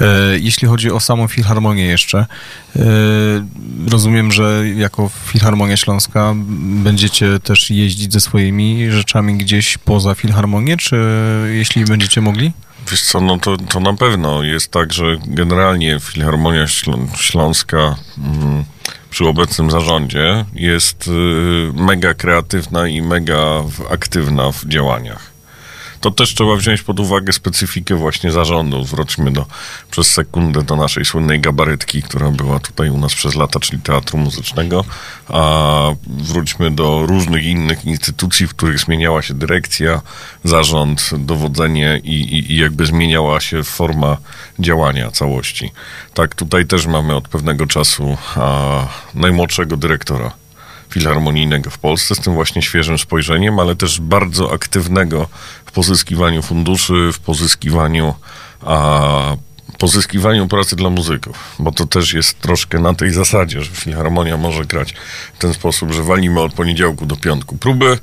E, 0.01 0.05
jeśli 0.39 0.67
chodzi 0.67 0.91
o 0.91 0.99
samą 0.99 1.27
Filharmonię 1.27 1.83
jeszcze, 1.85 2.25
e, 2.75 2.79
rozumiem, 3.91 4.31
że 4.31 4.63
jako 4.75 5.09
Filharmonia 5.25 5.77
Śląska 5.77 6.33
będziecie 6.83 7.39
też 7.39 7.69
jeździć 7.69 8.13
ze 8.13 8.19
swoimi 8.19 8.91
rzeczami 8.91 9.37
gdzieś 9.37 9.77
poza 9.77 10.15
Filharmonię, 10.19 10.77
czy 10.77 10.95
jeśli 11.53 11.85
będziecie 11.85 12.21
mogli? 12.21 12.51
Wiesz 12.91 13.01
co, 13.01 13.21
no 13.21 13.37
to, 13.37 13.57
to 13.57 13.79
na 13.79 13.93
pewno 13.93 14.43
jest 14.43 14.71
tak, 14.71 14.93
że 14.93 15.03
generalnie 15.25 15.99
Filharmonia 15.99 16.65
Ślą- 16.65 17.07
Śląska 17.17 17.95
mm, 18.17 18.63
przy 19.09 19.25
obecnym 19.27 19.71
zarządzie 19.71 20.45
jest 20.53 21.07
y, 21.07 21.11
mega 21.73 22.13
kreatywna 22.13 22.87
i 22.87 23.01
mega 23.01 23.63
aktywna 23.91 24.51
w 24.51 24.65
działaniach. 24.65 25.31
To 26.01 26.11
też 26.11 26.33
trzeba 26.33 26.55
wziąć 26.55 26.81
pod 26.81 26.99
uwagę 26.99 27.33
specyfikę 27.33 27.95
właśnie 27.95 28.31
zarządu. 28.31 28.83
Wróćmy 28.83 29.31
do, 29.31 29.45
przez 29.91 30.11
sekundę 30.11 30.63
do 30.63 30.75
naszej 30.75 31.05
słynnej 31.05 31.39
gabarytki, 31.39 32.03
która 32.03 32.31
była 32.31 32.59
tutaj 32.59 32.89
u 32.89 32.97
nas 32.97 33.15
przez 33.15 33.35
lata, 33.35 33.59
czyli 33.59 33.81
Teatru 33.81 34.17
Muzycznego, 34.17 34.85
a 35.27 35.91
wróćmy 36.07 36.71
do 36.71 37.05
różnych 37.05 37.43
innych 37.43 37.85
instytucji, 37.85 38.47
w 38.47 38.55
których 38.55 38.79
zmieniała 38.79 39.21
się 39.21 39.33
dyrekcja, 39.33 40.01
zarząd, 40.43 41.09
dowodzenie 41.17 42.01
i, 42.03 42.21
i, 42.21 42.51
i 42.51 42.57
jakby 42.57 42.85
zmieniała 42.85 43.39
się 43.39 43.63
forma 43.63 44.17
działania 44.59 45.11
całości. 45.11 45.71
Tak, 46.13 46.35
tutaj 46.35 46.65
też 46.65 46.85
mamy 46.85 47.15
od 47.15 47.27
pewnego 47.27 47.67
czasu 47.67 48.17
a, 48.35 48.87
najmłodszego 49.15 49.77
dyrektora 49.77 50.38
filharmonijnego 50.89 51.69
w 51.69 51.77
Polsce, 51.77 52.15
z 52.15 52.19
tym 52.19 52.33
właśnie 52.33 52.61
świeżym 52.61 52.99
spojrzeniem, 52.99 53.59
ale 53.59 53.75
też 53.75 54.01
bardzo 54.01 54.53
aktywnego 54.53 55.27
w 55.65 55.71
pozyskiwaniu 55.71 56.41
funduszy, 56.41 57.09
w 57.13 57.19
pozyskiwaniu, 57.19 58.13
a, 58.61 59.35
pozyskiwaniu 59.77 60.47
pracy 60.47 60.75
dla 60.75 60.89
muzyków, 60.89 61.55
bo 61.59 61.71
to 61.71 61.85
też 61.85 62.13
jest 62.13 62.39
troszkę 62.39 62.79
na 62.79 62.93
tej 62.93 63.11
zasadzie, 63.11 63.61
że 63.61 63.71
filharmonia 63.71 64.37
może 64.37 64.65
grać 64.65 64.93
w 65.33 65.37
ten 65.37 65.53
sposób, 65.53 65.91
że 65.91 66.03
walimy 66.03 66.41
od 66.41 66.53
poniedziałku 66.53 67.05
do 67.05 67.15
piątku 67.15 67.57
próby, 67.57 67.97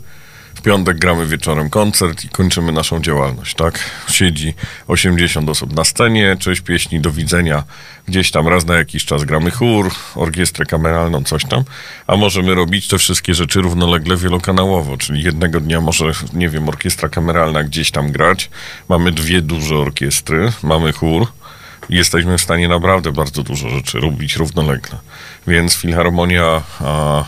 piątek 0.66 0.98
gramy 0.98 1.26
wieczorem 1.26 1.70
koncert 1.70 2.24
i 2.24 2.28
kończymy 2.28 2.72
naszą 2.72 3.00
działalność, 3.00 3.54
tak? 3.54 3.78
Siedzi 4.08 4.54
80 4.88 5.48
osób 5.48 5.72
na 5.72 5.84
scenie, 5.84 6.36
cześć 6.40 6.60
pieśni, 6.60 7.00
do 7.00 7.10
widzenia. 7.10 7.64
Gdzieś 8.08 8.30
tam 8.30 8.48
raz 8.48 8.66
na 8.66 8.74
jakiś 8.74 9.04
czas 9.04 9.24
gramy 9.24 9.50
chór, 9.50 9.90
orkiestrę 10.14 10.66
kameralną, 10.66 11.24
coś 11.24 11.44
tam. 11.44 11.64
A 12.06 12.16
możemy 12.16 12.54
robić 12.54 12.88
te 12.88 12.98
wszystkie 12.98 13.34
rzeczy 13.34 13.60
równolegle 13.60 14.16
wielokanałowo, 14.16 14.96
czyli 14.96 15.22
jednego 15.22 15.60
dnia 15.60 15.80
może, 15.80 16.12
nie 16.32 16.48
wiem, 16.48 16.68
orkiestra 16.68 17.08
kameralna 17.08 17.64
gdzieś 17.64 17.90
tam 17.90 18.12
grać. 18.12 18.50
Mamy 18.88 19.12
dwie 19.12 19.42
duże 19.42 19.76
orkiestry, 19.76 20.52
mamy 20.62 20.92
chór. 20.92 21.26
Jesteśmy 21.88 22.38
w 22.38 22.42
stanie 22.42 22.68
naprawdę 22.68 23.12
bardzo 23.12 23.42
dużo 23.42 23.68
rzeczy 23.68 24.00
robić 24.00 24.36
równolegle. 24.36 24.98
Więc 25.46 25.74
Filharmonia 25.74 26.62
a, 26.80 27.24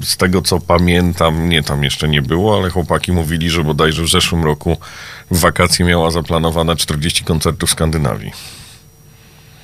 z 0.00 0.16
tego 0.16 0.42
co 0.42 0.60
pamiętam, 0.60 1.46
mnie 1.46 1.62
tam 1.62 1.84
jeszcze 1.84 2.08
nie 2.08 2.22
było, 2.22 2.56
ale 2.56 2.70
chłopaki 2.70 3.12
mówili, 3.12 3.50
że 3.50 3.64
bodajże 3.64 4.02
w 4.02 4.08
zeszłym 4.08 4.44
roku 4.44 4.76
w 5.30 5.40
wakacje 5.40 5.86
miała 5.86 6.10
zaplanowane 6.10 6.76
40 6.76 7.24
koncertów 7.24 7.68
w 7.68 7.72
Skandynawii. 7.72 8.32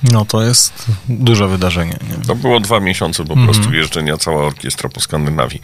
No 0.03 0.25
to 0.25 0.41
jest 0.41 0.85
duże 1.09 1.47
wydarzenie. 1.47 1.97
Nie? 2.09 2.25
To 2.25 2.35
było 2.35 2.59
dwa 2.59 2.79
miesiące 2.79 3.25
po 3.25 3.35
prostu 3.35 3.73
jeżdżenia 3.73 4.17
cała 4.17 4.43
orkiestra 4.43 4.89
po 4.89 5.01
Skandynawii. 5.01 5.61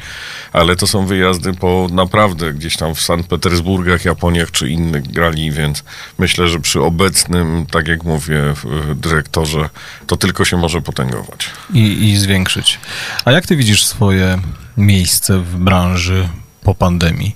Ale 0.53 0.75
to 0.75 0.87
są 0.87 1.05
wyjazdy 1.05 1.53
po 1.53 1.87
naprawdę 1.91 2.53
gdzieś 2.53 2.77
tam 2.77 2.95
w 2.95 3.01
Sankt 3.01 3.29
Petersburgach, 3.29 4.05
Japoniach 4.05 4.51
czy 4.51 4.69
innych 4.69 5.07
grali, 5.07 5.51
więc 5.51 5.83
myślę, 6.17 6.47
że 6.47 6.59
przy 6.59 6.81
obecnym, 6.81 7.65
tak 7.71 7.87
jak 7.87 8.03
mówię, 8.03 8.53
dyrektorze, 8.95 9.69
to 10.07 10.17
tylko 10.17 10.45
się 10.45 10.57
może 10.57 10.81
potęgować. 10.81 11.49
I, 11.73 12.09
I 12.09 12.17
zwiększyć. 12.17 12.79
A 13.25 13.31
jak 13.31 13.47
ty 13.47 13.55
widzisz 13.55 13.85
swoje 13.85 14.39
miejsce 14.77 15.39
w 15.39 15.57
branży 15.57 16.29
po 16.63 16.75
pandemii? 16.75 17.35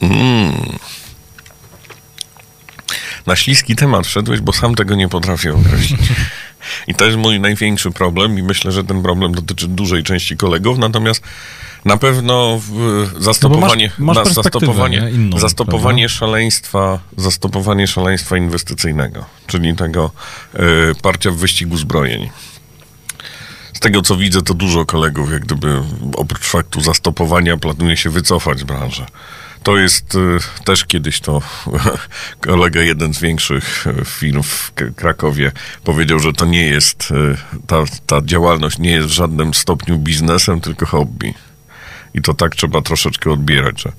Mm. 0.00 0.78
Na 3.26 3.36
śliski 3.36 3.76
temat 3.76 4.06
wszedłeś, 4.06 4.40
bo 4.40 4.52
sam 4.52 4.74
tego 4.74 4.94
nie 4.94 5.08
potrafię 5.08 5.54
określić. 5.54 6.00
I 6.88 6.94
to 6.94 7.04
jest 7.04 7.18
mój 7.18 7.40
największy 7.40 7.90
problem 7.90 8.38
i 8.38 8.42
myślę, 8.42 8.72
że 8.72 8.84
ten 8.84 9.02
problem 9.02 9.34
dotyczy 9.34 9.68
dużej 9.68 10.02
części 10.02 10.36
kolegów, 10.36 10.78
natomiast 10.78 11.22
na 11.84 11.96
pewno 11.96 12.60
zastopowanie, 13.18 13.90
No 13.98 14.06
masz 14.06 14.16
perspektywę, 14.16 14.42
zastopowanie, 14.42 15.00
nie? 15.00 15.10
Inną, 15.10 15.38
zastopowanie 15.38 16.08
szaleństwa, 16.08 16.98
zastopowanie 17.16 17.86
szaleństwa 17.86 18.36
inwestycyjnego, 18.36 19.24
czyli 19.46 19.76
tego 19.76 20.10
e, 20.54 20.58
parcia 21.02 21.30
w 21.30 21.36
wyścigu 21.36 21.76
zbrojeń. 21.76 22.30
Z 23.72 23.80
tego 23.80 24.02
co 24.02 24.16
widzę, 24.16 24.42
to 24.42 24.54
dużo 24.54 24.86
kolegów, 24.86 25.32
jak 25.32 25.42
gdyby 25.42 25.82
oprócz 26.16 26.44
faktu 26.44 26.80
zastopowania, 26.80 27.56
planuje 27.56 27.96
się 27.96 28.10
wycofać 28.10 28.58
z 28.58 28.64
branży. 28.64 29.06
To 29.62 29.76
jest 29.76 30.14
y, 30.14 30.38
też 30.64 30.84
kiedyś 30.84 31.20
to 31.20 31.42
kolega, 32.40 32.80
jeden 32.80 33.14
z 33.14 33.20
większych 33.20 33.86
y, 33.86 34.04
firm 34.04 34.42
w 34.42 34.72
Krakowie, 34.96 35.52
powiedział, 35.84 36.18
że 36.18 36.32
to 36.32 36.46
nie 36.46 36.66
jest, 36.66 37.10
y, 37.10 37.36
ta, 37.66 37.84
ta 38.06 38.20
działalność 38.24 38.78
nie 38.78 38.90
jest 38.90 39.08
w 39.08 39.12
żadnym 39.12 39.54
stopniu 39.54 39.98
biznesem, 39.98 40.60
tylko 40.60 40.86
hobby. 40.86 41.34
I 42.14 42.22
to 42.22 42.34
tak 42.34 42.56
trzeba 42.56 42.82
troszeczkę 42.82 43.30
odbierać, 43.30 43.82
że 43.82 43.92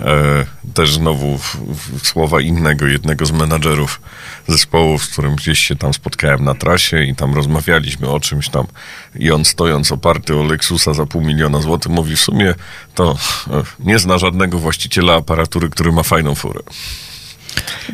e, 0.00 0.46
też 0.74 0.94
znowu 0.94 1.38
w, 1.38 1.56
w 2.02 2.06
słowa 2.06 2.40
innego, 2.40 2.86
jednego 2.86 3.26
z 3.26 3.32
menadżerów 3.32 4.00
zespołu, 4.48 4.98
z 4.98 5.06
którym 5.06 5.36
gdzieś 5.36 5.58
się 5.58 5.76
tam 5.76 5.94
spotkałem 5.94 6.44
na 6.44 6.54
trasie 6.54 7.04
i 7.04 7.14
tam 7.14 7.34
rozmawialiśmy 7.34 8.08
o 8.08 8.20
czymś 8.20 8.48
tam 8.48 8.66
i 9.14 9.30
on 9.30 9.44
stojąc 9.44 9.92
oparty 9.92 10.36
o 10.36 10.42
Lexusa 10.42 10.94
za 10.94 11.06
pół 11.06 11.22
miliona 11.22 11.60
złotych 11.60 11.92
mówi 11.92 12.16
w 12.16 12.20
sumie 12.20 12.54
to 12.94 13.16
e, 13.50 13.62
nie 13.78 13.98
zna 13.98 14.18
żadnego 14.18 14.58
właściciela 14.58 15.14
aparatury, 15.14 15.70
który 15.70 15.92
ma 15.92 16.02
fajną 16.02 16.34
furę. 16.34 16.60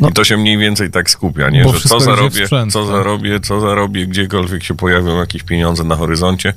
No. 0.01 0.09
I 0.09 0.13
to 0.13 0.25
się 0.25 0.37
mniej 0.37 0.59
więcej 0.59 0.91
tak 0.91 1.11
skupia, 1.11 1.51
nie? 1.51 1.69
Że 1.69 1.89
co 1.89 2.01
zarobię, 2.01 2.47
sprzęt, 2.47 2.73
co 2.73 2.81
tak? 2.83 2.89
zarobię, 2.89 3.41
co 3.41 3.61
zarobię, 3.61 4.07
gdziekolwiek 4.07 4.65
się 4.65 4.75
pojawią 4.75 5.19
jakieś 5.19 5.43
pieniądze 5.43 5.85
na 5.85 5.97
horyzoncie, 5.97 6.55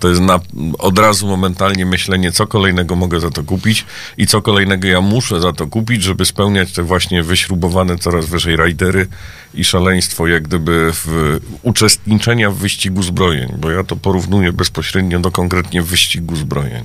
to 0.00 0.08
jest 0.08 0.20
na, 0.20 0.40
od 0.78 0.98
razu 0.98 1.26
momentalnie 1.26 1.86
myślenie, 1.86 2.32
co 2.32 2.46
kolejnego 2.46 2.96
mogę 2.96 3.20
za 3.20 3.30
to 3.30 3.42
kupić 3.44 3.84
i 4.16 4.26
co 4.26 4.42
kolejnego 4.42 4.88
ja 4.88 5.00
muszę 5.00 5.40
za 5.40 5.52
to 5.52 5.66
kupić, 5.66 6.02
żeby 6.02 6.24
spełniać 6.24 6.72
te 6.72 6.82
właśnie 6.82 7.22
wyśrubowane 7.22 7.98
coraz 7.98 8.26
wyżej 8.26 8.56
rajdery 8.56 9.08
i 9.54 9.64
szaleństwo 9.64 10.26
jak 10.26 10.42
gdyby 10.42 10.90
w 10.92 11.38
uczestniczenia 11.62 12.50
w 12.50 12.56
wyścigu 12.56 13.02
zbrojeń, 13.02 13.52
bo 13.58 13.70
ja 13.70 13.84
to 13.84 13.96
porównuję 13.96 14.52
bezpośrednio 14.52 15.20
do 15.20 15.30
konkretnie 15.30 15.82
wyścigu 15.82 16.36
zbrojeń. 16.36 16.84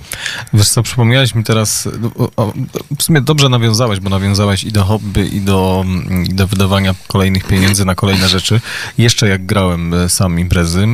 Wiesz 0.53 0.69
co, 0.69 0.83
przypomniałeś 0.83 1.35
mi 1.35 1.43
teraz, 1.43 1.89
o, 2.17 2.29
o, 2.35 2.53
w 2.97 3.03
sumie 3.03 3.21
dobrze 3.21 3.49
nawiązałeś, 3.49 3.99
bo 3.99 4.09
nawiązałeś 4.09 4.63
i 4.63 4.71
do 4.71 4.83
hobby, 4.83 5.35
i 5.35 5.41
do, 5.41 5.83
mm, 5.85 6.25
i 6.25 6.33
do 6.33 6.47
wydawania 6.47 6.95
kolejnych 7.07 7.47
pieniędzy 7.47 7.85
na 7.85 7.95
kolejne 7.95 8.29
rzeczy. 8.29 8.61
Jeszcze 8.97 9.27
jak 9.27 9.45
grałem 9.45 9.93
e, 9.93 10.09
sam 10.09 10.39
imprezy, 10.39 10.79
e, 10.79 10.87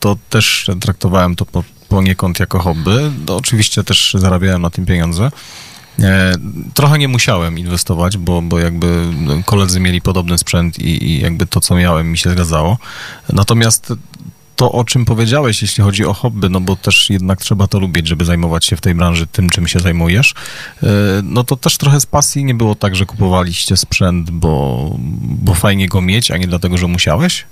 to 0.00 0.16
też 0.30 0.70
traktowałem 0.80 1.36
to 1.36 1.46
po, 1.46 1.64
poniekąd 1.88 2.40
jako 2.40 2.58
hobby. 2.58 3.10
No, 3.26 3.36
oczywiście 3.36 3.84
też 3.84 4.16
zarabiałem 4.18 4.62
na 4.62 4.70
tym 4.70 4.86
pieniądze. 4.86 5.30
E, 6.02 6.34
trochę 6.74 6.98
nie 6.98 7.08
musiałem 7.08 7.58
inwestować, 7.58 8.16
bo, 8.16 8.42
bo 8.42 8.58
jakby 8.58 9.04
koledzy 9.44 9.80
mieli 9.80 10.00
podobny 10.00 10.38
sprzęt 10.38 10.78
i, 10.78 11.04
i 11.04 11.20
jakby 11.20 11.46
to, 11.46 11.60
co 11.60 11.74
miałem, 11.74 12.10
mi 12.10 12.18
się 12.18 12.30
zgadzało. 12.30 12.78
Natomiast 13.32 13.92
to, 14.56 14.72
o 14.72 14.84
czym 14.84 15.04
powiedziałeś, 15.04 15.62
jeśli 15.62 15.84
chodzi 15.84 16.04
o 16.04 16.14
hobby, 16.14 16.50
no 16.50 16.60
bo 16.60 16.76
też 16.76 17.10
jednak 17.10 17.40
trzeba 17.40 17.66
to 17.66 17.80
lubić, 17.80 18.08
żeby 18.08 18.24
zajmować 18.24 18.64
się 18.64 18.76
w 18.76 18.80
tej 18.80 18.94
branży 18.94 19.26
tym, 19.26 19.50
czym 19.50 19.68
się 19.68 19.80
zajmujesz, 19.80 20.34
e, 20.82 20.86
no 21.22 21.44
to 21.44 21.56
też 21.56 21.76
trochę 21.76 22.00
z 22.00 22.06
pasji 22.06 22.44
nie 22.44 22.54
było 22.54 22.74
tak, 22.74 22.96
że 22.96 23.06
kupowaliście 23.06 23.76
sprzęt, 23.76 24.30
bo, 24.30 24.90
bo 25.20 25.54
fajnie 25.54 25.88
go 25.88 26.00
mieć, 26.00 26.30
a 26.30 26.36
nie 26.36 26.46
dlatego, 26.46 26.78
że 26.78 26.86
musiałeś? 26.86 27.44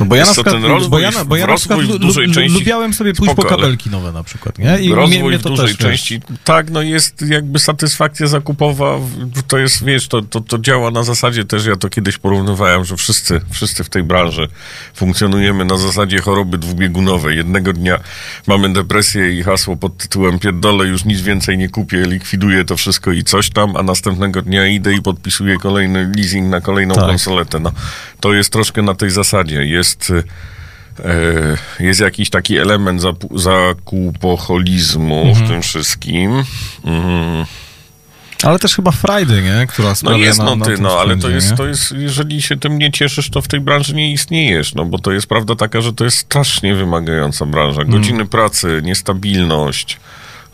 No 0.00 0.06
bo 0.06 0.16
ja 0.16 0.24
na 0.26 0.32
przykład, 0.32 0.54
ten 0.54 0.64
rozwój- 0.64 0.88
bo 0.90 0.98
ja, 0.98 1.10
bo 1.26 1.36
ja 1.36 1.46
na 1.46 1.56
przykład 1.56 1.80
w 1.80 1.88
lu- 1.88 1.98
dużej 1.98 2.26
lu- 2.26 2.34
części- 2.34 2.58
lubiałem 2.58 2.94
sobie 2.94 3.14
pójść 3.14 3.32
Spoko, 3.32 3.48
po 3.48 3.56
kabelki 3.56 3.90
nowe 3.90 4.12
na 4.12 4.22
przykład, 4.22 4.58
nie? 4.58 4.78
I 4.80 4.94
rozwój 4.94 5.22
mnie 5.22 5.38
w 5.38 5.42
to 5.42 5.48
dużej 5.48 5.66
też, 5.66 5.76
wiesz, 5.76 5.86
części, 5.86 6.20
tak, 6.44 6.70
no 6.70 6.82
jest 6.82 7.22
jakby 7.28 7.58
satysfakcja 7.58 8.26
zakupowa, 8.26 8.98
w- 8.98 9.42
to 9.42 9.58
jest, 9.58 9.84
wiesz, 9.84 10.08
to, 10.08 10.22
to, 10.22 10.40
to 10.40 10.58
działa 10.58 10.90
na 10.90 11.02
zasadzie 11.02 11.44
też, 11.44 11.66
ja 11.66 11.76
to 11.76 11.88
kiedyś 11.88 12.18
porównywałem, 12.18 12.84
że 12.84 12.96
wszyscy, 12.96 13.40
wszyscy 13.50 13.84
w 13.84 13.88
tej 13.88 14.02
branży 14.02 14.48
funkcjonujemy 14.94 15.64
na 15.64 15.76
zasadzie 15.76 16.18
choroby 16.18 16.58
dwubiegunowej. 16.58 17.36
Jednego 17.36 17.72
dnia 17.72 18.00
mamy 18.46 18.72
depresję 18.72 19.32
i 19.38 19.42
hasło 19.42 19.76
pod 19.76 19.96
tytułem 19.98 20.38
pierdolę, 20.38 20.84
już 20.86 21.04
nic 21.04 21.20
więcej 21.20 21.58
nie 21.58 21.68
kupię, 21.68 22.02
likwiduję 22.06 22.64
to 22.64 22.76
wszystko 22.76 23.12
i 23.12 23.24
coś 23.24 23.50
tam, 23.50 23.76
a 23.76 23.82
następnego 23.82 24.42
dnia 24.42 24.66
idę 24.66 24.94
i 24.94 25.02
podpisuję 25.02 25.56
kolejny 25.58 26.12
leasing 26.16 26.50
na 26.50 26.60
kolejną 26.60 26.94
Tak. 26.94 27.06
konsoletę. 27.06 27.60
No, 27.60 27.72
to 28.20 28.32
jest 28.32 28.52
troszkę 28.52 28.82
na 28.82 28.94
tej 28.94 29.10
zasadzie. 29.10 29.64
Jest... 29.64 30.12
E, 31.04 31.56
jest 31.80 32.00
jakiś 32.00 32.30
taki 32.30 32.56
element 32.56 33.00
zapu- 33.02 33.38
zakupoholizmu 33.38 35.34
w 35.34 35.48
tym 35.48 35.62
wszystkim. 35.62 36.44
Mm. 36.84 37.46
Ale 38.42 38.58
też 38.58 38.76
chyba 38.76 38.90
frajdy, 38.90 39.42
nie? 39.42 39.66
Która 39.66 39.94
No 40.02 40.16
jest, 40.16 40.38
na, 40.38 40.44
no 40.44 40.56
na 40.56 40.64
ty, 40.64 40.74
tym 40.74 40.82
no 40.82 41.00
ale 41.00 41.16
to 41.16 41.30
jest, 41.30 41.50
nie? 41.50 41.56
to 41.56 41.66
jest, 41.66 41.92
jeżeli 41.92 42.42
się 42.42 42.56
tym 42.56 42.78
nie 42.78 42.92
cieszysz, 42.92 43.30
to 43.30 43.42
w 43.42 43.48
tej 43.48 43.60
branży 43.60 43.94
nie 43.94 44.12
istniejesz, 44.12 44.74
no 44.74 44.84
bo 44.84 44.98
to 44.98 45.12
jest 45.12 45.26
prawda 45.26 45.56
taka, 45.56 45.80
że 45.80 45.92
to 45.92 46.04
jest 46.04 46.18
strasznie 46.18 46.74
wymagająca 46.74 47.46
branża. 47.46 47.80
Mm. 47.82 47.92
Godziny 47.92 48.26
pracy, 48.26 48.80
niestabilność. 48.84 49.98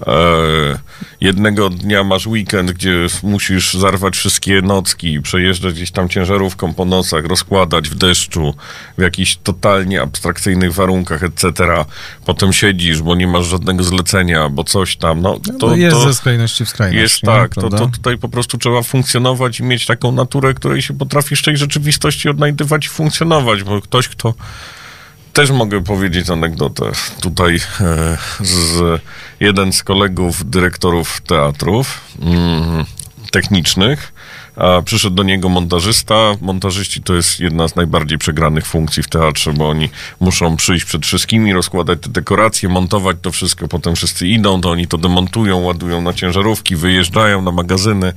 E, 0.07 0.79
jednego 1.21 1.71
dnia 1.71 2.05
masz 2.05 2.27
weekend, 2.27 2.73
gdzie 2.73 3.07
musisz 3.23 3.75
zarwać 3.75 4.17
wszystkie 4.17 4.63
nocki, 4.63 5.21
przejeżdżać 5.21 5.75
gdzieś 5.75 5.91
tam 5.91 6.09
ciężarówką 6.09 6.75
po 6.75 6.85
nocach, 6.85 7.25
rozkładać 7.25 7.89
w 7.89 7.95
deszczu, 7.95 8.55
w 8.99 9.03
jakichś 9.03 9.37
totalnie 9.37 10.03
abstrakcyjnych 10.03 10.75
warunkach, 10.75 11.23
etc. 11.23 11.53
Potem 12.25 12.53
siedzisz, 12.53 13.03
bo 13.03 13.15
nie 13.15 13.27
masz 13.27 13.47
żadnego 13.47 13.85
zlecenia, 13.85 14.49
bo 14.49 14.65
coś 14.65 14.97
tam. 14.97 15.21
No, 15.21 15.41
to, 15.61 15.67
no 15.67 15.77
jest 15.77 15.97
to, 15.97 16.03
ze 16.03 16.15
skrajności 16.15 16.65
w 16.65 16.69
skrajność. 16.69 17.03
jest 17.03 17.23
nie? 17.23 17.27
tak, 17.27 17.55
to, 17.55 17.71
to 17.71 17.87
tutaj 17.87 18.19
po 18.19 18.29
prostu 18.29 18.59
trzeba 18.59 18.83
funkcjonować 18.83 19.61
i 19.61 19.63
mieć 19.63 19.87
taką 19.87 20.13
naturę, 20.13 20.55
której 20.55 20.83
się 20.83 20.95
potrafisz 20.95 21.41
w 21.41 21.45
tej 21.45 21.57
rzeczywistości 21.57 22.29
odnajdywać 22.29 22.87
i 22.87 22.89
funkcjonować, 22.89 23.63
bo 23.63 23.81
ktoś, 23.81 24.09
kto 24.09 24.35
też 25.33 25.51
mogę 25.51 25.85
powiedzieć 25.85 26.31
anegdotę. 26.31 26.85
Tutaj 27.21 27.57
e, 27.81 28.19
z 28.41 29.01
jeden 29.41 29.73
z 29.73 29.83
kolegów 29.83 30.51
dyrektorów 30.51 31.21
teatrów 31.21 32.01
mm, 32.23 32.85
technicznych, 33.31 34.13
a 34.57 34.83
przyszedł 34.83 35.17
do 35.17 35.23
niego 35.23 35.49
montażysta. 35.49 36.15
Montażyści 36.41 37.03
to 37.03 37.15
jest 37.15 37.41
jedna 37.41 37.69
z 37.69 37.77
najbardziej 37.77 38.19
przegranych 38.19 38.67
funkcji 38.67 39.03
w 39.03 39.09
teatrze, 39.09 39.53
bo 39.53 39.69
oni 39.69 39.89
muszą 40.21 40.57
przyjść 40.57 40.85
przed 40.85 41.07
wszystkimi, 41.07 41.53
rozkładać 41.53 41.99
te 42.01 42.11
dekoracje, 42.11 42.69
montować 42.69 43.17
to 43.23 43.33
wszystko, 43.33 43.69
potem 43.69 43.97
wszyscy 43.97 44.29
idą, 44.29 44.61
to 44.61 44.71
oni 44.71 44.87
to 44.87 44.99
demontują, 44.99 45.61
ładują 45.61 46.01
na 46.01 46.13
ciężarówki, 46.13 46.77
wyjeżdżają 46.77 47.43
na 47.43 47.53
magazyny. 47.53 48.13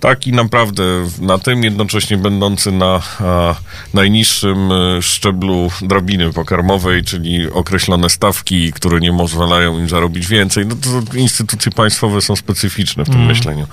Taki 0.00 0.32
naprawdę 0.32 0.82
na 1.20 1.38
tym 1.38 1.64
jednocześnie 1.64 2.16
będący 2.16 2.72
na 2.72 3.02
a, 3.20 3.54
najniższym 3.94 4.72
e, 4.72 5.02
szczeblu 5.02 5.70
drabiny 5.82 6.32
pokarmowej, 6.32 7.04
czyli 7.04 7.50
określone 7.50 8.10
stawki, 8.10 8.72
które 8.72 9.00
nie 9.00 9.12
pozwalają 9.12 9.78
im 9.78 9.88
zarobić 9.88 10.26
więcej. 10.26 10.66
No 10.66 10.76
to 10.76 11.16
instytucje 11.16 11.72
państwowe 11.72 12.20
są 12.20 12.36
specyficzne 12.36 13.04
w 13.04 13.10
tym 13.10 13.26
myśleniu. 13.26 13.66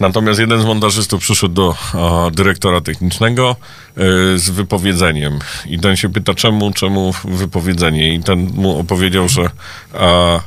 Natomiast 0.00 0.40
jeden 0.40 0.62
z 0.62 0.64
montażystów 0.64 1.20
przyszedł 1.20 1.54
do 1.54 1.74
a, 1.94 2.30
dyrektora 2.30 2.80
technicznego 2.80 3.56
e, 3.96 4.02
z 4.38 4.50
wypowiedzeniem. 4.50 5.38
I 5.66 5.78
ten 5.78 5.96
się 5.96 6.08
pyta, 6.08 6.34
czemu, 6.34 6.72
czemu 6.72 7.14
wypowiedzenie? 7.24 8.14
I 8.14 8.22
ten 8.22 8.50
mu 8.54 8.78
opowiedział, 8.78 9.28
że 9.28 9.50
a, 9.94 10.40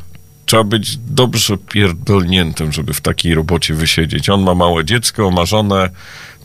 trzeba 0.45 0.63
być 0.63 0.97
dobrze 0.97 1.57
pierdolniętym, 1.57 2.71
żeby 2.71 2.93
w 2.93 3.01
takiej 3.01 3.35
robocie 3.35 3.73
wysiedzieć. 3.73 4.29
On 4.29 4.43
ma 4.43 4.55
małe 4.55 4.85
dziecko, 4.85 5.31
ma 5.31 5.45
żonę, 5.45 5.89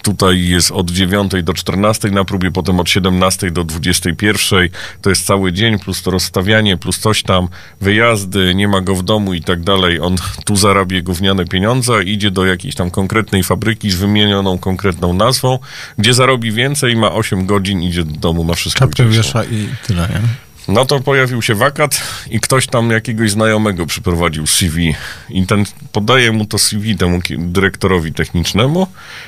Tutaj 0.02 0.46
jest 0.46 0.70
od 0.70 0.90
9 0.90 1.32
do 1.42 1.54
14 1.54 2.10
na 2.10 2.24
próbie, 2.24 2.50
potem 2.50 2.80
od 2.80 2.90
17 2.90 3.50
do 3.50 3.64
21. 3.64 4.68
To 5.02 5.10
jest 5.10 5.26
cały 5.26 5.52
dzień, 5.52 5.78
plus 5.78 6.02
to 6.02 6.10
rozstawianie, 6.10 6.76
plus 6.76 6.98
coś 6.98 7.22
tam, 7.22 7.48
wyjazdy, 7.80 8.54
nie 8.54 8.68
ma 8.68 8.80
go 8.80 8.94
w 8.94 9.02
domu 9.02 9.34
i 9.34 9.42
tak 9.42 9.60
dalej. 9.60 10.00
On 10.00 10.16
tu 10.44 10.56
zarabia 10.56 11.02
gówniane 11.02 11.44
pieniądze, 11.44 12.04
idzie 12.04 12.30
do 12.30 12.46
jakiejś 12.46 12.74
tam 12.74 12.90
konkretnej 12.90 13.42
fabryki 13.42 13.90
z 13.90 13.96
wymienioną 13.96 14.58
konkretną 14.58 15.12
nazwą, 15.12 15.58
gdzie 15.98 16.14
zarobi 16.14 16.52
więcej, 16.52 16.96
ma 16.96 17.12
8 17.12 17.46
godzin, 17.46 17.82
idzie 17.82 18.04
do 18.04 18.20
domu, 18.20 18.44
ma 18.44 18.54
wszystko 18.54 18.80
Czapkę 18.80 19.04
gdzieś. 19.04 19.16
wiesza 19.16 19.44
i 19.44 19.68
tyle, 19.86 20.08
nie? 20.08 20.47
No 20.68 20.84
to 20.84 21.00
pojawił 21.00 21.42
się 21.42 21.54
wakat 21.54 22.02
i 22.30 22.40
ktoś 22.40 22.66
tam 22.66 22.90
jakiegoś 22.90 23.30
znajomego 23.30 23.86
przyprowadził 23.86 24.46
CV 24.46 24.94
i 25.30 25.46
ten 25.46 25.64
podaje 25.92 26.32
mu 26.32 26.46
to 26.46 26.58
CV 26.58 26.96
temu 26.96 27.20
dyrektorowi 27.38 28.12
technicznemu 28.12 28.86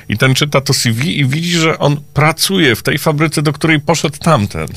i 0.09 0.17
ten 0.17 0.35
czyta 0.35 0.61
to 0.61 0.73
CV 0.73 1.19
i 1.19 1.25
widzi, 1.25 1.57
że 1.57 1.79
on 1.79 1.97
pracuje 2.13 2.75
w 2.75 2.83
tej 2.83 2.97
fabryce, 2.97 3.41
do 3.41 3.53
której 3.53 3.79
poszedł 3.79 4.17
tamten. 4.17 4.67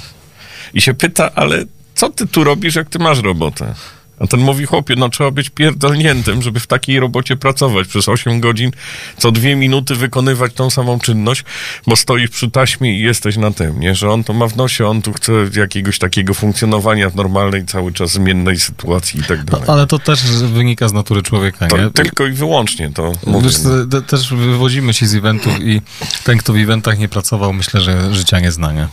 I 0.75 0.81
się 0.81 0.95
pyta, 0.95 1.31
ale 1.35 1.65
co 1.95 2.11
ty 2.11 2.27
tu 2.27 2.45
robisz, 2.45 2.75
jak 2.75 2.89
ty 2.89 2.99
masz 2.99 3.23
robotę? 3.23 3.75
A 4.19 4.27
ten 4.27 4.41
mówi, 4.41 4.65
chłopie, 4.67 4.95
no 4.97 5.09
trzeba 5.09 5.31
być 5.31 5.51
pierdolniętym, 5.51 6.43
żeby 6.43 6.61
w 6.61 6.67
takiej 6.67 7.01
robocie 7.01 7.37
pracować 7.37 7.89
przez 7.89 8.09
8 8.09 8.41
godzin, 8.41 8.71
co 9.19 9.33
dwie 9.33 9.57
minuty 9.57 9.95
wykonywać 9.95 10.53
tą 10.55 10.71
samą 10.71 10.99
czynność, 10.99 11.45
bo 11.87 11.97
stoisz 11.97 12.31
przy 12.31 12.51
taśmie 12.51 12.99
i 12.99 13.01
jesteś 13.03 13.37
na 13.37 13.51
tym, 13.51 13.81
nie? 13.81 13.95
Że 13.95 14.11
on 14.11 14.25
to 14.25 14.33
ma 14.33 14.47
w 14.49 14.57
nosie, 14.57 14.87
on 14.87 15.03
tu 15.03 15.13
chce 15.13 15.33
jakiegoś 15.57 15.99
takiego 15.99 16.35
funkcjonowania 16.35 17.11
w 17.11 17.17
normalnej, 17.17 17.65
cały 17.67 17.93
czas 17.93 18.11
zmiennej 18.13 18.59
sytuacji 18.61 19.21
i 19.21 19.23
tak 19.25 19.45
dalej. 19.45 19.65
Ale 19.69 19.87
to 19.87 19.99
też 19.99 20.23
wynika 20.33 20.89
z 20.89 20.93
natury 20.93 21.23
człowieka, 21.23 21.67
To 21.67 21.79
nie? 21.79 21.91
tylko 21.91 22.27
i 22.27 22.33
wyłącznie 22.33 22.91
to 22.93 23.13
mówię. 23.27 23.49
Wiesz, 23.49 23.57
te- 23.61 23.87
te- 23.91 24.03
też 24.03 24.35
wywodzimy 24.35 24.95
się 24.95 25.07
z 25.07 25.15
eventów 25.15 25.53
i 25.61 25.81
ten, 26.25 26.39
kto 26.39 26.53
w 26.53 26.57
eventach 26.57 26.99
nie 26.99 27.09
pracował, 27.09 27.53
myślę, 27.53 27.81
że 27.81 28.15
życia 28.15 28.41
nie 28.41 28.53
zna, 28.53 28.73
nie? 28.73 28.89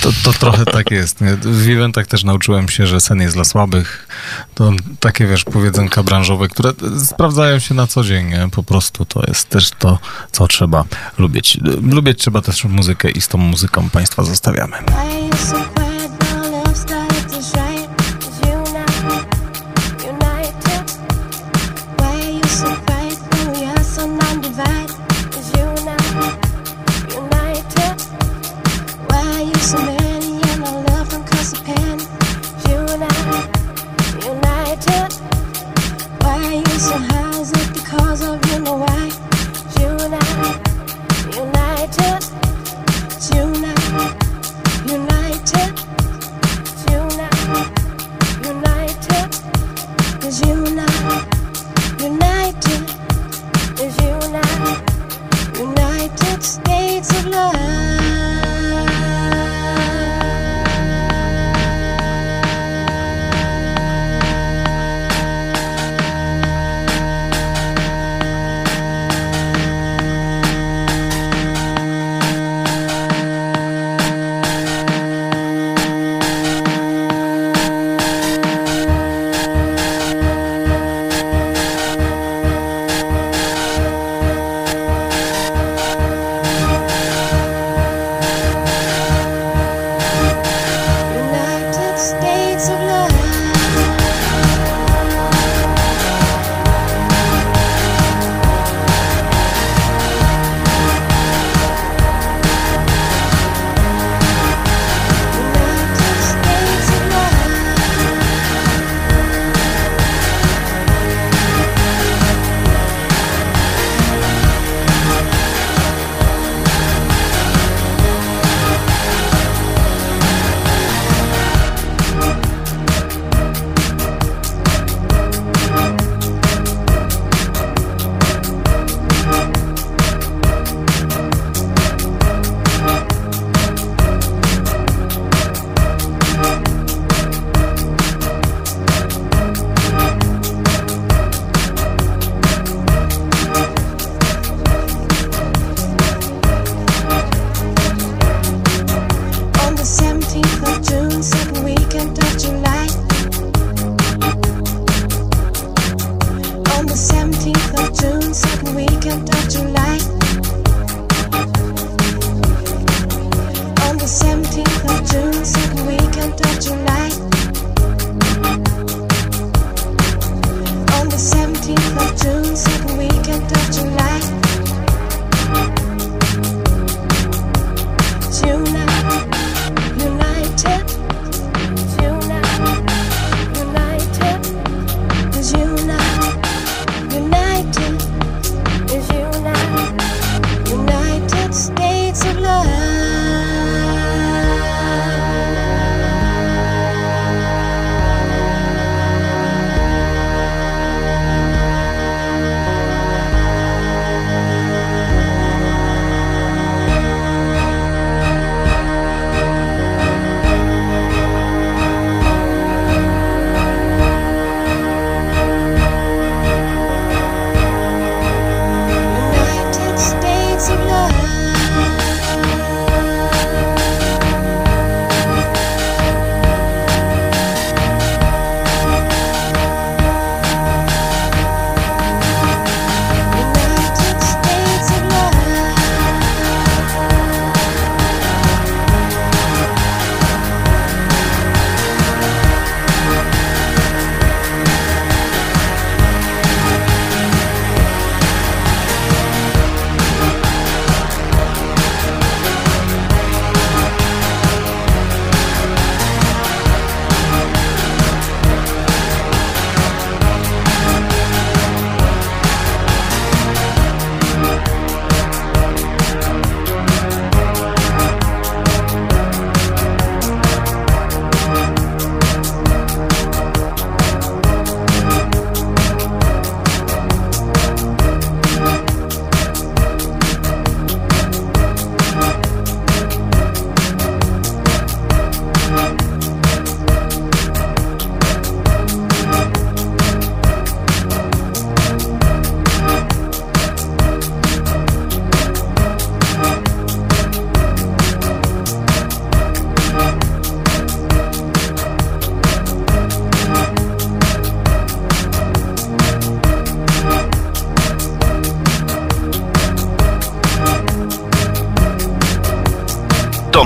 To, 0.00 0.10
to 0.24 0.32
trochę 0.32 0.64
tak 0.64 0.90
jest. 0.90 1.20
Nie? 1.20 1.36
W 1.42 1.68
eventach 1.68 2.06
też 2.06 2.24
nauczyłem 2.24 2.68
się, 2.68 2.86
że 2.86 3.00
sen 3.00 3.20
jest 3.20 3.34
dla 3.34 3.44
słabych. 3.44 4.08
To 4.54 4.72
takie, 5.00 5.26
wiesz, 5.26 5.44
powiedzenka 5.44 6.02
branżowe, 6.02 6.48
które 6.48 6.72
sprawdzają 7.04 7.58
się 7.58 7.74
na 7.74 7.86
co 7.86 8.04
dzień, 8.04 8.26
nie? 8.26 8.48
Po 8.52 8.62
prostu 8.62 9.04
to 9.04 9.22
jest 9.28 9.48
też 9.48 9.70
to, 9.70 9.98
co 10.32 10.46
trzeba 10.46 10.84
lubić. 11.18 11.58
Lubić 11.82 12.18
trzeba 12.18 12.42
też 12.42 12.64
muzykę 12.64 13.10
i 13.10 13.20
z 13.20 13.28
tą 13.28 13.38
muzyką 13.38 13.90
Państwa 13.90 14.22
zostawiamy. 14.22 14.76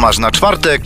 Tomasz 0.02 0.18
na 0.18 0.30
czwartek. 0.30 0.82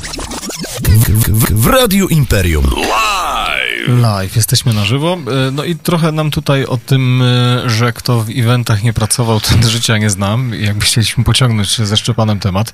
W, 0.83 1.09
w, 1.29 1.63
w 1.63 1.67
Radiu 1.67 2.09
Imperium. 2.09 2.65
Live! 2.65 4.01
Live, 4.01 4.37
jesteśmy 4.37 4.73
na 4.73 4.85
żywo. 4.85 5.19
E, 5.49 5.51
No 5.51 5.65
i 5.65 5.77
trochę 5.77 6.13
nam 6.13 6.31
tutaj 6.31 6.65
o 6.65 6.77
tym, 6.77 7.23
e, 7.23 7.71
że 7.71 7.93
kto 7.93 8.21
w 8.21 8.31
eventach 8.31 8.83
nie 8.83 8.93
pracował, 8.93 9.41
ten 9.41 9.69
życia 9.71 9.99
nie 9.99 10.11
znam. 10.11 10.55
Jakby 10.55 10.85
chcieliśmy 10.85 11.25
pociągnąć 11.25 11.77
ze 11.77 11.97
Szczepanem 11.97 12.41
temat, 12.41 12.73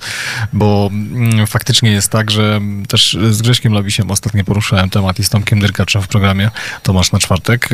bo 0.52 0.90
mm, 0.92 1.46
faktycznie 1.46 1.92
jest 1.92 2.10
tak, 2.10 2.30
że 2.30 2.60
też 2.88 3.18
z 3.30 3.42
Grześkiem 3.42 3.72
Labisiem 3.72 4.10
ostatnio 4.10 4.44
poruszałem 4.44 4.90
temat 4.90 5.18
i 5.18 5.24
z 5.24 5.30
Tomkiem 5.30 5.60
Dyrkaczem 5.60 6.02
w 6.02 6.08
programie 6.08 6.50
Tomasz 6.82 7.12
na 7.12 7.18
czwartek. 7.18 7.68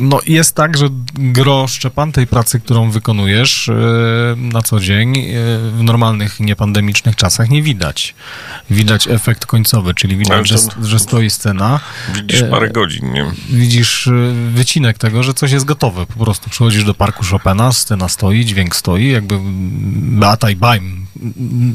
No 0.00 0.20
jest 0.26 0.54
tak, 0.54 0.76
że 0.76 0.88
gro 1.14 1.68
Szczepan 1.68 2.12
tej 2.12 2.26
pracy, 2.26 2.60
którą 2.60 2.90
wykonujesz 2.90 3.68
e, 3.68 3.74
na 4.36 4.62
co 4.62 4.80
dzień, 4.80 5.18
e, 5.18 5.22
w 5.70 5.82
normalnych, 5.82 6.40
niepandemicznych 6.40 7.16
czasach 7.16 7.50
nie 7.50 7.62
widać. 7.62 8.14
Widać 8.70 9.08
efekt 9.08 9.46
końcowy, 9.46 9.94
czyli 9.94 10.16
widać, 10.16 10.48
że, 10.48 10.56
że 10.82 10.98
stoi 10.98 11.30
scena. 11.30 11.80
Widzisz 12.14 12.42
E, 12.42 12.48
parę 12.48 12.70
godzin, 12.70 13.12
nie? 13.12 13.26
Widzisz 13.48 14.08
wycinek 14.54 14.98
tego, 14.98 15.22
że 15.22 15.34
coś 15.34 15.50
jest 15.50 15.64
gotowe. 15.64 16.06
Po 16.06 16.24
prostu 16.24 16.50
przychodzisz 16.50 16.84
do 16.84 16.94
parku 16.94 17.24
Chopina, 17.30 17.72
scena 17.72 18.08
stoi, 18.08 18.44
dźwięk 18.44 18.76
stoi, 18.76 19.08
jakby 19.08 19.38
Beata 19.92 20.50
i 20.50 20.56
Baim 20.56 21.06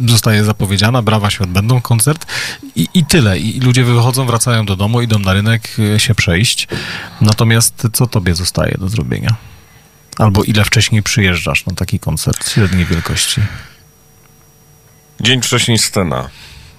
zostaje 0.08 0.44
zapowiedziana, 0.44 1.02
brawa 1.02 1.30
się 1.30 1.44
odbędą, 1.44 1.82
koncert 1.82 2.26
i, 2.76 2.88
i 2.94 3.06
tyle. 3.06 3.40
I 3.40 3.60
ludzie 3.60 3.84
wychodzą, 3.84 4.26
wracają 4.26 4.66
do 4.66 4.76
domu, 4.76 5.02
idą 5.02 5.20
na 5.20 5.34
rynek 5.34 5.78
się 5.98 6.16
przejść. 6.16 6.68
Natomiast 7.22 7.88
co 7.94 8.08
tobie 8.08 8.36
zostaje 8.36 8.78
do 8.80 8.90
zrobienia? 8.90 9.36
Albo 10.18 10.44
ile 10.44 10.66
wcześniej 10.66 11.04
przyjeżdżasz 11.04 11.66
na 11.66 11.74
taki 11.74 12.00
koncert 12.00 12.50
średniej 12.50 12.86
wielkości? 12.86 13.42
Dzień 15.22 15.42
wcześniej 15.42 15.78
scena. 15.78 16.30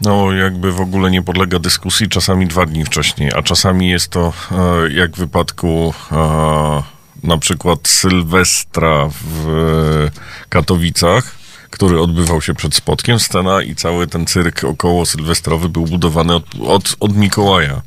No, 0.01 0.32
jakby 0.32 0.73
w 0.73 0.81
ogóle 0.81 1.10
nie 1.10 1.23
podlega 1.23 1.59
dyskusji, 1.59 2.09
czasami 2.09 2.47
dwa 2.47 2.66
dni 2.66 2.85
wcześniej, 2.85 3.31
a 3.36 3.43
czasami 3.43 3.89
jest 3.89 4.09
to 4.09 4.32
e, 4.51 4.93
jak 4.93 5.12
w 5.12 5.19
wypadku 5.19 5.94
e, 6.12 6.82
na 7.23 7.39
przykład 7.39 7.89
Sylwestra 7.89 9.09
w 9.20 10.09
Katowicach, 10.48 11.35
który 11.70 12.01
odbywał 12.01 12.43
się 12.43 12.55
przed 12.55 12.74
spotkiem, 12.74 13.20
scena 13.20 13.62
i 13.62 13.74
cały 13.74 14.06
ten 14.06 14.27
cyrk 14.27 14.64
około 14.64 15.06
sylwestrowy 15.06 15.69
był 15.69 15.85
budowany 15.85 16.35
od, 16.35 16.44
od, 16.66 16.97
od 17.01 17.16
Mikołaja. 17.16 17.82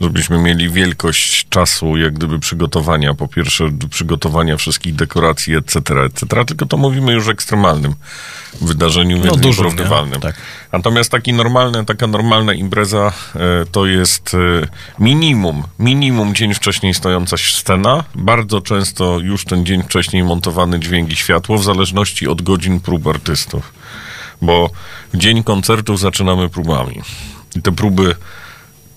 Żebyśmy 0.00 0.38
mieli 0.38 0.70
wielkość 0.70 1.48
czasu, 1.48 1.96
jak 1.96 2.14
gdyby 2.14 2.38
przygotowania, 2.38 3.14
po 3.14 3.28
pierwsze 3.28 3.68
przygotowania 3.90 4.56
wszystkich 4.56 4.94
dekoracji, 4.94 5.56
etc., 5.56 5.80
etc., 6.04 6.44
tylko 6.44 6.66
to 6.66 6.76
mówimy 6.76 7.12
już 7.12 7.28
o 7.28 7.30
ekstremalnym 7.30 7.94
wydarzeniu, 8.60 9.22
więc 9.22 9.36
dużym, 9.40 9.42
nie? 9.42 9.50
nieporównywalnym. 9.50 10.20
Tak. 10.20 10.34
Natomiast 10.72 11.10
taki 11.10 11.32
normalny, 11.32 11.84
taka 11.84 12.06
normalna 12.06 12.54
impreza 12.54 13.12
e, 13.34 13.40
to 13.72 13.86
jest 13.86 14.34
e, 14.34 14.66
minimum, 14.98 15.62
minimum 15.78 16.34
dzień 16.34 16.54
wcześniej 16.54 16.94
stojąca 16.94 17.36
scena, 17.36 18.04
bardzo 18.14 18.60
często 18.60 19.18
już 19.18 19.44
ten 19.44 19.66
dzień 19.66 19.82
wcześniej 19.82 20.24
montowany 20.24 20.80
dźwięk 20.80 21.12
i 21.12 21.16
światło, 21.16 21.58
w 21.58 21.64
zależności 21.64 22.28
od 22.28 22.42
godzin 22.42 22.80
prób 22.80 23.06
artystów. 23.06 23.72
Bo 24.42 24.70
dzień 25.14 25.44
koncertów 25.44 26.00
zaczynamy 26.00 26.48
próbami. 26.48 27.00
I 27.56 27.62
te 27.62 27.72
próby 27.72 28.14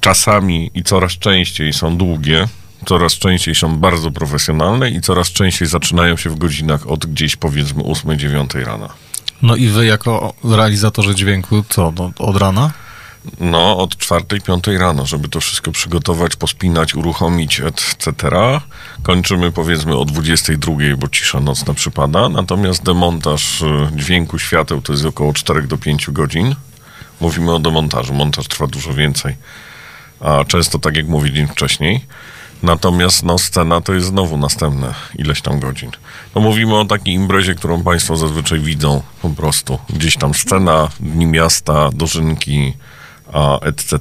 czasami 0.08 0.72
i 0.74 0.84
coraz 0.84 1.12
częściej 1.12 1.74
są 1.74 1.98
długie, 1.98 2.48
coraz 2.86 3.14
częściej 3.14 3.56
są 3.56 3.78
bardzo 3.78 4.12
profesjonalne 4.12 4.90
i 4.90 5.02
coraz 5.02 5.28
częściej 5.28 5.68
zaczynają 5.68 6.18
się 6.18 6.30
w 6.30 6.36
godzinach 6.36 6.88
od 6.88 7.06
gdzieś 7.06 7.36
powiedzmy 7.36 7.84
8-9 7.84 8.66
rana. 8.66 8.90
No 9.42 9.56
i 9.56 9.68
wy 9.68 9.86
jako 9.86 10.34
realizatorzy 10.44 11.16
dźwięku, 11.16 11.64
co, 11.70 11.94
no, 11.98 12.12
od 12.20 12.38
rana? 12.38 12.72
No, 13.40 13.78
od 13.78 13.98
czwartej, 13.98 14.42
piątej 14.42 14.78
rano, 14.78 15.06
żeby 15.06 15.28
to 15.28 15.42
wszystko 15.42 15.72
przygotować, 15.72 16.36
pospinać, 16.36 16.96
uruchomić, 16.96 17.60
etc. 17.60 18.12
Kończymy 19.04 19.52
powiedzmy 19.52 19.98
o 19.98 20.06
22, 20.06 20.74
bo 20.98 21.08
cisza 21.08 21.40
nocna 21.40 21.74
przypada. 21.74 22.30
Natomiast 22.30 22.84
demontaż 22.84 23.62
y, 23.62 23.66
dźwięku, 23.96 24.40
świateł 24.40 24.82
to 24.82 24.94
jest 24.94 25.06
około 25.06 25.34
4 25.34 25.62
do 25.62 25.78
5 25.78 26.12
godzin. 26.12 26.56
Mówimy 27.22 27.54
o 27.54 27.60
demontażu. 27.60 28.14
Montaż 28.14 28.48
trwa 28.48 28.68
dużo 28.68 28.94
więcej. 28.94 29.36
A 30.19 30.45
często, 30.45 30.80
tak 30.80 30.98
jak 30.98 31.07
mówi 31.07 31.34
dzień 31.34 31.48
wcześniej. 31.48 32.06
Natomiast 32.64 33.23
no, 33.23 33.38
scena 33.38 33.81
to 33.81 33.94
jest 33.94 34.07
znowu 34.07 34.38
następne 34.38 34.94
ileś 35.15 35.41
tam 35.41 35.60
godzin. 35.60 35.91
No 36.35 36.41
mówimy 36.41 36.76
o 36.76 36.85
takiej 36.85 37.14
imprezie, 37.14 37.56
którą 37.56 37.84
Państwo 37.84 38.18
zazwyczaj 38.18 38.60
widzą 38.60 39.02
po 39.22 39.30
prostu. 39.30 39.80
Gdzieś 39.89 40.18
tam 40.18 40.34
scena, 40.34 40.89
dni 40.99 41.26
miasta, 41.26 41.89
dożynki, 41.94 42.73
etc. 43.61 43.98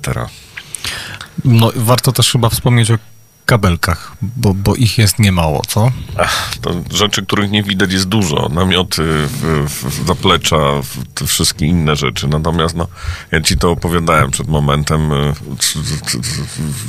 No, 1.44 1.72
warto 1.76 2.12
też 2.12 2.32
chyba 2.32 2.48
wspomnieć 2.48 2.90
o 2.90 2.98
kabelkach, 3.46 4.12
bo, 4.22 4.54
bo 4.54 4.74
ich 4.74 4.98
jest 4.98 5.18
niemało, 5.18 5.62
co? 5.68 5.90
Ach, 6.18 6.54
to 6.60 6.70
rzeczy, 6.90 7.26
których 7.26 7.50
nie 7.50 7.62
widać 7.62 7.92
jest 7.92 8.04
dużo. 8.04 8.48
Namioty, 8.48 9.02
w, 9.26 9.64
w, 9.68 10.06
zaplecza, 10.06 10.56
w, 10.82 11.04
te 11.14 11.26
wszystkie 11.26 11.66
inne 11.66 11.96
rzeczy. 11.96 12.28
Natomiast 12.28 12.74
no, 12.74 12.88
ja 13.32 13.40
ci 13.40 13.56
to 13.58 13.70
opowiadałem 13.70 14.30
przed 14.30 14.48
momentem. 14.48 15.12
y, 15.12 15.32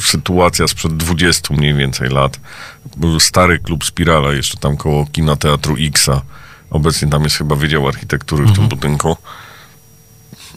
Sytuacja 0.01 0.67
sprzed 0.67 0.97
20 0.97 1.53
mniej 1.53 1.73
więcej 1.73 2.09
lat. 2.09 2.39
Był 2.97 3.19
stary 3.19 3.59
klub 3.59 3.85
Spirala, 3.85 4.34
jeszcze 4.34 4.57
tam 4.57 4.77
koło 4.77 5.05
kina 5.05 5.35
Teatru 5.35 5.75
Xa. 5.79 6.21
Obecnie 6.69 7.07
tam 7.09 7.23
jest 7.23 7.35
chyba 7.35 7.55
Wydział 7.55 7.88
Architektury 7.88 8.45
w 8.45 8.55
tym 8.55 8.67
budynku. 8.67 9.17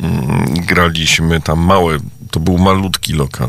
Mm, 0.01 0.55
Graliśmy 0.67 1.41
tam 1.41 1.59
małe, 1.59 1.99
to 2.31 2.41
był 2.41 2.59
malutki 2.59 3.13
lokal. 3.13 3.49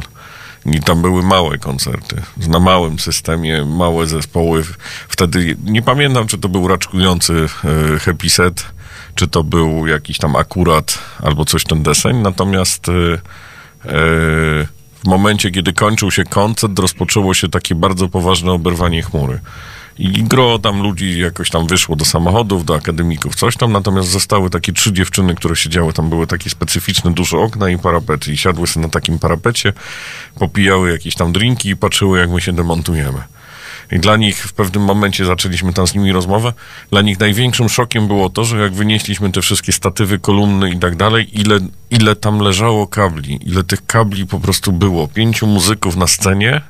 I 0.66 0.80
tam 0.80 1.02
były 1.02 1.24
małe 1.24 1.58
koncerty, 1.58 2.22
na 2.48 2.60
małym 2.60 3.00
systemie, 3.00 3.66
małe 3.66 4.08
zespoły. 4.08 4.64
Wtedy 5.10 5.58
nie 5.64 5.82
pamiętam, 5.82 6.28
czy 6.28 6.38
to 6.38 6.50
był 6.50 6.68
raczkujący 6.68 7.46
e, 7.96 8.00
Happy 8.00 8.30
Set, 8.30 8.66
czy 9.16 9.28
to 9.28 9.44
był 9.44 9.88
jakiś 9.88 10.18
tam 10.18 10.36
akurat, 10.36 11.00
albo 11.24 11.46
coś 11.46 11.64
ten 11.64 11.84
deseń. 11.84 12.18
Natomiast 12.18 12.90
e, 12.90 12.92
e, 12.94 13.20
w 15.04 15.08
momencie, 15.08 15.52
kiedy 15.52 15.74
kończył 15.74 16.12
się 16.12 16.24
koncert, 16.24 16.80
rozpoczęło 16.80 17.34
się 17.34 17.50
takie 17.50 17.76
bardzo 17.76 18.10
poważne 18.10 18.52
oberwanie 18.52 19.04
chmury. 19.04 19.40
I 20.00 20.24
gro 20.24 20.60
tam 20.60 20.82
ludzi 20.82 21.20
jakoś 21.20 21.50
tam 21.50 21.68
wyszło 21.68 21.96
do 21.96 22.06
samochodów, 22.06 22.66
do 22.66 22.76
akademików, 22.76 23.36
coś 23.36 23.58
tam, 23.58 23.72
natomiast 23.72 24.10
zostały 24.10 24.50
takie 24.50 24.74
trzy 24.74 24.94
dziewczyny, 24.94 25.36
które 25.36 25.56
siedziały, 25.56 25.94
tam 25.94 26.10
były 26.10 26.28
takie 26.28 26.50
specyficzne 26.50 27.14
duże 27.14 27.38
okna 27.38 27.70
i 27.70 27.78
parapety 27.78 28.32
i 28.32 28.38
siadły 28.38 28.68
sobie 28.68 28.86
na 28.86 28.92
takim 28.92 29.20
parapecie, 29.20 29.74
popijały 30.40 30.92
jakieś 30.92 31.16
tam 31.16 31.32
drinki 31.32 31.70
i 31.70 31.76
patrzyły, 31.76 32.20
jak 32.20 32.30
my 32.30 32.42
się 32.42 32.54
demontujemy. 32.54 33.24
I 33.92 34.00
dla 34.00 34.18
nich 34.18 34.38
w 34.38 34.54
pewnym 34.54 34.84
momencie 34.84 35.26
zaczęliśmy 35.26 35.74
tam 35.74 35.88
z 35.88 35.96
nimi 35.96 36.12
rozmowę. 36.12 36.54
Dla 36.92 37.02
nich 37.02 37.20
największym 37.20 37.70
szokiem 37.70 38.08
było 38.08 38.30
to, 38.30 38.46
że 38.46 38.58
jak 38.58 38.74
wynieśliśmy 38.74 39.32
te 39.32 39.42
wszystkie 39.42 39.72
statywy, 39.72 40.20
kolumny 40.20 40.70
i 40.70 40.80
tak 40.80 40.96
dalej, 40.96 41.40
ile, 41.40 41.60
ile 41.90 42.16
tam 42.16 42.40
leżało 42.40 42.88
kabli, 42.88 43.40
ile 43.46 43.64
tych 43.64 43.86
kabli 43.86 44.28
po 44.28 44.40
prostu 44.40 44.72
było. 44.72 45.08
Pięciu 45.08 45.48
muzyków 45.48 45.96
na 45.96 46.08
scenie 46.08 46.62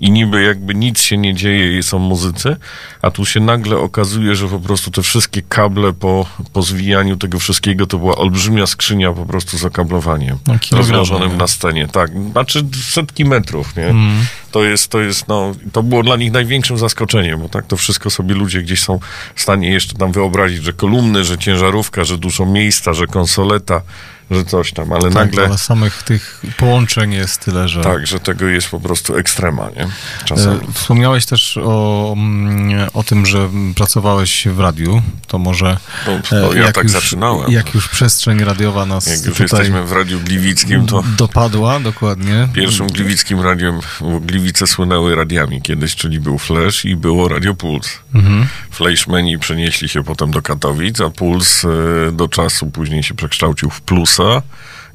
i 0.00 0.10
niby 0.10 0.42
jakby 0.42 0.74
nic 0.74 1.00
się 1.00 1.16
nie 1.16 1.34
dzieje 1.34 1.78
i 1.78 1.82
są 1.82 1.98
muzycy, 1.98 2.56
a 3.02 3.10
tu 3.10 3.24
się 3.24 3.40
nagle 3.40 3.76
okazuje, 3.76 4.34
że 4.34 4.48
po 4.48 4.60
prostu 4.60 4.90
te 4.90 5.02
wszystkie 5.02 5.42
kable 5.42 5.92
po, 5.92 6.26
po 6.52 6.62
zwijaniu 6.62 7.16
tego 7.16 7.38
wszystkiego 7.38 7.86
to 7.86 7.98
była 7.98 8.16
olbrzymia 8.16 8.66
skrzynia 8.66 9.12
po 9.12 9.26
prostu 9.26 9.58
z 9.58 9.64
okablowaniem 9.64 10.38
No, 10.46 10.78
rozłożonym 10.78 11.30
nie? 11.30 11.36
na 11.36 11.46
scenie, 11.46 11.88
tak, 11.88 12.10
znaczy 12.30 12.64
setki 12.82 13.24
metrów, 13.24 13.76
nie? 13.76 13.86
Mm. 13.86 14.18
To 14.50 14.64
jest, 14.64 14.88
to 14.90 15.00
jest, 15.00 15.28
no, 15.28 15.52
to 15.72 15.82
było 15.82 16.02
dla 16.02 16.16
nich 16.16 16.32
największym 16.32 16.78
zaskoczeniem, 16.78 17.40
bo 17.40 17.48
tak 17.48 17.66
to 17.66 17.76
wszystko 17.76 18.10
sobie 18.10 18.34
ludzie 18.34 18.62
gdzieś 18.62 18.80
są 18.80 18.98
w 19.34 19.42
stanie 19.42 19.70
jeszcze 19.70 19.94
tam 19.94 20.12
wyobrazić, 20.12 20.64
że 20.64 20.72
kolumny, 20.72 21.24
że 21.24 21.38
ciężarówka, 21.38 22.04
że 22.04 22.18
dużo 22.18 22.46
miejsca, 22.46 22.92
że 22.92 23.06
konsoleta, 23.06 23.82
że 24.30 24.44
coś 24.44 24.72
tam, 24.72 24.92
ale 24.92 25.02
Tak, 25.02 25.14
nagle... 25.14 25.44
ale 25.44 25.58
samych 25.58 26.02
tych 26.02 26.42
połączeń 26.56 27.12
jest 27.12 27.40
tyle, 27.40 27.68
że... 27.68 27.80
Tak, 27.80 28.06
że 28.06 28.20
tego 28.20 28.46
jest 28.46 28.68
po 28.68 28.80
prostu 28.80 29.16
ekstrema, 29.16 29.70
nie? 29.76 29.88
Czasami. 30.24 30.60
E, 30.68 30.72
Wspomniałeś 30.72 31.26
też 31.26 31.58
o, 31.62 32.14
mm, 32.16 32.88
o 32.94 33.02
tym, 33.02 33.26
że 33.26 33.48
pracowałeś 33.76 34.48
w 34.48 34.60
radiu. 34.60 35.02
To 35.26 35.38
może. 35.38 35.76
No, 36.06 36.12
e, 36.12 36.42
no, 36.42 36.52
ja 36.52 36.72
tak 36.72 36.84
już, 36.84 36.92
zaczynałem. 36.92 37.52
Jak 37.52 37.74
już 37.74 37.88
przestrzeń 37.88 38.44
radiowa 38.44 38.86
nas 38.86 39.06
Jak 39.06 39.24
już 39.24 39.40
jesteśmy 39.40 39.84
w 39.84 39.92
Radiu 39.92 40.20
Gliwickim, 40.20 40.86
to 40.86 41.02
dopadła, 41.16 41.80
dokładnie. 41.80 42.48
pierwszym 42.54 42.86
gliwickim 42.86 43.40
radiem, 43.40 43.80
bo 44.00 44.20
Gliwice 44.20 44.66
słynęły 44.66 45.14
radiami 45.14 45.62
kiedyś, 45.62 45.96
czyli 45.96 46.20
był 46.20 46.38
Flash 46.38 46.84
i 46.84 46.96
było 46.96 47.28
Radio 47.28 47.54
Puls. 47.54 47.98
Mhm. 48.14 48.46
Flashmeni 48.70 49.38
przenieśli 49.38 49.88
się 49.88 50.04
potem 50.04 50.30
do 50.30 50.42
Katowic, 50.42 51.00
a 51.00 51.10
Puls 51.10 51.64
e, 51.64 51.68
do 52.12 52.28
czasu 52.28 52.66
później 52.66 53.02
się 53.02 53.14
przekształcił 53.14 53.70
w 53.70 53.80
Plusa 54.18 54.42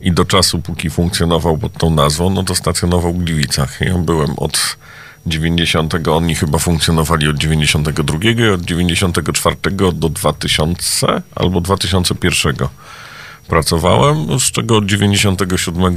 i 0.02 0.12
do 0.12 0.26
czasu, 0.26 0.62
póki 0.62 0.90
funkcjonował 0.90 1.58
pod 1.58 1.74
tą 1.74 1.90
nazwą, 1.90 2.30
no 2.30 2.44
to 2.44 2.56
stacjonował 2.56 3.14
w 3.14 3.24
Gliwicach. 3.24 3.82
Ja 3.82 3.98
byłem 3.98 4.40
od 4.40 4.78
90, 5.26 6.08
oni 6.08 6.36
chyba 6.36 6.60
funkcjonowali 6.60 7.28
od 7.28 7.38
92 7.38 8.18
i 8.30 8.50
od 8.50 8.62
94 8.62 9.56
do 9.94 10.10
2000 10.10 11.22
albo 11.36 11.62
2001 11.62 12.56
pracowałem, 13.54 14.40
z 14.40 14.52
czego 14.52 14.78
od 14.78 14.86
97 14.86 15.96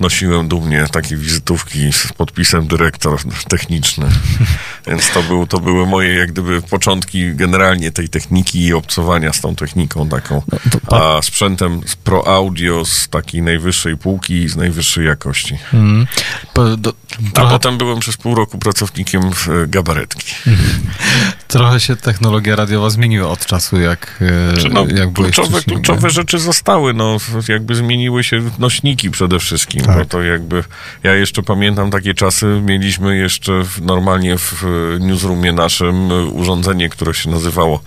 nosiłem 0.00 0.48
dumnie 0.48 0.86
takie 0.92 1.16
wizytówki 1.16 1.92
z 1.92 2.12
podpisem 2.12 2.66
dyrektor 2.66 3.20
techniczny. 3.48 4.06
Więc 4.86 5.10
to, 5.10 5.22
był, 5.22 5.46
to 5.46 5.60
były 5.60 5.86
moje 5.86 6.14
jak 6.14 6.32
gdyby 6.32 6.62
początki 6.62 7.34
generalnie 7.34 7.92
tej 7.92 8.08
techniki 8.08 8.66
i 8.66 8.74
obcowania 8.74 9.32
z 9.32 9.40
tą 9.40 9.56
techniką 9.56 10.08
taką, 10.08 10.42
a 10.90 11.22
sprzętem 11.22 11.80
z 11.86 11.96
Pro 11.96 12.28
Audio 12.28 12.84
z 12.84 13.08
takiej 13.08 13.42
najwyższej 13.42 13.96
półki 13.96 14.48
z 14.48 14.56
najwyższej 14.56 15.06
jakości. 15.06 15.58
Mm. 15.74 16.06
Po, 16.54 16.76
do, 16.76 16.92
A 17.34 17.46
potem 17.46 17.78
byłem 17.78 18.00
przez 18.00 18.16
pół 18.16 18.34
roku 18.34 18.58
pracownikiem 18.58 19.32
w 19.32 19.48
e, 19.48 19.66
gabaretki. 19.66 20.34
trochę 21.48 21.80
się 21.80 21.96
technologia 21.96 22.56
radiowa 22.56 22.90
zmieniła 22.90 23.28
od 23.28 23.46
czasu, 23.46 23.80
jak, 23.80 24.22
e, 24.52 24.56
Czy 24.56 24.68
no, 24.68 24.86
jak 24.94 25.10
byłeś 25.10 25.34
kluczowe, 25.34 25.62
kluczowe 25.62 26.10
rzeczy 26.10 26.38
zostały, 26.38 26.91
no 26.94 27.16
jakby 27.48 27.74
zmieniły 27.74 28.24
się 28.24 28.42
nośniki 28.58 29.10
przede 29.10 29.38
wszystkim, 29.38 29.82
Tak. 29.82 29.98
bo 29.98 30.04
to 30.04 30.22
jakby, 30.22 30.64
ja 31.02 31.14
jeszcze 31.14 31.42
pamiętam 31.42 31.90
takie 31.90 32.14
czasy, 32.14 32.60
mieliśmy 32.64 33.16
jeszcze 33.16 33.64
w, 33.64 33.82
normalnie 33.82 34.38
w 34.38 34.64
newsroomie 35.00 35.52
naszym 35.52 36.12
e, 36.12 36.24
urządzenie, 36.24 36.88
które 36.88 37.14
się 37.14 37.30
nazywało 37.30 37.80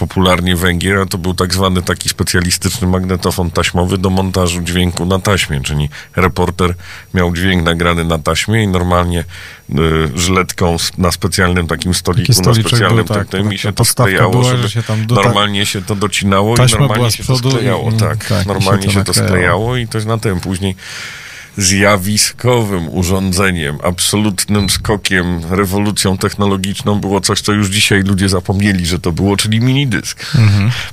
popularnie 0.00 0.56
węgier, 0.56 0.98
a 0.98 1.06
to 1.06 1.18
był 1.18 1.34
tak 1.34 1.54
zwany 1.54 1.82
taki 1.82 2.08
specjalistyczny 2.08 2.86
magnetofon 2.88 3.50
taśmowy 3.50 3.98
do 3.98 4.10
montażu 4.10 4.62
dźwięku 4.62 5.06
na 5.06 5.18
taśmie, 5.18 5.60
czyli 5.60 5.88
reporter 6.16 6.74
miał 7.14 7.32
dźwięk 7.34 7.64
nagrany 7.64 8.04
na 8.04 8.18
taśmie 8.18 8.62
i 8.62 8.68
normalnie 8.68 9.24
y, 9.70 9.74
żyletką 10.18 10.74
s- 10.74 10.90
na 10.98 11.10
specjalnym 11.12 11.66
takim 11.66 11.94
stoliku, 11.94 12.32
na 12.32 12.54
specjalnym 12.68 13.04
był, 13.06 13.14
tak, 13.16 13.28
tym, 13.28 13.42
tym 13.42 13.52
i 13.52 13.58
się 13.58 13.72
to 13.72 13.84
sklejało, 13.84 14.30
była, 14.32 14.44
żeby 14.44 14.62
że 14.62 14.70
się 14.70 14.82
tam 14.82 15.06
do- 15.06 15.14
tak- 15.14 15.24
normalnie 15.24 15.66
się 15.66 15.82
to 15.82 15.96
docinało 15.96 16.54
i 16.54 16.58
normalnie 16.80 17.10
się 17.10 17.24
to 17.24 17.38
sklejało, 17.38 17.92
tak, 17.92 18.24
tak, 18.24 18.46
normalnie 18.46 18.82
się 18.86 18.92
się 18.92 19.04
to 19.04 19.12
to 19.12 19.20
naklejało. 19.20 19.28
sklejało 19.28 19.76
i 19.76 19.86
to 19.88 19.98
jest 19.98 20.08
na 20.08 20.18
tym 20.18 20.40
później 20.40 20.74
zjawiskowym 21.56 22.88
urządzeniem, 22.88 23.78
absolutnym 23.84 24.70
skokiem, 24.70 25.40
rewolucją 25.50 26.18
technologiczną 26.18 27.00
było 27.00 27.20
coś, 27.20 27.40
co 27.40 27.52
już 27.52 27.68
dzisiaj 27.68 28.02
ludzie 28.02 28.28
zapomnieli, 28.28 28.86
że 28.86 28.98
to 28.98 29.12
było, 29.12 29.36
czyli 29.36 29.60
minidysk. 29.60 30.26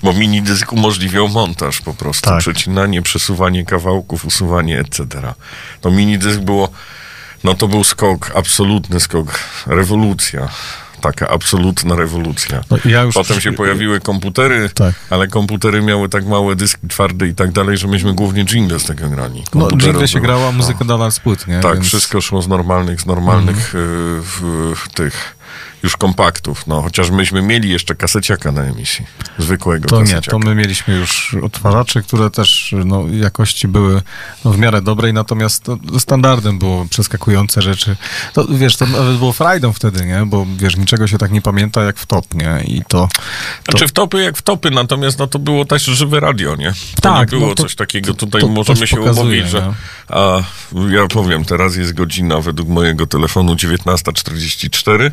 Bo 0.04 0.14
minidysk 0.14 0.74
umożliwiał 0.74 1.28
montaż 1.30 1.82
po 1.82 1.94
prostu, 1.94 2.30
Tak. 2.30 2.40
przecinanie, 2.40 3.02
przesuwanie 3.02 3.66
kawałków, 3.66 4.26
usuwanie, 4.26 4.80
etc. 4.80 5.06
To 5.82 5.92
minidysk 5.92 6.40
było, 6.40 6.70
no 7.44 7.54
to 7.54 7.68
był 7.68 7.84
skok, 7.84 8.32
absolutny 8.36 9.00
skok, 9.00 9.40
rewolucja. 9.68 10.48
Taka 11.02 11.28
absolutna 11.28 11.96
rewolucja. 11.96 12.62
No, 12.72 12.78
ja 12.86 13.06
Potem 13.14 13.42
się 13.42 13.52
pojawiły 13.54 14.00
komputery, 14.00 14.70
Tak. 14.76 14.96
ale 15.10 15.28
komputery 15.28 15.82
miały 15.82 16.10
tak 16.10 16.26
małe 16.26 16.56
dyski 16.56 16.88
twarde 16.88 17.28
i 17.28 17.36
tak 17.36 17.52
dalej, 17.52 17.78
że 17.78 17.88
myśmy 17.88 18.14
głównie 18.14 18.46
jingle 18.46 18.80
z 18.80 18.86
tego 18.86 19.10
grali. 19.10 19.44
No, 19.56 19.68
jingle 19.68 20.08
się 20.08 20.20
grała, 20.22 20.46
no. 20.46 20.52
muzyka 20.52 20.86
nadal 20.86 21.12
z 21.12 21.20
płyt, 21.20 21.48
nie? 21.48 21.60
Tak, 21.60 21.74
Więc- 21.74 21.86
wszystko 21.88 22.22
szło 22.22 22.42
z 22.42 22.48
normalnych, 22.48 23.02
z 23.02 23.06
normalnych 23.06 23.76
y, 23.76 23.78
w 24.76 24.90
tych 24.94 25.37
już 25.84 25.98
kompaktów. 25.98 26.68
No, 26.68 26.82
chociaż 26.82 27.10
myśmy 27.10 27.42
mieli 27.42 27.70
jeszcze 27.70 27.96
kaseciaka 27.96 28.52
na 28.52 28.64
emisji. 28.64 29.06
Zwykłego 29.38 29.88
To 29.90 29.96
nie, 30.02 30.02
kaseciaka. 30.02 30.32
to 30.32 30.40
my 30.40 30.56
mieliśmy 30.56 30.96
już 30.96 31.36
odtwarzacze, 31.44 32.02
które 32.02 32.30
też 32.30 32.76
no, 32.86 33.04
jakości 33.12 33.68
były 33.68 34.02
no, 34.46 34.52
w 34.52 34.58
miarę 34.58 34.82
dobrej, 34.82 35.14
natomiast 35.14 35.64
to 35.64 35.78
standardem 36.00 36.60
było 36.60 36.86
przeskakujące 36.86 37.62
rzeczy. 37.62 37.96
To, 38.34 38.46
wiesz, 38.50 38.78
to 38.78 38.86
nawet 38.86 39.18
było 39.18 39.34
frajdą 39.34 39.74
wtedy, 39.74 40.06
nie? 40.06 40.24
Bo 40.26 40.46
wiesz, 40.58 40.78
niczego 40.78 41.08
się 41.08 41.18
tak 41.18 41.32
nie 41.32 41.42
pamięta 41.42 41.84
jak 41.84 41.98
w 41.98 42.06
top, 42.06 42.34
nie? 42.34 42.64
I 42.66 42.82
to... 42.88 43.08
to 43.64 43.72
Znaczy 43.72 43.88
w 43.88 43.92
topy 43.92 44.24
jak 44.24 44.38
w 44.38 44.42
topy, 44.42 44.72
natomiast 44.72 45.20
no 45.20 45.28
to 45.28 45.40
było 45.40 45.66
też 45.66 45.84
żywe 45.84 46.20
radio, 46.20 46.56
nie? 46.56 46.74
To 46.96 47.02
Tak, 47.02 47.32
nie 47.32 47.38
było 47.38 47.50
no 47.50 47.56
to- 47.56 47.64
coś 47.64 47.76
takiego. 47.76 48.14
Tutaj 48.14 48.42
to 48.42 48.48
możemy 48.48 48.88
się 48.88 48.98
pokazuje, 48.98 49.24
umówić, 49.24 49.50
że 49.50 49.62
nie? 49.62 49.74
a 50.16 50.42
ja 50.90 51.08
powiem, 51.08 51.46
teraz 51.46 51.76
jest 51.76 51.94
godzina 51.94 52.40
według 52.42 52.70
mojego 52.70 53.08
telefonu 53.08 53.54
19.44. 53.54 55.12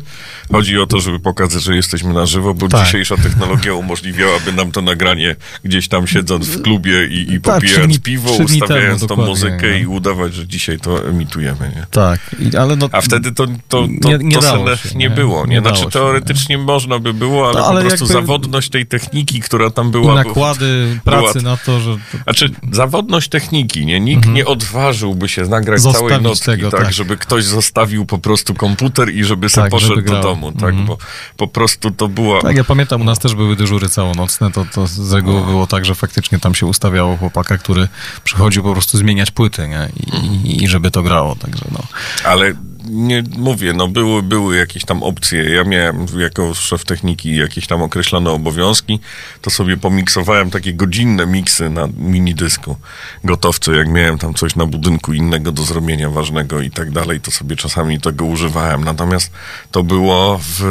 Chodzi 0.55 0.79
o 0.79 0.85
to, 0.87 0.99
żeby 0.99 1.19
pokazać, 1.19 1.63
że 1.63 1.75
jesteśmy 1.75 2.13
na 2.13 2.25
żywo, 2.25 2.53
bo 2.53 2.67
Tak. 2.67 2.85
dzisiejsza 2.85 3.17
technologia 3.17 3.73
umożliwiałaby 3.73 4.51
nam 4.53 4.71
to 4.71 4.81
nagranie 4.81 5.35
gdzieś 5.63 5.87
tam 5.87 6.07
siedząc 6.07 6.47
w 6.47 6.61
klubie 6.61 7.07
i, 7.07 7.33
i 7.33 7.41
Tak, 7.41 7.55
popijając 7.55 7.93
dni- 7.93 8.01
piwo, 8.01 8.31
ustawiając 8.31 9.01
temu, 9.07 9.15
tą 9.21 9.25
muzykę 9.25 9.69
no. 9.71 9.77
i 9.77 9.85
udawać, 9.85 10.33
że 10.33 10.47
dzisiaj 10.47 10.79
to 10.79 11.07
emitujemy, 11.09 11.71
nie? 11.75 11.85
Tak, 11.91 12.19
i, 12.39 12.57
ale 12.57 12.75
no... 12.75 12.89
A 12.91 13.01
wtedy 13.01 13.31
to, 13.31 13.47
to, 13.47 13.87
to, 14.01 14.09
Nie- 14.09 14.17
nie 14.17 14.35
to 14.37 14.75
się, 14.75 14.97
nie, 14.97 15.09
było. 15.09 15.45
Nie? 15.45 15.59
Znaczy 15.61 15.81
się, 15.83 15.89
teoretycznie 15.89 16.57
można 16.57 16.99
by 16.99 17.13
było, 17.13 17.49
ale, 17.49 17.59
No, 17.59 17.65
ale 17.67 17.81
po 17.81 17.87
prostu 17.87 18.05
zawodność 18.05 18.69
tej 18.69 18.85
techniki, 18.85 19.39
która 19.39 19.69
tam 19.69 19.87
I 19.87 19.91
była... 19.91 20.15
nakłady 20.15 20.99
pracy 21.03 21.39
była- 21.39 21.51
na 21.51 21.57
to, 21.57 21.79
że... 21.79 21.97
Znaczy, 22.23 22.49
zawodność 22.71 23.29
techniki, 23.29 23.85
nie? 23.85 23.99
Nikt 23.99 24.25
nie 24.29 24.45
odważyłby 24.45 25.29
się 25.29 25.41
nagrać 25.41 25.81
całej 25.81 25.95
Mhm. 25.95 26.23
Zostawić 26.23 26.23
nocki, 26.29 26.45
tego, 26.45 26.71
tak, 26.71 26.83
tak. 26.83 26.93
żeby 26.93 27.17
ktoś 27.17 27.43
zostawił 27.43 28.05
po 28.05 28.17
prostu 28.17 28.53
komputer 28.53 29.13
i 29.13 29.23
żeby 29.23 29.49
sobie 29.49 29.63
Tak, 29.63 29.71
poszedł 29.71 29.95
żeby 29.95 30.01
do 30.01 30.09
grało. 30.11 30.23
Domu, 30.51 30.59
tak, 30.61 30.69
Mhm. 30.69 30.85
bo 30.87 30.97
po 31.37 31.47
prostu 31.47 31.91
to 31.91 32.07
była... 32.07 32.41
Tak, 32.41 32.55
ja 32.57 32.63
pamiętam, 32.63 33.01
u 33.01 33.03
nas 33.03 33.19
też 33.19 33.35
były 33.35 33.55
dyżury 33.55 33.89
całonocne, 33.89 34.51
to, 34.51 34.65
to 34.73 34.87
z 34.87 35.13
reguły 35.13 35.39
No. 35.41 35.45
było 35.45 35.67
tak, 35.67 35.85
że 35.85 35.95
faktycznie 35.95 36.39
tam 36.39 36.55
się 36.55 36.65
ustawiało 36.65 37.17
chłopaka, 37.17 37.57
który 37.57 37.87
przychodził 38.23 38.63
po 38.63 38.71
prostu 38.73 38.97
zmieniać 38.97 39.31
płyty, 39.31 39.67
nie? 39.67 39.89
I, 39.99 40.47
i, 40.47 40.63
i 40.63 40.67
żeby 40.67 40.91
to 40.91 41.03
grało, 41.03 41.35
także 41.35 41.65
no. 41.71 41.79
Ale 42.23 42.53
nie 42.89 43.23
mówię, 43.37 43.73
no 43.73 43.87
były, 43.87 44.23
były 44.23 44.57
jakieś 44.57 44.85
tam 44.85 45.03
opcje. 45.03 45.49
Ja 45.49 45.63
miałem 45.63 46.05
jako 46.17 46.53
szef 46.53 46.85
techniki 46.85 47.35
jakieś 47.35 47.67
tam 47.67 47.81
określone 47.81 48.31
obowiązki, 48.31 48.99
to 49.41 49.49
sobie 49.49 49.77
pomiksowałem 49.77 50.51
takie 50.51 50.73
godzinne 50.73 51.25
miksy 51.25 51.69
na 51.69 51.87
minidysku 51.97 52.77
gotowce, 53.23 53.75
jak 53.75 53.87
miałem 53.89 54.17
tam 54.17 54.33
coś 54.33 54.55
na 54.55 54.65
budynku 54.65 55.13
innego 55.13 55.51
do 55.51 55.63
zrobienia 55.63 56.09
ważnego 56.09 56.61
i 56.61 56.71
tak 56.71 56.91
dalej, 56.91 57.21
to 57.21 57.31
sobie 57.31 57.55
czasami 57.55 58.01
tego 58.01 58.25
używałem. 58.25 58.83
Natomiast 58.83 59.31
to 59.71 59.83
było 59.83 60.39
w 60.43 60.63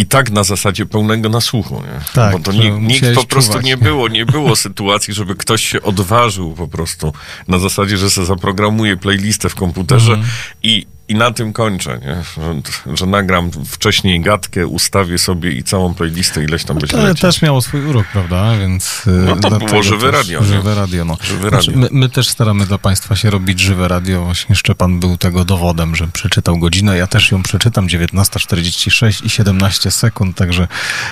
i 0.00 0.06
tak 0.06 0.30
na 0.30 0.44
zasadzie 0.44 0.86
pełnego 0.86 1.28
nasłuchu, 1.28 1.74
nie? 1.74 2.00
Tak, 2.14 2.32
Bo 2.32 2.38
to 2.38 2.52
że 2.52 2.70
nikt, 2.70 3.02
nikt 3.02 3.14
po 3.14 3.24
prostu 3.24 3.52
czuwać. 3.52 3.66
nie 3.66 3.76
było, 3.76 4.08
nie 4.08 4.26
było 4.26 4.56
sytuacji, 4.56 5.14
żeby 5.14 5.34
ktoś 5.34 5.62
się 5.66 5.82
odważył 5.82 6.52
po 6.54 6.68
prostu 6.68 7.12
na 7.48 7.58
zasadzie, 7.58 7.96
że 7.96 8.10
sobie 8.10 8.26
zaprogramuje 8.26 8.96
playlistę 8.96 9.48
w 9.48 9.54
komputerze 9.54 10.12
Mhm. 10.12 10.30
i, 10.62 10.86
i 11.08 11.14
na 11.14 11.30
tym 11.30 11.52
kończę, 11.52 11.98
nie? 12.02 12.16
Że, 12.44 12.96
że 12.96 13.06
nagram 13.06 13.50
wcześniej 13.66 14.20
gadkę, 14.20 14.66
ustawię 14.66 15.18
sobie 15.18 15.52
i 15.52 15.64
całą 15.64 15.94
playlistę 15.94 16.44
ileś 16.44 16.64
tam 16.64 16.78
będzie 16.78 16.96
To 16.96 17.14
też 17.14 17.42
miało 17.42 17.62
swój 17.62 17.86
urok, 17.86 18.06
prawda? 18.12 18.58
Więc. 18.58 19.06
y, 19.06 19.10
No 19.10 19.36
to 19.36 19.50
było 19.50 19.82
żywe 19.82 20.10
radio? 20.10 20.44
Żywe 20.44 20.74
radio, 20.74 21.04
no. 21.04 21.16
Żywe 21.22 21.48
Znaczy, 21.48 21.70
radio. 21.70 21.80
my, 21.80 21.88
my 21.92 22.08
też 22.08 22.28
staramy 22.28 22.66
dla 22.66 22.78
Państwa 22.78 23.16
się 23.16 23.30
robić 23.30 23.60
żywe 23.60 23.88
radio. 23.88 24.24
Właśnie 24.24 24.56
Szczepan 24.56 25.00
był 25.00 25.16
tego 25.16 25.44
dowodem, 25.44 25.96
że 25.96 26.06
przeczytał 26.06 26.58
godzinę. 26.58 26.96
Ja 26.96 27.06
też 27.06 27.30
ją 27.32 27.42
przeczytam 27.42 27.86
19.46 27.86 29.26
i 29.26 29.30
17 29.30 29.90
sekund, 29.90 30.36
także 30.36 30.68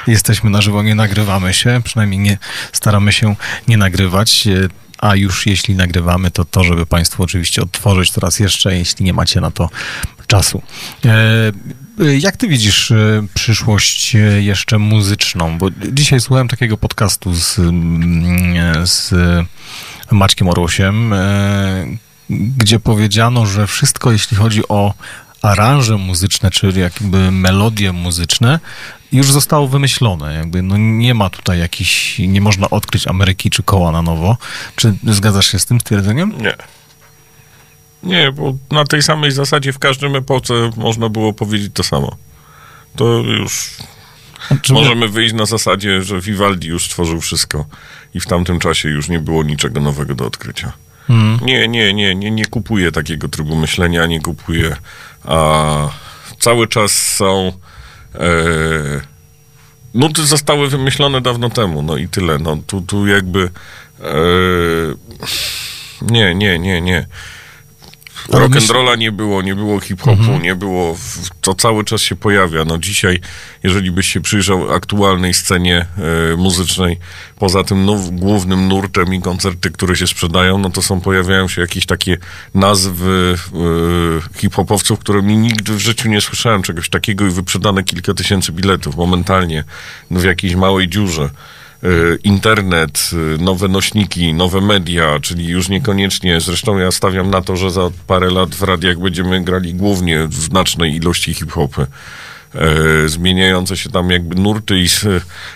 jesteśmy 0.06 0.50
na 0.50 0.62
żywo, 0.62 0.82
nie 0.82 0.94
nagrywamy 0.94 1.54
się, 1.54 1.80
przynajmniej 1.84 2.20
nie 2.20 2.38
staramy 2.72 3.12
się 3.12 3.36
nie 3.68 3.76
nagrywać. 3.76 4.48
A 4.98 5.16
już 5.16 5.46
jeśli 5.46 5.74
nagrywamy, 5.74 6.30
to 6.30 6.44
to, 6.44 6.64
żeby 6.64 6.86
Państwu 6.86 7.22
oczywiście 7.22 7.62
odtworzyć 7.62 8.10
to 8.10 8.20
raz 8.20 8.40
jeszcze, 8.40 8.76
jeśli 8.76 9.04
nie 9.04 9.12
macie 9.12 9.40
na 9.40 9.50
to 9.50 9.70
czasu. 10.26 10.62
E, 11.04 11.52
Jak 12.18 12.36
ty 12.36 12.48
widzisz 12.48 12.90
e, 12.90 13.26
przyszłość 13.34 14.16
e, 14.16 14.18
jeszcze 14.18 14.78
muzyczną? 14.78 15.58
Bo 15.58 15.68
dzisiaj 15.92 16.20
słuchałem 16.20 16.48
takiego 16.48 16.76
podcastu 16.76 17.34
z, 17.34 17.58
mm, 17.58 18.86
z 18.86 19.14
Maćkiem 20.10 20.48
Orłosiem, 20.48 21.14
gdzie 22.30 22.80
powiedziano, 22.80 23.46
że 23.46 23.66
wszystko, 23.66 24.12
jeśli 24.12 24.36
chodzi 24.36 24.68
o 24.68 24.94
aranże 25.42 25.96
muzyczne, 25.96 26.50
czyli 26.50 26.80
jakby 26.80 27.30
melodie 27.30 27.92
muzyczne, 27.92 28.60
już 29.12 29.32
zostało 29.32 29.68
wymyślone. 29.68 30.34
Jakby 30.34 30.62
no 30.62 30.76
nie 30.76 31.14
ma 31.14 31.30
tutaj 31.30 31.58
jakiś, 31.58 32.18
nie 32.18 32.40
można 32.40 32.70
odkryć 32.70 33.06
Ameryki 33.06 33.50
czy 33.50 33.62
koła 33.62 33.92
na 33.92 34.02
nowo. 34.02 34.36
Czy 34.76 34.94
zgadzasz 35.06 35.52
się 35.52 35.58
z 35.58 35.66
tym 35.66 35.80
stwierdzeniem? 35.80 36.32
Nie. 36.42 36.56
Nie, 38.02 38.32
bo 38.32 38.54
na 38.70 38.84
tej 38.84 39.02
samej 39.02 39.32
zasadzie 39.32 39.72
w 39.72 39.78
każdym 39.78 40.16
epoce 40.16 40.70
można 40.76 41.08
było 41.08 41.32
powiedzieć 41.32 41.70
to 41.74 41.82
samo. 41.82 42.16
To 42.96 43.04
już 43.18 43.70
Znaczy, 44.48 44.72
możemy 44.72 45.08
wyjść 45.08 45.34
na 45.34 45.46
zasadzie, 45.46 46.02
że 46.02 46.20
Vivaldi 46.20 46.68
już 46.68 46.86
stworzył 46.86 47.20
wszystko 47.20 47.66
i 48.14 48.20
w 48.20 48.26
tamtym 48.26 48.58
czasie 48.58 48.88
już 48.88 49.08
nie 49.08 49.18
było 49.18 49.42
niczego 49.42 49.80
nowego 49.80 50.14
do 50.14 50.26
odkrycia. 50.26 50.72
Mhm. 51.08 51.46
Nie, 51.46 51.68
nie, 51.68 51.94
nie, 51.94 52.14
nie, 52.14 52.30
nie 52.30 52.46
kupuję 52.46 52.92
takiego 52.92 53.28
trybu 53.28 53.56
myślenia, 53.56 54.06
nie 54.06 54.20
kupuję. 54.20 54.76
A 55.26 55.88
cały 56.38 56.68
czas 56.68 56.92
są. 56.92 57.52
E, 58.14 58.28
nuty 59.94 60.26
zostały 60.26 60.68
wymyślone 60.68 61.20
dawno 61.20 61.50
temu, 61.50 61.82
no 61.82 61.96
i 61.96 62.08
tyle. 62.08 62.38
No 62.38 62.56
tu, 62.66 62.80
tu 62.80 63.06
jakby. 63.06 63.50
E, 64.00 64.14
nie, 66.02 66.34
nie, 66.34 66.58
nie, 66.58 66.80
nie. 66.80 67.06
Myśl- 68.28 68.48
Rock'n'rolla 68.48 68.98
nie 68.98 69.12
było, 69.12 69.42
nie 69.42 69.54
było 69.54 69.80
hip-hopu, 69.80 70.10
Mhm. 70.22 70.42
nie 70.42 70.54
było, 70.54 70.96
to 71.40 71.54
cały 71.54 71.84
czas 71.84 72.00
się 72.00 72.16
pojawia. 72.16 72.64
No 72.64 72.78
dzisiaj, 72.78 73.20
jeżeli 73.62 73.90
byś 73.90 74.12
się 74.12 74.20
przyjrzał 74.20 74.72
aktualnej 74.74 75.34
scenie 75.34 75.86
e, 76.32 76.36
muzycznej, 76.36 76.98
poza 77.38 77.64
tym 77.64 77.84
nu- 77.84 78.12
głównym 78.12 78.68
nurtem 78.68 79.14
i 79.14 79.20
koncerty, 79.20 79.70
które 79.70 79.96
się 79.96 80.06
sprzedają, 80.06 80.58
no 80.58 80.70
to 80.70 80.82
są, 80.82 81.00
pojawiają 81.00 81.48
się 81.48 81.60
jakieś 81.60 81.86
takie 81.86 82.16
nazwy 82.54 83.34
e, 84.34 84.38
hip-hopowców, 84.38 84.98
które 84.98 85.22
mi 85.22 85.36
nigdy 85.36 85.72
w 85.72 85.78
życiu 85.78 86.08
nie 86.08 86.20
słyszałem 86.20 86.62
czegoś 86.62 86.88
takiego 86.88 87.26
i 87.26 87.30
wyprzedane 87.30 87.84
kilka 87.84 88.14
tysięcy 88.14 88.52
biletów 88.52 88.96
momentalnie 88.96 89.64
no, 90.10 90.20
w 90.20 90.24
jakiejś 90.24 90.54
małej 90.54 90.88
dziurze. 90.88 91.30
Y, 91.84 92.18
internet, 92.24 93.10
y, 93.12 93.38
nowe 93.38 93.68
nośniki, 93.68 94.34
nowe 94.34 94.60
media, 94.60 95.20
czyli 95.22 95.46
już 95.46 95.68
niekoniecznie, 95.68 96.40
zresztą 96.40 96.78
ja 96.78 96.90
stawiam 96.90 97.30
na 97.30 97.42
to, 97.42 97.56
że 97.56 97.70
za 97.70 97.90
parę 98.06 98.30
lat 98.30 98.54
w 98.54 98.62
radiach 98.62 98.98
będziemy 98.98 99.44
grali 99.44 99.74
głównie 99.74 100.26
w 100.26 100.34
znacznej 100.34 100.94
ilości 100.94 101.34
hip-hopy. 101.34 101.86
E, 102.56 103.08
zmieniające 103.08 103.76
się 103.76 103.90
tam 103.90 104.10
jakby 104.10 104.34
nurty 104.34 104.78
i 104.78 104.84
s- 104.84 105.06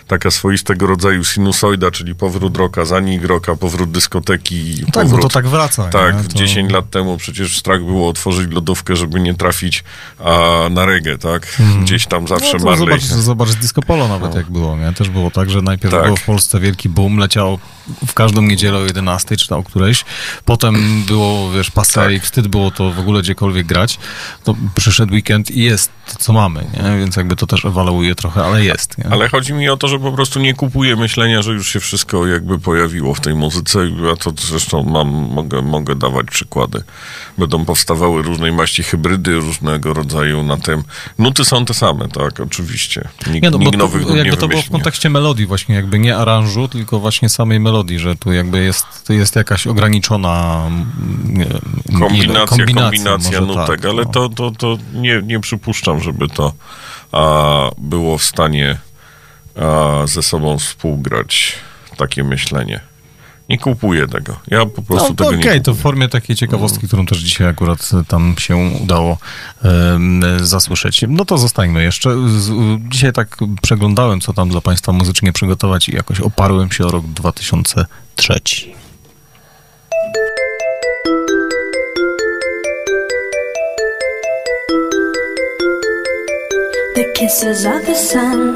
taka 0.06 0.30
swoistego 0.30 0.86
rodzaju 0.86 1.24
sinusoida, 1.24 1.90
czyli 1.90 2.14
powrót 2.14 2.56
roka, 2.56 2.84
zanik 2.84 3.24
roka, 3.24 3.56
powrót 3.56 3.90
dyskoteki. 3.90 4.74
Tak, 4.92 5.04
bo 5.04 5.10
powrót, 5.10 5.22
to 5.22 5.28
tak 5.28 5.48
wraca. 5.48 5.84
Tak, 5.88 6.16
nie? 6.22 6.28
To... 6.28 6.34
10 6.38 6.72
lat 6.72 6.90
temu 6.90 7.16
przecież 7.16 7.58
strach 7.58 7.84
było 7.84 8.08
otworzyć 8.08 8.50
lodówkę, 8.52 8.96
żeby 8.96 9.20
nie 9.20 9.34
trafić 9.34 9.84
a, 10.24 10.68
na 10.70 10.86
regę, 10.86 11.18
tak? 11.18 11.56
Gdzieś 11.82 12.06
tam 12.06 12.28
zawsze 12.28 12.56
no, 12.58 12.64
Marley. 12.64 12.78
zobacz, 12.78 13.02
zobacz 13.02 13.50
Disco 13.52 13.82
Polo 13.82 14.08
nawet 14.08 14.34
jak 14.34 14.50
było, 14.50 14.76
nie? 14.76 14.92
Też 14.92 15.10
było 15.10 15.30
tak, 15.30 15.50
że 15.50 15.62
najpierw 15.62 15.94
Tak. 15.94 16.04
było 16.04 16.16
w 16.16 16.24
Polsce 16.24 16.60
wielki 16.60 16.88
boom, 16.88 17.18
leciało 17.18 17.58
w 18.06 18.14
każdą 18.14 18.42
niedzielę 18.42 18.78
o 18.78 18.84
11 18.84 19.36
czy 19.36 19.48
tam 19.48 19.58
o 19.58 19.62
którejś. 19.62 20.04
Potem 20.44 21.02
było, 21.06 21.50
wiesz, 21.50 21.70
pasej, 21.70 22.16
Tak. 22.16 22.24
wstyd 22.24 22.48
było 22.48 22.70
to 22.70 22.90
w 22.90 22.98
ogóle 22.98 23.22
gdziekolwiek 23.22 23.66
grać. 23.66 23.98
To 24.44 24.54
przyszedł 24.74 25.12
weekend 25.14 25.50
i 25.50 25.62
jest 25.62 25.90
to, 26.12 26.18
co 26.18 26.32
mamy, 26.32 26.64
nie? 26.74 26.98
Więc 26.98 27.16
jakby 27.16 27.36
to 27.36 27.46
też 27.46 27.64
ewaluuje 27.64 28.14
trochę, 28.14 28.44
ale 28.44 28.64
jest, 28.64 28.98
nie? 28.98 29.06
Ale 29.10 29.28
chodzi 29.28 29.52
mi 29.52 29.68
o 29.68 29.76
to, 29.76 29.88
że 29.88 29.98
po 29.98 30.12
prostu 30.12 30.40
nie 30.40 30.54
kupuję 30.54 30.96
myślenia, 30.96 31.42
że 31.42 31.52
już 31.52 31.68
się 31.72 31.80
wszystko 31.80 32.26
jakby 32.26 32.58
pojawiło 32.58 33.14
w 33.14 33.20
tej 33.20 33.34
muzyce. 33.34 33.78
Ja 34.08 34.16
to 34.16 34.32
zresztą 34.40 34.82
mam, 34.82 35.08
mogę, 35.08 35.62
mogę 35.62 35.94
dawać 35.94 36.26
przykłady. 36.30 36.82
Będą 37.38 37.64
powstawały 37.64 38.22
różnej 38.22 38.52
maści 38.52 38.82
hybrydy 38.82 39.34
różnego 39.34 39.94
rodzaju 39.94 40.42
na 40.42 40.56
tym. 40.56 40.82
Nuty 41.18 41.44
są 41.44 41.64
te 41.64 41.74
same, 41.74 42.08
tak, 42.08 42.40
oczywiście. 42.40 43.08
Nikt, 43.26 43.42
Nie, 43.42 43.50
no, 43.50 43.58
bo 43.58 43.64
nikt 43.64 43.72
to, 43.72 43.78
nowych 43.78 44.02
nut 44.06 44.16
jakby 44.16 44.30
nie 44.30 44.36
to 44.36 44.48
było 44.48 44.62
w 44.62 44.70
kontekście 44.70 45.10
melodii 45.10 45.46
właśnie, 45.46 45.74
jakby 45.74 45.98
nie 45.98 46.16
aranżu, 46.16 46.68
tylko 46.68 47.00
właśnie 47.00 47.28
samej 47.28 47.60
melodii, 47.60 47.79
że 47.88 48.16
tu 48.16 48.32
jakby 48.32 48.64
jest, 48.64 48.86
jest 49.08 49.36
jakaś 49.36 49.66
ograniczona 49.66 50.64
mm, 50.66 50.86
nie, 51.24 51.46
Kombinacja, 51.98 52.64
ile- 52.64 52.74
kombinacja, 52.74 53.18
może 53.18 53.40
nutek, 53.40 53.80
tak, 53.80 53.84
ale 53.84 54.02
no. 54.02 54.10
to, 54.10 54.28
to, 54.28 54.50
to 54.50 54.78
nie, 54.94 55.22
nie 55.22 55.40
przypuszczam, 55.40 56.00
żeby 56.00 56.28
to 56.28 56.52
a, 57.12 57.70
było 57.78 58.18
w 58.18 58.22
stanie 58.22 58.78
a, 59.56 60.06
ze 60.06 60.22
sobą 60.22 60.58
współgrać 60.58 61.54
takie 61.96 62.24
myślenie. 62.24 62.89
Nie 63.50 63.58
kupuję 63.58 64.08
tego. 64.08 64.36
Ja 64.48 64.66
po 64.66 64.82
prostu 64.82 65.08
No 65.08 65.14
to 65.14 65.24
tego 65.24 65.40
okej, 65.40 65.54
nie 65.54 65.60
to 65.60 65.74
w 65.74 65.78
formie 65.78 66.08
takiej 66.08 66.36
ciekawostki, 66.36 66.86
którą 66.86 67.06
też 67.06 67.18
dzisiaj 67.18 67.46
akurat 67.46 67.90
e, 68.00 68.04
tam 68.04 68.34
się 68.38 68.56
udało 68.56 69.18
em, 69.62 70.22
zasłyszeć. 70.38 71.04
No 71.08 71.24
to 71.24 71.38
zostańmy 71.38 71.82
jeszcze. 71.82 72.10
Z, 72.28 72.50
dzisiaj 72.88 73.12
tak 73.12 73.36
przeglądałem, 73.62 74.20
co 74.20 74.32
tam 74.32 74.48
dla 74.48 74.60
Państwa 74.60 74.92
muzycznie 74.92 75.32
przygotować 75.32 75.88
i 75.88 75.94
jakoś 75.96 76.20
oparłem 76.20 76.72
się 76.72 76.84
o 76.86 76.90
rok 76.90 77.06
2003. 77.06 78.40
The 86.94 87.04
kisses 87.14 87.66
of 87.66 87.86
the 87.86 87.94
sun 87.94 88.54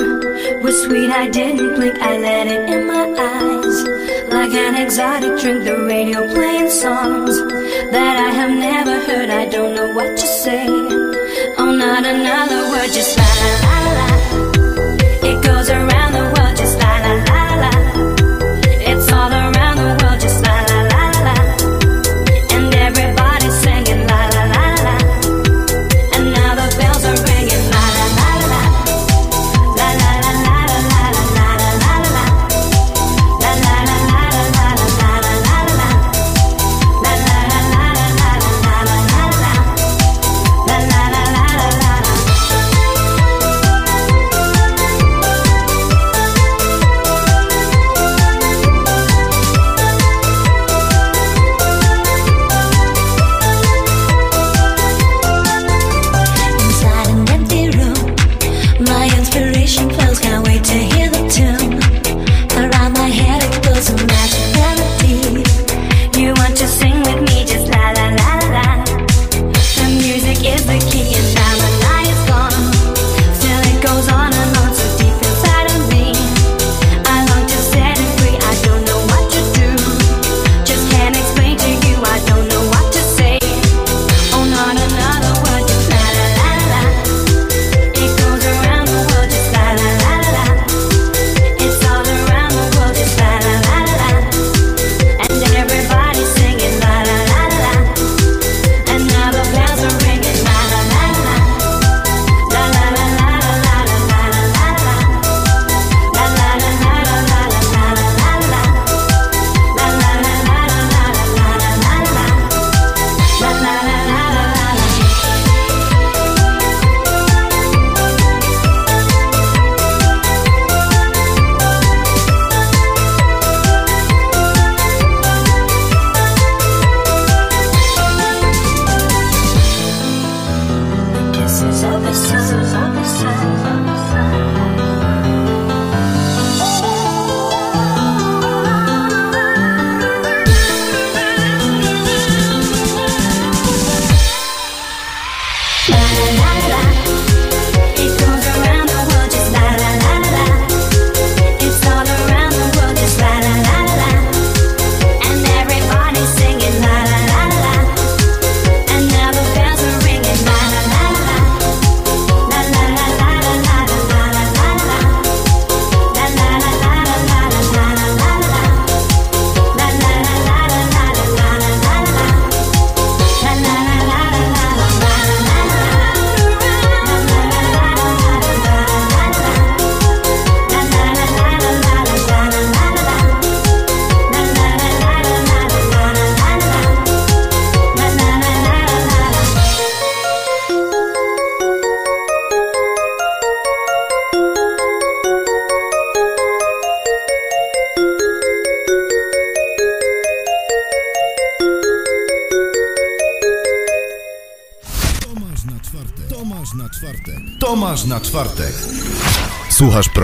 were 0.62 0.72
sweet. 0.72 1.10
I 1.10 1.30
didn't 1.30 1.76
blink. 1.76 1.98
I 2.00 2.18
let 2.18 2.46
it 2.46 2.70
in. 2.70 2.83
Like 4.44 4.52
an 4.52 4.74
exotic 4.74 5.40
drink, 5.40 5.64
the 5.64 5.86
radio 5.86 6.28
playing 6.34 6.68
songs 6.68 7.34
that 7.92 8.16
I 8.18 8.30
have 8.30 8.50
never 8.50 9.00
heard. 9.06 9.30
I 9.30 9.46
don't 9.46 9.74
know 9.74 9.90
what 9.92 10.18
to 10.18 10.26
say. 10.26 10.66
Oh, 11.56 11.74
not 11.74 12.04
another 12.04 12.68
word, 12.68 12.90
just 12.92 13.16
la 13.16 13.23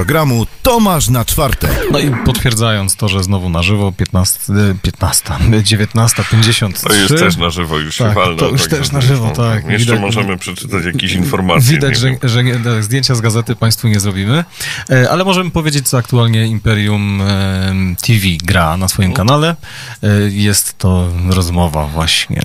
programu 0.05 0.47
Tomasz 0.63 1.09
na 1.09 1.25
czwartek. 1.25 1.71
No 1.93 1.99
i 1.99 2.11
potwierdzając 2.25 2.97
to, 2.97 3.09
że 3.09 3.23
znowu 3.25 3.49
na 3.51 3.63
żywo 3.63 3.93
15, 3.93 4.39
e, 4.53 4.75
15 4.83 5.25
19.53. 5.63 6.87
To 6.87 6.93
jest 6.95 7.09
też 7.09 7.37
na 7.37 7.51
żywo, 7.51 7.79
już 7.79 7.95
się 7.95 8.05
Tak, 8.05 8.15
walnął. 8.15 8.37
to 8.37 8.49
już 8.49 8.61
także 8.63 8.77
też 8.77 8.93
na 8.93 9.01
żywo, 9.01 9.27
no, 9.27 9.33
tak. 9.33 9.65
Jeszcze 9.69 9.79
Widać- 9.87 10.01
możemy 10.01 10.39
przeczytać 10.39 10.85
jakieś 10.85 11.13
informacje. 11.13 11.73
Widać, 11.75 12.03
nie 12.03 12.19
że, 12.23 12.29
że 12.29 12.43
tak, 12.65 12.85
zdjęcia 12.85 13.15
z 13.15 13.21
gazety 13.21 13.57
Państwu 13.57 13.89
nie 13.89 14.01
zrobimy, 14.01 14.45
e, 14.91 15.11
ale 15.11 15.25
możemy 15.25 15.51
powiedzieć, 15.51 15.89
co 15.89 15.99
aktualnie 15.99 16.47
Imperium 16.47 17.21
e, 17.23 17.75
TV 18.07 18.27
gra 18.45 18.77
na 18.77 18.89
swoim 18.89 19.13
kanale. 19.13 19.57
E, 20.03 20.09
Jest 20.31 20.79
to 20.79 21.09
rozmowa 21.31 21.87
właśnie, 21.87 22.40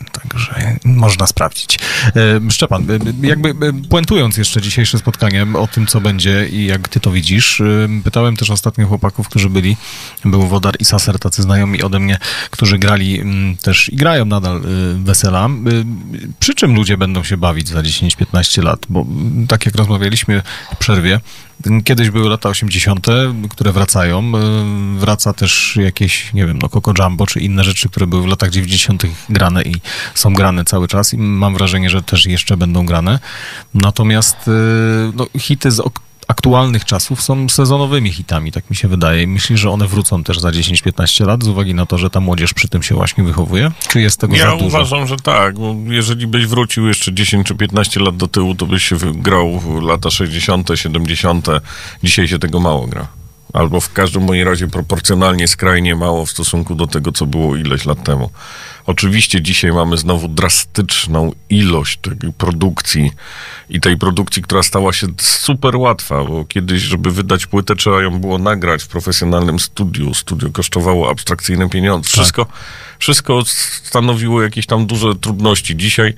można 0.96 1.28
sprawdzić. 1.28 1.80
E, 2.16 2.52
Szczepan, 2.52 2.88
e, 2.92 3.28
jakby 3.28 3.50
e, 3.50 3.54
puentując 3.90 4.38
jeszcze 4.38 4.62
dzisiejsze 4.62 4.98
spotkanie 4.98 5.48
o 5.54 5.68
tym, 5.68 5.88
co 5.88 6.02
będzie 6.02 6.48
i 6.50 6.66
jak 6.66 6.88
ty 6.88 7.00
to 7.00 7.12
widzisz, 7.12 7.62
pytałem 8.04 8.38
też 8.38 8.50
ostatnio 8.50 8.88
chłopaków, 8.88 9.30
którzy 9.30 9.50
byli, 9.50 9.78
był 10.26 10.48
Wodar 10.48 10.76
i 10.80 10.86
Saser, 10.86 11.20
tacy 11.20 11.42
znajomi 11.42 11.82
ode 11.82 12.00
mnie, 12.00 12.18
którzy 12.52 12.78
grali 12.78 13.20
mm, 13.20 13.58
też 13.58 13.90
i 13.90 13.96
grają 13.96 14.26
nadal 14.26 14.62
wesela. 14.96 15.50
Przy 16.40 16.56
czym 16.56 16.76
ludzie 16.76 16.98
będą 16.98 17.24
się 17.24 17.38
bawić 17.38 17.68
za 17.68 17.82
10-15 17.82 18.64
lat? 18.64 18.86
Bo 18.90 19.02
mm, 19.02 19.48
tak 19.48 19.66
jak 19.66 19.76
rozmawialiśmy 19.76 20.42
w 20.74 20.78
przerwie, 20.78 21.20
kiedyś 21.84 22.10
były 22.10 22.30
lata 22.30 22.50
80., 22.50 23.08
które 23.50 23.72
wracają. 23.72 24.20
E, 24.20 25.00
Wraca 25.00 25.34
też 25.34 25.80
jakieś, 25.82 26.34
nie 26.34 26.46
wiem, 26.46 26.60
no 26.62 26.70
Coco 26.70 26.94
Jumbo 27.00 27.28
czy 27.28 27.40
inne 27.40 27.64
rzeczy, 27.64 27.90
które 27.90 28.08
były 28.08 28.22
w 28.22 28.26
latach 28.26 28.50
90. 28.50 29.04
grane 29.30 29.64
i 29.64 29.76
są 30.16 30.34
grane 30.34 30.66
cały 30.66 30.88
czas 30.88 31.14
i 31.14 31.18
mam 31.18 31.54
wrażenie, 31.54 31.90
że 31.90 32.02
też 32.02 32.26
jeszcze 32.26 32.58
będą 32.58 32.86
grane. 32.86 33.20
Natomiast 33.74 34.38
e, 34.48 34.52
no, 35.16 35.28
hity 35.40 35.72
z 35.72 35.80
ok- 35.80 36.05
aktualnych 36.46 36.86
czasów 36.86 37.22
są 37.22 37.50
sezonowymi 37.50 38.12
hitami, 38.12 38.52
tak 38.52 38.70
mi 38.70 38.76
się 38.76 38.88
wydaje. 38.88 39.24
I 39.24 39.28
myślisz, 39.28 39.60
że 39.60 39.70
one 39.70 39.88
wrócą 39.88 40.24
też 40.24 40.40
za 40.40 40.50
10-15 40.50 41.26
lat 41.26 41.44
z 41.44 41.48
uwagi 41.48 41.74
na 41.74 41.86
to, 41.86 41.98
że 41.98 42.10
ta 42.10 42.20
młodzież 42.20 42.54
przy 42.54 42.70
tym 42.70 42.84
się 42.84 42.96
właśnie 42.96 43.24
wychowuje? 43.24 43.72
Czy 43.88 44.02
jest 44.02 44.20
tego 44.20 44.36
Ja 44.36 44.46
za 44.46 44.52
dużo? 44.52 44.66
uważam, 44.68 45.08
że 45.08 45.18
tak, 45.18 45.60
bo 45.60 45.76
jeżeli 45.88 46.28
byś 46.28 46.46
wrócił 46.46 46.88
jeszcze 46.88 47.14
10 47.14 47.48
czy 47.48 47.56
15 47.56 48.00
lat 48.00 48.18
do 48.18 48.28
tyłu, 48.28 48.56
to 48.56 48.66
byś 48.66 48.94
grał 49.14 49.60
w 49.60 49.82
lata 49.82 50.12
60., 50.12 50.70
70. 50.76 51.48
Dzisiaj 52.04 52.28
się 52.28 52.40
tego 52.40 52.60
mało 52.60 52.88
gra. 52.88 53.08
Albo 53.56 53.82
w 53.82 53.94
każdym 53.94 54.24
moim 54.24 54.48
razie 54.48 54.68
proporcjonalnie 54.68 55.48
skrajnie 55.48 55.96
mało 55.96 56.26
w 56.26 56.32
stosunku 56.32 56.76
do 56.76 56.88
tego, 56.88 57.12
co 57.12 57.26
było 57.26 57.56
ileś 57.56 57.86
lat 57.86 58.04
temu. 58.04 58.30
Oczywiście 58.86 59.42
dzisiaj 59.42 59.72
mamy 59.72 59.98
znowu 59.98 60.28
drastyczną 60.28 61.32
ilość 61.50 62.00
tej 62.02 62.34
produkcji 62.34 63.12
i 63.70 63.80
tej 63.80 63.98
produkcji, 63.98 64.42
która 64.42 64.64
stała 64.64 64.94
się 64.94 65.08
super 65.18 65.76
łatwa, 65.76 66.24
bo 66.24 66.46
kiedyś, 66.46 66.82
żeby 66.82 67.12
wydać 67.12 67.46
płytę, 67.46 67.76
trzeba 67.76 68.02
ją 68.02 68.20
było 68.20 68.38
nagrać 68.38 68.84
w 68.84 68.88
profesjonalnym 68.88 69.60
studiu. 69.60 70.14
Studio 70.14 70.50
kosztowało 70.52 71.10
abstrakcyjne 71.10 71.70
pieniądze. 71.70 72.10
Wszystko, 72.10 72.46
wszystko 73.00 73.44
stanowiło 73.84 74.44
jakieś 74.44 74.66
tam 74.66 74.86
duże 74.86 75.16
trudności. 75.16 75.76
Dzisiaj, 75.76 76.14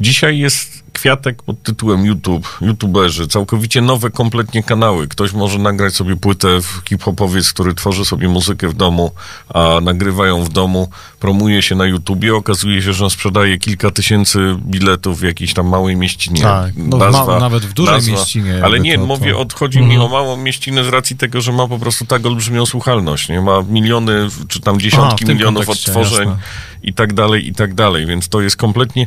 dzisiaj 0.00 0.38
jest 0.38 0.87
kwiatek 0.98 1.42
pod 1.42 1.62
tytułem 1.62 2.06
YouTube, 2.06 2.58
youtuberzy, 2.60 3.26
całkowicie 3.28 3.80
nowe 3.80 4.10
kompletnie 4.10 4.62
kanały. 4.62 5.08
Ktoś 5.08 5.32
może 5.32 5.58
nagrać 5.58 5.94
sobie 5.94 6.16
płytę 6.16 6.60
w 6.62 6.82
hip-hopowiec, 6.88 7.52
który 7.52 7.74
tworzy 7.74 8.04
sobie 8.04 8.28
muzykę 8.28 8.68
w 8.68 8.74
domu, 8.74 9.10
a 9.54 9.78
nagrywa 9.82 10.26
ją 10.26 10.44
w 10.44 10.48
domu, 10.48 10.88
promuje 11.20 11.62
się 11.62 11.74
na 11.74 11.86
YouTubie, 11.86 12.34
okazuje 12.34 12.82
się, 12.82 12.92
że 12.92 13.04
on 13.04 13.10
sprzedaje 13.10 13.58
kilka 13.58 13.90
tysięcy 13.90 14.56
biletów 14.60 15.20
w 15.20 15.22
jakiejś 15.22 15.54
tam 15.54 15.66
małej 15.68 15.96
mieścinie. 15.96 16.42
Tak, 16.42 16.72
no 16.76 16.98
ma- 16.98 17.38
nawet 17.40 17.64
w 17.66 17.72
dużej 17.72 18.02
mieścinie 18.12 18.60
Ale 18.64 18.80
nie, 18.80 18.94
to- 18.94 19.00
to- 19.00 19.06
mówię, 19.06 19.36
od, 19.36 19.52
chodzi 19.54 19.78
mi 19.78 19.84
Mhm. 19.94 20.02
o 20.02 20.08
małą 20.08 20.36
mieścinę 20.36 20.84
z 20.84 20.88
racji 20.88 21.16
tego, 21.16 21.40
że 21.40 21.52
ma 21.52 21.68
po 21.68 21.78
prostu 21.78 22.06
tak 22.06 22.26
olbrzymią 22.26 22.66
słuchalność, 22.66 23.28
nie? 23.28 23.40
Ma 23.40 23.62
miliony, 23.68 24.28
czy 24.48 24.60
tam 24.60 24.80
dziesiątki 24.80 25.26
milionów 25.26 25.68
odtworzeń 25.68 26.28
jasne. 26.28 26.42
i 26.82 26.94
tak 26.94 27.12
dalej, 27.12 27.48
i 27.48 27.52
tak 27.54 27.74
dalej, 27.74 28.06
więc 28.06 28.28
to 28.28 28.40
jest 28.40 28.56
kompletnie... 28.56 29.06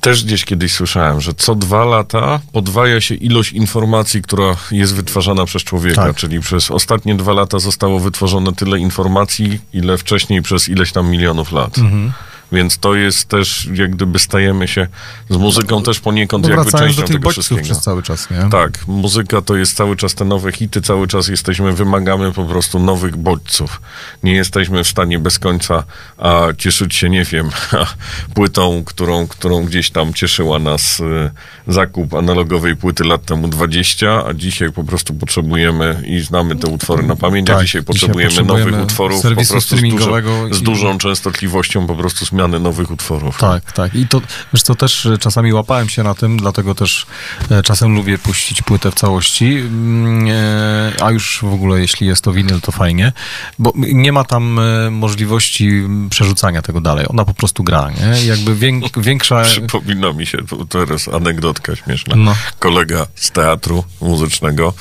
Też 0.00 0.24
gdzieś 0.24 0.44
kiedyś 0.44 0.72
słyszałem, 0.72 1.20
że 1.20 1.34
co 1.34 1.54
dwa 1.54 1.84
lata 1.84 2.40
podwaja 2.52 3.00
się 3.00 3.14
ilość 3.14 3.52
informacji, 3.52 4.22
która 4.22 4.56
jest 4.70 4.94
wytwarzana 4.94 5.44
przez 5.44 5.62
człowieka, 5.64 6.02
Tak. 6.02 6.16
czyli 6.16 6.40
przez 6.40 6.70
ostatnie 6.70 7.14
dwa 7.14 7.32
lata 7.32 7.58
zostało 7.58 8.00
wytworzone 8.00 8.52
tyle 8.52 8.78
informacji, 8.78 9.60
ile 9.72 9.98
wcześniej 9.98 10.42
przez 10.42 10.68
ileś 10.68 10.92
tam 10.92 11.10
milionów 11.10 11.52
lat. 11.52 11.78
Mhm. 11.78 12.12
Więc 12.52 12.78
to 12.78 12.94
jest 12.94 13.28
też, 13.28 13.68
jak 13.74 13.90
gdyby 13.90 14.18
stajemy 14.18 14.68
się 14.68 14.86
z 15.30 15.36
muzyką 15.36 15.82
też 15.82 16.00
poniekąd 16.00 16.48
No 16.48 16.54
jakby 16.54 16.72
częścią 16.72 17.00
do 17.02 17.06
tych 17.06 17.16
tego 17.16 17.30
wszystkiego. 17.30 17.60
przez 17.62 17.80
cały 17.80 18.02
czas, 18.02 18.30
nie? 18.30 18.50
Tak, 18.50 18.70
muzyka 18.86 19.42
to 19.42 19.56
jest 19.56 19.76
cały 19.76 19.96
czas 19.96 20.14
te 20.14 20.24
nowe 20.24 20.52
hity, 20.52 20.82
cały 20.82 21.08
czas 21.08 21.28
jesteśmy, 21.28 21.72
wymagamy 21.72 22.32
po 22.32 22.44
prostu 22.44 22.78
nowych 22.78 23.16
bodźców. 23.16 23.80
Nie 24.22 24.32
jesteśmy 24.32 24.84
w 24.84 24.88
stanie 24.88 25.18
bez 25.18 25.38
końca 25.38 25.84
a, 26.18 26.46
cieszyć 26.58 26.94
się, 26.94 27.10
nie 27.10 27.24
wiem, 27.24 27.50
płytą, 28.34 28.82
którą, 28.86 29.26
którą 29.26 29.64
gdzieś 29.64 29.90
tam 29.90 30.14
cieszyła 30.14 30.58
nas 30.58 31.00
y, 31.00 31.30
zakup 31.66 32.14
analogowej 32.14 32.76
płyty 32.76 33.04
lat 33.04 33.24
temu 33.24 33.48
20, 33.48 34.26
a 34.26 34.34
dzisiaj 34.34 34.72
po 34.72 34.84
prostu 34.84 35.14
potrzebujemy 35.14 36.02
i 36.06 36.20
znamy 36.20 36.56
te 36.56 36.66
utwory 36.68 37.02
na 37.02 37.16
pamięć, 37.16 37.50
a 37.50 37.54
Tak, 37.54 37.62
dzisiaj 37.64 37.80
dzisiaj 37.80 37.82
potrzebujemy, 37.86 38.30
potrzebujemy 38.30 38.70
nowych 38.70 38.84
utworów 38.84 39.22
po 39.22 39.34
prostu 39.34 39.76
z, 39.76 39.80
dużo, 39.80 40.10
z 40.50 40.60
i- 40.60 40.64
dużą 40.64 40.98
częstotliwością 40.98 41.86
po 41.86 41.94
prostu 41.94 42.26
zmiany 42.40 42.60
nowych 42.60 42.90
utworów. 42.90 43.38
Tak, 43.38 43.72
tak. 43.72 43.94
I 43.94 44.08
to, 44.08 44.20
wiesz 44.52 44.62
co, 44.62 44.74
też 44.74 45.06
e, 45.06 45.18
czasami 45.18 45.52
łapałem 45.52 45.88
się 45.88 46.02
na 46.02 46.14
tym, 46.14 46.36
dlatego 46.36 46.74
też 46.74 47.06
e, 47.50 47.62
czasem 47.62 47.94
lubię 47.94 48.18
puścić 48.18 48.62
płytę 48.62 48.90
w 48.90 48.94
całości, 48.94 49.56
mm, 49.56 50.28
e, 50.28 51.02
a 51.02 51.10
już 51.10 51.38
w 51.42 51.52
ogóle 51.52 51.80
jeśli 51.80 52.06
jest 52.06 52.24
to 52.24 52.32
winyl, 52.32 52.60
to 52.60 52.72
fajnie, 52.72 53.12
bo 53.58 53.72
nie 53.76 54.12
ma 54.12 54.24
tam 54.24 54.60
możliwości 54.90 55.82
przerzucania 56.10 56.62
tego 56.62 56.80
dalej. 56.80 57.06
Ona 57.08 57.24
po 57.24 57.34
prostu 57.34 57.64
gra, 57.64 57.90
nie? 57.90 58.26
Jakby 58.26 58.54
większa... 59.10 59.42
Przypomina 59.42 60.12
mi 60.12 60.26
się 60.26 60.38
teraz 60.68 61.08
anegdotka 61.08 61.76
śmieszna. 61.76 62.16
No. 62.16 62.36
Kolega 62.58 63.06
z 63.14 63.30
teatru 63.30 63.84
muzycznego, 64.00 64.74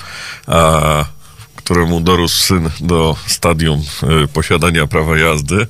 a, 0.48 1.06
któremu 1.56 2.00
dorósł 2.02 2.40
syn 2.40 2.70
do 2.80 3.16
stadium 3.28 3.82
e, 4.24 4.28
posiadania 4.28 4.88
prawa 4.88 5.18
jazdy, 5.18 5.68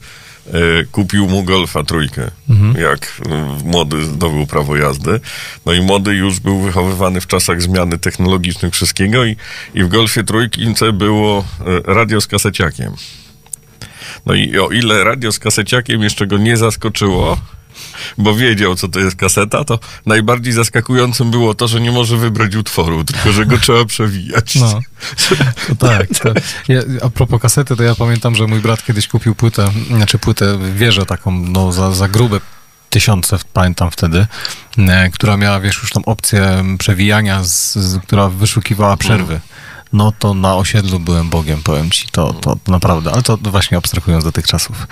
kupił 0.91 1.27
mu 1.27 1.43
Golfa 1.43 1.83
trójkę, 1.83 2.31
Mhm. 2.49 2.83
jak 2.83 3.21
e, 3.29 3.63
młody 3.63 4.05
zdobył 4.05 4.47
prawo 4.47 4.75
jazdy. 4.77 5.19
No 5.65 5.73
i 5.73 5.81
młody 5.81 6.13
już 6.13 6.39
był 6.39 6.59
wychowywany 6.61 7.21
w 7.21 7.27
czasach 7.27 7.61
zmiany 7.61 7.97
technologicznych 7.97 8.73
wszystkiego 8.73 9.25
i, 9.25 9.35
i 9.73 9.83
w 9.83 9.87
Golfie 9.87 10.23
trójkince 10.23 10.93
było 10.93 11.45
e, 11.87 11.93
radio 11.93 12.21
z 12.21 12.27
kaseciakiem. 12.27 12.93
No 14.25 14.33
i 14.33 14.59
o 14.59 14.69
ile 14.69 15.03
radio 15.03 15.31
z 15.31 15.39
kaseciakiem 15.39 16.01
jeszcze 16.01 16.27
go 16.27 16.37
nie 16.37 16.57
zaskoczyło, 16.57 17.37
bo 18.17 18.35
wiedział, 18.35 18.75
co 18.75 18.87
to 18.87 18.99
jest 18.99 19.15
kaseta, 19.15 19.63
to 19.63 19.79
najbardziej 20.05 20.53
zaskakującym 20.53 21.31
było 21.31 21.53
to, 21.53 21.67
że 21.67 21.81
nie 21.81 21.91
może 21.91 22.17
wybrać 22.17 22.55
utworu, 22.55 23.03
tylko 23.03 23.31
że 23.31 23.45
go 23.45 23.57
trzeba 23.63 23.85
przewijać. 23.85 24.55
No, 24.55 24.79
to 25.67 25.75
tak. 25.75 26.07
To, 26.07 26.33
ja, 26.67 26.81
a 27.03 27.09
propos 27.09 27.41
kasety, 27.41 27.75
to 27.75 27.83
ja 27.83 27.95
pamiętam, 27.95 28.35
że 28.35 28.47
mój 28.47 28.59
brat 28.59 28.85
kiedyś 28.85 29.07
kupił 29.07 29.35
płytę, 29.35 29.71
znaczy 29.87 30.19
płytę, 30.19 30.59
wieżę 30.75 31.05
taką, 31.05 31.31
no 31.31 31.71
za, 31.71 31.91
za 31.91 32.07
grube 32.07 32.39
tysiące, 32.89 33.37
pamiętam 33.53 33.91
wtedy, 33.91 34.27
e, 34.77 35.09
która 35.09 35.37
miała, 35.37 35.59
wiesz, 35.59 35.81
już 35.81 35.91
tam 35.91 36.03
opcję 36.05 36.63
przewijania, 36.79 37.43
z, 37.43 37.75
z, 37.75 38.03
która 38.03 38.29
wyszukiwała 38.29 38.97
przerwy. 38.97 39.39
No 39.93 40.13
to 40.19 40.33
na 40.33 40.55
osiedlu 40.55 40.99
byłem 40.99 41.29
Bogiem, 41.29 41.63
powiem 41.63 41.91
ci, 41.91 42.07
to, 42.11 42.33
to 42.33 42.57
naprawdę, 42.67 43.11
ale 43.11 43.21
to 43.21 43.37
właśnie 43.37 43.77
abstrahując 43.77 44.23
do 44.23 44.31
tych 44.31 44.47
czasów. 44.47 44.87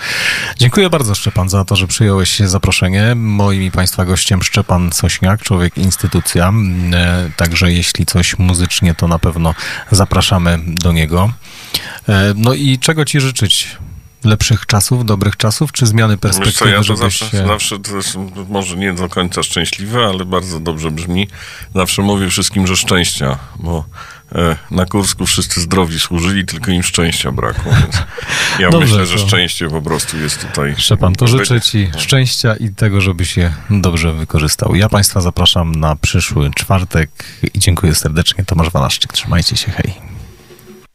Dziękuję 0.58 0.90
bardzo 0.90 1.14
Szczepan 1.14 1.48
za 1.48 1.64
to, 1.64 1.76
że 1.76 1.86
przyjąłeś 1.86 2.38
zaproszenie. 2.38 3.14
Moim 3.14 3.62
i 3.62 3.70
Państwa 3.70 4.04
gościem 4.04 4.42
Szczepan 4.42 4.92
Sośniak, 4.92 5.42
człowiek 5.42 5.78
instytucja, 5.78 6.52
e, 6.92 7.30
także 7.36 7.72
jeśli 7.72 8.06
coś 8.06 8.38
muzycznie, 8.38 8.94
to 8.94 9.08
na 9.08 9.18
pewno 9.18 9.54
zapraszamy 9.90 10.58
do 10.66 10.92
niego. 10.92 11.30
E, 12.08 12.34
No 12.36 12.54
i 12.54 12.78
czego 12.78 13.04
Ci 13.04 13.20
życzyć? 13.20 13.76
Lepszych 14.24 14.66
czasów, 14.66 15.04
dobrych 15.04 15.36
czasów, 15.36 15.72
czy 15.72 15.86
zmiany 15.86 16.14
Wiesz 16.22 16.32
co, 16.32 16.40
perspektywy, 16.40 16.70
ja 16.70 16.84
to 16.84 16.96
zawsze, 16.96 17.30
się... 17.30 17.46
zawsze 17.46 17.78
to 17.78 17.96
jest 17.96 18.16
może 18.48 18.76
nie 18.76 18.92
do 18.92 19.08
końca 19.08 19.42
szczęśliwe, 19.42 20.06
ale 20.06 20.24
bardzo 20.24 20.60
dobrze 20.60 20.90
brzmi. 20.90 21.28
Zawsze 21.74 22.02
mówię 22.02 22.30
wszystkim, 22.30 22.66
że 22.66 22.76
szczęścia, 22.76 23.38
bo 23.56 23.84
na 24.70 24.86
Kursku 24.86 25.26
wszyscy 25.26 25.60
zdrowi 25.60 26.00
służyli, 26.00 26.46
tylko 26.46 26.70
im 26.70 26.82
szczęścia 26.82 27.32
brakło. 27.32 27.72
Więc 27.72 27.96
ja 28.60 28.70
Dobrze, 28.70 28.86
myślę, 28.86 29.06
że 29.06 29.18
to- 29.18 29.26
szczęście 29.28 29.70
po 29.70 29.82
prostu 29.82 30.16
jest 30.16 30.46
tutaj. 30.46 30.74
Szczepan, 30.78 31.14
to 31.14 31.26
życzę 31.26 31.60
Ci 31.60 31.90
szczęścia 31.98 32.56
i 32.56 32.70
tego, 32.70 33.00
żebyś 33.00 33.36
je 33.36 33.54
dobrze 33.70 34.12
wykorzystał. 34.12 34.74
Ja 34.74 34.88
Państwa 34.88 35.20
zapraszam 35.20 35.72
na 35.74 35.96
przyszły 35.96 36.50
czwartek 36.50 37.10
i 37.54 37.58
dziękuję 37.58 37.94
serdecznie. 37.94 38.44
Tomasz 38.44 38.70
Walaszczyk, 38.70 39.12
trzymajcie 39.12 39.56
się, 39.56 39.70
hej. 39.70 40.17